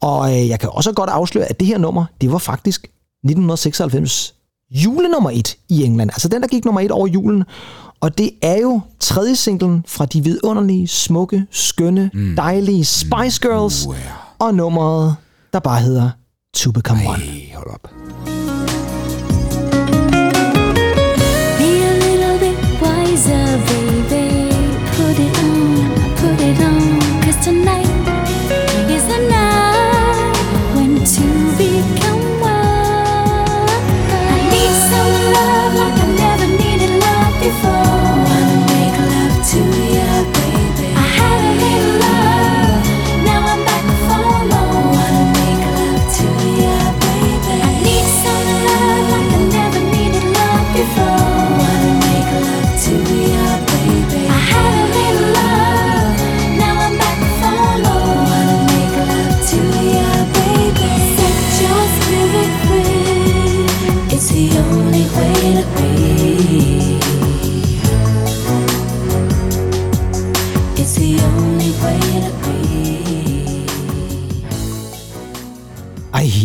og 0.00 0.32
øh, 0.32 0.48
jeg 0.48 0.60
kan 0.60 0.68
også 0.72 0.92
godt 0.92 1.10
afsløre, 1.10 1.44
at 1.46 1.60
det 1.60 1.68
her 1.68 1.78
nummer, 1.78 2.04
det 2.20 2.32
var 2.32 2.38
faktisk 2.38 2.84
1996 2.84 4.34
julenummer 4.70 5.30
1 5.30 5.56
i 5.68 5.84
England. 5.84 6.10
Altså 6.10 6.28
den, 6.28 6.42
der 6.42 6.48
gik 6.48 6.64
nummer 6.64 6.80
1 6.80 6.90
over 6.90 7.06
julen. 7.06 7.44
Og 8.00 8.18
det 8.18 8.30
er 8.42 8.60
jo 8.60 8.80
tredje 9.00 9.36
singlen 9.36 9.84
fra 9.88 10.06
de 10.06 10.24
vidunderlige, 10.24 10.88
smukke, 10.88 11.46
skønne, 11.50 12.10
mm. 12.14 12.36
dejlige 12.36 12.84
Spice 12.84 13.40
Girls. 13.40 13.86
Uh, 13.86 13.94
ja. 13.94 14.12
Og 14.38 14.54
nummeret, 14.54 15.16
der 15.52 15.58
bare 15.58 15.80
hedder 15.80 16.10
To 16.54 16.70
Become 16.70 17.00
One. 17.08 17.18
Hey, 17.18 17.54
hold 17.54 17.70
op. 17.74 17.90
Be 21.58 21.70
a 21.82 21.94
little 22.06 22.38
bit 22.38 22.56
wiser, 22.82 23.46
baby. 23.68 24.52
Put 24.96 25.18
it 25.18 25.38
on, 25.44 25.90
put 26.16 26.40
it 26.40 26.60
on. 26.60 27.00
Cause 27.22 27.50
tonight 27.50 27.75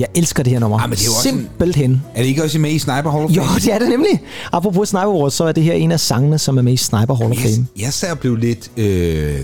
jeg 0.02 0.10
elsker 0.16 0.44
det 0.44 0.54
her 0.54 0.60
nummer. 0.60 0.80
Ej, 0.80 0.88
men 0.88 0.96
det 0.98 1.02
er 1.02 1.06
jo 1.06 1.12
også 1.12 1.30
en- 1.30 1.36
Simpelthen. 1.36 2.02
Er 2.16 2.22
det 2.22 2.28
ikke 2.30 2.44
også 2.44 2.60
med 2.60 2.72
i 2.72 2.80
Sniper 2.80 3.12
Hall 3.12 3.26
of 3.26 3.32
Jo, 3.32 3.44
Fame? 3.44 3.60
det 3.60 3.74
er 3.74 3.80
det 3.80 3.90
nemlig. 3.90 4.22
Apropos 4.52 4.90
Sniper 4.90 5.08
Wars, 5.22 5.34
så 5.34 5.44
er 5.44 5.52
det 5.52 5.64
her 5.64 5.74
en 5.74 5.92
af 5.92 6.00
sangene, 6.00 6.38
som 6.40 6.58
er 6.58 6.62
med 6.62 6.74
i 6.74 6.78
Sniper 6.78 7.16
Hall 7.16 7.32
of 7.32 7.38
Fame. 7.38 7.68
Jeg, 7.78 7.84
jeg 7.84 7.94
sad 7.94 8.12
og 8.12 8.20
blev 8.20 8.36
lidt, 8.36 8.72
øh, 8.78 9.40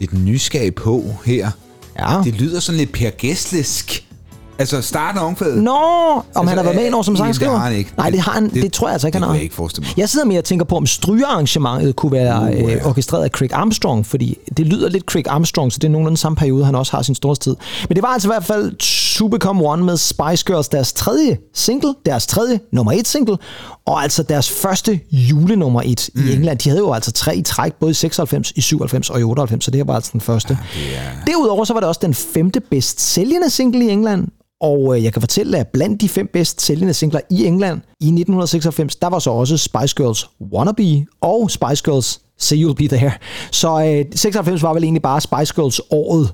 lidt 0.00 0.24
nysgerrig 0.24 0.74
på 0.74 1.04
her. 1.26 1.50
Ja. 1.98 2.20
Det 2.24 2.34
lyder 2.34 2.60
sådan 2.60 2.78
lidt 2.78 2.92
Per 2.92 3.10
Gesslesk. 3.18 4.06
Altså 4.58 4.82
starten 4.82 5.20
af 5.20 5.24
omkvædet. 5.26 5.62
Nå, 5.62 5.70
om 5.72 6.22
altså, 6.36 6.48
han 6.48 6.56
har 6.58 6.62
været 6.64 6.76
med 6.76 6.86
ind 6.86 6.94
over 6.94 7.02
som 7.02 7.14
jamen, 7.14 7.26
sangskriver? 7.26 7.52
Det 7.52 7.60
har 7.60 7.68
han 7.68 7.76
ikke. 7.78 7.92
Nej, 7.96 8.10
det 8.10 8.20
har 8.20 8.32
han. 8.32 8.44
Det, 8.50 8.62
det 8.62 8.72
tror 8.72 8.88
jeg 8.88 8.92
altså 8.92 9.06
ikke, 9.06 9.14
det 9.16 9.20
han 9.22 9.28
har. 9.28 9.34
jeg 9.34 9.42
ikke 9.42 9.54
forestille 9.54 9.86
mig. 9.88 9.98
Jeg 9.98 10.08
sidder 10.08 10.26
mere 10.26 10.38
og 10.38 10.44
tænker 10.44 10.64
på, 10.64 10.76
om 10.76 10.86
strygearrangementet 10.86 11.96
kunne 11.96 12.12
være 12.12 12.42
Uh, 12.42 12.70
ja. 12.70 12.74
øh, 12.76 12.86
orkestreret 12.86 13.24
af 13.24 13.30
Craig 13.30 13.52
Armstrong, 13.52 14.06
fordi 14.06 14.38
det 14.56 14.66
lyder 14.66 14.88
lidt 14.88 15.04
Craig 15.04 15.24
Armstrong, 15.28 15.72
så 15.72 15.78
det 15.78 15.86
er 15.86 15.90
nogenlunde 15.92 16.16
samme 16.18 16.36
periode, 16.36 16.64
han 16.64 16.74
også 16.74 16.96
har 16.96 17.02
sin 17.02 17.14
storhedstid. 17.14 17.56
Men 17.88 17.96
det 17.96 18.02
var 18.02 18.08
altså 18.08 18.28
i 18.28 18.32
hvert 18.32 18.44
fald 18.44 18.72
To 19.20 19.28
Become 19.28 19.64
One 19.68 19.84
med 19.84 19.96
Spice 19.96 20.44
Girls, 20.46 20.68
deres 20.68 20.92
tredje 20.92 21.38
single, 21.54 21.94
deres 22.06 22.26
tredje 22.26 22.60
nummer 22.72 22.92
et 22.92 23.08
single, 23.08 23.36
og 23.86 24.02
altså 24.02 24.22
deres 24.22 24.50
første 24.50 25.00
julenummer 25.12 25.82
et 25.84 26.10
mm. 26.14 26.28
i 26.28 26.32
England. 26.32 26.58
De 26.58 26.68
havde 26.68 26.80
jo 26.80 26.92
altså 26.92 27.12
tre 27.12 27.36
i 27.36 27.42
træk, 27.42 27.74
både 27.74 27.90
i 27.90 27.94
96, 27.94 28.52
i 28.56 28.60
97 28.60 29.10
og 29.10 29.20
i 29.20 29.22
98, 29.22 29.64
så 29.64 29.70
det 29.70 29.78
her 29.78 29.84
var 29.84 29.94
altså 29.94 30.10
den 30.12 30.20
første. 30.20 30.58
Ja, 30.92 31.10
Derudover 31.26 31.64
så 31.64 31.72
var 31.72 31.80
det 31.80 31.88
også 31.88 32.00
den 32.02 32.14
femte 32.14 32.60
bedst 32.60 33.00
sælgende 33.00 33.50
single 33.50 33.84
i 33.84 33.88
England, 33.88 34.28
og 34.60 34.96
øh, 34.96 35.04
jeg 35.04 35.12
kan 35.12 35.22
fortælle, 35.22 35.58
at 35.58 35.68
blandt 35.68 36.00
de 36.00 36.08
fem 36.08 36.30
bedst 36.32 36.60
sælgende 36.60 36.94
singler 36.94 37.20
i 37.30 37.44
England 37.44 37.80
i 38.00 38.04
1996, 38.04 38.96
der 38.96 39.06
var 39.06 39.18
så 39.18 39.30
også 39.30 39.56
Spice 39.56 39.94
Girls 39.96 40.26
Wannabe 40.52 41.06
og 41.20 41.50
Spice 41.50 41.82
Girls 41.84 42.20
Say 42.40 42.56
You'll 42.64 42.74
Be 42.74 42.88
There. 42.88 43.12
Så 43.50 43.84
øh, 43.86 44.04
96 44.16 44.62
var 44.62 44.74
vel 44.74 44.84
egentlig 44.84 45.02
bare 45.02 45.20
Spice 45.20 45.54
Girls 45.54 45.80
året, 45.90 46.32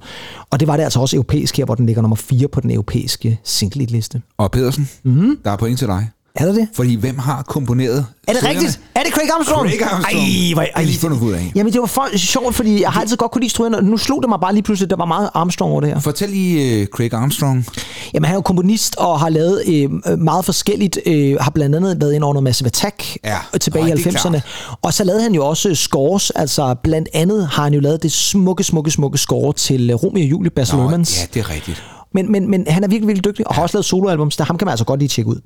og 0.50 0.60
det 0.60 0.68
var 0.68 0.76
det 0.76 0.84
altså 0.84 1.00
også 1.00 1.16
europæisk 1.16 1.56
her, 1.56 1.64
hvor 1.64 1.74
den 1.74 1.86
ligger 1.86 2.02
nummer 2.02 2.16
4 2.16 2.48
på 2.48 2.60
den 2.60 2.70
europæiske 2.70 3.40
single 3.44 3.84
liste. 3.84 4.22
Og 4.38 4.50
Pedersen, 4.50 4.88
Mhm. 5.02 5.14
mm-hmm. 5.14 5.38
der 5.44 5.50
er 5.50 5.56
point 5.56 5.78
til 5.78 5.88
dig. 5.88 6.08
Er 6.36 6.46
det 6.46 6.54
det? 6.54 6.68
Fordi 6.74 6.94
hvem 6.94 7.18
har 7.18 7.42
komponeret 7.42 8.06
Er 8.28 8.32
det 8.32 8.36
strygerne? 8.40 8.58
rigtigt? 8.60 8.80
Er 8.94 9.02
det 9.02 9.12
Craig 9.12 9.30
Armstrong? 9.34 9.68
Craig 9.68 9.82
Armstrong. 9.82 10.24
Ej, 10.24 10.52
hvor, 10.54 10.64
er 10.74 10.82
lige 10.82 10.98
fundet 10.98 11.20
ud 11.22 11.32
af. 11.32 11.52
Jamen, 11.54 11.72
det 11.72 11.80
var 11.80 11.86
for, 11.86 12.16
sjovt, 12.16 12.54
fordi 12.54 12.80
jeg 12.82 12.90
har 12.90 13.00
altid 13.00 13.16
godt 13.16 13.30
kunne 13.32 13.42
lide 13.42 13.50
strygerne. 13.50 13.82
Nu 13.90 13.96
slog 13.96 14.22
det 14.22 14.28
mig 14.28 14.38
bare 14.40 14.52
lige 14.54 14.62
pludselig, 14.62 14.90
der 14.90 14.96
var 14.96 15.04
meget 15.04 15.30
Armstrong 15.34 15.72
over 15.72 15.80
det 15.80 15.90
her. 15.90 16.00
Fortæl 16.00 16.28
lige 16.28 16.80
uh, 16.82 16.86
Craig 16.86 17.12
Armstrong. 17.14 17.66
Jamen, 18.14 18.24
han 18.24 18.32
er 18.34 18.36
jo 18.38 18.42
komponist 18.42 18.96
og 18.96 19.20
har 19.20 19.28
lavet 19.28 19.62
øh, 20.06 20.18
meget 20.18 20.44
forskelligt. 20.44 20.98
Øh, 21.06 21.36
har 21.40 21.50
blandt 21.50 21.76
andet 21.76 22.00
været 22.00 22.12
ind 22.14 22.24
over 22.24 22.32
noget 22.34 22.44
Massive 22.44 22.66
Attack 22.66 23.16
Ja. 23.24 23.36
øh, 23.54 23.60
tilbage 23.60 23.82
Ej, 23.84 23.88
i 23.94 23.96
det 23.96 24.06
er 24.06 24.10
90'erne. 24.18 24.30
klart. 24.30 24.76
Og 24.82 24.94
så 24.94 25.04
lavede 25.04 25.22
han 25.22 25.34
jo 25.34 25.46
også 25.46 25.74
scores. 25.74 26.30
Altså, 26.30 26.74
blandt 26.82 27.08
andet 27.14 27.48
har 27.52 27.62
han 27.62 27.74
jo 27.74 27.80
lavet 27.80 28.02
det 28.02 28.12
smukke, 28.12 28.64
smukke, 28.64 28.90
smukke 28.90 29.18
score 29.18 29.52
til 29.52 29.90
øh, 29.90 29.96
Romeo 29.96 30.22
og 30.24 30.30
Julie 30.30 30.50
Baz 30.50 30.72
Nå, 30.72 30.90
ja, 30.90 30.96
det 30.96 31.36
er 31.36 31.50
rigtigt. 31.50 31.82
Men, 32.16 32.32
men, 32.32 32.50
men 32.50 32.66
han 32.68 32.84
er 32.84 32.88
virkelig, 32.88 33.08
virkelig 33.08 33.24
dygtig, 33.24 33.48
og 33.48 33.54
har 33.54 33.62
også 33.62 33.76
lavet 33.76 33.84
soloalbums, 33.84 34.36
der 34.36 34.44
ham 34.44 34.58
kan 34.58 34.66
man 34.66 34.70
altså 34.70 34.84
godt 34.84 35.00
lige 35.00 35.08
tjekke 35.08 35.30
ud. 35.30 35.36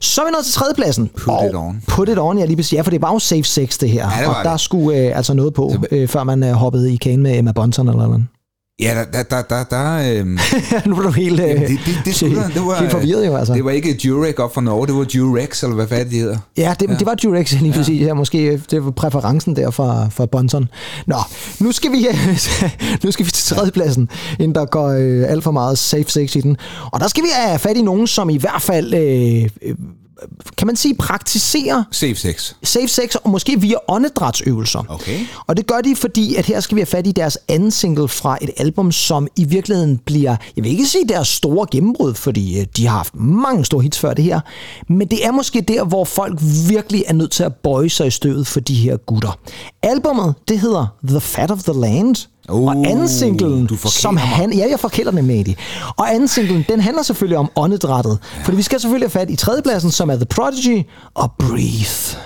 Så 0.00 0.20
er 0.20 0.24
vi 0.26 0.30
nået 0.30 0.44
til 0.44 0.54
tredjepladsen. 0.54 1.10
Put 1.16 1.34
og 1.34 1.46
it 1.46 1.54
on. 1.54 1.82
Put 1.88 2.08
it 2.08 2.18
on, 2.18 2.38
ja 2.38 2.44
lige 2.44 2.56
præcis. 2.56 2.72
Ja, 2.72 2.80
for 2.82 2.90
det 2.90 3.02
var 3.02 3.12
jo 3.12 3.18
Safe 3.18 3.42
Sex, 3.44 3.78
det 3.78 3.90
her. 3.90 4.08
Ja, 4.16 4.20
det 4.20 4.28
og 4.28 4.44
der 4.44 4.50
det. 4.50 4.60
skulle 4.60 4.98
øh, 4.98 5.16
altså 5.16 5.34
noget 5.34 5.54
på, 5.54 5.72
øh, 5.90 6.08
før 6.08 6.24
man 6.24 6.42
øh, 6.44 6.52
hoppede 6.52 6.92
i 6.92 6.96
kagen 6.96 7.22
med 7.22 7.38
Emma 7.38 7.52
Bunton 7.52 7.88
eller 7.88 8.06
noget. 8.06 8.26
Ja, 8.80 9.04
der, 9.12 9.22
der, 9.22 9.42
der, 9.42 9.64
der, 9.64 10.18
øhm, 10.18 10.38
nu 10.86 10.96
er 10.96 11.02
du 11.02 11.10
helt, 11.10 11.40
øh, 11.40 11.48
Jamen, 11.48 11.62
det, 11.62 11.78
det, 11.86 12.00
det, 12.04 12.14
skulle 12.14 12.36
det 12.36 12.62
var, 12.62 12.80
helt 12.80 12.90
forvirret 12.90 13.26
jo, 13.26 13.36
altså. 13.36 13.54
Det 13.54 13.64
var 13.64 13.70
ikke 13.70 13.94
Durek 13.94 14.38
op 14.38 14.54
fra 14.54 14.60
Norge, 14.60 14.86
det 14.86 14.94
var 14.94 15.04
Durex, 15.04 15.62
eller 15.62 15.74
hvad 15.74 15.88
fanden 15.88 16.10
det 16.10 16.18
hedder. 16.18 16.38
Ja, 16.56 16.74
det, 16.80 16.90
ja. 16.90 16.94
det 16.94 17.06
var 17.06 17.14
Durex 17.14 17.52
lige 17.52 17.72
præcis. 17.72 18.00
Ja, 18.00 18.14
måske 18.14 18.46
øh, 18.46 18.60
det 18.70 18.84
var 18.84 18.90
præferencen 18.90 19.56
der 19.56 19.70
for, 19.70 20.08
for 20.10 20.26
Bonson. 20.26 20.68
Nå, 21.06 21.16
nu 21.60 21.72
skal 21.72 21.92
vi, 21.92 22.06
nu 23.04 23.10
skal 23.10 23.26
vi 23.26 23.30
til 23.30 23.54
tredjepladsen, 23.56 24.08
inden 24.38 24.54
der 24.54 24.64
går 24.64 24.88
øh, 24.88 25.30
alt 25.30 25.44
for 25.44 25.50
meget 25.50 25.78
safe 25.78 26.10
sex 26.10 26.36
i 26.36 26.40
den. 26.40 26.56
Og 26.92 27.00
der 27.00 27.08
skal 27.08 27.24
vi 27.24 27.28
have 27.34 27.58
fat 27.58 27.76
i 27.76 27.82
nogen, 27.82 28.06
som 28.06 28.30
i 28.30 28.38
hvert 28.38 28.62
fald, 28.62 28.94
øh, 28.94 29.48
øh, 29.62 29.74
kan 30.56 30.66
man 30.66 30.76
sige, 30.76 30.94
praktiserer 30.94 31.84
Safe 31.90 32.14
sex. 32.14 32.52
safe 32.62 32.88
sex, 32.88 33.14
og 33.14 33.30
måske 33.30 33.60
via 33.60 33.76
åndedrætsøvelser. 33.88 34.84
Okay. 34.88 35.20
Og 35.46 35.56
det 35.56 35.66
gør 35.66 35.80
de, 35.80 35.96
fordi 35.96 36.34
at 36.34 36.46
her 36.46 36.60
skal 36.60 36.74
vi 36.74 36.80
have 36.80 36.86
fat 36.86 37.06
i 37.06 37.12
deres 37.12 37.38
anden 37.48 37.70
single 37.70 38.08
fra 38.08 38.38
et 38.40 38.50
album, 38.56 38.92
som 38.92 39.28
i 39.36 39.44
virkeligheden 39.44 39.98
bliver, 39.98 40.36
jeg 40.56 40.64
vil 40.64 40.70
ikke 40.72 40.86
sige 40.86 41.08
deres 41.08 41.28
store 41.28 41.66
gennembrud, 41.70 42.14
fordi 42.14 42.60
øh, 42.60 42.66
de 42.76 42.86
har 42.86 42.96
haft 42.96 43.14
mange 43.14 43.64
store 43.64 43.82
hits 43.82 43.98
før 43.98 44.14
det 44.14 44.24
her, 44.24 44.40
men 44.88 45.08
det 45.08 45.26
er 45.26 45.30
måske 45.32 45.60
der, 45.60 45.84
hvor 45.84 46.04
folk 46.04 46.38
virkelig 46.68 47.04
er 47.06 47.12
nødt 47.12 47.30
til 47.32 47.42
at 47.42 47.54
bøje 47.54 47.90
sig 47.90 48.06
i 48.06 48.10
støvet 48.10 48.46
for 48.46 48.60
de 48.60 48.74
her 48.74 48.96
gutter. 48.96 49.38
Albummet, 49.82 50.34
det 50.48 50.60
hedder 50.60 50.86
The 51.08 51.20
Fat 51.20 51.50
of 51.50 51.62
the 51.62 51.80
Land, 51.80 52.16
Uh, 52.48 52.68
og 52.68 52.76
anden 52.86 53.08
singlen, 53.08 53.66
du 53.66 53.76
som 53.76 54.14
mig. 54.14 54.22
han, 54.22 54.52
ja, 54.52 54.66
jeg 54.70 54.80
forkælder 54.80 55.12
nemlig 55.12 55.40
Eddie. 55.40 55.56
Og 55.96 56.14
anden 56.14 56.28
singlen, 56.28 56.64
den 56.68 56.80
handler 56.80 57.02
selvfølgelig 57.02 57.38
om 57.38 57.50
åndedrættet. 57.56 58.18
Ja. 58.36 58.44
Fordi 58.44 58.56
vi 58.56 58.62
skal 58.62 58.80
selvfølgelig 58.80 59.10
have 59.10 59.20
fat 59.20 59.30
i 59.30 59.36
tredjepladsen, 59.36 59.90
som 59.90 60.10
er 60.10 60.16
The 60.16 60.26
Prodigy 60.26 60.82
og 61.14 61.32
Breathe. 61.38 62.16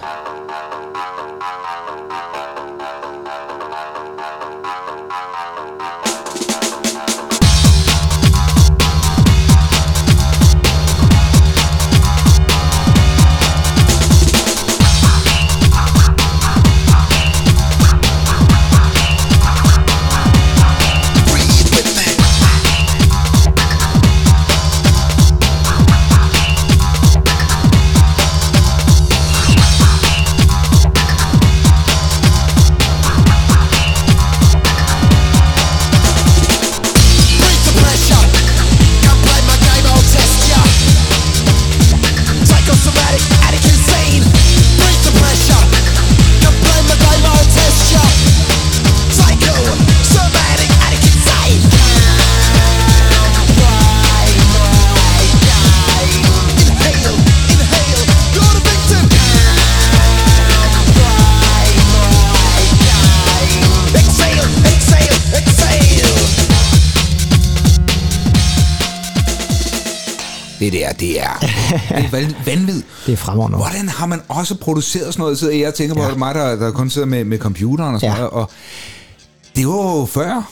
Vanvid. 72.47 72.83
Det 73.07 73.13
er 73.13 73.17
fremragende. 73.17 73.59
Hvordan 73.59 73.89
har 73.89 74.07
man 74.07 74.21
også 74.29 74.55
produceret 74.55 75.15
sådan 75.15 75.23
noget? 75.23 75.39
Sidder 75.39 75.55
jeg 75.55 75.75
tænker 75.75 75.95
på, 75.95 76.03
Ja. 76.03 76.15
mig, 76.15 76.35
der, 76.35 76.57
der 76.57 76.71
kun 76.71 76.91
sidder 76.91 77.07
med, 77.07 77.25
med 77.25 77.39
computeren 77.39 77.95
og 77.95 78.01
sådan 78.01 78.15
Ja. 78.17 78.19
noget. 78.23 78.33
Og 78.33 78.51
det 79.57 79.67
var 79.67 79.99
jo 79.99 80.07
før. 80.07 80.51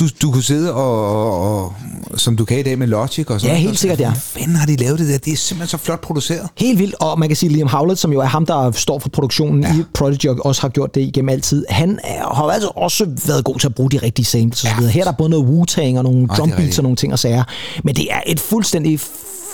Du, 0.00 0.08
du 0.22 0.30
kunne 0.32 0.42
sidde 0.42 0.74
og, 0.74 1.08
og, 1.20 1.40
og, 1.60 1.74
som 2.20 2.36
du 2.36 2.44
kan 2.44 2.58
i 2.58 2.62
dag 2.62 2.78
med 2.78 2.86
Logic 2.86 3.26
og 3.30 3.40
sådan 3.40 3.40
Ja, 3.42 3.48
noget. 3.48 3.60
helt 3.62 3.78
sikkert, 3.78 4.00
ja. 4.00 4.04
Hvordan 4.04 4.20
fanden 4.20 4.56
har 4.56 4.66
de 4.66 4.76
lavet 4.76 4.98
det 4.98 5.08
der? 5.08 5.18
Det 5.18 5.32
er 5.32 5.36
simpelthen 5.36 5.78
så 5.78 5.84
flot 5.84 6.00
produceret. 6.00 6.48
Helt 6.58 6.78
vildt, 6.78 6.94
og 7.00 7.18
man 7.18 7.28
kan 7.28 7.36
sige, 7.36 7.52
Liam 7.52 7.68
Howlett, 7.68 8.00
som 8.00 8.12
jo 8.12 8.20
er 8.20 8.24
ham, 8.24 8.46
der 8.46 8.70
står 8.70 8.98
for 8.98 9.08
produktionen 9.08 9.62
ja. 9.62 9.74
i 9.74 9.82
Prodigy, 9.94 10.26
og 10.26 10.36
også 10.46 10.60
har 10.62 10.68
gjort 10.68 10.94
det 10.94 11.00
igennem 11.00 11.28
altid, 11.28 11.64
han 11.68 11.98
er, 12.04 12.34
har 12.34 12.42
altså 12.44 12.68
også 12.76 13.06
været 13.26 13.44
god 13.44 13.58
til 13.58 13.66
at 13.68 13.74
bruge 13.74 13.90
de 13.90 13.98
rigtige 14.02 14.26
samples 14.26 14.52
og 14.64 14.68
så 14.68 14.68
Ja. 14.68 14.76
videre. 14.78 14.92
Her 14.92 15.00
er 15.00 15.04
der 15.04 15.12
både 15.12 15.30
noget 15.30 15.44
Wu-Tang 15.44 15.98
og 15.98 16.04
nogle 16.04 16.20
det 16.20 16.30
drum 16.38 16.48
beats 16.48 16.58
rigtigt. 16.60 16.78
og 16.78 16.82
nogle 16.82 16.96
ting 16.96 17.12
og 17.12 17.18
sager. 17.18 17.44
Men 17.84 17.96
det 17.96 18.06
er 18.10 18.20
et 18.26 18.40
fuldstændig 18.40 19.00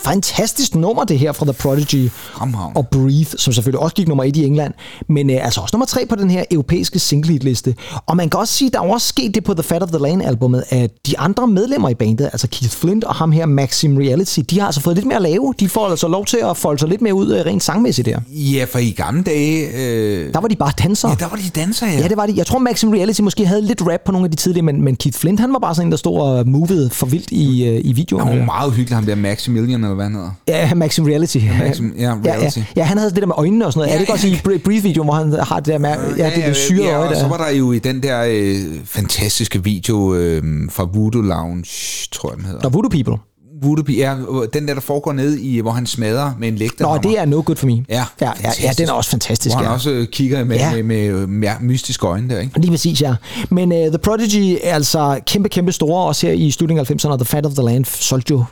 fantastisk 0.04 0.74
nummer, 0.74 1.04
det 1.04 1.18
her 1.18 1.32
fra 1.32 1.44
The 1.44 1.52
Prodigy 1.52 2.08
Fremragende. 2.10 2.76
og 2.76 2.88
Breathe, 2.88 3.38
som 3.38 3.52
selvfølgelig 3.52 3.80
også 3.80 3.94
gik 3.94 4.08
nummer 4.08 4.24
et 4.24 4.36
i 4.36 4.44
England, 4.44 4.74
men 5.08 5.30
øh, 5.30 5.44
altså 5.44 5.60
også 5.60 5.76
nummer 5.76 5.86
tre 5.86 6.06
på 6.06 6.14
den 6.16 6.30
her 6.30 6.44
europæiske 6.50 6.98
single 6.98 7.38
liste. 7.38 7.74
Og 8.06 8.16
man 8.16 8.30
kan 8.30 8.40
også 8.40 8.54
sige, 8.54 8.70
der 8.70 8.78
er 8.80 8.82
også 8.92 9.06
sket 9.08 9.34
det 9.34 9.44
på 9.44 9.54
The 9.54 9.62
Fat 9.62 9.82
of 9.82 9.88
the 9.88 9.98
Lane 9.98 10.26
albumet, 10.26 10.64
at 10.70 10.90
de 11.06 11.18
andre 11.18 11.46
medlemmer 11.46 11.88
i 11.88 11.94
bandet, 11.94 12.24
altså 12.32 12.48
Keith 12.48 12.74
Flint 12.74 13.04
og 13.04 13.14
ham 13.14 13.32
her 13.32 13.46
Maxim 13.46 13.96
Reality, 13.96 14.40
de 14.50 14.58
har 14.60 14.66
altså 14.66 14.80
fået 14.80 14.96
lidt 14.96 15.06
mere 15.06 15.16
at 15.16 15.22
lave. 15.22 15.54
De 15.60 15.68
får 15.68 15.86
altså 15.88 16.08
lov 16.08 16.26
til 16.26 16.36
at 16.50 16.56
folde 16.56 16.78
sig 16.78 16.88
lidt 16.88 17.02
mere 17.02 17.14
ud 17.14 17.32
øh, 17.34 17.46
rent 17.46 17.62
sangmæssigt 17.62 18.06
der. 18.06 18.20
Ja, 18.30 18.64
for 18.64 18.78
i 18.78 18.90
gamle 18.90 19.22
dage... 19.22 19.66
Øh, 19.76 20.34
Der 20.34 20.40
var 20.40 20.48
de 20.48 20.56
bare 20.56 20.72
dansere. 20.82 21.10
ja, 21.10 21.16
der 21.24 21.28
var 21.28 21.36
de 21.36 21.50
danser, 21.60 21.86
ja. 21.86 21.98
Ja, 21.98 22.08
det 22.08 22.16
var 22.16 22.26
de. 22.26 22.32
Jeg 22.36 22.46
tror, 22.46 22.58
Maxim 22.58 22.90
Reality 22.90 23.20
måske 23.20 23.46
havde 23.46 23.62
lidt 23.62 23.82
rap 23.82 24.00
på 24.06 24.12
nogle 24.12 24.24
af 24.24 24.30
de 24.30 24.36
tidlige, 24.36 24.62
men, 24.62 24.82
men 24.82 24.96
Keith 24.96 25.18
Flint, 25.18 25.40
han 25.40 25.52
var 25.52 25.58
bare 25.58 25.74
sådan 25.74 25.86
en, 25.88 25.92
der 25.92 25.98
stod 25.98 26.20
og 26.20 26.48
movede 26.48 26.90
for 26.90 27.06
vildt 27.06 27.30
i, 27.30 27.64
øh, 27.64 27.74
i 27.84 27.86
Han 27.86 27.96
videoerne. 27.96 28.38
var 28.38 28.44
meget 28.44 28.72
hyggelig, 28.72 28.96
ham 28.96 29.06
der 29.06 29.14
Maximilian, 29.14 29.84
eller 29.90 29.94
hvad 29.94 30.04
han 30.04 30.14
hedder. 30.14 30.30
Ja, 30.48 30.74
Maxim 30.74 31.04
Reality. 31.04 31.36
Ja, 31.36 31.42
Maxim- 31.68 32.00
ja, 32.00 32.14
reality. 32.24 32.58
Ja, 32.58 32.64
ja, 32.76 32.82
han 32.82 32.98
havde 32.98 33.10
det 33.10 33.20
der 33.20 33.26
med 33.26 33.34
øjnene 33.38 33.66
og 33.66 33.72
sådan 33.72 33.78
noget. 33.78 33.88
Ja, 33.88 33.92
Ja, 33.92 33.94
er 33.94 33.98
det 33.98 34.02
ikke 34.02 34.12
også 34.12 34.50
i 34.52 34.54
Bre- 34.54 34.58
Breathe-videoen, 34.64 35.06
hvor 35.06 35.14
han 35.14 35.32
har 35.32 35.56
det 35.60 35.66
der 35.66 35.78
med, 35.78 35.90
ja, 36.16 36.26
det 36.36 36.44
der 36.44 36.52
syrede 36.52 36.88
ja, 36.88 36.98
øje 36.98 37.08
og 37.08 37.16
så 37.16 37.22
der? 37.22 37.28
var 37.28 37.36
der 37.36 37.50
jo 37.50 37.72
i 37.72 37.78
den 37.78 38.02
der 38.02 38.24
øh, 38.28 38.56
fantastiske 38.84 39.64
video 39.64 40.14
øh, 40.14 40.42
fra 40.70 40.88
Voodoo 40.92 41.20
Lounge, 41.22 41.64
tror 42.12 42.30
jeg, 42.30 42.36
den 42.36 42.44
hedder. 42.46 42.60
Der 42.60 42.68
Voodoo 42.68 42.88
People. 42.90 43.22
Voodoo, 43.62 43.84
ja, 43.94 44.14
den 44.54 44.68
der, 44.68 44.74
der 44.74 44.80
foregår 44.80 45.12
ned 45.12 45.38
i, 45.38 45.60
hvor 45.60 45.70
han 45.70 45.86
smadrer 45.86 46.32
med 46.38 46.48
en 46.48 46.56
lægter. 46.56 46.84
Nå, 46.84 46.98
det 47.10 47.18
er 47.18 47.24
No 47.24 47.42
Good 47.46 47.56
For 47.56 47.66
Me. 47.66 47.84
Ja, 47.88 48.04
ja, 48.20 48.30
ja, 48.44 48.50
ja 48.62 48.72
den 48.78 48.88
er 48.88 48.92
også 48.92 49.10
fantastisk. 49.10 49.54
Hvor 49.54 49.58
han 49.58 49.66
ja. 49.68 49.72
også 49.74 49.90
øh, 49.90 50.06
kigger 50.06 50.44
med, 50.44 50.56
Ja. 50.56 50.70
ja. 50.70 50.82
med, 50.82 50.82
med, 51.12 51.26
med 51.26 51.50
mystiske 51.60 52.06
øjne 52.06 52.28
der, 52.34 52.40
ikke? 52.40 52.60
Lige 52.60 52.70
præcis, 52.70 53.02
ja. 53.02 53.14
Men 53.50 53.72
uh, 53.72 53.78
The 53.78 53.98
Prodigy 53.98 54.56
er 54.62 54.74
altså 54.74 55.20
kæmpe, 55.26 55.48
kæmpe 55.48 55.72
store, 55.72 56.04
også 56.06 56.26
her 56.26 56.34
i 56.34 56.50
slutningen 56.50 56.86
af 56.88 56.90
90'erne, 57.04 57.08
og 57.12 57.18
The 57.18 57.24
Fat 57.24 57.46
of 57.46 57.52
the 57.52 57.62
Land 57.62 57.84
solgte 57.84 58.30
jo 58.30 58.44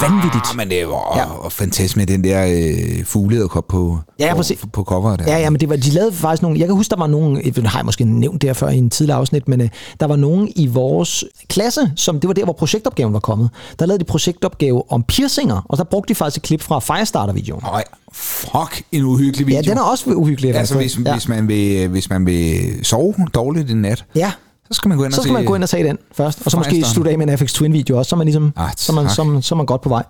vanvittigt. 0.00 0.44
Ah, 0.50 0.56
men 0.56 0.70
det 0.70 0.88
var 0.88 1.16
Ja. 1.16 1.42
ja. 1.42 1.48
fantastisk 1.48 1.96
med 1.96 2.06
den 2.06 2.24
der 2.24 2.46
øh, 2.46 3.04
fuglederkop 3.04 3.66
på, 3.68 3.98
Ja, 4.18 4.34
på, 4.34 4.42
på 4.72 4.84
coveret 4.84 5.18
der. 5.18 5.24
Ja, 5.32 5.38
ja, 5.38 5.50
men 5.50 5.60
det 5.60 5.68
var, 5.68 5.76
de 5.76 5.90
lavede 5.90 6.12
faktisk 6.12 6.42
nogle... 6.42 6.58
Jeg 6.58 6.66
kan 6.68 6.76
huske, 6.76 6.90
der 6.90 6.96
var 6.96 7.06
nogen... 7.06 7.36
Det 7.36 7.66
har 7.66 7.78
jeg 7.78 7.84
måske 7.84 8.04
nævnt 8.04 8.42
der 8.42 8.52
før 8.52 8.68
i 8.68 8.76
en 8.76 8.90
tidligere 8.90 9.18
afsnit, 9.18 9.48
men 9.48 9.60
uh, 9.60 9.66
der 10.00 10.06
var 10.06 10.16
nogen 10.16 10.52
i 10.56 10.66
vores 10.66 11.24
klasse, 11.48 11.92
som 11.96 12.20
det 12.20 12.28
var 12.28 12.34
der, 12.34 12.44
hvor 12.44 12.52
projektopgaven 12.52 13.12
var 13.12 13.20
kommet. 13.20 13.50
Der 13.78 13.86
lavede 13.86 14.04
de 14.04 14.08
projektopgave 14.08 14.92
om 14.92 15.02
piercinger, 15.02 15.66
og 15.68 15.78
der 15.78 15.84
brugte 15.84 16.08
de 16.08 16.14
faktisk 16.14 16.36
et 16.36 16.42
klip 16.42 16.62
fra 16.62 16.80
Firestarter-videoen. 16.80 17.62
Øj, 17.72 17.82
fuck 18.12 18.82
en 18.92 19.04
uhyggelig 19.04 19.46
video. 19.46 19.62
Ja, 19.64 19.70
den 19.70 19.78
er 19.78 19.82
også 19.82 20.10
uhyggelig. 20.10 20.50
i 20.50 20.52
Altså, 20.52 20.76
hvis, 20.76 20.98
ja. 21.04 21.12
hvis, 21.12 21.28
man 21.28 21.48
vil, 21.48 21.88
hvis 21.88 22.10
man 22.10 22.26
vil 22.26 22.60
sove 22.82 23.14
dårligt 23.34 23.70
en 23.70 23.82
nat, 23.82 24.04
ja, 24.14 24.32
så 24.70 24.76
skal 24.76 24.88
man 24.88 24.98
gå 24.98 25.04
ind 25.04 25.12
og 25.12 25.16
så 25.16 25.22
skal 25.22 25.32
man 25.32 25.44
gå 25.44 25.54
ind 25.54 25.62
og 25.62 25.68
se 25.68 25.78
den 25.78 25.98
først, 26.12 26.42
og 26.44 26.50
så 26.50 26.56
måske 26.56 26.84
slutte 26.84 27.10
af 27.10 27.18
med 27.18 27.28
en 27.28 27.38
FX 27.38 27.52
Twin 27.52 27.72
video 27.72 27.98
også, 27.98 28.08
så 28.08 28.16
man 28.16 28.26
ligesom, 28.26 28.52
Ah, 28.56 28.70
så 28.76 28.92
man, 28.92 29.08
så, 29.08 29.38
så 29.42 29.54
man 29.54 29.66
godt 29.66 29.80
på 29.80 29.88
vej. 29.88 30.02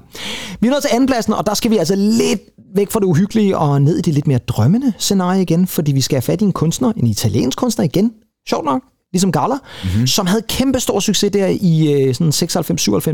Vi 0.61 0.67
er 0.67 0.71
nået 0.71 0.83
til 0.83 0.91
andenpladsen, 0.93 1.33
og 1.33 1.47
der 1.47 1.55
skal 1.55 1.71
vi 1.71 1.77
altså 1.77 1.95
lidt 1.97 2.41
væk 2.75 2.91
fra 2.91 3.01
det 3.01 3.07
uhyggelige 3.07 3.59
og 3.59 3.83
ned 3.83 3.99
i 3.99 4.01
det 4.01 4.15
lidt 4.15 4.27
mere 4.27 4.39
drømmende 4.39 4.93
scenarie 4.99 5.43
igen, 5.43 5.67
fordi 5.67 5.93
vi 5.93 6.01
skal 6.01 6.17
have 6.17 6.23
fat 6.23 6.41
i 6.41 6.45
en 6.45 6.53
kunstner, 6.53 6.93
en 6.97 7.07
italiensk 7.07 7.59
kunstner 7.59 7.85
igen, 7.85 8.13
sjovt 8.49 8.65
nok, 8.65 8.83
ligesom 9.13 9.33
Gala, 9.33 9.55
mm-hmm. 9.55 10.07
som 10.07 10.27
havde 10.27 10.43
kæmpe 10.49 10.81
stor 10.81 11.01
succes 11.01 11.31
der 11.33 11.47
i 11.61 11.93
øh, 11.93 12.15
sådan 12.15 12.33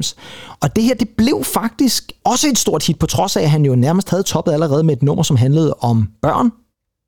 96-97. 0.05 0.15
Og 0.61 0.77
det 0.77 0.85
her, 0.85 0.95
det 0.95 1.09
blev 1.09 1.45
faktisk 1.45 2.13
også 2.25 2.49
et 2.49 2.59
stort 2.59 2.87
hit, 2.87 2.99
på 2.99 3.07
trods 3.07 3.37
af, 3.37 3.43
at 3.43 3.51
han 3.51 3.65
jo 3.65 3.75
nærmest 3.75 4.11
havde 4.11 4.23
toppet 4.23 4.53
allerede 4.53 4.85
med 4.85 4.97
et 4.97 5.03
nummer, 5.03 5.23
som 5.23 5.37
handlede 5.37 5.75
om 5.81 6.09
børn, 6.23 6.51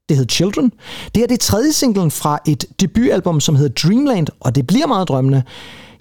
det 0.09 0.17
hed 0.17 0.27
Children. 0.31 0.73
Det 1.05 1.17
her 1.17 1.27
det 1.27 1.35
er 1.35 1.39
tredje 1.39 1.73
singlen 1.73 2.11
fra 2.11 2.39
et 2.47 2.65
debutalbum, 2.81 3.41
som 3.41 3.57
hedder 3.57 3.89
Dreamland, 3.89 4.27
og 4.41 4.55
det 4.55 4.67
bliver 4.67 4.87
meget 4.87 5.09
drømmende. 5.09 5.43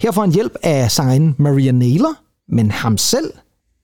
Her 0.00 0.12
får 0.12 0.20
han 0.20 0.32
hjælp 0.32 0.56
af 0.62 0.90
sangerinden 0.90 1.34
Maria 1.38 1.72
Naylor, 1.72 2.14
men 2.48 2.70
ham 2.70 2.98
selv, 2.98 3.32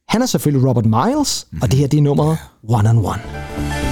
han 0.09 0.23
er 0.23 0.27
selvfølgelig 0.27 0.69
Robert 0.69 0.87
Miles, 0.87 1.47
og 1.63 1.71
det 1.71 1.79
her 1.79 1.87
det 1.87 1.99
er 1.99 2.03
nummeret 2.03 2.39
One 2.69 2.91
on 2.91 2.99
One. 2.99 3.90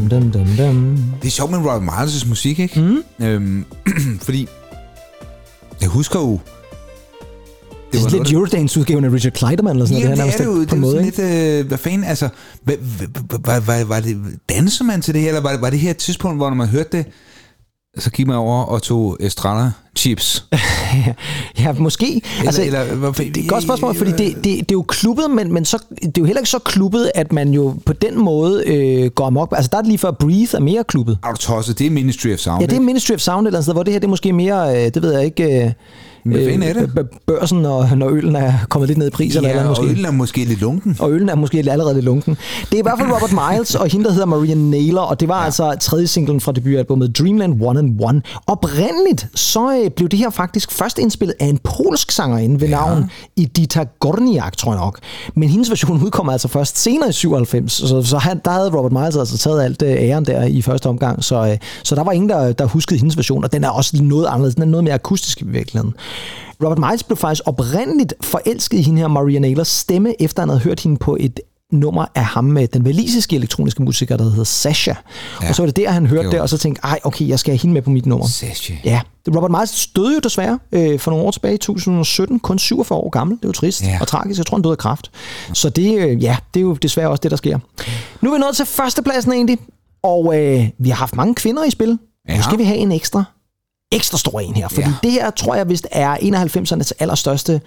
Dum, 0.00 0.30
dum, 0.30 0.46
dum. 0.58 0.98
Det 1.22 1.28
er 1.28 1.30
sjovt 1.30 1.50
med 1.50 1.58
Robert 1.58 1.82
Miles' 1.82 2.28
musik, 2.28 2.58
ikke? 2.58 2.80
Mm. 2.80 3.24
Øhm, 3.26 3.64
fordi 4.26 4.48
jeg 5.80 5.88
husker 5.88 6.20
jo... 6.20 6.40
Det 7.92 7.98
er 7.98 8.02
var 8.02 8.10
sådan 8.10 8.24
lidt 8.24 8.34
Eurodance-udgaven 8.34 9.04
af 9.04 9.10
Richard 9.12 9.32
Kleiderman, 9.32 9.76
eller 9.76 9.86
sådan 9.86 10.02
Ja, 10.02 10.04
noget. 10.04 10.18
det 10.18 10.24
nærmest 10.24 10.40
er 10.40 10.44
det 10.44 10.56
jo. 10.56 10.60
Det 10.60 10.72
er 10.72 10.76
måde, 10.76 11.02
lidt, 11.02 11.18
øh, 11.18 11.66
hvad 11.68 11.78
fanden, 11.78 12.04
altså, 12.04 12.28
hvad, 12.62 12.76
hvad, 13.42 13.60
hvad, 13.60 13.84
hvad, 13.84 14.02
det, 14.02 14.16
danser 14.48 14.84
man 14.84 15.02
til 15.02 15.14
det 15.14 15.22
her, 15.22 15.28
eller 15.28 15.40
var, 15.40 15.56
var 15.56 15.70
det 15.70 15.78
her 15.78 15.90
et 15.90 15.96
tidspunkt, 15.96 16.38
hvor 16.38 16.48
når 16.48 16.56
man 16.56 16.68
hørte 16.68 16.96
det, 16.96 17.06
så 17.98 18.10
gik 18.10 18.26
man 18.26 18.36
over 18.36 18.62
og 18.64 18.82
tog 18.82 19.16
Estrada 19.20 19.70
chips? 19.96 20.44
Ja, 21.58 21.72
måske. 21.72 22.06
Eller- 22.14 22.46
altså, 22.46 22.62
eller 22.62 22.94
hvorfor- 22.94 23.22
det, 23.22 23.36
er 23.36 23.42
et 23.42 23.48
godt 23.48 23.62
spørgsmål, 23.62 23.94
fordi 23.94 24.10
det, 24.10 24.18
det, 24.18 24.44
det 24.44 24.58
er 24.60 24.64
jo 24.72 24.82
klubbet, 24.82 25.30
men, 25.30 25.52
men 25.52 25.64
så, 25.64 25.78
det 25.90 26.06
er 26.06 26.12
jo 26.18 26.24
heller 26.24 26.40
ikke 26.40 26.50
så 26.50 26.58
klubbet, 26.58 27.10
at 27.14 27.32
man 27.32 27.48
jo 27.54 27.74
på 27.86 27.92
den 27.92 28.18
måde 28.24 28.62
øh, 28.66 29.10
går 29.10 29.26
amok. 29.26 29.52
Altså 29.56 29.68
der 29.72 29.78
er 29.78 29.82
det 29.82 29.88
lige 29.88 29.98
før 29.98 30.10
Breathe 30.10 30.56
er 30.56 30.60
mere 30.60 30.84
klubbet. 30.84 31.18
Er 31.24 31.30
du 31.30 31.36
tosset? 31.36 31.78
Det 31.78 31.86
er 31.86 31.90
Ministry 31.90 32.32
of 32.34 32.38
Sound, 32.38 32.60
Ja, 32.60 32.66
det 32.66 32.76
er? 32.76 32.80
Ministry 32.80 33.12
of 33.14 33.20
Sound 33.20 33.46
eller 33.46 33.58
andet 33.58 33.64
sted, 33.64 33.74
hvor 33.74 33.82
det 33.82 33.92
her 33.92 34.00
det 34.00 34.06
er 34.06 34.10
måske 34.10 34.32
mere, 34.32 34.84
øh, 34.86 34.94
det 34.94 35.02
ved 35.02 35.12
jeg 35.12 35.24
ikke, 35.24 35.64
øh, 35.64 35.72
Hvad 36.24 36.44
fanden 36.50 36.62
er 36.62 36.72
det? 36.72 36.90
b- 36.94 37.16
børsen, 37.26 37.58
når, 37.58 37.94
når 37.94 38.08
øllen 38.08 38.36
er 38.36 38.52
kommet 38.68 38.88
lidt 38.88 38.98
ned 38.98 39.06
i 39.06 39.10
pris. 39.10 39.36
eller, 39.36 39.48
Ja, 39.48 39.54
eller 39.54 39.64
og 39.64 39.68
måske. 39.70 39.84
øllen 39.90 40.04
er 40.04 40.10
måske 40.10 40.44
lidt 40.44 40.60
lunken. 40.60 40.96
Og 41.00 41.12
øllen 41.12 41.28
er 41.28 41.34
måske 41.34 41.58
allerede 41.58 41.94
lidt 41.94 42.04
lunken. 42.04 42.36
Det 42.70 42.74
er 42.74 42.78
i 42.78 42.82
hvert 42.82 42.98
fald 42.98 43.08
Robert 43.12 43.52
Miles 43.52 43.74
og 43.74 43.86
hende, 43.88 44.04
der 44.04 44.12
hedder 44.12 44.26
Maria 44.26 44.54
Naylor, 44.54 45.00
og 45.02 45.20
det 45.20 45.28
var 45.28 45.38
ja. 45.38 45.44
altså 45.44 45.76
tredje 45.80 46.06
singlen 46.06 46.40
fra 46.40 46.52
debutalbummet 46.52 47.18
Dreamland 47.18 47.62
One 47.62 47.78
and 47.78 48.00
One. 48.00 48.22
Oprindeligt 48.46 49.26
så 49.34 49.80
øh, 49.84 49.90
blev 49.90 50.08
det 50.08 50.18
her 50.18 50.30
faktisk 50.30 50.72
først 50.72 50.98
indspillet 50.98 51.34
af 51.40 51.46
en 51.46 51.58
polsk 51.64 52.10
sangerinde 52.10 52.60
ved 52.60 52.68
navn 52.68 53.10
Edita 53.36 53.84
Gorniak, 54.00 54.56
tror 54.56 54.72
jeg 54.72 54.80
nok. 54.80 54.98
Men 55.36 55.48
hendes 55.48 55.70
version 55.70 56.02
udkom 56.02 56.28
altså 56.28 56.48
først 56.48 56.78
senere 56.78 57.08
i 57.08 57.12
97, 57.12 57.72
så, 57.72 58.02
så 58.02 58.18
han, 58.18 58.40
der 58.44 58.50
havde 58.50 58.70
Robert 58.76 58.92
Miles 58.92 59.16
altså 59.16 59.38
taget 59.38 59.62
alt 59.62 59.82
øh, 59.82 59.90
æren 59.90 60.24
der 60.24 60.44
i 60.44 60.62
første 60.62 60.88
omgang, 60.88 61.24
så, 61.24 61.46
øh, 61.46 61.56
så 61.84 61.94
der 61.94 62.04
var 62.04 62.12
ingen, 62.12 62.28
der, 62.30 62.52
der 62.52 62.64
huskede 62.66 62.98
hendes 62.98 63.16
version, 63.16 63.44
og 63.44 63.52
den 63.52 63.64
er 63.64 63.68
også 63.70 64.02
noget 64.02 64.26
anderledes, 64.26 64.54
den 64.54 64.62
er 64.62 64.66
noget 64.66 64.84
mere 64.84 64.94
akustisk 64.94 65.40
i 65.40 65.44
virkeligheden. 65.46 65.94
Robert 66.64 66.78
Miles 66.78 67.02
blev 67.02 67.16
faktisk 67.16 67.42
oprindeligt 67.46 68.14
forelsket 68.20 68.78
i 68.78 68.82
hende 68.82 69.00
her 69.00 69.08
Maria 69.08 69.38
Naylors 69.38 69.68
stemme, 69.68 70.22
efter 70.22 70.42
han 70.42 70.48
havde 70.48 70.60
hørt 70.60 70.80
hende 70.80 70.96
på 70.96 71.16
et 71.20 71.40
nummer 71.72 72.06
af 72.14 72.24
ham 72.24 72.44
med 72.44 72.68
den 72.68 72.82
walisiske 72.82 73.36
elektroniske 73.36 73.82
musiker, 73.82 74.16
der 74.16 74.24
hedder 74.24 74.44
Sasha. 74.44 74.94
Ja. 75.42 75.48
Og 75.48 75.54
så 75.54 75.62
var 75.62 75.66
det 75.66 75.76
der, 75.76 75.90
han 75.90 76.06
hørte 76.06 76.22
Det 76.22 76.30
det, 76.32 76.36
var- 76.38 76.42
og 76.42 76.48
så 76.48 76.58
tænkte, 76.58 76.80
ej, 76.84 76.98
okay, 77.04 77.28
jeg 77.28 77.38
skal 77.38 77.52
have 77.52 77.58
hende 77.58 77.74
med 77.74 77.82
på 77.82 77.90
mit 77.90 78.06
nummer. 78.06 78.26
Sasha. 78.26 78.74
Ja, 78.84 79.00
Robert 79.36 79.50
Miles 79.50 79.86
døde 79.86 80.14
jo 80.14 80.18
desværre 80.20 80.58
øh, 80.72 80.98
for 80.98 81.10
nogle 81.10 81.26
år 81.26 81.30
tilbage 81.30 81.54
i 81.54 81.58
2017, 81.58 82.40
kun 82.40 82.58
47 82.58 82.98
år 82.98 83.10
gammel. 83.10 83.36
Det 83.36 83.44
er 83.44 83.48
jo 83.48 83.52
trist 83.52 83.82
Ja. 83.82 83.98
og 84.00 84.08
tragisk. 84.08 84.38
Jeg 84.38 84.46
tror, 84.46 84.56
han 84.56 84.62
døde 84.62 84.72
af 84.72 84.78
kræft. 84.78 85.10
Så 85.52 85.68
det, 85.68 85.98
øh, 85.98 86.22
ja, 86.22 86.36
det 86.54 86.60
er 86.60 86.64
jo 86.64 86.74
desværre 86.74 87.08
også 87.10 87.20
det, 87.20 87.30
der 87.30 87.36
sker. 87.36 87.58
Nu 88.20 88.30
er 88.30 88.34
vi 88.34 88.40
nået 88.40 88.56
til 88.56 88.66
førstepladsen 88.66 89.32
egentlig, 89.32 89.58
og 90.02 90.40
øh, 90.40 90.68
vi 90.78 90.88
har 90.88 90.96
haft 90.96 91.16
mange 91.16 91.34
kvinder 91.34 91.64
i 91.64 91.70
spil. 91.70 91.98
Ja. 92.28 92.36
Nu 92.36 92.42
skal 92.42 92.58
vi 92.58 92.64
have 92.64 92.78
en 92.78 92.92
ekstra, 92.92 93.24
ekstra 93.92 94.18
stor 94.18 94.40
en 94.40 94.54
her, 94.54 94.68
fordi 94.68 94.86
Ja. 94.88 94.94
det 95.02 95.12
her, 95.12 95.30
tror 95.30 95.54
jeg 95.54 95.68
vist 95.68 95.86
er 95.90 96.16
91'ernes 96.16 96.90
allerstørste 96.98 97.60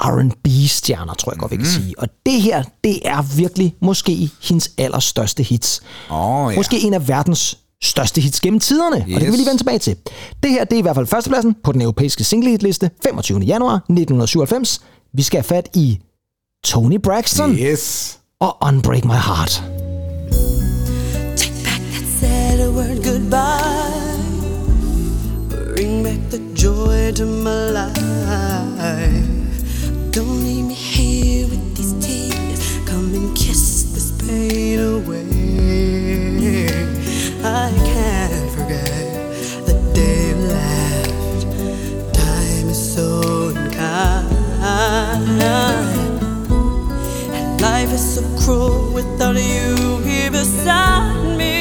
R&B-stjerner, 0.00 1.14
tror 1.14 1.32
jeg 1.32 1.38
godt, 1.38 1.50
vi 1.50 1.56
kan 1.56 1.66
sige. 1.66 1.94
Og 1.98 2.08
det 2.26 2.42
her, 2.42 2.62
det 2.84 3.08
er 3.08 3.22
virkelig 3.36 3.74
måske 3.82 4.30
hendes 4.42 4.70
allerstørste 4.78 5.42
hits. 5.42 5.80
Åh, 6.10 6.52
ja. 6.52 6.56
Måske 6.56 6.80
en 6.80 6.94
af 6.94 7.08
verdens 7.08 7.58
største 7.82 8.20
hits 8.20 8.40
gennem 8.40 8.60
tiderne, 8.60 8.96
yes. 8.96 9.04
og 9.04 9.20
det 9.20 9.20
kan 9.20 9.32
vi 9.32 9.36
lige 9.36 9.46
vende 9.46 9.60
tilbage 9.60 9.78
til. 9.78 9.96
Det 10.42 10.50
her, 10.50 10.64
det 10.64 10.72
er 10.76 10.78
i 10.78 10.82
hvert 10.82 10.96
fald 10.96 11.06
førstepladsen 11.06 11.56
på 11.64 11.72
den 11.72 11.82
europæiske 11.82 12.24
single-hitliste, 12.24 12.90
25. 13.02 13.38
januar 13.40 13.74
1997. 13.74 14.80
Vi 15.14 15.22
skal 15.22 15.36
have 15.38 15.44
fat 15.44 15.68
i 15.74 15.98
Tony 16.64 16.98
Braxton 17.02 17.54
Yes. 17.54 18.18
og 18.40 18.56
Unbreak 18.62 19.04
My 19.04 19.10
Heart. 19.12 19.62
said 22.20 22.60
a 22.60 22.70
word 22.70 23.04
goodbye. 23.04 24.07
Bring 25.78 26.02
back 26.02 26.18
the 26.30 26.40
joy 26.54 27.12
to 27.12 27.24
my 27.24 27.70
life. 27.70 29.22
Don't 30.10 30.42
leave 30.42 30.64
me 30.64 30.74
here 30.74 31.46
with 31.46 31.76
these 31.76 31.92
tears. 32.04 32.58
Come 32.84 33.14
and 33.14 33.36
kiss 33.36 33.84
this 33.94 34.10
pain 34.20 34.80
away. 34.80 35.28
I 37.44 37.70
can't 37.90 38.50
forget 38.50 38.90
the 39.66 39.74
day 39.94 40.30
you 40.30 40.36
left. 40.50 41.46
Time 42.12 42.68
is 42.74 42.94
so 42.94 43.52
unkind. 43.54 45.30
And 47.36 47.60
life 47.60 47.92
is 47.92 48.14
so 48.16 48.22
cruel 48.42 48.92
without 48.92 49.36
you 49.36 49.98
here 49.98 50.32
beside 50.32 51.38
me. 51.38 51.57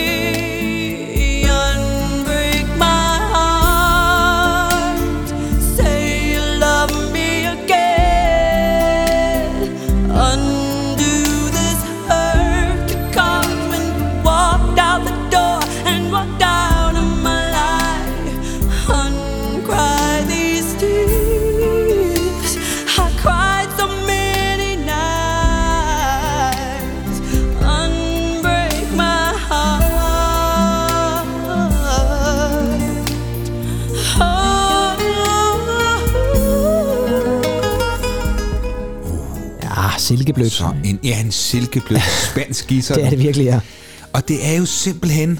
Silkeblødt. 40.07 40.51
Så 40.51 40.73
en, 40.85 40.99
ja, 41.03 41.19
en 41.21 41.31
silkeblød 41.31 41.99
spansk 42.31 42.67
guitar. 42.69 42.95
Det 42.95 43.05
er 43.05 43.09
det 43.09 43.19
virkelig, 43.19 43.45
ja. 43.45 43.59
Og 44.13 44.27
det 44.27 44.38
er 44.47 44.57
jo 44.57 44.65
simpelthen... 44.65 45.39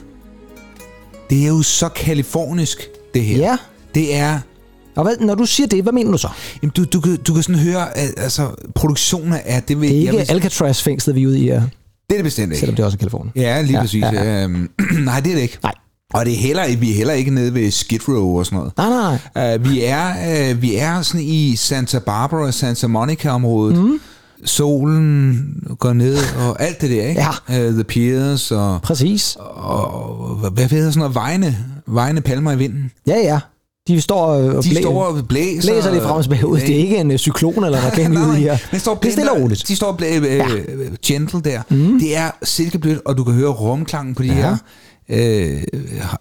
Det 1.30 1.44
er 1.44 1.48
jo 1.48 1.61
så 1.61 1.89
kalifornisk, 1.89 2.77
det 3.14 3.23
her. 3.23 3.38
Ja. 3.38 3.57
Det 3.95 4.15
er... 4.15 4.39
Og 4.95 5.03
hvad, 5.03 5.18
når 5.18 5.35
du 5.35 5.45
siger 5.45 5.68
det, 5.68 5.84
hvad 5.84 5.94
mener 5.94 6.11
du 6.11 6.18
så? 6.18 6.30
Jamen, 6.61 6.72
du, 6.77 6.84
du, 6.84 7.02
kan- 7.02 7.18
du 7.18 7.34
kan 7.34 7.44
sådan 7.44 7.61
høre, 7.61 7.98
at 7.98 8.14
altså, 8.18 8.49
produktionen 8.76 9.34
er... 9.45 9.60
Det, 9.60 9.81
vil, 9.81 9.89
Det 9.89 9.95
er 9.98 10.02
ikke 10.02 10.11
vil, 10.11 10.26
Alcatraz-fængslet, 10.31 11.15
vi 11.15 11.23
er 11.23 11.27
ude 11.27 11.39
i 11.39 11.44
her, 11.44 11.61
det 12.10 12.15
er 12.15 12.18
det 12.18 12.23
bestemt 12.23 12.52
ikke. 12.52 12.60
selvom 12.60 12.76
det 12.76 12.85
også 12.85 12.95
er 12.95 12.99
Kalifornien. 12.99 13.31
Ja, 13.35 13.61
lige 13.61 13.72
Ja, 13.72 13.77
ja, 13.77 13.81
præcis. 13.81 14.02
ja, 14.02 14.14
Ja, 14.14 14.23
ja. 14.23 14.38
ja. 14.38 14.44
Øhm, 14.44 14.69
nej, 15.06 15.19
det 15.19 15.31
er 15.31 15.35
det 15.35 15.41
ikke. 15.41 15.57
Nej. 15.64 15.73
Og 16.14 16.26
det 16.26 16.34
er 16.34 16.38
heller, 16.38 16.77
vi 16.77 16.91
er 16.91 16.95
heller 16.95 17.14
ikke 17.14 17.31
nede 17.31 17.53
ved 17.53 17.72
Skid 17.72 17.99
Row 18.10 18.38
og 18.39 18.45
sådan 18.45 18.57
noget. 18.57 18.73
Nej, 18.77 18.89
nej, 18.89 19.18
nej. 19.35 19.56
Uh, 19.56 19.69
vi, 19.72 19.84
er, 19.84 20.52
uh, 20.53 20.61
vi 20.61 20.76
er 20.76 21.02
sådan 21.02 21.22
i 21.22 21.56
Santa 21.56 21.99
Barbara, 21.99 22.52
Santa 22.52 22.88
Monica-området. 22.88 23.77
Mm. 23.77 23.99
Solen 24.46 25.48
går 25.80 25.94
ned, 25.94 26.18
og 26.40 26.62
alt 26.62 26.82
det 26.82 26.90
der, 26.90 27.08
ikke? 27.08 27.22
Ja. 27.50 27.68
Uh, 27.68 27.74
The 27.74 27.84
Piers, 27.84 28.52
og, 28.52 28.82
Præcis. 28.82 29.38
og 29.40 30.36
hvad, 30.36 30.52
hvad 30.52 30.66
hedder 30.68 30.92
sådan 30.92 31.00
noget? 31.00 31.16
Vejene, 31.16 31.58
vejene 31.88 32.22
palmer 32.22 32.52
i 32.52 32.58
vinden. 32.58 32.92
Ja, 33.08 33.16
ja. 33.18 33.40
De 33.88 34.02
står 34.02 34.26
og 34.26 34.64
De 34.64 34.70
blæ- 34.70 34.82
står 34.82 35.04
og 35.06 35.28
blæser. 35.28 35.72
blæser 35.74 35.92
lidt 35.92 36.04
frem 36.04 36.16
og 36.16 36.24
tilbage 36.24 36.48
ud. 36.48 36.60
Det 36.60 36.70
er 36.76 36.80
ikke 36.80 36.98
en 36.98 37.12
øh, 37.12 37.18
cyklon 37.18 37.64
eller 37.64 37.78
er 37.78 38.10
ude 38.28 38.36
her. 38.36 38.58
Men 38.72 38.80
står 38.80 38.96
det 38.96 39.08
er 39.08 39.12
stille 39.12 39.32
og 39.32 39.42
roligt. 39.42 39.68
De 39.68 39.76
står 39.76 39.88
og 39.92 40.02
blæ- 40.02 40.26
øh, 40.26 40.92
gentle 41.06 41.42
der. 41.42 41.62
Mm. 41.70 42.00
Det 42.00 42.18
er 42.18 42.32
silkeblødt, 42.44 43.00
og 43.06 43.18
du 43.18 43.24
kan 43.24 43.34
høre 43.34 43.50
rumklangen 43.50 44.16
på 44.16 44.24
de 44.24 44.28
Ja. 44.28 44.34
her 44.34 44.58
øh, 45.10 45.64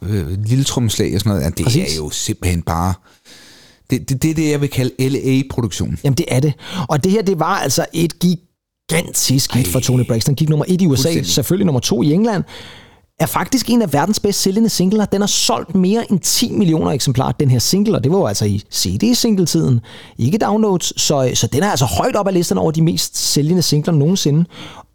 øh, 0.09 0.27
lille 0.45 0.65
trommeslag 0.65 1.15
og 1.15 1.21
sådan 1.21 1.31
noget. 1.31 1.43
Ja, 1.45 1.51
det 1.51 1.65
Præcis. 1.65 1.93
er 1.93 1.97
jo 1.97 2.11
simpelthen 2.11 2.63
bare... 2.63 2.95
Det, 3.91 4.09
det, 4.09 4.23
det 4.23 4.31
er 4.31 4.35
det, 4.35 4.51
jeg 4.51 4.61
vil 4.61 4.69
kalde 4.69 5.09
LA-produktion. 5.09 5.99
Jamen, 6.05 6.17
det 6.17 6.27
er 6.29 6.41
det. 6.41 6.53
Og 6.89 7.05
det 7.05 7.13
her, 7.13 7.23
det 7.23 7.41
var 7.41 7.59
altså 7.59 7.87
et 7.93 8.13
gigantisk 8.19 9.55
hit 9.55 9.69
for 9.69 9.81
Tony 9.81 10.07
Braxton. 10.07 10.35
Gik 10.35 10.49
nummer 10.49 10.65
et 10.69 10.83
i 10.83 10.87
USA, 10.87 11.23
selvfølgelig 11.23 11.67
nummer 11.67 11.81
to 11.81 12.03
i 12.03 12.13
England. 12.13 12.45
Er 13.21 13.27
faktisk 13.27 13.71
en 13.71 13.83
af 13.83 13.93
verdens 13.93 14.21
bedst 14.21 14.41
sælgende 14.41 14.69
singler. 14.69 15.05
Den 15.05 15.21
har 15.21 15.27
solgt 15.27 15.75
mere 15.75 16.13
end 16.13 16.21
10 16.21 16.53
millioner 16.53 16.91
eksemplarer, 16.91 17.33
den 17.33 17.51
her 17.51 17.59
single, 17.59 17.97
og 17.97 18.05
det 18.05 18.13
var 18.13 18.19
jo 18.19 18.27
altså 18.27 18.45
i 18.45 18.63
CD-singletiden, 18.75 19.81
ikke 20.19 20.39
downloads, 20.39 21.01
så, 21.01 21.31
så 21.35 21.47
den 21.47 21.63
er 21.63 21.71
altså 21.71 21.85
højt 21.85 22.17
op 22.17 22.29
ad 22.29 22.33
listen 22.33 22.59
over 22.59 22.71
de 22.71 22.83
mest 22.83 23.17
sælgende 23.17 23.63
singler 23.63 23.95
nogensinde. 23.95 24.45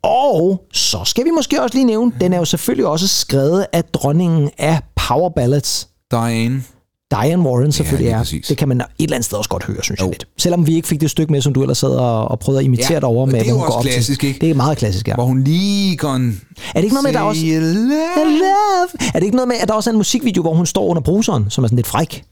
Og 0.03 0.65
så 0.73 1.01
skal 1.05 1.26
vi 1.26 1.30
måske 1.31 1.61
også 1.61 1.76
lige 1.76 1.85
nævne, 1.85 2.11
den 2.22 2.34
er 2.34 2.38
jo 2.38 2.45
selvfølgelig 2.45 2.88
også 2.88 3.07
skrevet 3.07 3.65
af 3.73 3.84
dronningen 3.84 4.49
af 4.57 4.80
power 4.95 5.30
ballads, 5.30 5.88
Diane. 6.11 6.63
Diane 7.11 7.41
Warren 7.43 7.71
selvfølgelig 7.71 8.09
ja, 8.09 8.13
er. 8.15 8.17
præcis. 8.19 8.47
Det 8.47 8.57
kan 8.57 8.67
man 8.67 8.81
et 8.81 8.85
eller 8.99 9.15
andet 9.15 9.25
sted 9.25 9.38
også 9.38 9.49
godt 9.49 9.63
høre, 9.63 9.77
synes 9.83 9.99
jeg 9.99 10.05
Jo. 10.05 10.11
lidt. 10.11 10.27
Selvom 10.38 10.67
vi 10.67 10.75
ikke 10.75 10.88
fik 10.88 11.01
det 11.01 11.09
stykke 11.11 11.31
med, 11.31 11.41
som 11.41 11.53
du 11.53 11.61
ellers 11.61 11.77
sad 11.77 11.89
og, 11.89 12.27
og 12.31 12.39
prøvede 12.39 12.59
at 12.59 12.65
imitere 12.65 12.93
Ja, 12.93 12.99
derovre 12.99 13.21
og 13.23 13.27
med, 13.27 13.39
det 13.39 13.47
er 13.47 13.51
jo 13.51 13.59
også 13.59 13.77
op 13.77 13.83
klassisk, 13.83 14.19
til. 14.19 14.27
ikke? 14.29 14.39
Det 14.41 14.49
er 14.49 14.53
meget 14.53 14.77
klassisk, 14.77 15.07
ja. 15.07 15.13
Hvor 15.15 15.25
hun 15.25 15.43
lige 15.43 15.97
går 15.97 16.13
en... 16.13 16.41
Er 16.75 16.79
det 16.79 16.83
ikke 16.83 16.93
noget 16.95 17.03
med, 17.03 17.09
at 17.11 17.15
der 17.15 17.21
også... 17.21 17.41
Love- 17.45 18.23
Love. 18.25 19.09
Er 19.13 19.19
det 19.19 19.23
ikke 19.23 19.35
noget 19.35 19.47
med, 19.47 19.55
at 19.61 19.67
der 19.67 19.73
også 19.73 19.89
er 19.89 19.91
en 19.91 19.97
musikvideo, 19.97 20.41
hvor 20.41 20.53
hun 20.53 20.65
står 20.65 20.85
under 20.88 21.01
bruseren, 21.01 21.45
som 21.49 21.63
er 21.63 21.67
sådan 21.67 21.75
lidt 21.75 21.88
fræk? 21.88 22.23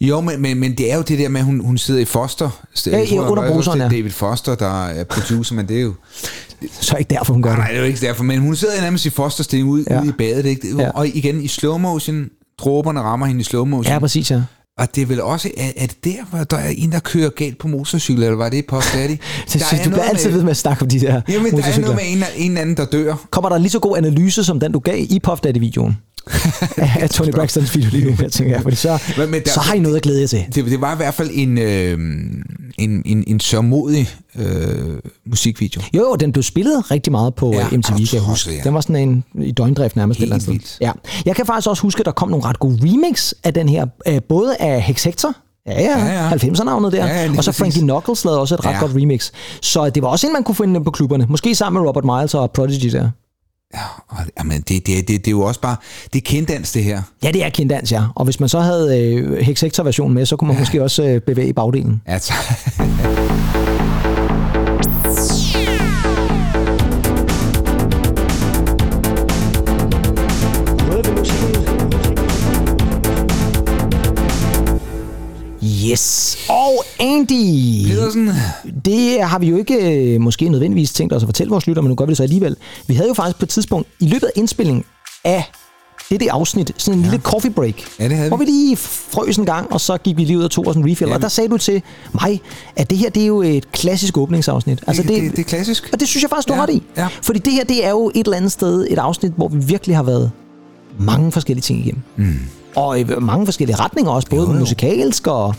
Jo, 0.00 0.20
men, 0.20 0.42
men, 0.42 0.60
men 0.60 0.78
det 0.78 0.92
er 0.92 0.96
jo 0.96 1.02
det 1.02 1.18
der 1.18 1.28
med, 1.28 1.40
at 1.40 1.44
hun, 1.46 1.60
hun 1.64 1.78
sidder 1.78 2.00
i 2.00 2.04
Foster. 2.04 2.50
Ja, 2.86 2.98
Jeg 2.98 3.08
tror, 3.08 3.28
under 3.28 3.52
bruseren, 3.52 3.80
ja. 3.80 3.88
David 3.88 4.10
Foster, 4.10 4.54
der 4.54 4.84
er 4.86 5.04
producer, 5.04 5.54
men 5.54 5.68
det 5.68 5.76
er 5.76 5.80
jo... 5.82 5.94
Så 6.80 6.94
er 6.94 6.98
ikke 6.98 7.14
derfor, 7.14 7.32
hun 7.32 7.42
gør 7.42 7.50
det. 7.50 7.58
nej, 7.58 7.68
det 7.68 7.76
er 7.76 7.80
jo 7.80 7.86
ikke 7.86 8.00
derfor, 8.06 8.24
men 8.24 8.38
hun 8.40 8.56
sidder 8.56 8.80
nærmest 8.80 9.06
i 9.06 9.10
fosterstilling 9.10 9.70
ude, 9.70 9.84
Ja. 9.90 10.00
ude 10.00 10.08
i 10.08 10.12
badet, 10.18 10.46
ikke? 10.46 10.92
Og 10.94 11.08
igen 11.08 11.40
i 11.42 11.48
slow 11.48 11.78
motion, 11.78 12.24
dråberne 12.58 13.00
rammer 13.00 13.26
hende 13.26 13.40
i 13.40 13.44
slow 13.44 13.64
motion. 13.64 13.92
Ja, 13.92 13.98
præcis, 13.98 14.30
ja. 14.30 14.42
Og 14.78 14.94
det 14.94 15.02
er 15.02 15.06
vel 15.06 15.22
også, 15.22 15.50
er, 15.56 15.70
er 15.76 15.86
det 15.86 16.04
der, 16.04 16.24
hvor 16.30 16.44
der 16.44 16.56
er 16.56 16.68
en, 16.68 16.92
der 16.92 16.98
kører 17.00 17.30
galt 17.30 17.58
på 17.58 17.68
motorcykel, 17.68 18.22
eller 18.22 18.36
var 18.36 18.48
det 18.48 18.66
Puff 18.66 18.94
Daddy? 18.94 19.10
Det, 19.10 19.20
Der 19.52 19.58
så, 19.58 19.76
er 19.76 19.84
du 19.84 19.90
bliver 19.90 20.02
altid 20.02 20.30
ved 20.30 20.42
med 20.42 20.50
at 20.50 20.56
snakke 20.56 20.82
om 20.82 20.88
de 20.88 21.00
der 21.00 21.20
Jamen, 21.28 21.52
der 21.52 21.64
er 21.64 21.80
noget 21.80 21.96
med 21.96 22.04
en, 22.06 22.50
en 22.50 22.56
anden, 22.56 22.76
der 22.76 22.84
dør. 22.84 23.14
Kommer 23.30 23.48
der 23.48 23.58
lige 23.58 23.70
så 23.70 23.78
god 23.78 23.96
analyse, 23.96 24.44
som 24.44 24.60
den 24.60 24.72
du 24.72 24.78
gav 24.78 24.98
i 24.98 25.20
Puff 25.22 25.40
Daddy-videoen? 25.40 25.96
af 27.02 27.10
Tony 27.10 27.30
Braxtons 27.30 27.76
video 27.76 27.90
lige 27.90 28.04
nu, 28.10 28.16
jeg 28.22 28.32
tænker, 28.32 28.60
fordi 28.62 28.76
så, 28.76 29.02
Men- 29.18 29.30
men 29.30 29.42
der- 29.44 29.50
så 29.50 29.60
har 29.60 29.74
I 29.74 29.78
noget 29.78 29.96
at 29.96 30.02
glæde 30.02 30.20
jer 30.20 30.26
til. 30.26 30.44
Det, 30.54 30.64
det 30.66 30.80
var 30.80 30.92
i 30.92 30.96
hvert 30.96 31.14
fald 31.14 31.30
en, 31.32 31.58
øh, 31.58 31.98
en, 32.78 33.02
en, 33.06 33.24
en 33.26 33.40
sørmodig 33.40 34.08
øh, 34.38 34.44
musikvideo. 35.26 35.82
Jo, 35.94 36.00
jo, 36.00 36.14
den 36.20 36.32
blev 36.32 36.42
spillet 36.42 36.90
rigtig 36.90 37.10
meget 37.10 37.34
på 37.34 37.52
Ja, 37.52 37.66
ja, 37.72 37.76
MTV, 37.76 37.96
kan 37.96 38.08
jeg 38.12 38.20
huske. 38.22 38.50
ja. 38.56 38.60
Den 38.64 38.74
var 38.74 38.80
sådan 38.80 38.96
en 38.96 39.24
i 39.42 39.52
døgndrift 39.52 39.96
nærmest. 39.96 40.20
Helt 40.20 40.42
sted. 40.42 40.54
Ja. 40.80 40.92
Jeg 41.26 41.36
kan 41.36 41.46
faktisk 41.46 41.68
også 41.68 41.82
huske, 41.82 42.00
at 42.00 42.06
der 42.06 42.12
kom 42.12 42.28
nogle 42.28 42.44
ret 42.44 42.58
gode 42.58 42.78
remix 42.82 43.32
af 43.44 43.54
den 43.54 43.68
her, 43.68 43.86
øh, 44.08 44.20
både 44.28 44.56
af 44.56 44.82
Hex 44.82 45.04
Hector, 45.04 45.34
Ja, 45.66 45.80
ja, 45.82 45.98
Ja, 46.06 46.22
ja. 46.24 46.30
90'er-navnet 46.30 46.92
der. 46.92 47.06
Ja, 47.06 47.22
ja, 47.24 47.30
og 47.38 47.44
så. 47.44 47.52
Frankie 47.52 47.80
Knuckles 47.82 48.24
lavede 48.24 48.40
også 48.40 48.54
et 48.54 48.64
ret 48.66 48.72
Ja. 48.72 48.78
godt 48.80 48.92
remix. 48.94 49.30
Så 49.62 49.90
det 49.90 50.02
var 50.02 50.08
også 50.08 50.26
en, 50.26 50.32
man 50.32 50.42
kunne 50.42 50.54
finde 50.54 50.84
på 50.84 50.90
klubberne. 50.90 51.26
Måske 51.28 51.54
sammen 51.54 51.82
med 51.82 51.88
Robert 51.88 52.04
Miles 52.04 52.34
og 52.34 52.50
Prodigy 52.50 52.90
der. 52.92 53.10
Og, 54.08 54.16
jamen, 54.38 54.60
det, 54.60 54.86
det, 54.86 55.08
det, 55.08 55.08
det 55.08 55.26
er 55.26 55.30
jo 55.30 55.42
også 55.42 55.60
bare, 55.60 55.76
det 56.12 56.18
er 56.18 56.22
kenddans 56.24 56.72
det 56.72 56.84
her. 56.84 57.02
Ja, 57.22 57.30
det 57.30 57.44
er 57.44 57.48
kenddans, 57.48 57.92
ja. 57.92 58.02
Og 58.14 58.24
hvis 58.24 58.40
man 58.40 58.48
så 58.48 58.60
havde 58.60 59.00
øh, 59.00 59.38
Hex 59.38 59.60
Hector-versionen 59.60 60.14
med, 60.14 60.26
så 60.26 60.36
kunne 60.36 60.48
man 60.48 60.56
ja. 60.56 60.60
måske 60.60 60.82
også 60.82 61.02
øh, 61.02 61.20
bevæge 61.20 61.52
bagdelen. 61.52 62.02
Altså, 62.06 62.32
Yes. 75.90 76.36
Andy. 77.00 77.86
Pedersen. 77.88 78.30
Det 78.84 79.22
har 79.22 79.38
vi 79.38 79.46
jo 79.48 79.56
ikke 79.56 79.74
øh, 80.14 80.20
måske 80.20 80.48
nødvendigvis 80.48 80.92
tænkt 80.92 81.12
os 81.12 81.22
at 81.22 81.26
fortælle 81.28 81.50
vores 81.50 81.66
lytter, 81.66 81.82
men 81.82 81.88
nu 81.88 81.94
gør 81.94 82.04
vi 82.04 82.08
det 82.10 82.16
så 82.16 82.22
alligevel. 82.22 82.56
Vi 82.86 82.94
havde 82.94 83.08
jo 83.08 83.14
faktisk 83.14 83.38
på 83.38 83.44
et 83.44 83.48
tidspunkt 83.48 83.88
i 84.00 84.06
løbet 84.08 84.26
af 84.26 84.30
indspillingen 84.34 84.84
af 85.24 85.50
det 86.10 86.20
det 86.20 86.28
afsnit, 86.28 86.72
sådan 86.76 86.98
en 86.98 87.04
ja. 87.04 87.10
lille 87.10 87.22
coffee 87.22 87.50
break, 87.50 87.74
Ja, 88.00 88.08
det 88.08 88.16
havde 88.16 88.28
hvor 88.28 88.36
vi. 88.36 88.44
vi 88.44 88.50
lige 88.50 88.76
frøs 88.76 89.36
en 89.36 89.44
gang, 89.46 89.72
og 89.72 89.80
så 89.80 89.96
gik 89.98 90.16
vi 90.16 90.24
lige 90.24 90.38
ud 90.38 90.42
og 90.44 90.50
tog 90.50 90.66
os 90.68 90.76
en 90.76 90.90
refill. 90.90 91.08
Ja. 91.08 91.14
Og 91.14 91.22
der 91.22 91.28
sagde 91.28 91.48
du 91.50 91.58
til 91.58 91.82
mig, 92.22 92.40
at 92.76 92.90
det 92.90 92.98
her 92.98 93.10
det 93.10 93.22
er 93.22 93.26
jo 93.26 93.42
et 93.42 93.72
klassisk 93.72 94.18
åbningsafsnit. 94.18 94.82
Altså, 94.86 95.02
det, 95.02 95.10
det, 95.10 95.30
det 95.30 95.38
er 95.38 95.42
klassisk. 95.42 95.90
Og 95.92 96.00
det 96.00 96.08
synes 96.08 96.22
jeg 96.22 96.30
faktisk, 96.30 96.48
du 96.48 96.52
Ja, 96.52 96.56
har 96.60 96.66
ret 96.66 96.74
i. 96.74 96.82
ja. 96.96 97.08
Fordi 97.22 97.38
det 97.38 97.52
her, 97.52 97.64
det 97.64 97.84
er 97.86 97.90
jo 97.90 98.10
et 98.14 98.24
eller 98.24 98.36
andet 98.36 98.52
sted 98.52 98.86
et 98.90 98.98
afsnit, 98.98 99.32
hvor 99.36 99.48
vi 99.48 99.58
virkelig 99.64 99.96
har 99.96 100.02
været 100.02 100.30
mange 100.98 101.32
forskellige 101.32 101.62
ting 101.62 101.78
igennem. 101.80 102.02
Mm. 102.16 102.38
Og 102.76 103.00
i 103.00 103.04
mange 103.20 103.46
forskellige 103.46 103.76
retninger 103.76 104.12
også, 104.12 104.28
både 104.30 104.42
Jo, 104.46 104.52
jo. 104.52 104.58
musikalsk 104.58 105.26
og 105.26 105.54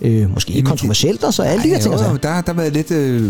øh, 0.00 0.34
måske 0.34 0.52
det- 0.52 0.64
kontroversielt 0.64 1.24
og 1.24 1.34
så 1.34 1.42
alle 1.42 1.62
de 1.62 1.68
her 1.68 1.78
ting. 1.78 1.94
jo, 1.94 1.98
Altså. 1.98 2.10
jo, 2.10 2.16
der, 2.22 2.40
der 2.40 2.52
har 2.52 2.60
været 2.60 2.72
lidt... 2.72 2.90
Øh, 2.90 3.22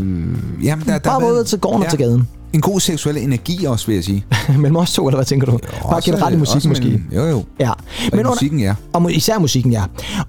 jamen, 0.64 0.86
der, 0.86 0.93
der 0.93 0.98
Bare 0.98 1.20
både 1.20 1.44
til 1.44 1.59
gården 1.59 1.82
og 1.82 1.90
til 1.90 1.98
gaden. 1.98 2.28
En 2.52 2.60
god 2.60 2.80
seksuel 2.80 3.16
energi 3.16 3.64
også, 3.64 3.86
vil 3.86 3.94
jeg 3.94 4.05
sige. 4.05 4.24
Mellem 4.59 4.76
os 4.76 4.93
to, 4.93 5.06
eller 5.09 5.16
hvad 5.16 5.24
tænker 5.26 5.47
du? 5.47 5.59
Bare 5.82 5.97
Også- 5.97 6.10
generelt 6.10 6.34
i 6.34 6.38
musikken 6.38 6.70
også 6.70 6.82
måske. 6.82 7.02
Jo, 7.14 7.24
jo. 7.26 7.44
Ja. 7.60 7.70
Men 8.12 8.26
musikken, 8.26 8.60
ja. 8.60 8.74
Og 8.93 9.12
især 9.12 9.38
musikken, 9.38 9.72
ja. 9.72 9.82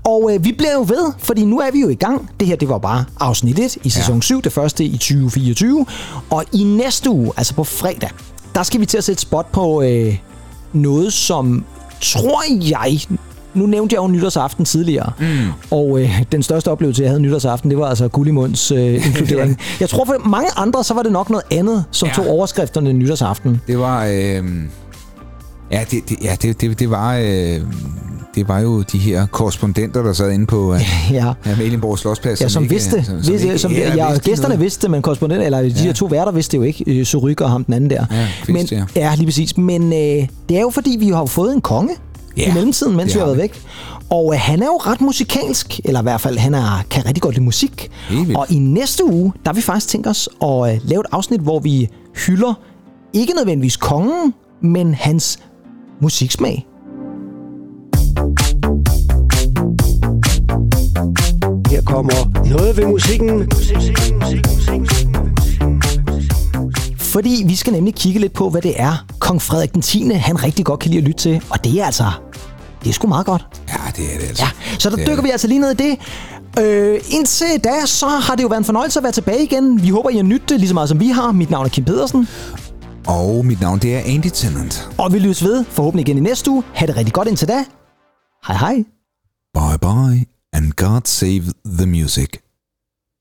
Og 0.03 0.31
øh, 0.34 0.43
vi 0.45 0.51
bliver 0.51 0.73
jo 0.73 0.81
ved, 0.81 1.11
fordi 1.19 1.45
nu 1.45 1.59
er 1.59 1.72
vi 1.73 1.80
jo 1.81 1.89
i 1.89 1.95
gang. 1.95 2.30
Det 2.39 2.47
her, 2.47 2.55
det 2.55 2.69
var 2.69 2.77
bare 2.77 3.05
afsnit 3.19 3.59
1 3.59 3.77
i 3.84 3.89
sæson 3.89 4.15
Ja. 4.15 4.22
7, 4.22 4.41
det 4.41 4.51
første 4.53 4.84
i 4.84 4.91
2024. 4.97 5.85
Og 6.30 6.43
i 6.53 6.64
næste 6.64 7.09
uge, 7.09 7.31
altså 7.38 7.53
på 7.53 7.64
fredag, 7.64 8.09
der 8.55 8.64
skal 8.64 8.80
vi 8.80 8.85
til 8.85 8.97
at 8.97 9.03
sætte 9.03 9.22
spot 9.22 9.51
på 9.51 9.81
øh, 9.81 10.18
noget, 10.73 11.14
som 11.14 11.65
tror 12.01 12.43
jeg... 12.69 12.99
Nu 13.57 13.65
nævnte 13.65 13.93
jeg 13.95 14.01
jo 14.01 14.07
nytårsaften 14.07 14.65
tidligere, 14.65 15.11
mm. 15.19 15.25
og 15.71 16.01
øh, 16.01 16.23
den 16.31 16.43
største 16.43 16.71
oplevelse, 16.71 17.01
jeg 17.03 17.09
havde 17.11 17.21
nytårsaften, 17.21 17.69
det 17.69 17.77
var 17.79 17.85
altså 17.85 18.07
Gullimunds 18.07 18.71
øh, 18.71 18.93
inkludering. 19.07 19.57
jeg 19.79 19.89
tror 19.89 20.05
for 20.05 20.29
mange 20.29 20.49
andre, 20.55 20.84
så 20.84 20.93
var 20.93 21.03
det 21.03 21.11
nok 21.11 21.29
noget 21.29 21.45
andet, 21.51 21.84
som 21.91 22.07
Ja. 22.07 22.13
tog 22.13 22.27
overskrifterne 22.27 22.93
nytårsaften. 22.93 23.61
Det 23.67 23.79
var... 23.79 24.05
Øh, 24.05 24.43
ja, 25.71 25.79
det, 25.91 26.09
det, 26.09 26.17
ja 26.23 26.35
det, 26.41 26.61
det, 26.61 26.79
det 26.79 26.89
var... 26.89 27.15
Øh, 27.17 27.59
det 28.35 28.47
var 28.47 28.59
jo 28.59 28.81
de 28.81 28.97
her 28.97 29.25
korrespondenter, 29.25 30.03
der 30.03 30.13
sad 30.13 30.31
inde 30.31 30.45
på 30.45 30.73
øh, 30.73 30.81
Ja. 31.11 31.34
Amalienborg 31.45 31.99
Slottsplads. 31.99 32.41
Ja, 32.41 32.47
som, 32.47 32.63
ikke, 32.63 32.75
vidste. 32.75 33.03
Som, 33.05 33.23
Som, 33.23 33.34
ikke- 33.34 33.57
som, 33.57 33.71
ja, 33.71 33.95
ja, 33.95 34.07
vidste 34.09 34.29
gæsterne 34.29 34.49
noget. 34.49 34.61
vidste, 34.63 34.89
men 34.89 35.01
korrespondenter, 35.01 35.45
eller 35.45 35.61
de 35.61 35.67
Ja. 35.67 35.73
her 35.81 35.93
to 35.93 36.05
værter 36.05 36.31
vidste 36.31 36.57
jo 36.57 36.63
ikke. 36.63 36.84
Øh, 36.88 37.05
Suryk 37.05 37.41
og 37.41 37.49
ham 37.49 37.63
den 37.63 37.73
anden 37.73 37.89
der. 37.89 38.05
Ja, 38.11 38.27
Kvist, 38.43 38.71
men, 38.71 38.79
ja. 38.95 39.01
ja, 39.09 39.15
lige 39.15 39.25
præcis. 39.25 39.57
Men 39.57 39.84
øh, 39.93 40.27
det 40.49 40.57
er 40.57 40.61
jo 40.61 40.69
fordi, 40.69 40.97
vi 40.99 41.07
har 41.09 41.25
fået 41.25 41.53
en 41.55 41.61
konge 41.61 41.89
Ja, 42.38 42.51
i 42.51 42.53
mellemtiden, 42.53 42.95
mens 42.95 43.14
vi 43.14 43.19
har 43.19 43.26
har 43.26 43.34
været 43.34 43.41
væk. 43.41 43.61
Og 44.09 44.34
øh, 44.34 44.39
han 44.39 44.61
er 44.61 44.65
jo 44.65 44.77
ret 44.77 45.01
musikalsk, 45.01 45.80
eller 45.85 45.99
i 45.99 46.03
hvert 46.03 46.22
fald, 46.22 46.38
han 46.38 46.53
er, 46.53 46.84
kan 46.89 47.05
rigtig 47.05 47.22
godt 47.22 47.35
lide 47.35 47.45
musik. 47.45 47.91
Og 48.35 48.45
i 48.49 48.59
næste 48.59 49.05
uge, 49.05 49.34
der 49.43 49.49
har 49.49 49.53
vi 49.53 49.61
faktisk 49.61 49.88
tænkt 49.88 50.07
os 50.07 50.30
at 50.41 50.73
øh, 50.73 50.80
lave 50.84 50.99
et 50.99 51.05
afsnit, 51.11 51.39
hvor 51.41 51.59
vi 51.59 51.89
hylder 52.27 52.53
ikke 53.14 53.34
nødvendigvis 53.34 53.77
kongen, 53.77 54.34
men 54.61 54.93
hans 54.93 55.39
musiksmag. 56.01 56.68
Her 61.69 61.81
kommer 61.85 62.47
noget 62.49 62.77
ved 62.77 62.85
musikken. 62.85 63.51
Fordi 66.97 67.43
vi 67.47 67.55
skal 67.55 67.73
nemlig 67.73 67.95
kigge 67.95 68.19
lidt 68.19 68.34
på, 68.34 68.49
hvad 68.49 68.61
det 68.61 68.73
er, 68.81 69.05
kong 69.19 69.41
Frederik 69.41 69.73
den 69.73 69.81
10. 69.81 70.09
han 70.14 70.43
rigtig 70.43 70.65
godt 70.65 70.80
kan 70.80 70.91
lide 70.91 71.01
at 71.01 71.07
lytte 71.07 71.19
til. 71.19 71.41
Og 71.49 71.64
det 71.64 71.81
er 71.81 71.85
altså, 71.85 72.05
det 72.84 72.90
er 72.90 72.94
sgu 72.94 73.08
meget 73.08 73.26
godt. 73.26 73.48
Ja, 73.70 73.91
det 73.95 74.14
er 74.14 74.20
det 74.20 74.28
altså. 74.28 74.44
Ja, 74.44 74.49
så 74.80 74.90
der 74.90 74.95
Det 74.95 75.04
er 75.04 75.10
dykker 75.10 75.24
vi 75.24 75.30
altså 75.30 75.48
lige 75.48 75.60
ned 75.60 75.72
i 75.72 75.74
det. 75.76 75.99
Øh, 76.60 76.99
indtil 77.10 77.48
da, 77.64 77.86
så 77.86 78.08
har 78.08 78.36
det 78.36 78.44
jo 78.44 78.48
været 78.48 78.60
en 78.60 78.66
fornøjelse 78.66 78.99
at 78.99 79.04
være 79.04 79.12
tilbage 79.12 79.44
igen. 79.44 79.84
Vi 79.84 79.90
håber, 79.90 80.10
I 80.10 80.16
har 80.16 80.24
nydt 80.24 80.49
det 80.49 80.60
lige 80.60 80.68
så 80.68 80.74
meget, 80.74 80.90
som 80.90 80.99
vi 80.99 81.08
har. 81.08 81.32
Mit 81.32 81.49
navn 81.49 81.66
er 81.66 81.70
Kim 81.70 81.86
Pedersen. 81.86 82.28
Og 83.08 83.45
mit 83.45 83.62
navn, 83.62 83.80
det 83.80 83.95
er 83.95 84.02
Andy 84.06 84.30
Tennant. 84.34 84.90
Og 84.98 85.14
vi 85.14 85.20
lyttes 85.20 85.44
ved 85.44 85.66
forhåbentlig 85.70 86.08
igen 86.08 86.18
i 86.18 86.22
næste 86.22 86.52
uge. 86.52 86.64
Ha' 86.74 86.86
det 86.86 86.98
rigtig 86.98 87.14
godt 87.14 87.28
indtil 87.28 87.48
da. 87.48 87.66
Hej 88.48 88.58
hej. 88.58 88.76
Bye 89.54 89.78
bye, 89.80 90.26
and 90.54 90.72
God 90.72 91.02
save 91.06 91.44
the 91.66 91.86
music. 91.86 92.30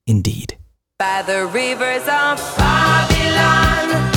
Indeed. 0.07 0.49
By 0.99 1.19
the 1.33 1.41
rivers 1.59 2.07
of 2.09 2.57
Babylon 2.59 4.16